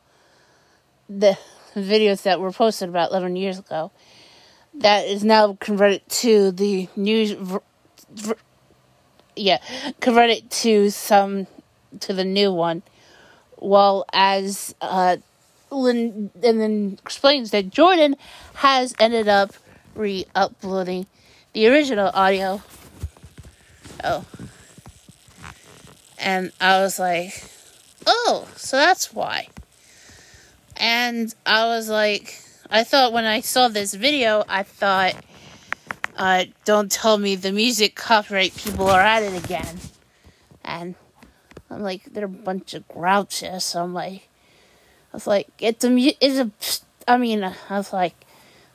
The 1.08 1.38
videos 1.76 2.24
that 2.24 2.40
were 2.40 2.52
posted 2.52 2.90
about 2.90 3.12
11 3.12 3.36
years 3.36 3.60
ago 3.60 3.92
that 4.74 5.06
is 5.08 5.24
now 5.24 5.58
converted 5.60 6.08
to 6.10 6.52
the 6.52 6.88
news 6.96 7.36
yeah 9.36 9.60
converted 10.00 10.50
to 10.50 10.90
some 10.90 11.48
to 12.00 12.14
the 12.14 12.26
new 12.26 12.52
one. 12.54 12.84
While 13.56 14.06
as 14.14 14.76
uh 14.82 15.18
Lynn, 15.72 16.32
and 16.44 16.60
then 16.60 17.00
explains 17.04 17.52
that 17.52 17.70
Jordan 17.70 18.16
has 18.56 18.96
ended 19.00 19.28
up 19.28 19.54
re-uploading 19.94 21.06
the 21.54 21.68
original 21.68 22.10
audio 22.14 22.62
oh. 24.04 24.26
And 26.18 26.52
I 26.60 26.82
was 26.82 27.00
like, 27.00 27.44
oh, 28.06 28.48
so 28.56 28.78
that's 28.78 29.14
why. 29.14 29.48
And 30.78 31.34
I 31.46 31.66
was 31.66 31.90
like, 31.90 32.42
I 32.70 32.84
thought 32.84 33.14
when 33.14 33.26
I 33.26 33.42
saw 33.42 33.68
this 33.68 33.94
video, 33.94 34.44
I 34.48 34.64
thought, 34.64 35.16
uh, 36.16 36.46
don't 36.66 36.92
tell 36.92 37.18
me 37.18 37.36
the 37.36 37.52
music 37.52 37.96
copyright 37.96 38.56
people 38.56 38.88
are 38.90 39.02
at 39.02 39.24
it 39.24 39.44
again. 39.44 39.78
And 40.64 40.96
I'm 41.70 41.82
like, 41.82 42.04
they're 42.06 42.26
a 42.26 42.30
bunch 42.30 42.74
of 42.74 42.88
grouches. 42.88 43.64
So 43.64 43.84
I'm 43.84 43.94
like, 43.94 44.28
I 45.12 45.16
was 45.16 45.28
like, 45.28 45.48
it's 45.60 45.84
a, 45.84 45.96
it's 46.22 46.38
a, 46.38 46.52
I 47.08 47.18
mean, 47.18 47.44
I 47.44 47.56
was 47.70 47.94
like, 47.94 48.16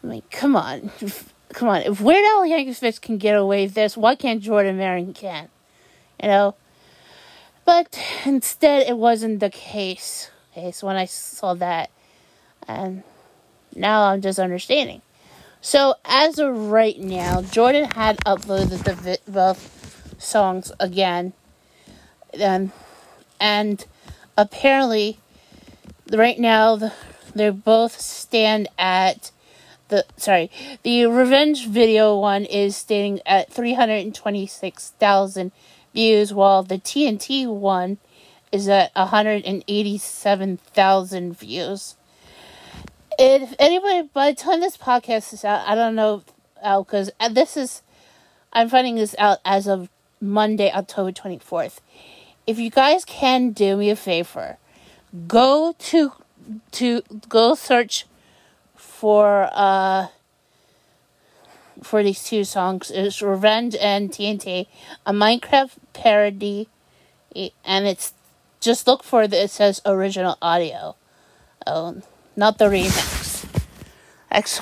I 0.03 0.07
mean, 0.07 0.23
come 0.31 0.57
on 0.57 0.91
come 1.55 1.69
on, 1.69 1.83
if 1.83 2.01
Weird 2.01 2.25
Al 2.25 2.43
Yankovic 2.43 3.01
can 3.01 3.17
get 3.17 3.37
away 3.37 3.65
with 3.65 3.75
this, 3.75 3.97
why 3.97 4.17
can't 4.17 4.43
Jordan 4.43 4.77
Maron 4.77 5.15
can? 5.15 5.49
You 6.21 6.29
know? 6.29 6.55
But 7.65 7.99
instead, 8.27 8.87
it 8.87 8.99
wasn't 8.99 9.41
the 9.41 9.51
case. 9.51 10.31
Okay, 10.53 10.73
so 10.73 10.87
when 10.87 10.97
I 10.97 11.07
saw 11.07 11.55
that, 11.55 11.91
and 12.69 13.03
now 13.75 14.05
I'm 14.05 14.21
just 14.21 14.39
understanding. 14.39 15.01
So 15.61 15.95
as 16.05 16.39
of 16.39 16.71
right 16.71 16.99
now, 16.99 17.41
Jordan 17.43 17.91
had 17.93 18.19
uploaded 18.25 18.85
the 18.85 18.95
vi- 18.95 19.19
both 19.27 20.15
songs 20.19 20.71
again, 20.79 21.33
and 22.39 22.71
and 23.41 23.85
apparently, 24.37 25.19
right 26.13 26.39
now 26.39 26.93
they 27.35 27.51
both 27.51 27.99
stand 27.99 28.69
at 28.79 29.31
the 29.95 30.05
sorry 30.17 30.51
the 30.83 31.07
revenge 31.07 31.69
video 31.69 32.19
one 32.19 32.45
is 32.45 32.77
standing 32.77 33.21
at 33.25 33.51
326,000 33.53 35.53
views 35.93 36.35
while 36.35 36.63
the 36.63 36.79
TNT 36.79 37.47
one 37.47 37.99
is 38.51 38.69
at 38.69 38.95
187,000 38.95 41.39
views. 41.39 41.97
If 43.19 43.55
anybody 43.59 44.09
by 44.13 44.33
the 44.33 44.37
time 44.37 44.61
this 44.61 44.77
podcast 44.77 45.33
is 45.33 45.45
out, 45.45 45.69
I 45.69 45.75
don't 45.75 45.95
know 45.95 46.23
out 46.63 46.87
because 46.87 47.11
uh, 47.21 47.29
this 47.29 47.57
is 47.57 47.83
I'm 48.53 48.69
finding 48.69 48.97
this 48.97 49.15
out 49.19 49.39
as 49.45 49.67
of 49.67 49.89
Monday, 50.21 50.71
October 50.73 51.13
24th. 51.13 51.79
If 52.47 52.59
you 52.59 52.71
guys 52.71 53.05
can 53.05 53.51
do 53.51 53.77
me 53.77 53.91
a 53.91 53.97
favor, 53.97 54.59
go 55.27 55.75
to 55.79 56.13
to 56.73 57.03
go 57.29 57.55
search 57.55 58.07
for 59.05 59.51
uh 59.53 60.07
for 61.83 62.03
these 62.03 62.25
two 62.25 62.43
songs 62.43 62.91
is 62.91 63.21
Revenge 63.21 63.77
and 63.79 64.11
TNT, 64.11 64.67
a 65.05 65.13
Minecraft 65.13 65.73
parody, 65.93 66.71
and 67.67 67.87
it's 67.87 68.15
just 68.61 68.87
look 68.87 69.03
for 69.03 69.29
the 69.29 69.43
it 69.45 69.51
says 69.51 69.83
original 69.85 70.39
audio, 70.41 70.97
oh, 71.67 72.01
not 72.35 72.57
the 72.57 72.65
remix. 72.65 73.45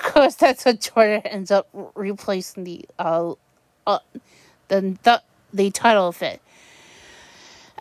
Course, 0.02 0.34
that's 0.34 0.64
what 0.64 0.80
Jordan 0.80 1.22
ends 1.24 1.52
up 1.52 1.68
replacing 1.94 2.64
the 2.64 2.84
uh, 2.98 3.34
uh 3.86 4.00
the 4.66 4.98
the, 5.04 5.22
the 5.54 5.70
title 5.70 6.08
of 6.08 6.20
it. 6.20 6.42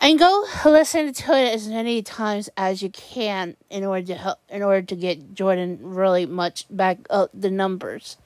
And 0.02 0.18
go 0.18 0.44
listen 0.64 1.12
to 1.12 1.32
it 1.32 1.54
as 1.54 1.68
many 1.68 2.02
times 2.02 2.50
as 2.56 2.82
you 2.82 2.90
can 2.90 3.56
in 3.70 3.84
order 3.84 4.04
to 4.08 4.16
help 4.16 4.40
in 4.48 4.60
order 4.60 4.82
to 4.82 4.96
get 4.96 5.32
Jordan 5.32 5.78
really 5.80 6.26
much 6.26 6.66
back 6.68 6.98
up 7.08 7.30
the 7.32 7.52
numbers. 7.52 8.16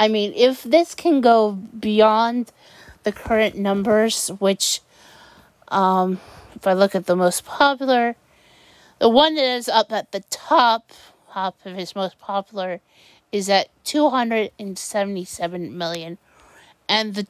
I 0.00 0.08
mean, 0.08 0.32
if 0.34 0.62
this 0.62 0.94
can 0.94 1.20
go 1.20 1.52
beyond 1.52 2.52
the 3.02 3.12
current 3.12 3.54
numbers, 3.54 4.28
which, 4.38 4.80
um, 5.68 6.18
if 6.54 6.66
I 6.66 6.72
look 6.72 6.94
at 6.94 7.04
the 7.04 7.16
most 7.16 7.44
popular, 7.44 8.16
the 8.98 9.10
one 9.10 9.34
that 9.34 9.44
is 9.44 9.68
up 9.68 9.92
at 9.92 10.12
the 10.12 10.20
top, 10.30 10.90
top 11.30 11.58
of 11.66 11.76
his 11.76 11.94
most 11.94 12.18
popular, 12.18 12.80
is 13.30 13.50
at 13.50 13.68
277 13.84 15.76
million, 15.76 16.16
and 16.88 17.14
the 17.14 17.26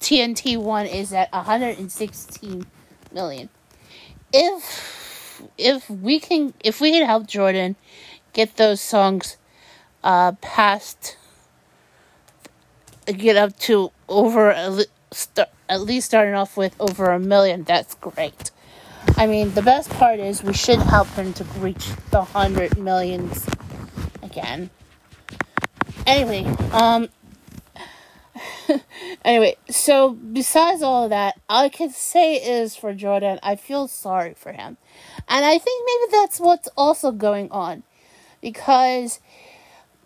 TNT 0.00 0.56
one 0.56 0.86
is 0.86 1.12
at 1.12 1.30
116 1.32 2.66
million. 3.16 3.48
If 4.32 5.42
if 5.58 5.88
we 5.88 6.20
can 6.20 6.52
if 6.62 6.80
we 6.80 6.92
can 6.92 7.06
help 7.06 7.26
Jordan 7.26 7.76
get 8.32 8.56
those 8.56 8.80
songs 8.80 9.38
uh 10.04 10.32
past 10.42 11.16
get 13.06 13.36
up 13.36 13.58
to 13.58 13.90
over 14.08 14.50
at 15.68 15.80
least 15.80 16.06
starting 16.06 16.34
off 16.34 16.56
with 16.56 16.74
over 16.78 17.10
a 17.10 17.18
million, 17.18 17.64
that's 17.64 17.94
great. 17.96 18.50
I 19.16 19.26
mean, 19.26 19.54
the 19.54 19.62
best 19.62 19.88
part 19.90 20.18
is 20.18 20.42
we 20.42 20.52
should 20.52 20.80
help 20.80 21.08
him 21.08 21.32
to 21.34 21.44
reach 21.58 21.88
the 22.10 22.22
hundred 22.22 22.76
millions 22.76 23.46
again. 24.22 24.68
Anyway, 26.06 26.44
um, 26.72 27.08
anyway, 29.24 29.56
so 29.68 30.12
besides 30.12 30.82
all 30.82 31.04
of 31.04 31.10
that, 31.10 31.40
all 31.48 31.64
I 31.64 31.68
can 31.68 31.90
say 31.90 32.36
is 32.36 32.76
for 32.76 32.92
Jordan, 32.94 33.38
I 33.42 33.56
feel 33.56 33.88
sorry 33.88 34.34
for 34.34 34.52
him. 34.52 34.76
And 35.28 35.44
I 35.44 35.58
think 35.58 35.84
maybe 35.86 36.12
that's 36.12 36.40
what's 36.40 36.68
also 36.76 37.12
going 37.12 37.50
on. 37.50 37.82
Because 38.40 39.20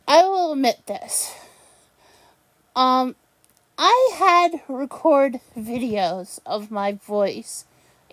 I 0.07 0.23
will 0.25 0.53
admit 0.53 0.87
this. 0.87 1.35
Um, 2.75 3.17
I 3.77 4.11
had 4.15 4.63
record 4.69 5.41
videos 5.57 6.41
of 6.47 6.71
my 6.71 6.93
voice 6.93 7.65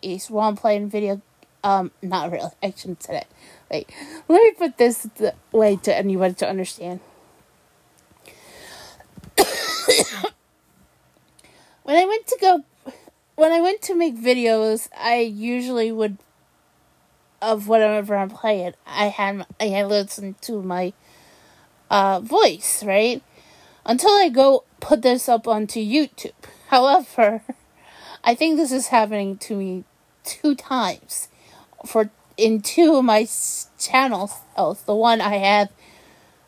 is 0.02 0.30
while 0.30 0.50
I'm 0.50 0.56
playing 0.56 0.90
video. 0.90 1.22
Um, 1.64 1.92
not 2.02 2.32
really. 2.32 2.52
I 2.62 2.74
shouldn't 2.76 3.04
say 3.04 3.18
it. 3.18 3.28
Wait, 3.70 3.90
let 4.28 4.44
me 4.44 4.52
put 4.52 4.78
this 4.78 5.08
way 5.52 5.76
to 5.78 5.96
anybody 5.96 6.34
to 6.36 6.48
understand. 6.48 7.00
when 11.84 11.96
I 11.96 12.06
went 12.06 12.28
to 12.28 12.38
go, 12.40 12.64
when 13.36 13.52
I 13.52 13.62
went 13.62 13.82
to 13.84 13.96
make 13.96 14.18
videos, 14.18 14.90
I 14.98 15.20
usually 15.20 15.92
would 15.92 16.18
of 17.42 17.68
whatever 17.68 18.16
I'm 18.16 18.30
playing. 18.30 18.74
I 18.86 19.08
had 19.08 19.46
I 19.60 19.66
had 19.66 19.88
listened 19.88 20.42
to 20.44 20.62
my 20.62 20.94
uh 21.90 22.20
voice 22.20 22.84
right 22.84 23.22
until 23.86 24.12
I 24.12 24.30
go 24.30 24.64
put 24.80 25.02
this 25.02 25.30
up 25.30 25.48
onto 25.48 25.80
YouTube. 25.80 26.34
However, 26.68 27.42
I 28.24 28.36
think 28.36 28.58
this 28.58 28.72
is 28.72 28.88
happening 28.88 29.38
to 29.38 29.56
me 29.56 29.84
two 30.24 30.56
times 30.56 31.30
for 31.86 32.10
in 32.36 32.62
two 32.62 32.96
of 32.96 33.06
my 33.06 33.28
channels. 33.80 34.34
Oh, 34.56 34.78
the 34.86 34.96
one 34.96 35.22
I 35.22 35.38
have, 35.38 35.70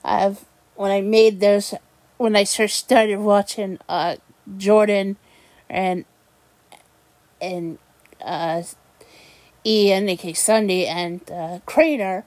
I 0.04 0.20
have 0.20 0.46
when 0.76 0.92
I 0.92 1.02
made 1.02 1.40
this 1.40 1.74
when 2.20 2.36
I 2.36 2.46
first 2.46 2.78
started 2.78 3.18
watching 3.20 3.80
uh 3.88 4.18
Jordan 4.58 5.18
and 5.70 6.06
and 7.42 7.80
uh 8.24 8.62
Ian, 9.66 10.08
aka 10.10 10.34
SSundee, 10.34 10.86
and 10.88 11.30
uh, 11.30 11.60
Crater, 11.66 12.24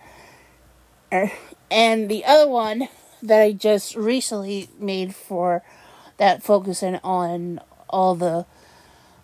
er, 1.13 1.33
and 1.71 2.09
the 2.09 2.25
other 2.25 2.49
one 2.49 2.89
that 3.23 3.41
I 3.41 3.53
just 3.53 3.97
recently 3.97 4.69
made 4.79 5.15
for 5.15 5.63
that 6.19 6.43
focusing 6.43 6.97
on 7.03 7.61
all 7.89 8.15
the 8.15 8.45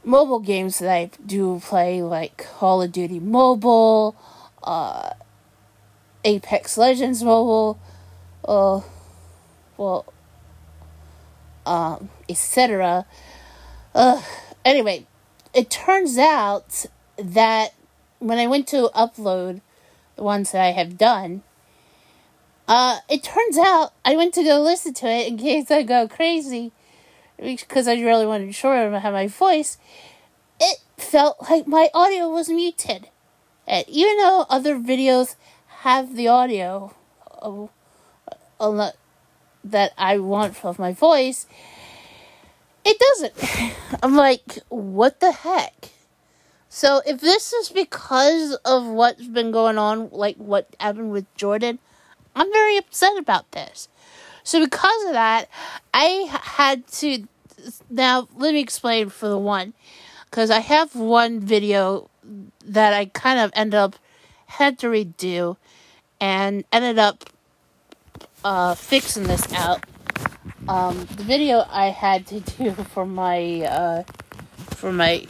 mobile 0.05 0.41
games 0.41 0.79
that 0.79 0.91
I 0.91 1.11
do 1.25 1.61
play, 1.61 2.03
like 2.03 2.39
Call 2.59 2.83
of 2.83 2.93
Duty 2.93 3.21
Mobile, 3.21 4.17
uh, 4.63 5.11
Apex 6.25 6.79
Legends 6.79 7.23
Mobile, 7.23 7.79
uh, 8.45 8.81
well, 9.77 10.13
um, 11.69 12.09
etc. 12.29 13.07
Anyway, 14.65 15.07
it 15.55 15.71
turns 15.71 16.19
out 16.19 16.87
that 17.17 17.75
when 18.19 18.39
I 18.39 18.47
went 18.47 18.67
to 18.69 18.91
upload 18.95 19.61
the 20.17 20.23
ones 20.23 20.53
that 20.53 20.63
I 20.63 20.73
have 20.73 20.99
done, 20.99 21.43
uh, 22.67 22.99
it 23.09 23.23
turns 23.23 23.57
out 23.57 23.93
I 24.05 24.17
went 24.17 24.35
to 24.35 24.45
go 24.45 24.61
listen 24.61 24.95
to 24.95 25.07
it 25.07 25.29
in 25.29 25.39
case 25.39 25.71
I 25.71 25.83
go 25.83 26.07
crazy 26.07 26.73
because 27.39 27.89
I 27.89 27.95
really 27.95 28.27
wanted 28.27 28.47
to 28.47 28.53
show 28.53 28.73
him 28.73 28.93
how 29.01 29.11
my 29.11 29.27
voice. 29.27 29.79
It 30.61 30.81
felt 30.97 31.49
like 31.51 31.67
my 31.67 31.89
audio 31.95 32.29
was 32.29 32.49
muted, 32.49 33.09
and 33.67 33.89
even 33.89 34.19
though 34.19 34.45
other 34.51 34.77
videos 34.77 35.37
have 35.81 36.17
the 36.17 36.29
audio 36.29 36.95
of, 37.39 37.71
of 38.59 38.77
that 39.65 39.93
I 39.99 40.19
want 40.19 40.65
of 40.65 40.79
my 40.79 40.93
voice, 40.93 41.47
it 42.85 42.99
doesn't. 42.99 43.75
I'm 44.03 44.17
like, 44.17 44.59
what 44.69 45.21
the 45.21 45.33
heck? 45.33 45.91
So 46.69 47.01
if 47.07 47.21
this 47.21 47.53
is 47.53 47.71
because 47.71 48.55
of 48.65 48.87
what's 48.87 49.27
been 49.27 49.51
going 49.51 49.79
on, 49.79 50.11
like 50.11 50.37
what 50.37 50.69
happened 50.79 51.11
with 51.11 51.33
Jordan, 51.35 51.79
I'm 52.37 52.53
very 52.53 52.77
upset 52.77 53.17
about 53.19 53.51
this. 53.53 53.89
So 54.45 54.65
because 54.65 55.05
of 55.07 55.13
that, 55.13 55.49
I 55.93 56.29
had 56.43 56.87
to 56.89 57.27
now 57.91 58.29
let 58.37 58.55
me 58.55 58.61
explain 58.61 59.09
for 59.09 59.29
the 59.29 59.39
one 59.39 59.75
because 60.27 60.51
I 60.51 60.61
have 60.61 60.95
one 60.95 61.41
video 61.41 62.11
that 62.65 62.93
I 62.93 63.07
kind 63.07 63.41
of 63.41 63.51
end 63.55 63.75
up 63.75 63.97
had 64.47 64.79
to 64.81 64.87
redo 64.89 65.57
and 66.21 66.65
ended 66.73 66.99
up 66.99 67.25
uh, 68.45 68.75
fixing 68.75 69.25
this 69.25 69.53
out. 69.53 69.85
Um, 70.69 71.07
the 71.17 71.23
video 71.23 71.65
I 71.71 71.87
had 71.87 72.27
to 72.29 72.41
do 72.41 72.73
for 72.93 73.07
my 73.07 73.63
uh, 73.63 74.03
for 74.71 74.93
my 74.93 75.27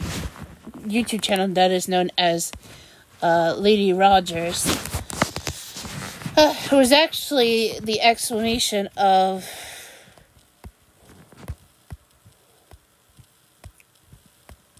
YouTube 0.79 1.21
channel 1.21 1.47
that 1.49 1.71
is 1.71 1.87
known 1.87 2.11
as 2.17 2.51
uh, 3.21 3.55
Lady 3.57 3.93
Rogers 3.93 4.65
uh, 6.37 6.55
was 6.71 6.91
actually 6.91 7.79
the 7.81 8.01
explanation 8.01 8.87
of 8.97 9.45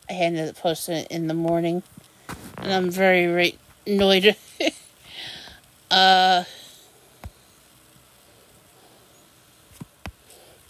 I 0.10 0.14
had 0.14 0.34
to 0.36 0.54
post 0.60 0.90
it 0.90 1.08
in 1.12 1.28
the 1.28 1.34
morning 1.34 1.84
and 2.58 2.74
I'm 2.74 2.90
very 2.90 3.58
annoyed. 3.86 4.36
uh, 5.92 6.44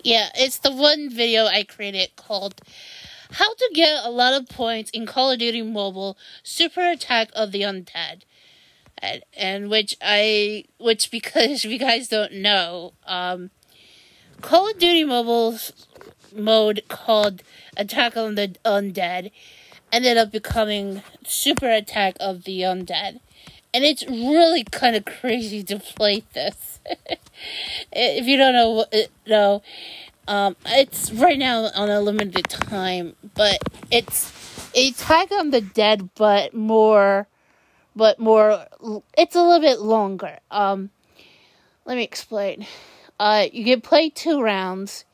yeah, 0.03 0.30
it's 0.35 0.57
the 0.57 0.71
one 0.71 1.09
video 1.09 1.45
I 1.45 1.63
created 1.63 2.15
called 2.15 2.61
How 3.31 3.53
to 3.53 3.71
Get 3.73 4.05
a 4.05 4.09
Lot 4.09 4.34
of 4.34 4.49
Points 4.49 4.89
in 4.91 5.05
Call 5.05 5.31
of 5.31 5.39
Duty 5.39 5.61
Mobile 5.61 6.17
Super 6.43 6.89
Attack 6.89 7.30
of 7.35 7.51
the 7.51 7.61
Undead. 7.61 8.21
And, 9.01 9.23
and 9.35 9.69
which 9.69 9.95
I, 10.01 10.65
which 10.77 11.11
because 11.11 11.63
you 11.65 11.77
guys 11.77 12.07
don't 12.07 12.34
know, 12.34 12.93
um, 13.05 13.51
Call 14.41 14.69
of 14.69 14.80
Duty 14.80 15.03
Mobile's 15.03 15.71
mode 16.34 16.84
called 16.88 17.43
Attack 17.76 18.15
on 18.15 18.35
the 18.35 18.55
Undead 18.63 19.31
ended 19.91 20.17
up 20.17 20.31
becoming 20.31 21.01
Super 21.26 21.69
Attack 21.69 22.15
of 22.19 22.43
the 22.43 22.61
Undead. 22.61 23.19
And 23.73 23.83
it's 23.83 24.05
really 24.07 24.63
kind 24.63 24.95
of 24.95 25.05
crazy 25.05 25.63
to 25.63 25.79
play 25.79 26.23
this. 26.33 26.79
if 27.91 28.25
you 28.25 28.37
don't 28.37 28.53
know, 28.53 28.85
no, 29.27 29.61
um, 30.27 30.55
it's 30.65 31.11
right 31.11 31.37
now 31.37 31.69
on 31.75 31.89
a 31.89 32.01
limited 32.01 32.49
time, 32.49 33.15
but 33.35 33.57
it's 33.91 34.31
a 34.75 34.89
Attack 34.89 35.31
on 35.31 35.51
the 35.51 35.61
Dead, 35.61 36.09
but 36.15 36.53
more, 36.53 37.27
but 37.95 38.19
more. 38.19 38.65
It's 39.17 39.35
a 39.35 39.41
little 39.41 39.61
bit 39.61 39.79
longer. 39.79 40.39
Um, 40.51 40.91
let 41.85 41.95
me 41.97 42.03
explain. 42.03 42.65
Uh, 43.19 43.47
you 43.51 43.65
can 43.65 43.81
play 43.81 44.09
two 44.09 44.41
rounds. 44.41 45.05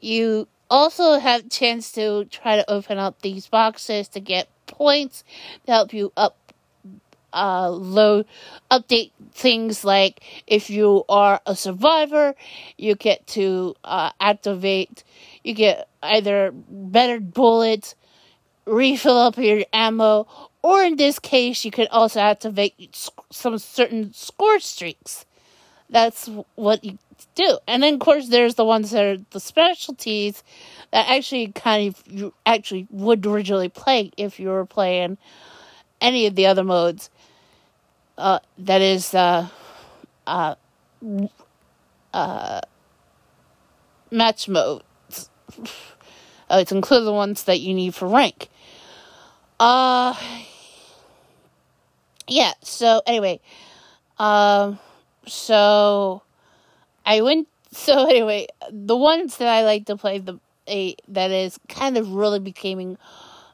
You 0.00 0.48
also 0.68 1.18
have 1.18 1.48
chance 1.48 1.92
to 1.92 2.24
try 2.26 2.56
to 2.56 2.70
open 2.70 2.98
up 2.98 3.22
these 3.22 3.46
boxes 3.46 4.08
to 4.08 4.20
get 4.20 4.48
points 4.66 5.24
to 5.66 5.72
help 5.72 5.92
you 5.92 6.12
up 6.16 6.36
uh, 7.32 7.68
load 7.70 8.26
update 8.70 9.10
things 9.32 9.84
like 9.84 10.22
if 10.46 10.70
you 10.70 11.04
are 11.08 11.40
a 11.46 11.54
survivor 11.54 12.34
you 12.76 12.94
get 12.94 13.26
to 13.26 13.74
uh, 13.84 14.10
activate 14.20 15.04
you 15.44 15.54
get 15.54 15.88
either 16.02 16.52
better 16.54 17.20
bullets 17.20 17.94
refill 18.66 19.16
up 19.16 19.36
your 19.36 19.64
ammo 19.72 20.26
or 20.62 20.82
in 20.82 20.96
this 20.96 21.18
case 21.18 21.64
you 21.64 21.70
could 21.70 21.88
also 21.88 22.20
activate 22.20 22.74
some 23.30 23.58
certain 23.58 24.12
score 24.12 24.60
streaks 24.60 25.24
that's 25.90 26.28
what 26.54 26.84
you 26.84 26.98
do. 27.34 27.58
And 27.66 27.82
then, 27.82 27.94
of 27.94 28.00
course, 28.00 28.28
there's 28.28 28.54
the 28.54 28.64
ones 28.64 28.90
that 28.90 29.04
are 29.04 29.18
the 29.30 29.40
specialties 29.40 30.42
that 30.92 31.08
actually 31.08 31.48
kind 31.48 31.88
of 31.88 32.02
you 32.06 32.32
actually 32.46 32.86
would 32.90 33.24
originally 33.26 33.68
play 33.68 34.10
if 34.16 34.40
you 34.40 34.48
were 34.48 34.66
playing 34.66 35.18
any 36.00 36.26
of 36.26 36.34
the 36.34 36.46
other 36.46 36.64
modes. 36.64 37.10
Uh, 38.20 38.38
that 38.58 38.82
is, 38.82 39.14
uh, 39.14 39.48
uh, 40.26 40.54
uh, 42.12 42.60
match 44.10 44.46
modes. 44.46 45.30
Uh, 46.50 46.58
it's 46.60 46.70
included 46.70 47.04
the 47.04 47.12
ones 47.12 47.44
that 47.44 47.60
you 47.60 47.72
need 47.72 47.94
for 47.94 48.06
rank. 48.06 48.48
Uh, 49.58 50.14
yeah, 52.28 52.52
so 52.62 53.00
anyway, 53.06 53.40
um, 54.18 54.78
so 55.26 56.22
I 57.04 57.20
went. 57.22 57.48
So 57.72 58.04
anyway, 58.08 58.48
the 58.68 58.96
ones 58.96 59.36
that 59.36 59.46
I 59.46 59.62
like 59.62 59.86
to 59.86 59.96
play 59.96 60.18
the 60.18 60.40
a 60.68 60.96
that 61.06 61.30
is 61.30 61.56
kind 61.68 61.96
of 61.96 62.10
really 62.12 62.40
becoming 62.40 62.98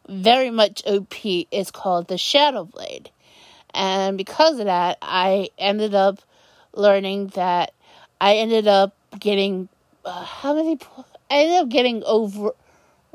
very 0.09 0.51
much 0.51 0.83
OP 0.87 1.15
is 1.51 1.71
called 1.71 2.09
the 2.09 2.17
Shadow 2.17 2.65
Blade, 2.65 3.11
and 3.77 4.17
because 4.17 4.59
of 4.59 4.65
that, 4.65 4.99
I 5.03 5.51
ended 5.59 5.95
up 5.95 6.21
learning 6.73 7.29
that 7.35 7.73
I 8.21 8.37
ended 8.37 8.67
up 8.67 8.95
getting 9.19 9.69
uh, 10.05 10.25
how 10.25 10.55
many? 10.55 10.79
I 11.31 11.37
ended 11.39 11.59
up 11.59 11.69
getting 11.69 12.03
over 12.05 12.53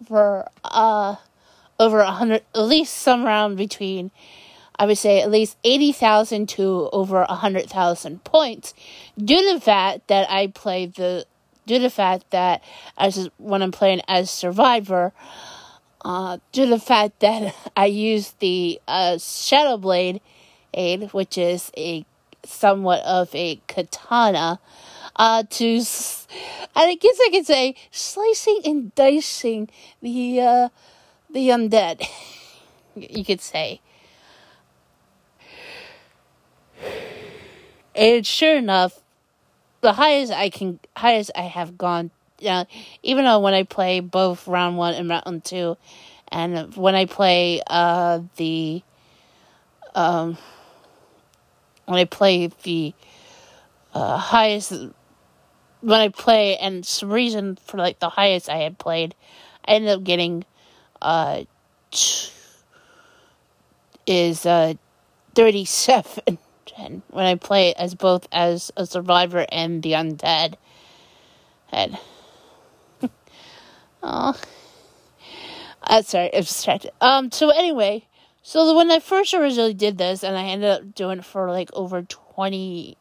for 0.08 0.48
uh 0.64 1.16
over 1.80 2.00
a 2.00 2.12
hundred, 2.12 2.44
at 2.54 2.62
least 2.62 2.96
some 2.98 3.24
round 3.26 3.58
between 3.58 4.12
I 4.78 4.86
would 4.86 4.98
say 4.98 5.22
at 5.22 5.30
least 5.30 5.58
80,000 5.64 6.50
to 6.50 6.90
over 6.92 7.24
100,000 7.24 8.24
points 8.24 8.74
due 9.18 9.38
to 9.38 9.54
the 9.56 9.62
fact 9.62 10.08
that 10.08 10.30
I 10.30 10.48
play 10.48 10.88
the 10.88 11.26
due 11.68 11.78
to 11.78 11.84
the 11.84 11.90
fact 11.90 12.32
that 12.32 12.64
as 12.98 13.30
when 13.38 13.62
I'm 13.62 13.72
playing 13.72 14.02
as 14.08 14.30
survivor 14.30 15.14
uh, 16.04 16.38
due 16.52 16.66
to 16.66 16.72
the 16.72 16.80
fact 16.80 17.20
that 17.20 17.56
I 17.78 17.86
use 17.86 18.34
the 18.40 18.82
uh, 18.88 19.18
Shadow 19.18 19.78
Blade 19.78 20.22
which 20.73 21.38
is 21.38 21.72
a 21.77 22.06
somewhat 22.43 23.03
of 23.03 23.34
a 23.35 23.61
katana 23.68 24.60
uh, 25.15 25.43
to 25.49 25.76
I 26.76 26.95
guess 26.95 27.18
I 27.19 27.30
could 27.31 27.45
say 27.45 27.76
slicing 27.91 28.61
and 28.65 28.95
dicing 28.95 29.69
the 30.02 30.41
uh, 30.41 30.69
the 31.30 31.49
undead 31.49 32.07
you 32.95 33.23
could 33.23 33.41
say. 33.41 33.81
And 37.93 38.26
sure 38.26 38.56
enough, 38.56 39.02
the 39.81 39.93
highest 39.93 40.31
I 40.31 40.49
can, 40.49 40.80
highest 40.95 41.31
I 41.35 41.41
have 41.41 41.77
gone, 41.77 42.11
uh, 42.48 42.65
even 43.03 43.26
though 43.26 43.39
when 43.39 43.53
I 43.53 43.64
play 43.64 43.99
both 43.99 44.48
round 44.48 44.77
one 44.77 44.93
and 44.93 45.10
round 45.10 45.43
two, 45.43 45.77
and 46.30 46.73
when 46.76 46.95
I 46.95 47.06
play 47.06 47.61
uh, 47.68 48.22
the, 48.38 48.81
um, 49.93 50.38
when 51.91 51.99
I 51.99 52.05
play 52.05 52.47
the 52.63 52.93
uh, 53.93 54.18
highest, 54.18 54.72
when 54.72 55.99
I 55.99 56.09
play, 56.09 56.57
and 56.57 56.85
some 56.85 57.11
reason 57.11 57.57
for 57.57 57.77
like 57.77 57.99
the 57.99 58.09
highest 58.09 58.49
I 58.49 58.57
had 58.57 58.77
played, 58.77 59.15
I 59.65 59.73
ended 59.73 59.91
up 59.91 60.03
getting, 60.03 60.45
uh, 61.01 61.43
is 64.07 64.45
uh, 64.45 64.73
thirty 65.35 65.65
seven 65.65 66.38
and 66.81 67.01
when 67.09 67.26
I 67.26 67.35
play 67.35 67.73
as 67.73 67.95
both 67.95 68.27
as 68.31 68.72
a 68.76 68.85
survivor 68.85 69.45
and 69.51 69.84
the 69.84 69.93
undead. 69.93 70.55
Head. 71.68 71.97
oh. 74.03 74.39
Uh, 75.84 76.01
sorry, 76.01 76.34
I'm 76.34 76.41
distracted. 76.41 76.91
Um, 77.01 77.31
so 77.31 77.49
anyway, 77.49 78.05
so 78.43 78.76
when 78.76 78.91
I 78.91 78.99
first 78.99 79.34
originally 79.34 79.73
did 79.73 79.97
this, 79.97 80.23
and 80.23 80.38
I 80.38 80.45
ended 80.45 80.69
up 80.69 80.95
doing 80.95 81.19
it 81.19 81.26
for 81.26 81.49
like 81.49 81.69
over 81.73 82.01
20, 82.01 82.97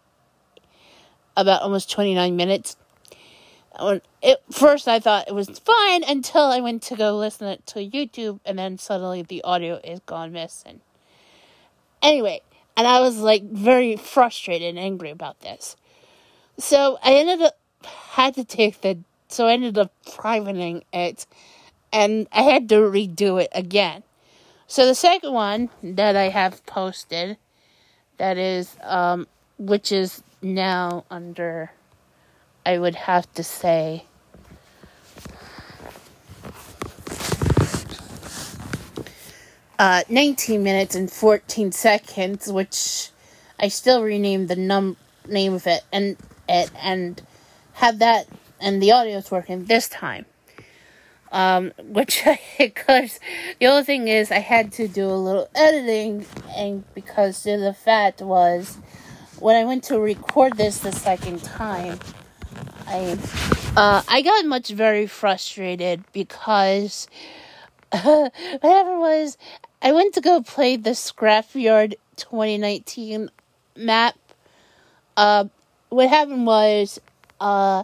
about 1.37 1.63
almost 1.63 1.91
29 1.91 2.37
minutes. 2.37 2.77
It 4.23 4.43
first 4.51 4.89
I 4.89 4.99
thought 5.01 5.29
it 5.29 5.35
was 5.35 5.49
fine 5.61 6.05
until 6.05 6.43
I 6.43 6.61
went 6.61 6.83
to 6.83 6.97
go 6.97 7.17
listen 7.17 7.49
it 7.49 7.67
to 7.69 7.79
YouTube, 7.79 8.41
and 8.45 8.59
then 8.59 8.77
suddenly 8.79 9.23
the 9.23 9.43
audio 9.43 9.81
is 9.83 10.01
gone 10.01 10.33
missing. 10.33 10.81
Anyway, 12.03 12.43
and 12.77 12.87
I 12.87 13.01
was 13.01 13.19
like 13.19 13.43
very 13.45 13.97
frustrated 13.97 14.69
and 14.69 14.79
angry 14.79 15.11
about 15.11 15.41
this. 15.41 15.77
So 16.59 16.99
I 17.03 17.15
ended 17.15 17.41
up 17.41 17.57
had 17.83 18.35
to 18.35 18.45
take 18.45 18.81
the 18.83 18.99
so 19.29 19.47
I 19.47 19.53
ended 19.53 19.79
up 19.79 19.93
privating 20.15 20.85
it 20.93 21.25
and 21.93 22.27
I 22.33 22.43
had 22.43 22.69
to 22.71 22.77
redo 22.77 23.41
it 23.43 23.49
again. 23.53 24.03
So 24.71 24.87
the 24.87 24.95
second 24.95 25.33
one 25.33 25.69
that 25.83 26.15
I 26.15 26.29
have 26.29 26.65
posted 26.65 27.39
that 28.19 28.39
is 28.39 28.77
um 28.85 29.27
which 29.59 29.91
is 29.91 30.23
now 30.43 31.05
under 31.11 31.73
I 32.65 32.79
would 32.79 32.95
have 32.95 33.27
to 33.35 33.43
say 33.43 34.05
uh, 39.77 40.05
19 40.09 40.63
minutes 40.63 40.95
and 40.95 41.11
14 41.11 41.73
seconds, 41.73 42.47
which 42.53 43.11
I 43.59 43.67
still 43.67 44.05
renamed 44.05 44.47
the 44.47 44.55
num 44.55 44.97
name 45.27 45.53
of 45.53 45.67
it 45.67 45.83
and 45.93 46.17
it 46.49 46.71
and 46.81 47.21
have 47.73 47.99
that 47.99 48.29
and 48.61 48.81
the 48.81 48.93
audio's 48.93 49.33
working 49.33 49.65
this 49.65 49.89
time. 49.89 50.27
Um, 51.33 51.73
which 51.79 52.25
because 52.59 53.21
the 53.61 53.67
only 53.67 53.85
thing 53.85 54.09
is 54.09 54.33
I 54.33 54.41
had 54.41 54.73
to 54.73 54.89
do 54.89 55.07
a 55.07 55.15
little 55.15 55.49
editing 55.55 56.27
and 56.57 56.85
because 56.95 57.45
the 57.45 57.73
fact 57.73 58.21
was 58.21 58.79
when 59.39 59.57
I 59.57 59.65
went 59.65 59.85
to 59.85 59.99
record 59.99 60.57
this 60.57 60.79
the 60.79 60.93
second 60.93 61.43
time, 61.43 62.01
I 62.87 63.17
uh, 63.77 64.03
I 64.09 64.23
got 64.23 64.45
much 64.47 64.71
very 64.71 65.07
frustrated 65.07 66.05
because 66.13 67.07
uh, 67.93 68.31
whatever 68.61 68.99
was 68.99 69.39
I 69.83 69.93
went 69.93 70.15
to 70.15 70.21
go 70.21 70.43
play 70.43 70.77
the 70.77 70.91
Scrapyard 70.91 71.95
2019 72.17 73.31
map. 73.77 74.17
Uh, 75.17 75.47
what 75.89 76.09
happened 76.09 76.47
was, 76.47 77.01
uh, 77.41 77.83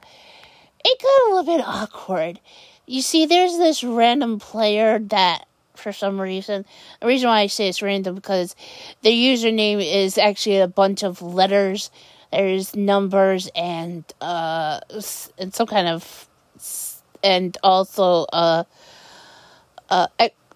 it 0.85 1.03
got 1.03 1.23
a 1.23 1.35
little 1.35 1.57
bit 1.57 1.65
awkward. 1.67 2.39
You 2.87 3.03
see, 3.03 3.27
there's 3.27 3.59
this 3.59 3.83
random 3.83 4.39
player 4.39 4.99
that 4.99 5.47
for 5.75 5.93
some 5.93 6.21
reason. 6.21 6.65
The 7.01 7.07
reason 7.07 7.29
why 7.29 7.41
I 7.41 7.47
say 7.49 7.69
it's 7.69 7.83
random 7.83 8.15
because 8.15 8.55
the 9.03 9.11
username 9.11 9.85
is 9.85 10.19
actually 10.19 10.59
a 10.61 10.69
bunch 10.69 11.03
of 11.03 11.21
letters. 11.21 11.91
There's 12.33 12.75
numbers 12.75 13.51
and 13.55 14.05
uh 14.21 14.81
and 15.39 15.55
some 15.55 15.67
kind 15.67 15.89
of 15.89 16.29
and 17.23 17.57
also 17.63 18.27
uh 18.33 18.65
uh 19.91 20.07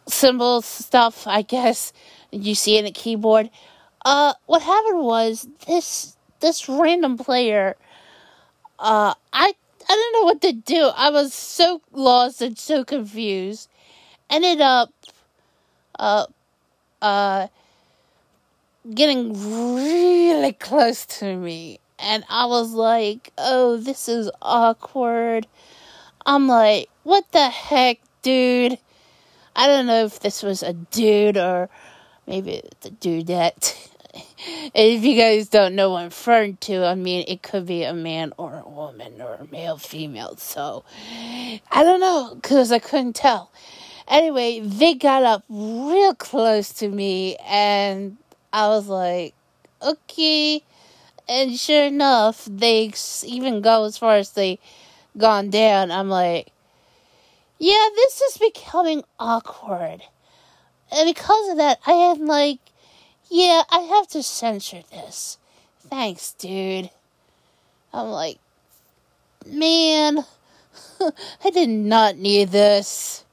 symbols 0.08 0.66
stuff. 0.66 1.26
I 1.26 1.42
guess 1.42 1.92
you 2.30 2.54
see 2.54 2.78
in 2.78 2.84
the 2.84 2.90
keyboard. 2.92 3.50
Uh, 4.04 4.32
what 4.46 4.62
happened 4.62 5.00
was 5.04 5.46
this 5.66 6.16
this 6.40 6.68
random 6.68 7.18
player. 7.18 7.76
Uh, 8.78 9.14
I 9.32 9.52
I 9.90 9.94
don't 9.96 10.12
know 10.12 10.24
what 10.24 10.40
to 10.42 10.52
do. 10.52 10.88
I 10.96 11.10
was 11.10 11.34
so 11.34 11.82
lost 11.90 12.40
and 12.40 12.56
so 12.56 12.84
confused. 12.84 13.68
Ended 14.30 14.60
up, 14.60 14.92
uh, 15.98 16.26
uh, 17.02 17.48
getting 18.94 19.32
really 19.74 20.52
close 20.52 21.04
to 21.06 21.36
me. 21.36 21.80
And 21.98 22.22
I 22.28 22.46
was 22.46 22.70
like, 22.70 23.32
oh, 23.36 23.78
this 23.78 24.08
is 24.08 24.30
awkward. 24.40 25.48
I'm 26.24 26.46
like, 26.46 26.88
what 27.02 27.24
the 27.32 27.48
heck, 27.48 27.98
dude? 28.22 28.78
I 29.56 29.66
don't 29.66 29.88
know 29.88 30.04
if 30.04 30.20
this 30.20 30.44
was 30.44 30.62
a 30.62 30.74
dude 30.74 31.36
or 31.36 31.68
maybe 32.28 32.62
the 32.82 32.90
dudette. 32.90 33.88
if 34.74 35.04
you 35.04 35.16
guys 35.16 35.48
don't 35.48 35.74
know 35.74 35.90
what 35.90 36.00
I'm 36.00 36.04
referring 36.06 36.56
to, 36.58 36.84
I 36.84 36.94
mean, 36.94 37.24
it 37.28 37.42
could 37.42 37.66
be 37.66 37.82
a 37.82 37.94
man 37.94 38.32
or 38.36 38.54
a 38.54 38.68
woman 38.68 39.20
or 39.20 39.34
a 39.34 39.46
male, 39.50 39.76
female. 39.76 40.36
So, 40.36 40.84
I 41.70 41.82
don't 41.82 42.00
know, 42.00 42.34
because 42.34 42.72
I 42.72 42.78
couldn't 42.78 43.16
tell. 43.16 43.50
Anyway, 44.08 44.60
they 44.60 44.94
got 44.94 45.22
up 45.22 45.44
real 45.48 46.14
close 46.14 46.72
to 46.74 46.88
me, 46.88 47.36
and 47.46 48.16
I 48.52 48.68
was 48.68 48.88
like, 48.88 49.34
okay. 49.82 50.62
And 51.28 51.56
sure 51.56 51.84
enough, 51.84 52.44
they 52.50 52.92
even 53.24 53.60
go 53.60 53.84
as 53.84 53.96
far 53.96 54.16
as 54.16 54.32
they 54.32 54.58
gone 55.16 55.50
down. 55.50 55.90
I'm 55.90 56.08
like, 56.08 56.50
yeah, 57.58 57.88
this 57.94 58.20
is 58.20 58.38
becoming 58.38 59.04
awkward. 59.18 60.02
And 60.90 61.06
because 61.06 61.50
of 61.50 61.58
that, 61.58 61.78
I 61.86 61.92
am 61.92 62.26
like, 62.26 62.58
yeah, 63.30 63.62
I 63.70 63.80
have 63.80 64.08
to 64.08 64.22
censor 64.22 64.82
this. 64.90 65.38
Thanks, 65.88 66.32
dude. 66.32 66.90
I'm 67.92 68.08
like, 68.08 68.38
man, 69.46 70.24
I 71.44 71.50
did 71.50 71.68
not 71.68 72.16
need 72.16 72.50
this. 72.50 73.24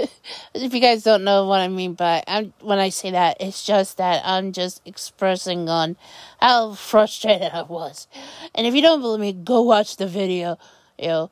if 0.54 0.72
you 0.74 0.80
guys 0.80 1.02
don't 1.02 1.24
know 1.24 1.46
what 1.46 1.60
I 1.60 1.68
mean 1.68 1.94
by 1.94 2.22
I'm 2.26 2.52
when 2.60 2.78
I 2.78 2.88
say 2.88 3.10
that, 3.10 3.36
it's 3.40 3.64
just 3.64 3.98
that 3.98 4.22
I'm 4.24 4.52
just 4.52 4.80
expressing 4.86 5.68
on 5.68 5.96
how 6.40 6.72
frustrated 6.72 7.52
I 7.52 7.62
was. 7.62 8.06
And 8.54 8.66
if 8.66 8.74
you 8.74 8.82
don't 8.82 9.00
believe 9.00 9.20
me, 9.20 9.32
go 9.32 9.62
watch 9.62 9.96
the 9.96 10.06
video. 10.06 10.58
You 10.98 11.08
know, 11.08 11.30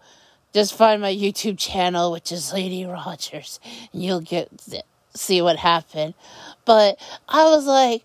just 0.52 0.74
find 0.74 1.00
my 1.00 1.14
YouTube 1.14 1.58
channel, 1.58 2.12
which 2.12 2.32
is 2.32 2.52
Lady 2.52 2.84
Rogers, 2.84 3.60
and 3.92 4.02
you'll 4.02 4.20
get 4.20 4.48
see 5.14 5.42
what 5.42 5.56
happened. 5.56 6.14
But 6.68 7.00
I 7.30 7.44
was 7.44 7.64
like, 7.64 8.04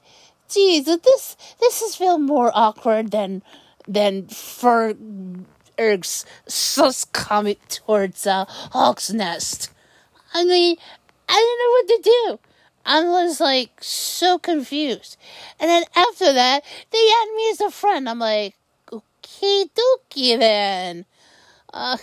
geez, 0.49 0.85
this 0.85 1.35
this 1.59 1.81
is 1.81 1.97
feel 1.97 2.17
more 2.17 2.49
awkward 2.55 3.11
than 3.11 3.43
than 3.85 4.27
Ferg's 4.27 6.25
sus 6.47 7.03
comment 7.03 7.59
towards 7.67 8.25
uh, 8.25 8.45
Hawk's 8.47 9.11
Nest. 9.11 9.69
I 10.33 10.45
mean, 10.45 10.77
I 11.27 11.33
didn't 11.33 11.59
know 11.59 11.71
what 11.71 11.87
to 11.89 11.99
do. 12.03 12.39
I 12.85 13.03
was 13.03 13.41
like 13.41 13.83
so 13.83 14.39
confused. 14.39 15.17
And 15.59 15.69
then 15.69 15.83
after 15.93 16.31
that, 16.31 16.63
they 16.91 16.97
added 17.21 17.35
me 17.35 17.49
as 17.51 17.59
a 17.59 17.69
friend. 17.69 18.07
I'm 18.07 18.19
like, 18.19 18.55
okay, 18.93 19.65
dookie 19.75 20.39
then. 20.39 21.03
Uh, 21.73 21.97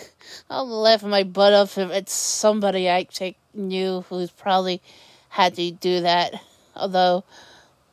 I'll 0.51 0.69
laugh 0.69 1.03
my 1.05 1.23
butt 1.23 1.55
off 1.55 1.79
if 1.79 1.91
it's 1.91 2.13
somebody 2.13 2.91
I 2.91 3.05
take 3.05 3.39
knew 3.55 4.05
who's 4.11 4.31
probably 4.31 4.83
had 5.31 5.55
to 5.55 5.71
do 5.71 6.03
that. 6.03 6.35
Although, 6.81 7.25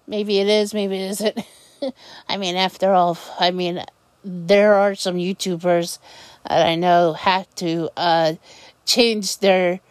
maybe 0.08 0.40
it 0.40 0.48
is, 0.48 0.74
maybe 0.74 0.96
it 0.98 1.12
isn't. 1.12 1.40
I 2.30 2.38
mean, 2.38 2.56
after 2.56 2.94
all, 2.94 3.18
I 3.40 3.52
mean, 3.52 3.84
there 4.24 4.76
are 4.76 4.96
some 4.96 5.16
YouTubers 5.16 6.00
that 6.48 6.66
I 6.66 6.76
know 6.76 7.14
have 7.14 7.54
to 7.56 7.90
uh, 7.98 8.34
change 8.86 9.40
their. 9.40 9.82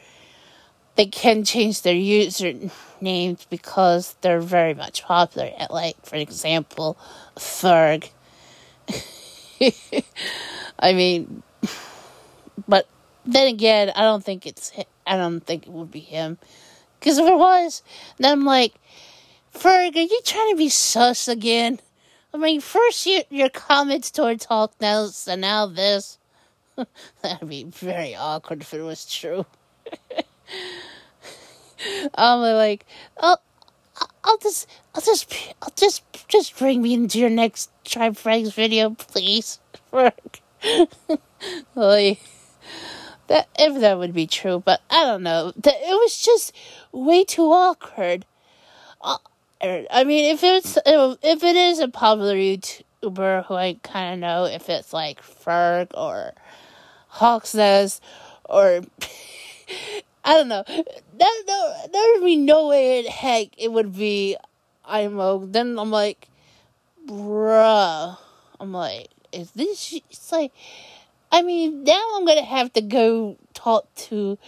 They 0.97 1.06
can 1.06 1.44
change 1.44 1.82
their 1.82 1.94
usernames 1.94 3.47
because 3.51 4.16
they're 4.23 4.40
very 4.40 4.73
much 4.73 5.05
popular. 5.05 5.52
Like, 5.68 6.05
for 6.06 6.16
example, 6.16 6.97
Ferg. 7.36 8.09
I 10.78 10.93
mean, 10.94 11.43
but 12.66 12.86
then 13.27 13.48
again, 13.48 13.93
I 13.94 14.02
don't 14.02 14.24
think 14.24 14.47
it's. 14.47 14.73
I 15.06 15.16
don't 15.16 15.40
think 15.40 15.66
it 15.66 15.70
would 15.70 15.90
be 15.90 16.01
him 16.01 16.39
because 17.06 17.18
if 17.18 17.28
it 17.28 17.38
was, 17.38 17.84
then 18.18 18.32
I'm 18.32 18.44
like, 18.44 18.74
Ferg, 19.54 19.94
are 19.94 20.00
you 20.00 20.20
trying 20.24 20.50
to 20.50 20.56
be 20.56 20.68
sus 20.68 21.28
again? 21.28 21.78
I 22.34 22.36
mean, 22.36 22.60
first 22.60 23.06
you, 23.06 23.22
your 23.30 23.48
comments 23.48 24.10
towards 24.10 24.46
Hulk, 24.46 24.72
now, 24.80 25.08
and 25.28 25.40
now 25.40 25.66
this. 25.66 26.18
That'd 27.22 27.48
be 27.48 27.62
very 27.62 28.16
awkward 28.16 28.62
if 28.62 28.74
it 28.74 28.82
was 28.82 29.06
true. 29.06 29.46
Um, 32.14 32.40
I'm 32.42 32.54
like, 32.54 32.86
oh, 33.20 33.36
I'll 34.24 34.38
just, 34.38 34.66
I'll 34.94 35.02
just, 35.02 35.32
I'll 35.62 35.72
just, 35.76 36.02
just 36.26 36.58
bring 36.58 36.80
me 36.80 36.94
into 36.94 37.18
your 37.18 37.28
next 37.28 37.70
Tribe 37.84 38.14
Frags 38.14 38.54
video, 38.54 38.90
please, 38.90 39.60
Ferg. 39.92 40.40
like, 41.74 42.20
that 43.28 43.48
if 43.58 43.80
that 43.80 43.98
would 43.98 44.14
be 44.14 44.26
true, 44.26 44.62
but 44.64 44.80
I 44.90 45.04
don't 45.04 45.22
know. 45.22 45.52
That 45.56 45.74
it 45.74 45.94
was 45.94 46.20
just 46.20 46.54
way 46.92 47.24
too 47.24 47.50
awkward. 47.52 48.24
Uh, 49.00 49.18
er, 49.62 49.84
I 49.90 50.04
mean, 50.04 50.32
if 50.32 50.42
it's 50.44 50.78
if 50.86 51.44
it 51.44 51.56
is 51.56 51.80
a 51.80 51.88
popular 51.88 52.34
YouTuber 52.34 53.46
who 53.46 53.54
I 53.54 53.78
kind 53.82 54.14
of 54.14 54.20
know, 54.20 54.44
if 54.44 54.68
it's 54.68 54.92
like 54.92 55.22
Ferg 55.22 55.88
or 55.94 56.32
Hawks 57.08 57.54
Nest 57.54 58.02
or 58.44 58.82
I 60.24 60.34
don't 60.34 60.48
know, 60.48 60.64
that 60.66 61.88
there 61.92 62.12
would 62.14 62.24
be 62.24 62.36
no 62.36 62.68
way 62.68 63.00
in 63.00 63.06
heck 63.06 63.48
it 63.56 63.72
would 63.72 63.96
be 63.96 64.36
IMO. 64.84 65.46
Then 65.46 65.78
I'm 65.78 65.90
like, 65.90 66.28
bruh, 67.06 68.16
I'm 68.60 68.72
like, 68.72 69.08
is 69.32 69.50
this? 69.52 69.92
It's 70.10 70.32
like 70.32 70.52
I 71.36 71.42
mean, 71.42 71.84
now 71.84 72.02
I'm 72.14 72.24
gonna 72.24 72.42
have 72.42 72.72
to 72.72 72.80
go 72.80 73.36
talk 73.52 73.94
to 74.08 74.38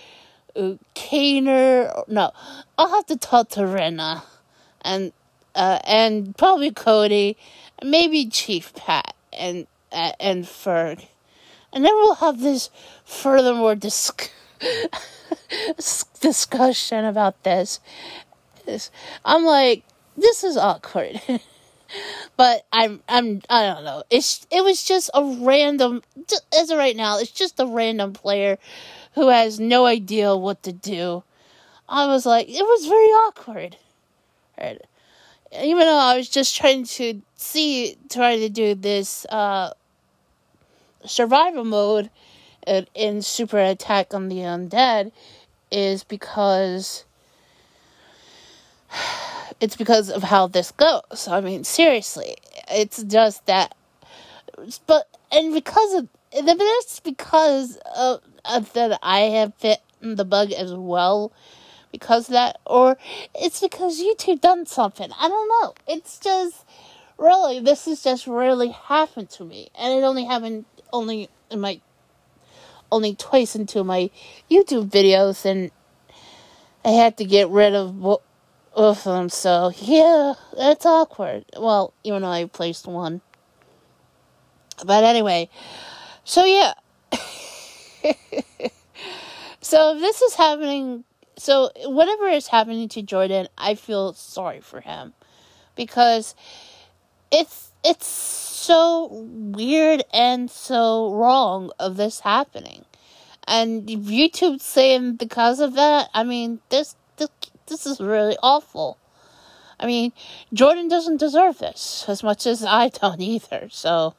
uh, 0.56 0.72
Kaner. 0.94 2.08
No, 2.08 2.32
I'll 2.78 2.88
have 2.88 3.04
to 3.08 3.16
talk 3.16 3.50
to 3.50 3.66
Rena, 3.66 4.22
and 4.80 5.12
uh, 5.54 5.80
and 5.84 6.34
probably 6.38 6.70
Cody, 6.70 7.36
maybe 7.84 8.24
Chief 8.24 8.72
Pat 8.74 9.14
and 9.34 9.66
uh, 9.92 10.12
and 10.18 10.46
Ferg, 10.46 11.06
and 11.74 11.84
then 11.84 11.92
we'll 11.92 12.14
have 12.14 12.40
this 12.40 12.70
furthermore 13.04 13.74
disc- 13.74 14.30
discussion 16.20 17.04
about 17.04 17.42
this. 17.42 17.80
I'm 19.26 19.44
like, 19.44 19.82
this 20.16 20.42
is 20.42 20.56
awkward. 20.56 21.20
but 22.36 22.66
I'm 22.72 23.02
I'm 23.08 23.42
I 23.48 23.64
don't 23.64 23.84
know. 23.84 24.02
It's 24.10 24.46
it 24.50 24.62
was 24.62 24.84
just 24.84 25.10
a 25.14 25.24
random 25.24 26.02
as 26.58 26.70
of 26.70 26.78
right 26.78 26.96
now. 26.96 27.18
It's 27.18 27.30
just 27.30 27.60
a 27.60 27.66
random 27.66 28.12
player 28.12 28.58
who 29.14 29.28
has 29.28 29.58
no 29.58 29.86
idea 29.86 30.36
what 30.36 30.62
to 30.62 30.72
do. 30.72 31.22
I 31.88 32.06
was 32.06 32.26
like, 32.26 32.48
it 32.48 32.62
was 32.62 32.86
very 32.86 33.06
awkward. 33.06 33.76
Right. 34.60 34.80
Even 35.52 35.78
though 35.78 35.96
I 35.96 36.16
was 36.16 36.28
just 36.28 36.54
trying 36.54 36.84
to 36.84 37.22
see, 37.36 37.96
try 38.10 38.36
to 38.36 38.50
do 38.50 38.74
this 38.74 39.24
uh, 39.26 39.72
survival 41.06 41.64
mode 41.64 42.10
in, 42.66 42.86
in 42.94 43.22
Super 43.22 43.58
Attack 43.58 44.12
on 44.12 44.28
the 44.28 44.40
Undead, 44.40 45.10
is 45.70 46.04
because 46.04 47.04
it's 49.60 49.76
because 49.76 50.10
of 50.10 50.22
how 50.22 50.46
this 50.46 50.70
goes. 50.72 51.28
I 51.28 51.40
mean, 51.40 51.64
seriously, 51.64 52.36
it's 52.70 53.02
just 53.02 53.46
that. 53.46 53.74
But 54.86 55.08
and 55.32 55.52
because 55.52 55.94
of 55.94 56.08
that's 56.32 57.00
because 57.00 57.78
of, 57.96 58.20
of 58.44 58.72
that 58.74 58.98
I 59.02 59.20
have 59.20 59.54
fit 59.54 59.80
the 60.00 60.24
bug 60.24 60.52
as 60.52 60.72
well 60.72 61.32
because 61.90 62.28
that 62.28 62.60
or 62.66 62.96
it's 63.34 63.60
because 63.60 64.00
YouTube 64.00 64.40
done 64.40 64.66
something. 64.66 65.10
I 65.18 65.28
don't 65.28 65.48
know. 65.48 65.74
It's 65.86 66.18
just 66.18 66.64
really 67.16 67.60
this 67.60 67.86
has 67.86 68.02
just 68.02 68.26
really 68.26 68.70
happened 68.70 69.30
to 69.30 69.44
me. 69.44 69.70
And 69.74 69.98
it 69.98 70.04
only 70.04 70.24
happened 70.24 70.64
only 70.92 71.28
in 71.50 71.60
my 71.60 71.80
only 72.90 73.14
twice 73.14 73.54
into 73.54 73.84
my 73.84 74.10
YouTube 74.50 74.90
videos 74.90 75.44
and 75.44 75.70
I 76.84 76.90
had 76.90 77.16
to 77.18 77.24
get 77.24 77.48
rid 77.48 77.74
of 77.74 78.18
them, 78.76 79.28
so 79.28 79.72
yeah, 79.76 80.34
it's 80.56 80.86
awkward. 80.86 81.44
Well, 81.56 81.92
even 82.04 82.22
though 82.22 82.28
I 82.28 82.44
placed 82.46 82.86
one. 82.86 83.20
But 84.84 85.04
anyway, 85.04 85.48
so 86.24 86.44
yeah. 86.44 86.74
so 89.60 89.98
this 89.98 90.22
is 90.22 90.34
happening. 90.34 91.04
So 91.36 91.70
whatever 91.86 92.28
is 92.28 92.48
happening 92.48 92.88
to 92.90 93.02
Jordan, 93.02 93.48
I 93.56 93.74
feel 93.74 94.12
sorry 94.12 94.60
for 94.60 94.80
him 94.80 95.14
because 95.74 96.34
it's 97.30 97.70
it's 97.84 98.06
so 98.06 99.08
weird 99.10 100.04
and 100.12 100.50
so 100.50 101.12
wrong 101.14 101.70
of 101.78 101.96
this 101.96 102.20
happening. 102.20 102.84
And 103.46 103.88
YouTube 103.88 104.60
saying 104.60 105.16
because 105.16 105.60
of 105.60 105.74
that, 105.74 106.10
I 106.12 106.22
mean, 106.22 106.60
this 106.68 106.96
this 107.16 107.30
this 107.68 107.86
is 107.86 108.00
really 108.00 108.36
awful. 108.42 108.98
I 109.80 109.86
mean, 109.86 110.12
Jordan 110.52 110.88
doesn't 110.88 111.18
deserve 111.18 111.58
this 111.58 112.04
as 112.08 112.22
much 112.22 112.46
as 112.46 112.64
I 112.64 112.88
don't 113.00 113.20
either. 113.20 113.68
So, 113.70 114.14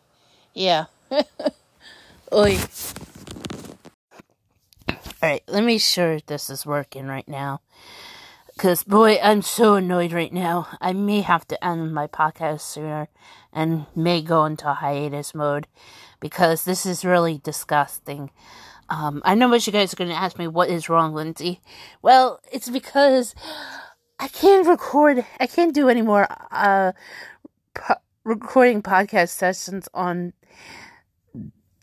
yeah. 0.53 0.85
Oi. 2.33 2.59
Alright, 5.21 5.43
let 5.47 5.63
me 5.63 5.77
sure 5.77 6.19
this 6.21 6.49
is 6.49 6.65
working 6.65 7.07
right 7.07 7.27
now. 7.27 7.61
Because, 8.53 8.83
boy, 8.83 9.17
I'm 9.21 9.41
so 9.41 9.75
annoyed 9.75 10.11
right 10.11 10.31
now. 10.31 10.67
I 10.81 10.93
may 10.93 11.21
have 11.21 11.47
to 11.47 11.65
end 11.65 11.93
my 11.93 12.07
podcast 12.07 12.61
sooner 12.61 13.07
and 13.51 13.85
may 13.95 14.21
go 14.21 14.45
into 14.45 14.73
hiatus 14.73 15.33
mode 15.33 15.67
because 16.19 16.65
this 16.65 16.85
is 16.85 17.05
really 17.05 17.39
disgusting. 17.43 18.31
Um, 18.89 19.21
I 19.23 19.35
know 19.35 19.49
what 19.49 19.65
you 19.67 19.73
guys 19.73 19.93
are 19.93 19.97
going 19.97 20.09
to 20.09 20.15
ask 20.15 20.37
me, 20.37 20.47
what 20.47 20.69
is 20.69 20.89
wrong, 20.89 21.13
Lindsay? 21.13 21.61
Well, 22.01 22.41
it's 22.51 22.69
because 22.69 23.35
I 24.19 24.27
can't 24.27 24.67
record, 24.67 25.25
I 25.39 25.47
can't 25.47 25.75
do 25.75 25.89
any 25.89 26.01
more, 26.01 26.27
uh, 26.51 26.93
po- 27.75 27.95
recording 28.23 28.81
podcast 28.81 29.29
sessions 29.29 29.87
on 29.93 30.33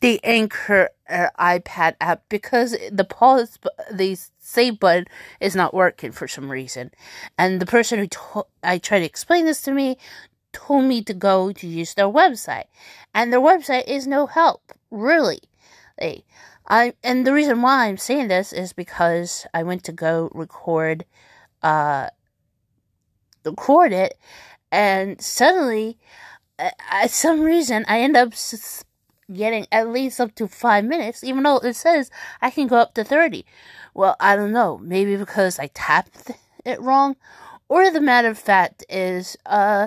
the 0.00 0.20
Anchor 0.24 0.90
uh, 1.08 1.28
iPad 1.38 1.94
app 2.00 2.24
because 2.28 2.76
the 2.90 3.04
pause, 3.04 3.58
the 3.90 4.18
save 4.38 4.78
button 4.78 5.06
is 5.40 5.56
not 5.56 5.72
working 5.72 6.12
for 6.12 6.28
some 6.28 6.50
reason. 6.50 6.90
And 7.38 7.60
the 7.60 7.66
person 7.66 7.98
who 8.00 8.06
to- 8.08 8.46
I 8.62 8.78
tried 8.78 9.00
to 9.00 9.06
explain 9.06 9.44
this 9.46 9.62
to 9.62 9.72
me 9.72 9.96
told 10.52 10.84
me 10.84 11.02
to 11.02 11.14
go 11.14 11.52
to 11.52 11.66
use 11.66 11.94
their 11.94 12.06
website. 12.06 12.64
And 13.14 13.32
their 13.32 13.40
website 13.40 13.86
is 13.86 14.06
no 14.06 14.26
help, 14.26 14.72
really. 14.90 15.40
They, 15.98 16.24
I 16.68 16.94
and 17.02 17.26
the 17.26 17.32
reason 17.32 17.62
why 17.62 17.86
I'm 17.86 17.96
saying 17.96 18.28
this 18.28 18.52
is 18.52 18.72
because 18.72 19.46
I 19.54 19.62
went 19.62 19.84
to 19.84 19.92
go 19.92 20.30
record 20.34 21.04
uh 21.62 22.08
record 23.44 23.92
it 23.92 24.18
and 24.72 25.20
suddenly 25.20 25.98
at 26.58 27.10
some 27.10 27.42
reason 27.42 27.84
I 27.86 28.00
end 28.00 28.16
up 28.16 28.32
getting 29.32 29.66
at 29.70 29.88
least 29.88 30.20
up 30.20 30.34
to 30.36 30.48
5 30.48 30.84
minutes 30.84 31.22
even 31.22 31.42
though 31.44 31.58
it 31.58 31.74
says 31.74 32.10
I 32.40 32.50
can 32.50 32.66
go 32.66 32.76
up 32.76 32.94
to 32.94 33.04
30. 33.04 33.44
Well, 33.94 34.16
I 34.20 34.36
don't 34.36 34.52
know, 34.52 34.78
maybe 34.78 35.16
because 35.16 35.58
I 35.58 35.68
tapped 35.68 36.32
it 36.64 36.80
wrong 36.80 37.16
or 37.68 37.90
the 37.90 38.00
matter 38.00 38.28
of 38.28 38.38
fact 38.38 38.84
is 38.88 39.36
uh 39.46 39.86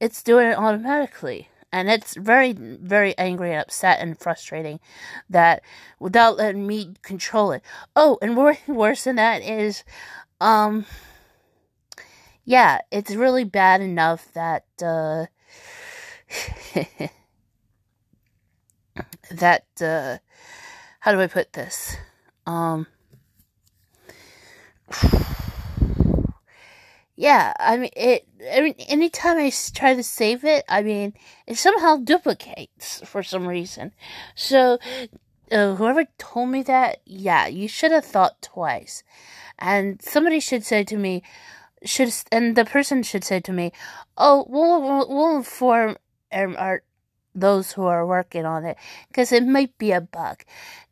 it's 0.00 0.22
doing 0.22 0.48
it 0.48 0.58
automatically 0.58 1.48
and 1.76 1.90
it's 1.90 2.16
very 2.16 2.52
very 2.54 3.16
angry 3.18 3.52
and 3.52 3.60
upset 3.60 4.00
and 4.00 4.18
frustrating 4.18 4.80
that 5.28 5.62
without 6.00 6.38
letting 6.38 6.66
me 6.66 6.94
control 7.02 7.52
it. 7.52 7.62
Oh 7.94 8.18
and 8.22 8.34
worse 8.66 9.04
than 9.04 9.16
that 9.16 9.42
is 9.42 9.84
um 10.40 10.86
yeah 12.46 12.78
it's 12.90 13.14
really 13.14 13.44
bad 13.44 13.82
enough 13.82 14.32
that 14.32 14.64
uh 14.82 15.26
that 19.30 19.66
uh 19.82 20.16
how 21.00 21.12
do 21.12 21.20
i 21.20 21.26
put 21.26 21.52
this? 21.52 21.96
Um 22.46 22.86
yeah, 27.16 27.54
I 27.58 27.78
mean 27.78 27.90
it. 27.96 28.28
I 28.52 28.60
mean, 28.60 28.74
anytime 28.88 29.38
I 29.38 29.50
try 29.74 29.94
to 29.94 30.02
save 30.02 30.44
it, 30.44 30.64
I 30.68 30.82
mean 30.82 31.14
it 31.46 31.56
somehow 31.56 31.96
duplicates 31.96 33.00
for 33.06 33.22
some 33.22 33.48
reason. 33.48 33.92
So, 34.34 34.78
uh, 35.50 35.74
whoever 35.76 36.04
told 36.18 36.50
me 36.50 36.62
that, 36.64 36.98
yeah, 37.06 37.46
you 37.46 37.68
should 37.68 37.92
have 37.92 38.04
thought 38.04 38.42
twice. 38.42 39.02
And 39.58 40.02
somebody 40.02 40.40
should 40.40 40.64
say 40.64 40.84
to 40.84 40.98
me, 40.98 41.22
should 41.84 42.12
and 42.30 42.54
the 42.54 42.66
person 42.66 43.02
should 43.02 43.24
say 43.24 43.40
to 43.40 43.52
me, 43.52 43.72
"Oh, 44.18 44.44
we'll 44.48 44.82
we'll, 45.08 45.36
inform 45.36 45.96
um, 46.32 46.56
our 46.58 46.82
those 47.34 47.72
who 47.72 47.84
are 47.84 48.06
working 48.06 48.44
on 48.44 48.64
it 48.64 48.76
because 49.08 49.32
it 49.32 49.46
might 49.46 49.76
be 49.78 49.92
a 49.92 50.00
bug." 50.00 50.44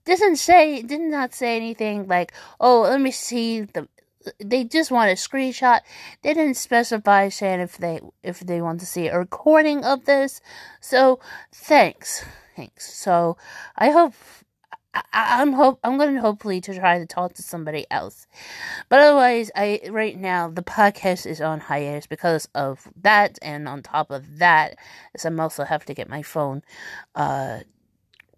Doesn't 0.06 0.36
say 0.36 0.82
did 0.82 1.00
not 1.00 1.34
say 1.34 1.56
anything 1.56 2.06
like, 2.06 2.32
"Oh, 2.60 2.82
let 2.82 3.00
me 3.00 3.10
see 3.10 3.62
the 3.62 3.88
they 4.38 4.64
just 4.64 4.90
want 4.90 5.10
a 5.10 5.14
screenshot. 5.14 5.80
They 6.22 6.34
didn't 6.34 6.54
specify 6.54 7.28
saying 7.28 7.60
if 7.60 7.78
they 7.78 8.00
if 8.22 8.40
they 8.40 8.60
want 8.60 8.80
to 8.80 8.86
see 8.86 9.08
a 9.08 9.18
recording 9.18 9.84
of 9.84 10.04
this. 10.04 10.40
So 10.80 11.20
thanks, 11.52 12.24
thanks. 12.56 12.94
So 12.94 13.36
I 13.76 13.90
hope 13.90 14.14
I, 14.94 15.42
am 15.42 15.52
hope 15.52 15.80
I'm 15.82 15.98
going 15.98 16.14
to 16.14 16.20
hopefully 16.20 16.60
to 16.62 16.74
try 16.74 16.98
to 16.98 17.06
talk 17.06 17.34
to 17.34 17.42
somebody 17.42 17.86
else. 17.90 18.26
But 18.88 19.00
otherwise, 19.00 19.50
I 19.56 19.80
right 19.90 20.18
now 20.18 20.48
the 20.48 20.62
podcast 20.62 21.26
is 21.26 21.40
on 21.40 21.60
hiatus 21.60 22.06
because 22.06 22.48
of 22.54 22.88
that, 23.02 23.38
and 23.42 23.68
on 23.68 23.82
top 23.82 24.10
of 24.10 24.38
that, 24.38 24.76
I'm 25.24 25.40
also 25.40 25.64
have 25.64 25.84
to 25.86 25.94
get 25.94 26.08
my 26.08 26.22
phone 26.22 26.62
uh 27.14 27.60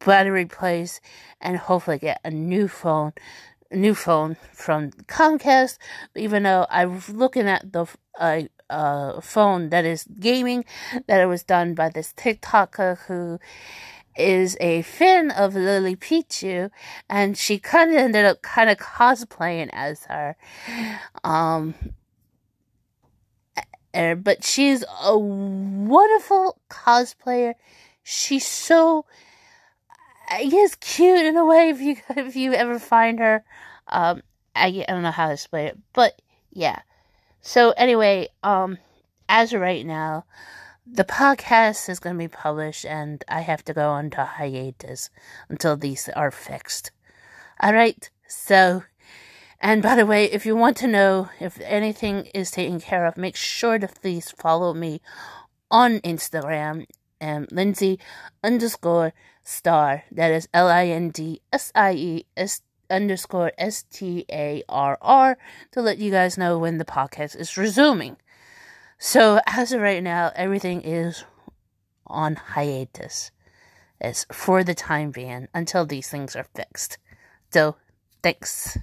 battery 0.05 0.43
replaced 0.45 1.01
and 1.41 1.57
hopefully 1.57 1.99
get 1.99 2.21
a 2.25 2.31
new 2.31 2.69
phone 2.69 3.13
new 3.71 3.95
phone 3.95 4.37
from 4.53 4.91
Comcast, 4.93 5.79
even 6.15 6.45
though 6.45 6.67
I'm 6.71 7.03
looking 7.09 7.49
at 7.49 7.73
the 7.73 7.87
uh, 8.19 8.43
uh, 8.71 9.21
phone 9.21 9.71
that 9.71 9.85
is 9.85 10.05
gaming, 10.19 10.65
that 11.07 11.21
it 11.21 11.27
was 11.27 11.43
done 11.43 11.75
by 11.75 11.89
this 11.89 12.13
TikToker 12.15 12.99
who 13.07 13.39
is 14.17 14.57
a 14.61 14.83
fan 14.83 15.31
of 15.31 15.55
Lily 15.55 15.95
Pichu, 15.95 16.71
and 17.09 17.37
she 17.37 17.59
kind 17.59 17.91
of 17.91 17.97
ended 17.97 18.25
up 18.25 18.43
kind 18.43 18.71
of 18.71 18.79
cosplaying 18.79 19.69
as 19.73 20.05
her. 20.05 20.37
Um, 21.23 21.75
but 23.93 24.45
she's 24.45 24.85
a 25.03 25.19
wonderful 25.19 26.61
cosplayer. 26.71 27.55
She's 28.03 28.47
so 28.47 29.07
I 30.29 30.47
guess 30.49 30.75
cute 30.77 31.25
in 31.25 31.37
a 31.37 31.45
way 31.45 31.71
if 31.71 31.81
you 31.81 31.97
if 32.17 32.37
you 32.37 32.53
ever 32.53 32.79
find 32.79 33.19
her. 33.19 33.45
Um, 33.89 34.23
I, 34.55 34.85
I 34.89 34.93
don't 34.93 35.03
know 35.03 35.11
how 35.11 35.29
to 35.29 35.35
explain 35.35 35.67
it, 35.67 35.79
but 35.93 36.21
yeah. 36.51 36.81
So 37.41 37.71
anyway, 37.73 38.29
um, 38.43 38.79
as 39.29 39.53
of 39.53 39.61
right 39.61 39.85
now, 39.85 40.25
the 40.87 41.05
podcast 41.05 41.89
is 41.89 42.01
going 42.01 42.17
to 42.17 42.19
be 42.19 42.29
published, 42.29 42.85
and 42.85 43.23
I 43.29 43.41
have 43.41 43.65
to 43.67 43.75
go 43.75 43.91
on 43.91 44.11
to 44.11 44.25
hiatus 44.25 45.11
until 45.49 45.77
these 45.77 46.09
are 46.11 46.31
fixed. 46.31 46.91
All 47.61 47.73
right. 47.73 48.09
So, 48.29 48.83
and 49.61 49.83
by 49.83 49.95
the 49.95 50.07
way, 50.07 50.25
if 50.25 50.47
you 50.47 50.57
want 50.57 50.77
to 50.79 50.87
know 50.87 51.29
if 51.41 51.61
anything 51.61 52.27
is 52.35 52.51
taken 52.51 52.81
care 52.81 53.07
of, 53.07 53.17
make 53.17 53.37
sure 53.37 53.79
to 53.79 53.89
please 53.89 54.31
follow 54.31 54.75
me 54.75 55.01
on 55.71 56.01
Instagram 56.01 56.87
and 57.21 57.49
Lindsay 57.51 57.99
underscore 58.43 59.13
star. 59.47 60.05
That 60.11 60.33
is 60.33 60.49
L 60.53 60.69
I 60.69 60.87
N 60.87 61.11
D 61.11 61.41
S 61.53 61.73
I 61.75 61.93
E 61.93 62.27
S 62.37 62.61
underscore 62.91 63.53
S 63.57 63.85
T 63.85 64.27
A 64.31 64.63
R 64.69 64.99
R 65.01 65.39
to 65.73 65.81
let 65.81 65.99
you 65.99 66.11
guys 66.11 66.37
know 66.37 66.59
when 66.59 66.79
the 66.79 66.85
podcast 66.85 67.37
is 67.37 67.57
resuming. 67.57 68.17
So 68.99 69.41
as 69.47 69.73
of 69.73 69.81
right 69.81 70.03
now, 70.03 70.33
everything 70.35 70.83
is 70.83 71.25
on 72.07 72.37
hiatus. 72.37 73.31
It's 74.01 74.27
for 74.33 74.63
the 74.63 74.75
time 74.75 75.11
being 75.11 75.49
until 75.55 75.87
these 75.87 76.09
things 76.09 76.37
are 76.37 76.47
fixed. 76.55 76.99
So 77.51 77.77
thanks. 78.23 78.79